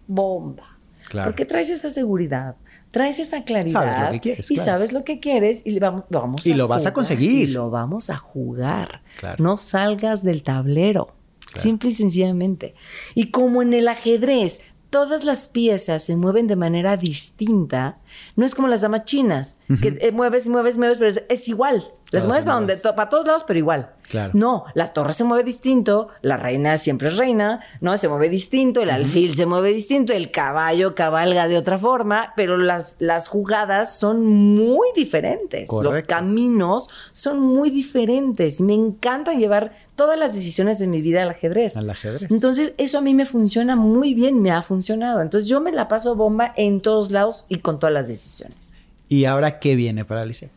Bomba. 0.07 0.79
Claro. 1.09 1.31
Porque 1.31 1.45
traes 1.45 1.71
esa 1.71 1.91
seguridad, 1.91 2.57
traes 2.91 3.19
esa 3.19 3.45
claridad 3.45 4.11
Sabes 4.11 4.13
lo 4.13 4.13
que 4.13 4.21
quieres, 4.21 4.51
y 4.51 4.55
claro. 4.55 4.71
sabes 4.71 4.93
lo 4.93 5.05
que 5.05 5.21
quieres 5.21 5.63
y 5.65 5.79
vamos, 5.79 6.05
lo 6.11 6.21
vamos 6.21 6.47
Y 6.47 6.53
a 6.53 6.57
lo 6.57 6.69
vas 6.69 6.87
a 6.87 6.93
conseguir. 6.93 7.49
Y 7.49 7.53
lo 7.53 7.71
vamos 7.71 8.11
a 8.11 8.17
jugar. 8.19 9.03
Claro. 9.19 9.43
No 9.43 9.57
salgas 9.57 10.23
del 10.23 10.43
tablero. 10.43 11.15
Simple 11.55 11.91
y 11.91 11.93
sencillamente. 11.93 12.75
Y 13.15 13.31
como 13.31 13.63
en 13.63 13.73
el 13.73 13.89
ajedrez 13.89 14.61
todas 14.91 15.25
las 15.25 15.49
piezas 15.49 16.05
se 16.05 16.17
mueven 16.17 16.47
de 16.47 16.57
manera 16.57 16.97
distinta, 16.97 17.99
no 18.37 18.47
es 18.47 18.55
como 18.55 18.69
las 18.69 18.83
damas 18.83 19.05
chinas, 19.05 19.61
que 19.81 19.99
eh, 20.01 20.13
mueves, 20.13 20.49
mueves, 20.49 20.79
mueves, 20.79 20.99
pero 20.99 21.11
es, 21.11 21.25
es 21.29 21.49
igual. 21.49 21.93
Las 22.11 22.23
Todas 22.23 22.27
mueves 22.29 22.45
para, 22.45 22.55
donde, 22.55 22.73
iguales. 22.73 22.83
to- 22.83 22.95
para 22.97 23.09
todos 23.11 23.27
lados, 23.27 23.45
pero 23.47 23.59
igual. 23.59 23.91
Claro. 24.09 24.31
No, 24.33 24.65
la 24.73 24.95
torre 24.95 25.13
se 25.13 25.25
mueve 25.25 25.45
distinto, 25.45 26.09
la 26.23 26.39
reina 26.39 26.79
siempre 26.79 27.09
es 27.09 27.19
reina, 27.19 27.61
¿no? 27.83 27.99
Se 27.99 28.09
mueve 28.09 28.31
distinto, 28.31 28.81
el 28.81 28.89
alfil 28.89 29.35
se 29.35 29.45
mueve 29.45 29.75
distinto, 29.75 30.15
el 30.15 30.31
caballo 30.31 30.95
cabalga 30.95 31.47
de 31.49 31.59
otra 31.59 31.79
forma, 31.79 32.33
pero 32.35 32.57
las, 32.57 32.97
las 33.01 33.29
jugadas 33.29 33.95
son 33.99 34.25
muy 34.25 34.89
diferentes. 34.97 35.69
Los 35.83 36.01
caminos 36.03 36.89
son 37.13 37.41
muy 37.41 37.69
diferentes. 37.69 38.63
Me 38.63 38.73
encanta 38.73 39.35
llevar 39.35 39.73
todas 39.95 40.19
las 40.19 40.35
decisiones 40.35 40.79
de 40.79 40.87
mi 40.87 41.03
vida 41.03 41.23
al 41.23 41.29
ajedrez. 41.29 41.77
Al 41.77 41.91
ajedrez. 41.91 42.31
Entonces, 42.31 42.73
eso 42.79 42.97
a 42.97 43.01
mí 43.03 43.13
me 43.13 43.27
funciona 43.27 43.77
muy 43.77 44.15
bien, 44.15 44.41
me 44.41 44.51
ha 44.51 44.63
funcionado. 44.63 45.21
Entonces, 45.21 45.51
yo 45.51 45.61
me 45.61 45.73
la 45.73 45.89
paso 45.89 46.17
bomba 46.17 46.55
en 46.57 46.81
todos 46.81 47.11
lados 47.11 47.45
y 47.51 47.59
con 47.59 47.79
todas 47.79 47.93
las 47.93 48.09
decisiones. 48.09 48.75
¿Y 49.11 49.27
ahora 49.27 49.59
qué 49.59 49.75
viene 49.77 50.07
para 50.07 50.25
Lisette? 50.25 50.53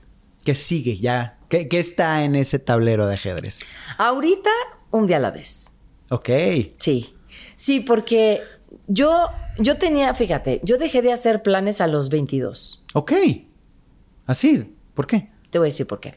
¿Qué 0.45 0.55
sigue 0.55 0.97
ya? 0.97 1.37
¿Qué, 1.51 1.67
qué 1.67 1.79
está 1.79 2.23
en 2.23 2.35
ese 2.35 2.59
tablero 2.59 3.07
de 3.07 3.15
ajedrez? 3.15 3.65
Ahorita, 3.97 4.49
un 4.89 5.05
día 5.05 5.17
a 5.17 5.19
la 5.19 5.31
vez. 5.31 5.69
Ok. 6.09 6.29
Sí. 6.79 7.13
Sí, 7.57 7.81
porque 7.81 8.41
yo, 8.87 9.29
yo 9.59 9.77
tenía, 9.77 10.13
fíjate, 10.13 10.61
yo 10.63 10.77
dejé 10.77 11.01
de 11.01 11.11
hacer 11.11 11.43
planes 11.43 11.81
a 11.81 11.87
los 11.87 12.07
22. 12.09 12.85
Ok. 12.93 13.11
Así. 14.25 14.73
¿Por 14.93 15.07
qué? 15.07 15.29
Te 15.49 15.59
voy 15.59 15.65
a 15.65 15.71
decir 15.71 15.85
por 15.87 15.99
qué. 15.99 16.15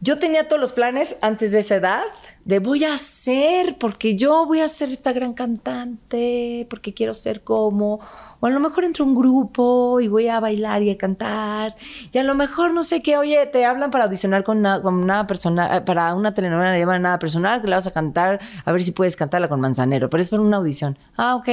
Yo 0.00 0.18
tenía 0.18 0.48
todos 0.48 0.60
los 0.60 0.72
planes 0.72 1.18
antes 1.20 1.52
de 1.52 1.60
esa 1.60 1.76
edad 1.76 2.02
de 2.44 2.58
voy 2.58 2.84
a 2.84 2.98
ser, 2.98 3.78
porque 3.78 4.16
yo 4.16 4.46
voy 4.46 4.60
a 4.60 4.68
ser 4.68 4.90
esta 4.90 5.12
gran 5.12 5.32
cantante, 5.32 6.66
porque 6.68 6.92
quiero 6.92 7.14
ser 7.14 7.44
como, 7.44 8.00
o 8.40 8.46
a 8.46 8.50
lo 8.50 8.58
mejor 8.58 8.84
entro 8.84 9.04
a 9.04 9.08
un 9.08 9.14
grupo 9.14 10.00
y 10.00 10.08
voy 10.08 10.28
a 10.28 10.40
bailar 10.40 10.82
y 10.82 10.90
a 10.90 10.98
cantar, 10.98 11.76
y 12.12 12.18
a 12.18 12.24
lo 12.24 12.34
mejor 12.34 12.74
no 12.74 12.82
sé 12.82 13.02
qué, 13.02 13.16
oye, 13.16 13.46
te 13.46 13.64
hablan 13.64 13.90
para 13.90 14.04
audicionar 14.04 14.42
con 14.42 14.62
con 14.82 14.94
una 14.94 15.26
persona, 15.26 15.76
eh, 15.76 15.80
para 15.82 16.14
una 16.14 16.34
telenovela, 16.34 16.72
le 16.72 16.80
llaman 16.80 17.02
nada 17.02 17.18
personal, 17.18 17.62
que 17.62 17.68
la 17.68 17.76
vas 17.76 17.86
a 17.86 17.92
cantar, 17.92 18.40
a 18.64 18.72
ver 18.72 18.82
si 18.82 18.92
puedes 18.92 19.16
cantarla 19.16 19.48
con 19.48 19.60
Manzanero, 19.60 20.10
pero 20.10 20.22
es 20.22 20.30
para 20.30 20.42
una 20.42 20.56
audición. 20.56 20.98
Ah, 21.16 21.36
ok. 21.36 21.48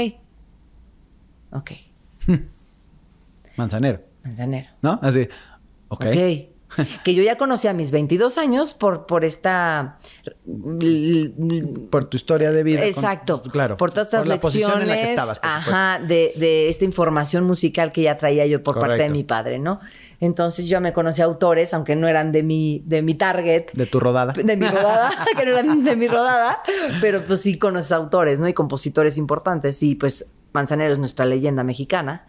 Ok, 1.52 1.72
Manzanero. 3.58 4.02
Manzanero. 4.24 4.70
¿No? 4.82 5.00
Así. 5.02 5.28
Ok. 5.88 6.06
Ok. 6.06 6.59
que 7.04 7.14
yo 7.16 7.24
ya 7.24 7.38
conocí 7.38 7.68
a 7.68 7.74
mis 7.74 7.92
22 7.92 8.38
años 8.38 8.74
por, 8.74 9.06
por 9.06 9.26
esta... 9.26 9.98
Por 11.90 12.06
tu 12.06 12.18
historia 12.18 12.52
de 12.52 12.64
vida. 12.64 12.80
con- 12.80 12.88
Exacto. 12.88 13.42
claro. 13.44 13.78
Por 13.78 13.92
todas 13.92 14.08
estas 14.08 14.26
la 14.28 14.36
lecciones. 14.36 14.42
posición 14.68 14.82
en 14.82 14.88
la 14.88 14.96
que 14.96 15.10
estabas, 15.10 15.40
por 15.40 15.50
ajá, 15.50 16.00
de, 16.00 16.34
de 16.36 16.70
esta 16.70 16.86
información 16.86 17.46
musical 17.46 17.92
que 17.92 18.04
ya 18.04 18.18
traía 18.18 18.46
yo 18.46 18.62
por 18.64 18.76
parte 18.76 18.94
de 18.94 18.98
Correcto. 19.00 19.14
mi 19.16 19.24
padre, 19.24 19.60
¿no? 19.60 19.80
Entonces 20.20 20.68
yo 20.68 20.82
me 20.82 20.94
conocí 20.94 21.22
a 21.22 21.26
autores, 21.26 21.74
aunque 21.74 21.96
no 21.96 22.08
eran 22.08 22.32
de 22.32 22.44
mi, 22.44 22.84
de 22.86 23.02
mi 23.02 23.16
target. 23.16 23.72
De 23.74 23.86
tu 23.86 24.00
rodada. 24.00 24.34
De 24.34 24.58
mi 24.58 24.66
rodada, 24.68 25.12
que 25.38 25.46
no 25.46 25.52
eran 25.58 25.84
de 25.84 25.96
mi 25.96 26.08
rodada, 26.08 26.62
pero 27.02 27.24
pues 27.26 27.42
sí 27.42 27.58
conoces 27.58 27.92
autores, 27.92 28.40
¿no? 28.40 28.48
Y 28.48 28.54
compositores 28.54 29.18
importantes. 29.18 29.82
Y 29.84 29.96
pues 29.96 30.32
Manzanero 30.54 30.92
es 30.94 31.00
nuestra 31.00 31.26
leyenda 31.26 31.64
mexicana. 31.64 32.28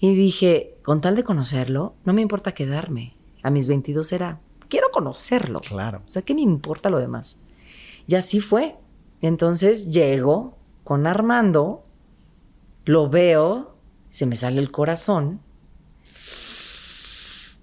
Y 0.00 0.14
dije, 0.14 0.76
con 0.82 1.00
tal 1.00 1.16
de 1.16 1.24
conocerlo, 1.24 1.94
no 2.04 2.12
me 2.12 2.22
importa 2.22 2.52
quedarme. 2.52 3.16
A 3.48 3.50
mis 3.50 3.66
22 3.66 4.12
era, 4.12 4.42
quiero 4.68 4.90
conocerlo. 4.90 5.60
Claro. 5.60 6.02
O 6.04 6.08
sea, 6.10 6.20
¿qué 6.20 6.34
me 6.34 6.42
importa 6.42 6.90
lo 6.90 7.00
demás? 7.00 7.38
Y 8.06 8.14
así 8.14 8.40
fue. 8.40 8.76
Entonces 9.22 9.90
llego 9.90 10.58
con 10.84 11.06
Armando, 11.06 11.82
lo 12.84 13.08
veo, 13.08 13.74
se 14.10 14.26
me 14.26 14.36
sale 14.36 14.60
el 14.60 14.70
corazón. 14.70 15.40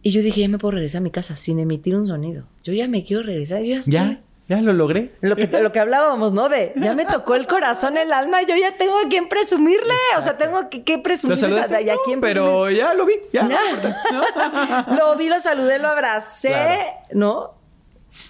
Y 0.02 0.10
yo 0.10 0.24
dije, 0.24 0.42
ya 0.42 0.50
me 0.50 0.58
puedo 0.58 0.72
regresar 0.72 1.02
a 1.02 1.04
mi 1.04 1.12
casa 1.12 1.38
sin 1.38 1.60
emitir 1.60 1.96
un 1.96 2.08
sonido. 2.08 2.48
Yo 2.64 2.74
ya 2.74 2.88
me 2.88 3.04
quiero 3.04 3.22
regresar, 3.22 3.62
yo 3.62 3.76
ya 3.76 3.80
estoy. 3.82 3.94
¿Ya? 3.94 4.24
¿Ya 4.48 4.62
lo 4.62 4.74
logré? 4.74 5.12
Lo 5.22 5.36
que, 5.36 5.48
lo 5.48 5.72
que 5.72 5.80
hablábamos, 5.80 6.32
¿no? 6.32 6.50
De 6.50 6.72
ya 6.76 6.94
me 6.94 7.04
tocó 7.06 7.34
el 7.34 7.48
corazón, 7.48 7.98
el 7.98 8.14
alma, 8.14 8.44
yo 8.44 8.56
ya 8.56 8.78
tengo 8.78 9.00
a 9.00 9.10
quien 9.10 9.28
presumirle. 9.28 9.94
O 10.18 10.22
sea, 10.22 10.38
tengo 10.38 10.70
que, 10.70 10.84
que 10.84 10.98
¿Lo 10.98 11.04
presumirle. 11.04 11.42
saludaste? 11.42 11.90
a 11.92 11.96
No, 11.96 12.00
quién 12.06 12.22
pero 12.22 12.70
ya 12.70 12.94
lo 12.94 13.08
vi. 13.08 13.14
Ya. 13.34 13.48
presumir. 13.82 15.00
lo 15.00 15.16
vi, 15.18 15.30
lo 15.30 15.40
saludé, 15.40 15.80
lo 15.80 15.88
abracé, 15.88 16.50
Claro. 16.50 16.82
¿no? 17.14 17.54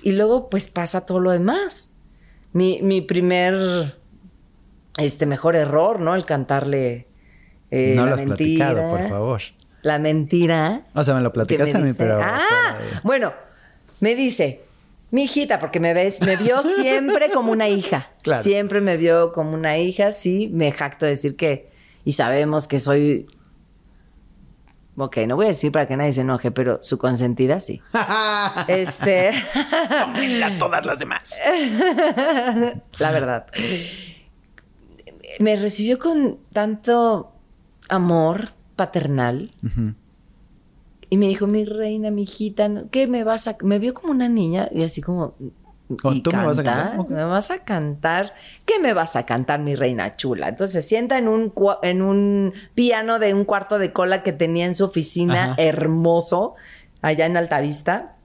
Y 0.03 0.13
luego, 0.13 0.49
pues 0.49 0.69
pasa 0.69 1.05
todo 1.05 1.19
lo 1.19 1.31
demás. 1.31 1.97
Mi, 2.53 2.79
mi 2.81 3.01
primer, 3.01 3.95
este, 4.97 5.25
mejor 5.25 5.57
error, 5.57 5.99
¿no? 5.99 6.15
El 6.15 6.25
cantarle 6.25 7.07
eh, 7.71 7.93
no 7.95 8.03
la 8.05 8.11
lo 8.11 8.15
has 8.15 8.25
mentira. 8.25 8.67
platicado, 8.71 8.89
por 8.89 9.09
favor. 9.09 9.41
La 9.81 9.99
mentira. 9.99 10.85
O 10.95 11.03
sea, 11.03 11.13
me 11.13 11.21
lo 11.21 11.33
que 11.33 11.39
me 11.39 11.45
platicaste 11.45 11.77
a 11.77 11.79
mí, 11.81 11.91
pero. 11.97 12.19
Ah, 12.23 12.77
bueno, 13.03 13.33
me 13.99 14.15
dice, 14.15 14.64
mi 15.15 15.23
hijita, 15.23 15.59
porque 15.59 15.79
me 15.79 15.93
ves, 15.93 16.21
me 16.21 16.35
vio 16.35 16.61
siempre 16.81 17.29
como 17.31 17.53
una 17.53 17.69
hija. 17.69 18.11
Claro. 18.21 18.43
Siempre 18.43 18.81
me 18.81 18.97
vio 18.97 19.31
como 19.31 19.53
una 19.53 19.77
hija, 19.77 20.11
sí, 20.11 20.49
me 20.51 20.73
jacto 20.73 21.05
de 21.05 21.11
decir 21.11 21.37
que, 21.37 21.69
y 22.03 22.11
sabemos 22.11 22.67
que 22.67 22.81
soy, 22.81 23.25
ok, 24.97 25.19
no 25.25 25.37
voy 25.37 25.45
a 25.45 25.49
decir 25.49 25.71
para 25.71 25.87
que 25.87 25.95
nadie 25.95 26.11
se 26.11 26.19
enoje, 26.19 26.51
pero 26.51 26.83
su 26.83 26.97
consentida 26.97 27.61
sí. 27.61 27.81
Este, 28.67 29.31
Tómenla 30.01 30.57
todas 30.57 30.85
las 30.85 30.99
demás. 30.99 31.41
la 32.99 33.11
verdad. 33.11 33.47
Me 35.39 35.55
recibió 35.55 35.97
con 35.97 36.39
tanto 36.51 37.31
amor 37.87 38.49
paternal. 38.75 39.51
Y 41.15 41.17
me 41.17 41.29
dijo, 41.29 41.47
mi 41.47 41.63
reina, 41.63 42.11
mi 42.11 42.23
hijita, 42.23 42.69
¿qué 42.91 43.07
me 43.07 43.23
vas 43.23 43.47
a...? 43.47 43.55
Me 43.63 43.79
vio 43.79 43.93
como 43.93 44.11
una 44.11 44.27
niña 44.27 44.67
y 44.69 44.83
así 44.83 45.01
como... 45.01 45.33
¿O 46.03 46.11
¿y 46.11 46.19
tú 46.19 46.29
me 46.35 46.43
vas 46.43 46.59
a 46.59 46.63
cantar? 46.63 47.09
¿Me 47.09 47.23
vas 47.23 47.51
a 47.51 47.63
cantar? 47.63 48.33
¿Qué 48.65 48.79
me 48.79 48.93
vas 48.93 49.15
a 49.15 49.25
cantar, 49.25 49.61
mi 49.61 49.75
reina 49.75 50.17
chula? 50.17 50.49
Entonces 50.49 50.83
se 50.83 50.89
sienta 50.89 51.17
en 51.17 51.29
un, 51.29 51.53
en 51.83 52.01
un 52.01 52.53
piano 52.73 53.17
de 53.17 53.33
un 53.33 53.45
cuarto 53.45 53.79
de 53.79 53.93
cola 53.93 54.23
que 54.23 54.33
tenía 54.33 54.65
en 54.65 54.75
su 54.75 54.83
oficina, 54.83 55.53
Ajá. 55.53 55.55
hermoso, 55.57 56.55
allá 57.01 57.25
en 57.27 57.37
Altavista. 57.37 58.17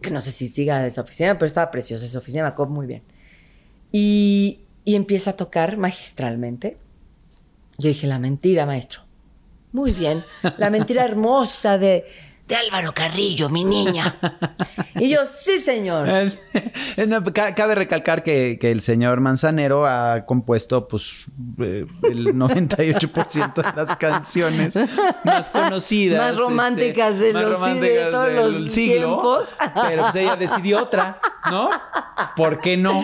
Que 0.00 0.10
no 0.10 0.20
sé 0.20 0.32
si 0.32 0.48
siga 0.48 0.84
esa 0.88 1.02
oficina, 1.02 1.34
pero 1.34 1.46
estaba 1.46 1.70
preciosa 1.70 2.04
esa 2.04 2.18
oficina, 2.18 2.42
me 2.42 2.48
acuerdo 2.48 2.72
muy 2.72 2.88
bien. 2.88 3.04
Y, 3.92 4.62
y 4.84 4.96
empieza 4.96 5.30
a 5.30 5.36
tocar 5.36 5.76
magistralmente. 5.76 6.78
Yo 7.78 7.90
dije, 7.90 8.08
la 8.08 8.18
mentira, 8.18 8.66
maestro. 8.66 9.02
Muy 9.72 9.92
bien. 9.92 10.24
La 10.56 10.70
mentira 10.70 11.04
hermosa 11.04 11.78
de, 11.78 12.04
de 12.48 12.56
Álvaro 12.56 12.92
Carrillo, 12.92 13.48
mi 13.48 13.64
niña. 13.64 14.16
Y 15.00 15.10
yo, 15.10 15.20
sí, 15.26 15.60
señor. 15.60 16.08
Es- 16.08 16.40
es- 16.96 17.06
no, 17.06 17.22
ca- 17.22 17.54
cabe 17.54 17.76
recalcar 17.76 18.24
que, 18.24 18.58
que 18.60 18.72
el 18.72 18.82
señor 18.82 19.20
Manzanero 19.20 19.86
ha 19.86 20.26
compuesto 20.26 20.88
pues 20.88 21.26
eh, 21.60 21.86
el 22.02 22.34
98% 22.34 23.54
de 23.54 23.76
las 23.76 23.96
canciones 23.96 24.74
más 25.24 25.50
conocidas. 25.50 26.18
Más 26.32 26.36
románticas 26.36 27.16
de 27.20 27.32
más 27.32 27.44
los- 27.44 27.68
sí, 27.70 27.78
de 27.78 28.04
todos 28.10 28.26
del 28.26 28.64
los 28.64 28.72
siglo. 28.74 28.94
tiempos. 29.06 29.56
Pero 29.88 30.02
pues 30.02 30.16
ella 30.16 30.34
decidió 30.34 30.82
otra, 30.82 31.20
¿no? 31.48 31.70
¿Por 32.34 32.60
qué 32.60 32.76
no? 32.76 33.00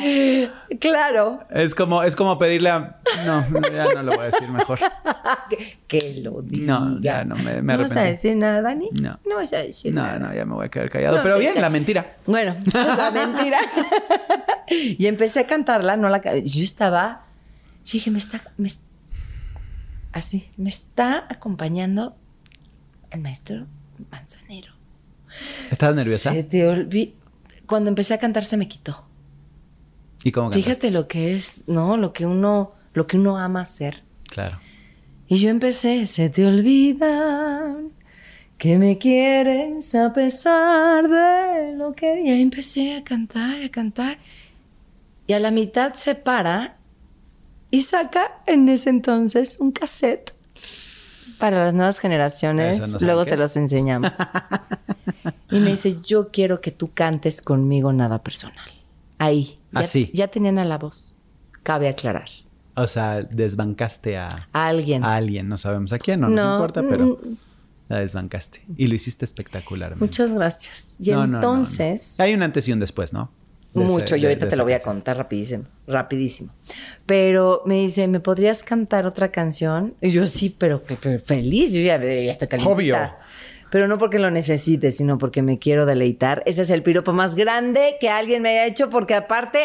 Claro. 0.80 1.44
Es 1.50 1.76
como, 1.76 2.02
es 2.02 2.16
como 2.16 2.38
pedirle 2.38 2.70
a... 2.70 2.98
No, 3.24 3.44
ya 3.72 3.84
no 3.94 4.02
lo 4.02 4.12
voy 4.16 4.20
a 4.22 4.30
decir 4.30 4.48
mejor. 4.48 4.80
que, 5.48 5.78
que 5.86 6.14
lo 6.22 6.42
diga. 6.42 6.78
No, 6.80 7.00
ya 7.00 7.24
no, 7.24 7.36
me- 7.36 7.62
me 7.62 7.76
¿No 7.76 7.82
vas 7.84 7.94
a 7.94 8.02
decir 8.02 8.34
nada, 8.36 8.60
Dani? 8.62 8.90
No. 9.00 9.20
No 9.24 9.33
vas 9.34 9.52
a 9.52 9.58
decir 9.58 9.92
No, 9.92 10.02
nada. 10.02 10.18
no, 10.18 10.34
ya 10.34 10.44
me 10.44 10.54
voy 10.54 10.66
a 10.66 10.68
quedar 10.68 10.88
callado. 10.90 11.16
No, 11.18 11.22
Pero 11.22 11.38
bien, 11.38 11.60
la 11.60 11.70
mentira. 11.70 12.16
Bueno, 12.26 12.56
la 12.74 13.10
mentira. 13.10 13.58
y 14.68 15.06
empecé 15.06 15.40
a 15.40 15.46
cantarla, 15.46 15.96
no 15.96 16.08
la 16.08 16.20
Yo 16.42 16.62
estaba. 16.64 17.24
Yo 17.84 17.92
dije, 17.92 18.10
me 18.10 18.18
está. 18.18 18.40
me 18.56 18.68
así, 20.12 20.48
me 20.56 20.68
está 20.68 21.26
acompañando 21.28 22.16
el 23.10 23.20
maestro 23.20 23.66
Manzanero. 24.10 24.72
¿Estás 25.70 25.96
nerviosa? 25.96 26.32
Se 26.32 26.44
te 26.44 26.68
olvi- 26.68 27.14
Cuando 27.66 27.88
empecé 27.88 28.14
a 28.14 28.18
cantar 28.18 28.44
se 28.44 28.56
me 28.56 28.68
quitó. 28.68 29.06
¿Y 30.22 30.32
cómo 30.32 30.50
cantas? 30.50 30.64
Fíjate 30.64 30.90
lo 30.90 31.08
que 31.08 31.32
es, 31.34 31.64
¿no? 31.66 31.96
Lo 31.96 32.12
que 32.12 32.26
uno, 32.26 32.72
lo 32.92 33.06
que 33.06 33.16
uno 33.16 33.36
ama 33.38 33.60
hacer. 33.62 34.02
Claro. 34.30 34.58
Y 35.26 35.38
yo 35.38 35.48
empecé, 35.50 36.06
se 36.06 36.30
te 36.30 36.46
olvida 36.46 37.74
que 38.64 38.78
me 38.78 38.96
quieres 38.96 39.94
a 39.94 40.14
pesar 40.14 41.06
de 41.06 41.76
lo 41.76 41.92
que... 41.92 42.22
Y 42.22 42.30
ahí 42.30 42.40
empecé 42.40 42.96
a 42.96 43.04
cantar, 43.04 43.62
a 43.62 43.68
cantar. 43.68 44.16
Y 45.26 45.34
a 45.34 45.38
la 45.38 45.50
mitad 45.50 45.92
se 45.92 46.14
para 46.14 46.78
y 47.70 47.82
saca 47.82 48.40
en 48.46 48.70
ese 48.70 48.88
entonces 48.88 49.60
un 49.60 49.70
cassette 49.70 50.32
para 51.38 51.62
las 51.62 51.74
nuevas 51.74 51.98
generaciones. 51.98 52.88
No 52.88 53.00
Luego 53.00 53.26
se 53.26 53.36
los 53.36 53.54
enseñamos. 53.58 54.12
y 55.50 55.60
me 55.60 55.72
dice, 55.72 56.00
yo 56.00 56.30
quiero 56.30 56.62
que 56.62 56.70
tú 56.70 56.90
cantes 56.94 57.42
conmigo 57.42 57.92
nada 57.92 58.22
personal. 58.22 58.70
Ahí. 59.18 59.58
Ya, 59.72 59.80
Así. 59.80 60.10
Ya 60.14 60.28
tenían 60.28 60.58
a 60.58 60.64
la 60.64 60.78
voz. 60.78 61.14
Cabe 61.62 61.86
aclarar. 61.86 62.30
O 62.76 62.86
sea, 62.86 63.20
desbancaste 63.20 64.16
a, 64.16 64.48
A 64.54 64.68
alguien. 64.68 65.04
a 65.04 65.16
alguien, 65.16 65.50
no 65.50 65.58
sabemos 65.58 65.92
a 65.92 65.98
quién, 65.98 66.20
no, 66.20 66.30
nos 66.30 66.42
No, 66.42 66.54
importa, 66.54 66.82
pero 66.88 67.20
mm, 67.22 67.36
la 67.88 67.98
desbancaste. 68.00 68.62
Y 68.76 68.86
lo 68.86 68.94
hiciste 68.94 69.24
espectacularmente. 69.24 70.04
Muchas 70.04 70.32
gracias. 70.32 70.96
Y 71.00 71.10
No, 71.10 71.18
no, 71.18 71.26
no, 71.26 71.32
no. 71.32 71.36
entonces, 71.38 72.18
Hay 72.20 72.34
un 72.34 72.42
antes 72.42 72.66
y 72.68 72.72
un 72.72 72.80
después, 72.80 73.12
¿no? 73.12 73.30
De 73.74 73.82
ese- 73.82 73.92
mucho, 73.92 74.14
de- 74.14 74.20
yo 74.20 74.28
ahorita 74.28 74.48
te 74.48 74.56
lo 74.56 74.62
voy 74.64 74.72
a 74.74 74.80
contar 74.80 75.16
rapidísimo, 75.16 75.64
rapidísimo. 75.88 76.52
Pero 77.06 77.62
me 77.66 77.74
dice, 77.76 78.06
¿me 78.08 78.20
podrías 78.20 78.62
cantar 78.64 79.04
otra 79.06 79.30
canción? 79.32 79.94
Y 80.00 80.10
yo 80.10 80.26
sí, 80.26 80.54
pero, 80.56 80.82
pero 81.02 81.18
feliz, 81.20 81.72
yo 81.74 81.80
ya, 81.80 82.00
ya 82.00 82.30
estoy 82.30 82.48
caliente. 82.48 82.72
Obvio. 82.72 82.96
Pero 83.70 83.88
no 83.88 83.98
porque 83.98 84.20
lo 84.20 84.30
necesite, 84.30 84.92
sino 84.92 85.18
porque 85.18 85.42
me 85.42 85.58
quiero 85.58 85.84
deleitar. 85.84 86.44
Ese 86.46 86.62
es 86.62 86.70
el 86.70 86.84
piropo 86.84 87.12
más 87.12 87.34
grande 87.34 87.96
que 88.00 88.08
alguien 88.08 88.40
me 88.42 88.50
haya 88.50 88.66
hecho, 88.66 88.88
porque 88.88 89.14
aparte, 89.14 89.58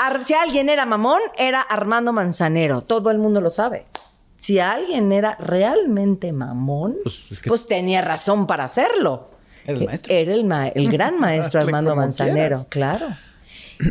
ar- 0.00 0.24
si 0.24 0.32
alguien 0.32 0.70
era 0.70 0.86
mamón, 0.86 1.20
era 1.36 1.60
Armando 1.60 2.14
Manzanero. 2.14 2.80
Todo 2.80 3.10
el 3.10 3.18
mundo 3.18 3.42
lo 3.42 3.50
sabe. 3.50 3.84
Si 4.42 4.58
alguien 4.58 5.12
era 5.12 5.36
realmente 5.38 6.32
mamón, 6.32 6.96
Pues, 7.04 7.22
es 7.30 7.38
que- 7.38 7.48
pues 7.48 7.64
tenía 7.68 8.00
razón 8.02 8.48
para 8.48 8.64
hacerlo. 8.64 9.30
Era 9.64 9.78
el 9.78 9.84
maestro. 9.86 10.12
Era 10.12 10.32
el, 10.32 10.44
ma- 10.44 10.66
el 10.66 10.90
gran 10.90 11.16
maestro 11.20 11.60
Armando 11.60 11.94
Manzanero, 11.94 12.34
quieras. 12.34 12.66
claro. 12.68 13.06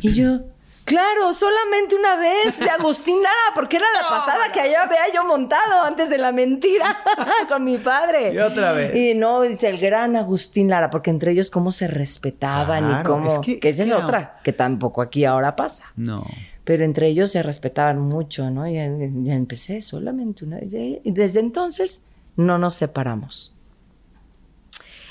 Y 0.01 0.11
yo, 0.11 0.39
claro, 0.91 1.33
solamente 1.33 1.95
una 1.95 2.15
vez 2.17 2.59
de 2.59 2.69
Agustín 2.69 3.15
Lara, 3.21 3.55
porque 3.55 3.77
era 3.77 3.85
la 4.01 4.07
pasada 4.07 4.51
que 4.53 4.59
allá 4.61 4.83
había 4.83 5.11
yo 5.13 5.25
montado 5.25 5.81
antes 5.83 6.09
de 6.09 6.17
la 6.17 6.31
mentira 6.31 6.97
con 7.49 7.63
mi 7.63 7.77
padre. 7.79 8.33
Y 8.33 8.37
otra 8.39 8.73
vez. 8.73 8.95
Y 8.95 9.13
no, 9.15 9.41
dice 9.41 9.69
el 9.69 9.77
gran 9.79 10.15
Agustín 10.15 10.69
Lara, 10.69 10.89
porque 10.89 11.09
entre 11.09 11.31
ellos 11.31 11.49
cómo 11.49 11.71
se 11.71 11.87
respetaban 11.87 12.99
y 12.99 13.03
cómo. 13.03 13.31
es 13.31 13.39
que- 13.39 13.59
que 13.59 13.69
es 13.69 13.79
esa 13.79 13.83
es 13.83 13.89
que- 13.99 14.03
otra, 14.05 14.39
que 14.43 14.53
tampoco 14.53 15.01
aquí 15.01 15.25
ahora 15.25 15.55
pasa. 15.55 15.85
No. 15.95 16.25
Pero 16.63 16.85
entre 16.85 17.07
ellos 17.07 17.31
se 17.31 17.41
respetaban 17.41 17.99
mucho, 17.99 18.49
¿no? 18.51 18.67
Y 18.67 18.75
ya, 18.75 18.85
ya 18.87 19.33
empecé 19.33 19.81
solamente 19.81 20.45
una 20.45 20.57
vez. 20.59 20.73
Y 20.73 21.01
desde 21.05 21.39
entonces 21.39 22.03
no 22.35 22.57
nos 22.59 22.75
separamos. 22.75 23.55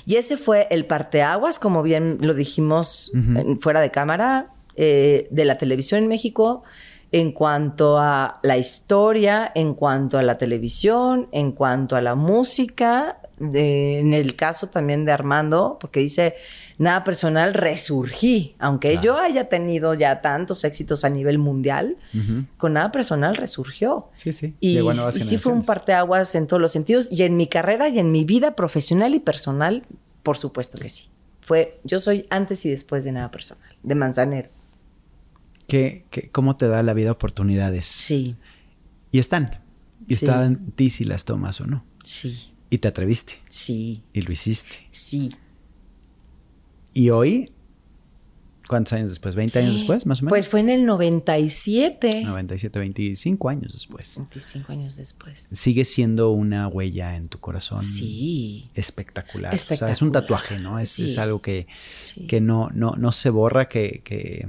Y 0.07 0.16
ese 0.16 0.36
fue 0.36 0.66
el 0.70 0.86
parteaguas, 0.86 1.59
como 1.59 1.82
bien 1.82 2.19
lo 2.20 2.35
dijimos 2.35 3.12
en- 3.15 3.61
fuera 3.61 3.81
de 3.81 3.90
cámara, 3.90 4.48
eh, 4.82 5.28
de 5.31 5.44
la 5.44 5.59
televisión 5.59 6.02
en 6.02 6.09
México 6.09 6.62
en 7.12 7.32
cuanto 7.32 7.98
a 7.98 8.39
la 8.43 8.57
historia, 8.57 9.51
en 9.55 9.74
cuanto 9.74 10.16
a 10.16 10.23
la 10.23 10.39
televisión, 10.39 11.27
en 11.32 11.51
cuanto 11.52 11.97
a 11.97 12.01
la 12.01 12.15
música, 12.15 13.19
de- 13.40 13.98
en 13.98 14.12
el 14.15 14.36
caso 14.36 14.69
también 14.69 15.05
de 15.05 15.11
Armando, 15.11 15.77
porque 15.81 15.98
dice, 16.01 16.35
nada 16.78 17.02
personal, 17.02 17.52
resurgí, 17.55 18.55
aunque 18.61 18.93
yo 19.02 19.19
haya 19.19 19.48
tenido 19.48 19.94
ya 19.94 20.20
tantos 20.20 20.62
éxitos 20.62 21.05
a 21.05 21.09
nivel 21.09 21.39
mundial, 21.39 21.97
con 22.59 22.74
nada 22.74 22.93
personal 22.93 23.35
resurgió. 23.36 24.07
Sí, 24.15 24.32
sí. 24.32 24.55
Y, 24.61 24.74
y 25.16 25.20
sí 25.24 25.36
fue 25.39 25.52
un 25.52 25.59
parteaguas 25.66 26.35
en 26.36 26.47
todos 26.47 26.61
los 26.61 26.70
sentidos, 26.70 27.09
y 27.11 27.23
en 27.24 27.36
mi 27.36 27.48
carrera 27.48 27.89
y 27.89 27.98
en 27.98 28.12
mi 28.12 28.24
vida 28.24 28.55
profesional 28.55 29.15
y 29.16 29.20
personal, 29.20 29.82
por 30.23 30.36
supuesto 30.36 30.78
que 30.78 30.89
sí. 30.89 31.09
Fue, 31.40 31.81
yo 31.82 31.98
soy 31.98 32.27
antes 32.31 32.65
y 32.66 32.70
después 32.70 33.02
de 33.05 33.11
nada 33.12 33.32
personal, 33.32 33.66
de 33.82 33.94
Manzanero. 33.97 34.48
¿Qué, 35.70 36.06
qué- 36.10 36.28
cómo 36.30 36.56
te 36.56 36.66
da 36.68 36.82
la 36.82 36.92
vida 36.94 37.12
oportunidades? 37.12 37.86
Sí, 37.86 38.36
Y 39.12 39.18
están. 39.18 39.62
Y 40.06 40.14
Sí. 40.16 40.24
está 40.24 40.44
en 40.47 40.70
ti 40.72 40.88
si 40.90 41.05
las 41.05 41.24
tomas 41.24 41.60
o 41.60 41.66
no. 41.66 41.84
sí, 42.05 42.52
Y 42.70 42.78
te 42.78 42.88
atreviste. 42.88 43.34
sí, 43.48 44.02
Y 44.12 44.22
lo 44.22 44.32
hiciste. 44.32 44.86
sí. 44.90 45.30
Y 46.92 47.10
hoy, 47.10 47.51
¿cuántos 48.68 48.92
años 48.94 49.10
después? 49.10 49.34
¿20 49.36 49.56
años 49.59 49.74
después, 49.76 50.06
más 50.06 50.20
o 50.20 50.24
menos? 50.24 50.30
Pues 50.30 50.48
fue 50.48 50.60
en 50.60 50.70
el 50.70 50.84
97. 50.86 52.24
97, 52.24 52.78
25 52.78 53.48
años 53.48 53.72
después. 53.72 54.16
25 54.16 54.72
años 54.72 54.97
después. 54.97 55.40
Sigue 55.40 55.84
siendo 55.84 56.30
una 56.30 56.66
huella 56.68 57.16
en 57.16 57.28
tu 57.28 57.38
corazón. 57.38 57.80
Sí. 57.80 58.68
Espectacular. 58.74 59.55
O 59.55 59.59
sea, 59.59 59.74
es 59.74 60.02
un 60.02 60.09
Espectacular. 60.09 60.22
tatuaje, 60.22 60.59
¿no? 60.60 60.78
Es, 60.78 60.90
Sí. 60.90 61.06
es 61.06 61.18
algo 61.18 61.40
que, 61.42 61.66
Sí. 62.01 62.26
que 62.26 62.40
no, 62.40 62.70
no, 62.74 62.92
no 62.97 63.12
se 63.12 63.30
borra, 63.30 63.68
que, 63.68 64.02
que, 64.05 64.48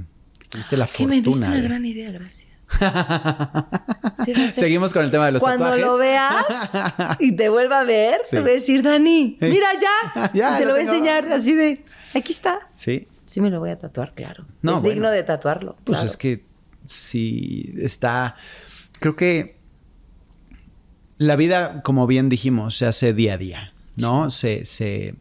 tuviste 0.52 0.76
la 0.76 0.86
Que 0.86 1.06
me 1.06 1.16
diste 1.16 1.30
fortuna. 1.30 1.46
una 1.48 1.56
de- 1.56 1.62
gran 1.62 1.84
idea, 1.84 2.10
gracias. 2.12 2.52
Sí, 4.24 4.34
ser- 4.34 4.52
Seguimos 4.52 4.92
con 4.92 5.04
el 5.04 5.10
tema 5.10 5.26
de 5.26 5.32
los 5.32 5.42
Cuando 5.42 5.64
tatuajes. 5.64 5.84
lo 5.84 5.96
veas 5.98 6.72
y 7.18 7.32
te 7.32 7.48
vuelva 7.48 7.80
a 7.80 7.84
ver, 7.84 8.20
Sí. 8.24 8.36
te 8.36 8.40
voy 8.40 8.50
a 8.50 8.54
decir, 8.54 8.82
Dani, 8.82 9.36
mira 9.40 9.66
ya. 9.80 10.30
Ya, 10.34 10.54
Y 10.56 10.58
te 10.60 10.64
lo 10.64 10.68
lo 10.68 10.76
voy 10.78 10.86
a 10.86 10.90
enseñar 10.90 11.32
así 11.32 11.54
de, 11.54 11.84
aquí 12.14 12.32
está. 12.32 12.60
Sí. 12.72 13.08
Sí 13.24 13.40
me 13.40 13.50
lo 13.50 13.58
voy 13.60 13.70
a 13.70 13.78
tatuar, 13.78 14.14
claro. 14.14 14.46
No, 14.62 14.72
es 14.74 14.80
bueno. 14.80 14.94
digno 14.94 15.10
de 15.10 15.22
tatuarlo. 15.22 15.76
Pues 15.84 15.98
claro. 15.98 16.10
es 16.10 16.16
que 16.16 16.44
sí 16.86 17.74
está. 17.78 18.36
Creo 19.00 19.16
que 19.16 19.56
la 21.18 21.36
vida, 21.36 21.82
como 21.82 22.06
bien 22.06 22.28
dijimos, 22.28 22.76
se 22.76 22.86
hace 22.86 23.12
día 23.14 23.34
a 23.34 23.38
día, 23.38 23.74
¿no? 23.96 24.30
Se, 24.30 24.64
se. 24.64 25.14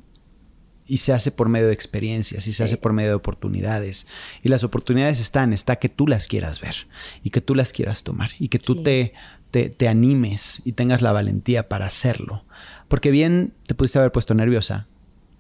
Y 0.92 0.98
se 0.98 1.14
hace 1.14 1.32
por 1.32 1.48
medio 1.48 1.68
de 1.68 1.74
experiencias, 1.74 2.46
y 2.48 2.50
Sí. 2.50 2.58
se 2.58 2.64
hace 2.66 2.76
por 2.78 2.92
medio 2.92 3.10
de 3.10 3.16
oportunidades. 3.16 4.08
Y 4.44 4.50
las 4.50 4.64
oportunidades 4.66 5.20
están, 5.22 5.54
está 5.54 5.78
que 5.78 5.88
tú 5.90 6.06
las 6.08 6.28
quieras 6.28 6.60
ver 6.60 6.76
y 7.24 7.30
que 7.30 7.40
tú 7.40 7.56
las 7.56 7.72
quieras 7.72 8.04
tomar 8.04 8.32
y 8.40 8.50
que 8.50 8.60
tú 8.60 8.74
Sí. 8.76 8.84
te, 8.84 9.14
te, 9.52 9.70
te 9.70 9.88
animes 9.88 10.62
y 10.66 10.74
tengas 10.74 11.02
la 11.02 11.12
valentía 11.14 11.70
para 11.70 11.86
hacerlo. 11.86 12.44
Porque 12.90 13.10
bien 13.12 13.54
te 13.68 13.74
pudiste 13.74 14.00
haber 14.00 14.12
puesto 14.12 14.34
nerviosa, 14.34 14.88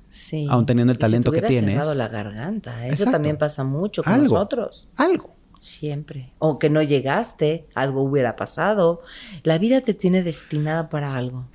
Sí. 0.07 0.47
aún 0.49 0.65
teniendo 0.65 0.91
el 0.93 0.97
Y 0.97 1.01
talento 1.01 1.31
te 1.31 1.41
que 1.41 1.47
tienes. 1.47 1.71
cerrado 1.71 1.95
la 1.95 2.07
garganta. 2.07 2.83
Eso 2.85 2.93
Exacto. 2.93 3.11
también 3.11 3.37
pasa 3.37 3.63
mucho 3.65 4.03
con 4.03 4.13
Algo. 4.13 4.33
nosotros. 4.35 4.87
algo. 4.95 5.35
Siempre. 5.59 6.31
O 6.39 6.57
que 6.59 6.69
no 6.69 6.81
llegaste, 6.81 7.67
algo 7.75 8.01
hubiera 8.03 8.35
pasado. 8.35 9.01
La 9.43 9.57
vida 9.59 9.81
te 9.81 9.93
tiene 9.93 10.23
destinada 10.23 10.89
para 10.89 11.15
algo. 11.15 11.45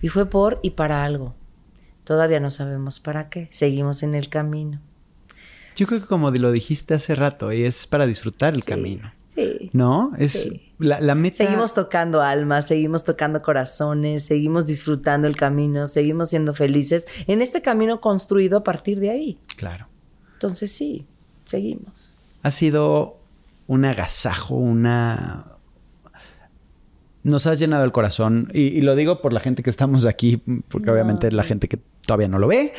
Y 0.00 0.08
fue 0.08 0.26
por 0.28 0.60
y 0.62 0.70
para 0.70 1.02
algo. 1.02 1.34
Todavía 2.04 2.40
no 2.40 2.50
sabemos 2.50 3.00
para 3.00 3.28
qué. 3.28 3.48
Seguimos 3.52 4.02
en 4.02 4.14
el 4.14 4.28
camino. 4.28 4.80
Yo 5.76 5.86
creo 5.86 6.00
que 6.00 6.06
como 6.06 6.30
lo 6.30 6.52
dijiste 6.52 6.94
hace 6.94 7.14
rato, 7.14 7.50
es 7.50 7.86
para 7.86 8.06
disfrutar 8.06 8.54
el 8.54 8.64
camino. 8.64 9.12
Sí. 9.28 9.70
¿No? 9.72 10.12
Es 10.18 10.32
Sí. 10.32 10.72
la, 10.78 11.00
la 11.00 11.14
meta. 11.14 11.38
Seguimos 11.38 11.72
tocando 11.72 12.20
almas, 12.20 12.66
seguimos 12.66 13.04
tocando 13.04 13.40
corazones, 13.40 14.24
seguimos 14.26 14.66
disfrutando 14.66 15.26
el 15.26 15.36
camino, 15.36 15.86
seguimos 15.86 16.28
siendo 16.28 16.52
felices 16.52 17.06
en 17.26 17.40
este 17.40 17.62
camino 17.62 18.00
construido 18.02 18.58
a 18.58 18.64
partir 18.64 19.00
de 19.00 19.08
ahí. 19.10 19.38
Claro. 19.56 19.86
Entonces 20.34 20.70
sí, 20.72 21.06
seguimos. 21.46 22.12
Ha 22.42 22.50
sido 22.50 23.16
un 23.68 23.84
agasajo, 23.86 24.54
una. 24.56 25.46
Nos 27.24 27.46
has 27.46 27.58
llenado 27.60 27.84
el 27.84 27.92
corazón. 27.92 28.50
Y, 28.52 28.62
y 28.62 28.80
lo 28.80 28.96
digo 28.96 29.20
por 29.22 29.32
la 29.32 29.38
gente 29.40 29.62
que 29.62 29.70
estamos 29.70 30.04
aquí, 30.06 30.42
porque 30.68 30.86
No. 30.86 30.92
obviamente 30.92 31.28
es 31.28 31.32
la 31.32 31.44
gente 31.44 31.68
que 31.68 31.78
todavía 32.04 32.26
no 32.28 32.38
lo 32.38 32.48
ve. 32.48 32.72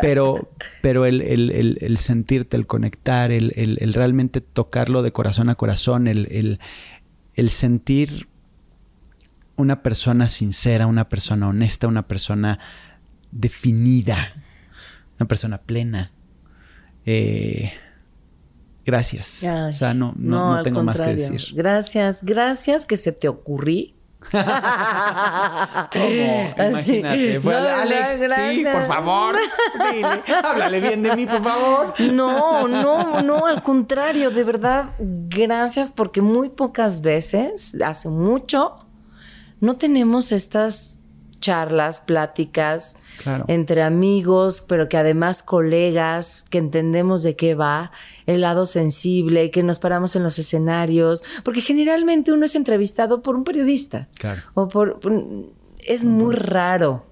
Pero, 0.00 0.50
pero 0.82 1.06
el, 1.06 1.22
el- 1.22 1.50
el- 1.50 1.78
el 1.80 1.96
sentirte, 1.96 2.56
el 2.58 2.66
conectar, 2.66 3.32
el, 3.32 3.52
realmente 3.94 4.40
tocarlo 4.42 5.02
de 5.02 5.12
corazón 5.12 5.48
a 5.48 5.54
corazón, 5.54 6.08
el, 6.08 6.28
el- 6.30 6.60
el 7.34 7.48
sentir 7.50 8.28
una 9.56 9.82
persona 9.82 10.28
sincera, 10.28 10.86
una 10.86 11.08
persona 11.08 11.48
honesta, 11.48 11.86
una 11.88 12.06
persona 12.06 12.58
definida, 13.32 14.34
una 15.18 15.26
persona 15.26 15.58
plena. 15.62 16.12
Eh, 17.06 17.72
gracias. 18.86 19.44
Ay, 19.44 19.70
o 19.70 19.74
sea, 19.74 19.92
no, 19.92 20.14
no, 20.16 20.56
no 20.56 20.62
tengo 20.62 20.82
más 20.82 21.00
que 21.00 21.14
decir. 21.14 21.42
Gracias, 21.54 22.22
gracias 22.24 22.86
que 22.86 22.96
se 22.96 23.12
te 23.12 23.28
ocurrí. 23.28 23.94
¿Cómo? 24.30 24.42
Así. 26.58 26.98
Imagínate. 26.98 27.40
Fue 27.40 27.52
No, 27.52 27.58
Alex, 27.58 28.20
sí, 28.36 28.64
por 28.72 28.82
favor. 28.84 29.36
Dile, 29.92 30.22
háblale 30.44 30.80
bien 30.80 31.02
de 31.02 31.16
mí, 31.16 31.26
por 31.26 31.42
favor. 31.42 31.94
No, 32.12 32.66
no, 32.66 33.22
no, 33.22 33.46
al 33.46 33.62
contrario, 33.62 34.30
de 34.30 34.44
verdad, 34.44 34.86
gracias 34.98 35.90
porque 35.90 36.22
muy 36.22 36.48
pocas 36.48 37.02
veces, 37.02 37.76
hace 37.84 38.08
mucho, 38.08 38.86
no 39.60 39.76
tenemos 39.76 40.32
estas 40.32 41.02
charlas, 41.40 42.00
pláticas 42.00 42.96
Claro. 43.22 43.44
entre 43.48 43.82
amigos, 43.82 44.62
pero 44.66 44.88
que 44.88 44.96
además 44.96 45.42
colegas, 45.42 46.44
que 46.50 46.58
entendemos 46.58 47.22
de 47.22 47.36
qué 47.36 47.54
va, 47.54 47.90
el 48.26 48.40
lado 48.40 48.66
sensible, 48.66 49.50
que 49.50 49.62
nos 49.62 49.78
paramos 49.78 50.16
en 50.16 50.22
los 50.22 50.38
escenarios, 50.38 51.22
porque 51.44 51.60
generalmente 51.60 52.32
uno 52.32 52.46
es 52.46 52.54
entrevistado 52.54 53.22
por 53.22 53.36
un 53.36 53.44
periodista. 53.44 54.08
Claro. 54.18 54.42
O 54.54 54.68
por, 54.68 55.00
por- 55.00 55.22
es 55.86 56.04
muy 56.04 56.34
raro 56.34 57.06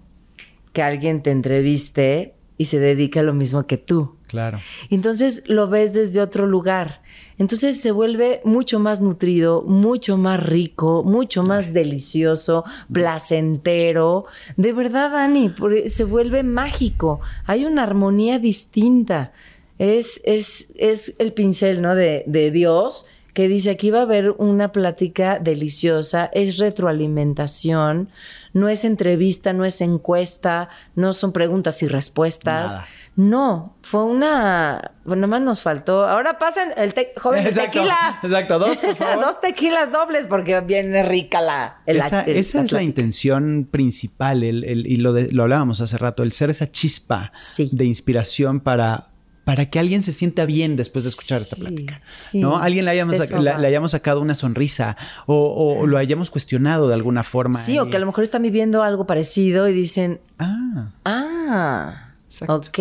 que 0.72 0.82
alguien 0.82 1.22
te 1.22 1.30
entreviste 1.30 2.34
y 2.58 2.64
se 2.66 2.78
dedique 2.80 3.20
a 3.20 3.22
lo 3.22 3.34
mismo 3.34 3.66
que 3.66 3.76
tú. 3.78 4.13
Claro. 4.26 4.58
Entonces 4.90 5.42
lo 5.46 5.68
ves 5.68 5.92
desde 5.92 6.20
otro 6.20 6.46
lugar. 6.46 7.02
Entonces 7.38 7.80
se 7.80 7.90
vuelve 7.90 8.40
mucho 8.44 8.78
más 8.78 9.00
nutrido, 9.00 9.62
mucho 9.62 10.16
más 10.16 10.42
rico, 10.42 11.02
mucho 11.04 11.42
más 11.42 11.72
delicioso, 11.72 12.64
placentero. 12.92 14.26
De 14.56 14.72
verdad, 14.72 15.10
Dani, 15.10 15.52
se 15.86 16.04
vuelve 16.04 16.42
mágico. 16.42 17.20
Hay 17.46 17.64
una 17.64 17.82
armonía 17.82 18.38
distinta. 18.38 19.32
Es, 19.78 20.20
es, 20.24 20.72
es 20.76 21.14
el 21.18 21.32
pincel, 21.32 21.82
¿no? 21.82 21.94
De, 21.94 22.24
de 22.26 22.50
Dios 22.50 23.06
que 23.34 23.48
dice 23.48 23.70
aquí 23.70 23.90
va 23.90 23.98
a 23.98 24.02
haber 24.02 24.30
una 24.30 24.70
plática 24.70 25.40
deliciosa, 25.40 26.30
es 26.32 26.58
retroalimentación, 26.58 28.08
no 28.54 28.68
es 28.68 28.84
entrevista, 28.86 29.52
no 29.52 29.66
es 29.66 29.82
encuesta, 29.82 30.70
no 30.94 31.12
son 31.12 31.32
preguntas 31.32 31.82
y 31.82 31.88
respuestas. 31.88 32.72
Nada. 32.72 32.86
No, 33.16 33.76
fue 33.82 34.04
una. 34.04 34.92
Bueno, 35.04 35.28
más 35.28 35.40
nos 35.42 35.60
faltó. 35.62 36.06
Ahora 36.08 36.38
pasen 36.38 36.70
el 36.76 36.94
te- 36.94 37.12
joven 37.20 37.46
Exacto, 37.46 37.72
tequila. 37.80 38.18
exacto. 38.22 38.58
Dos, 38.58 38.76
por 38.78 38.96
favor. 38.96 39.24
Dos 39.24 39.40
tequilas 39.40 39.92
dobles 39.92 40.26
porque 40.26 40.58
viene 40.62 41.02
rica 41.02 41.40
la. 41.42 41.82
el- 41.86 41.98
esa 41.98 42.22
el- 42.22 42.36
esa 42.36 42.62
es 42.62 42.72
la 42.72 42.82
intención 42.82 43.68
principal, 43.70 44.42
el- 44.42 44.64
el- 44.64 44.86
y 44.86 44.96
lo, 44.96 45.12
de- 45.12 45.30
lo 45.30 45.42
hablábamos 45.42 45.80
hace 45.80 45.98
rato, 45.98 46.22
el 46.22 46.32
ser 46.32 46.48
esa 46.50 46.68
chispa 46.70 47.30
Sí. 47.34 47.68
de 47.72 47.84
inspiración 47.84 48.60
para, 48.60 49.08
para 49.44 49.66
que 49.68 49.78
alguien 49.78 50.02
se 50.02 50.12
sienta 50.12 50.46
bien 50.46 50.74
después 50.76 51.04
de 51.04 51.10
escuchar 51.10 51.42
esta 51.42 51.56
plática. 51.56 52.00
sí. 52.06 52.40
¿No? 52.40 52.56
Alguien 52.56 52.84
le 52.86 52.90
hayamos, 52.92 53.30
le, 53.30 53.50
hayamos 53.50 53.90
sacado 53.90 54.20
una 54.20 54.34
sonrisa 54.34 54.96
o, 55.26 55.78
o 55.80 55.86
lo 55.86 55.98
hayamos 55.98 56.30
cuestionado 56.30 56.88
de 56.88 56.94
alguna 56.94 57.22
forma. 57.22 57.58
Sí, 57.58 57.78
o 57.78 57.86
y- 57.86 57.90
que 57.90 57.96
a 57.96 58.00
lo 58.00 58.06
mejor 58.06 58.24
están 58.24 58.42
viviendo 58.42 58.82
algo 58.82 59.06
parecido 59.06 59.68
y 59.68 59.72
dicen, 59.72 60.20
Ah, 60.38 60.92
ah. 61.04 62.00
Exacto. 62.28 62.54
Ok, 62.56 62.78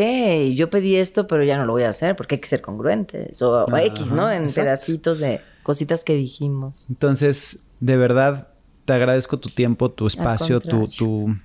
yo 0.56 0.72
pedí 0.72 0.96
esto, 0.96 1.28
pero 1.28 1.44
ya 1.44 1.58
no 1.58 1.66
lo 1.66 1.74
voy 1.74 1.84
a 1.84 1.90
hacer 1.90 2.16
porque 2.16 2.36
hay 2.36 2.42
que 2.42 2.48
ser 2.48 2.62
congruentes. 2.62 3.40
O, 3.44 3.66
o 3.66 3.78
X, 3.78 4.10
¿no? 4.10 4.32
En 4.32 4.44
exacto. 4.46 4.62
pedacitos 4.66 5.20
de 5.20 5.42
cositas 5.62 6.04
que 6.04 6.16
dijimos. 6.16 6.88
entonces, 6.90 7.66
de 7.80 7.96
verdad, 7.98 8.48
te 8.86 8.94
agradezco 8.94 9.38
tu 9.38 9.50
tiempo, 9.50 9.92
tu 9.92 10.08
espacio, 10.08 10.60
tu, 10.60 10.88
tu, 10.88 11.36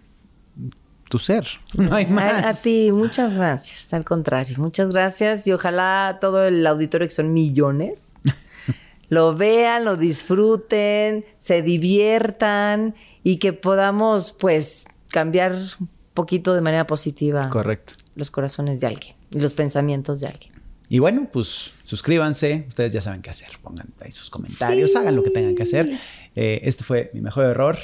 tu 1.09 1.19
ser. 1.19 1.47
No 1.77 1.95
hay 1.95 2.07
más. 2.07 2.45
A, 2.45 2.49
a 2.51 2.55
ti, 2.55 2.91
muchas 2.93 3.35
gracias. 3.35 3.93
Al 3.95 4.05
contrario, 4.05 4.57
muchas 4.59 4.91
gracias. 4.91 5.47
Y 5.47 5.53
ojalá 5.53 6.19
todo 6.21 6.45
el 6.47 6.67
auditorio, 6.67 7.07
que 7.09 7.15
son 7.15 7.33
millones, 7.33 8.15
lo 9.09 9.35
vean, 9.37 9.85
lo 9.85 9.97
disfruten, 9.97 11.25
se 11.39 11.63
diviertan 11.63 12.95
y 13.25 13.37
que 13.39 13.53
podamos, 13.53 14.33
pues, 14.33 14.87
cambiar 15.11 15.53
un 15.81 15.89
poquito 16.15 16.55
de 16.55 16.61
manera 16.61 16.87
positiva 16.87 17.49
Correcto. 17.51 17.95
los 18.15 18.31
corazones 18.31 18.81
de 18.81 18.87
alguien 18.89 19.17
y 19.31 19.41
los 19.41 19.55
pensamientos 19.55 20.21
de 20.21 20.29
alguien. 20.29 20.53
Y 20.91 21.01
bueno, 21.01 21.29
pues 21.31 21.75
suscríbanse. 21.85 22.65
Ustedes 22.69 22.93
ya 22.93 23.01
saben 23.03 23.21
qué 23.21 23.29
hacer. 23.29 23.49
Pongan 23.63 23.89
ahí 24.01 24.11
sus 24.11 24.31
comentarios, 24.31 24.93
Sí. 24.93 24.97
hagan 24.97 25.17
lo 25.17 25.23
que 25.23 25.31
tengan 25.31 25.55
que 25.55 25.63
hacer. 25.63 25.99
Eh, 26.35 26.61
esto 26.65 26.83
fue 26.85 27.11
mi 27.13 27.21
mejor 27.21 27.45
error. 27.45 27.77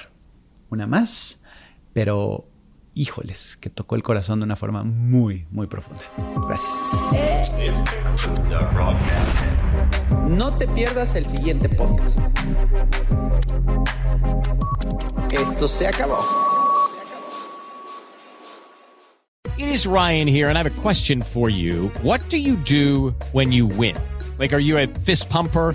Una 0.71 0.87
más. 0.87 1.45
Pero, 1.93 2.47
híjoles, 2.95 3.57
que 3.61 3.71
tocó 3.71 3.97
el 3.97 4.03
corazón 4.03 4.41
de 4.41 4.45
una 4.45 4.57
forma 4.57 4.85
muy, 4.85 5.47
muy 5.51 5.67
profunda. 5.67 6.03
Gracias. 6.47 6.73
No 10.29 10.57
te 10.57 10.67
pierdas 10.69 11.15
el 11.15 11.25
siguiente 11.25 11.69
podcast. 11.69 12.21
Esto 15.33 15.69
se 15.69 15.87
acabó. 15.87 16.19
It 19.57 19.69
is 19.69 19.87
Ryan 19.87 20.27
here, 20.27 20.49
and 20.49 20.57
I 20.59 20.63
have 20.63 20.67
a 20.67 20.83
question 20.83 21.23
for 21.23 21.49
you. 21.49 21.89
What 22.03 22.21
do 22.29 22.39
you 22.39 22.57
do 22.57 23.15
when 23.33 23.53
you 23.53 23.67
win? 23.67 23.97
Like, 24.39 24.53
are 24.53 24.61
you 24.61 24.79
a 24.79 24.87
fist 24.87 25.29
pumper? 25.31 25.75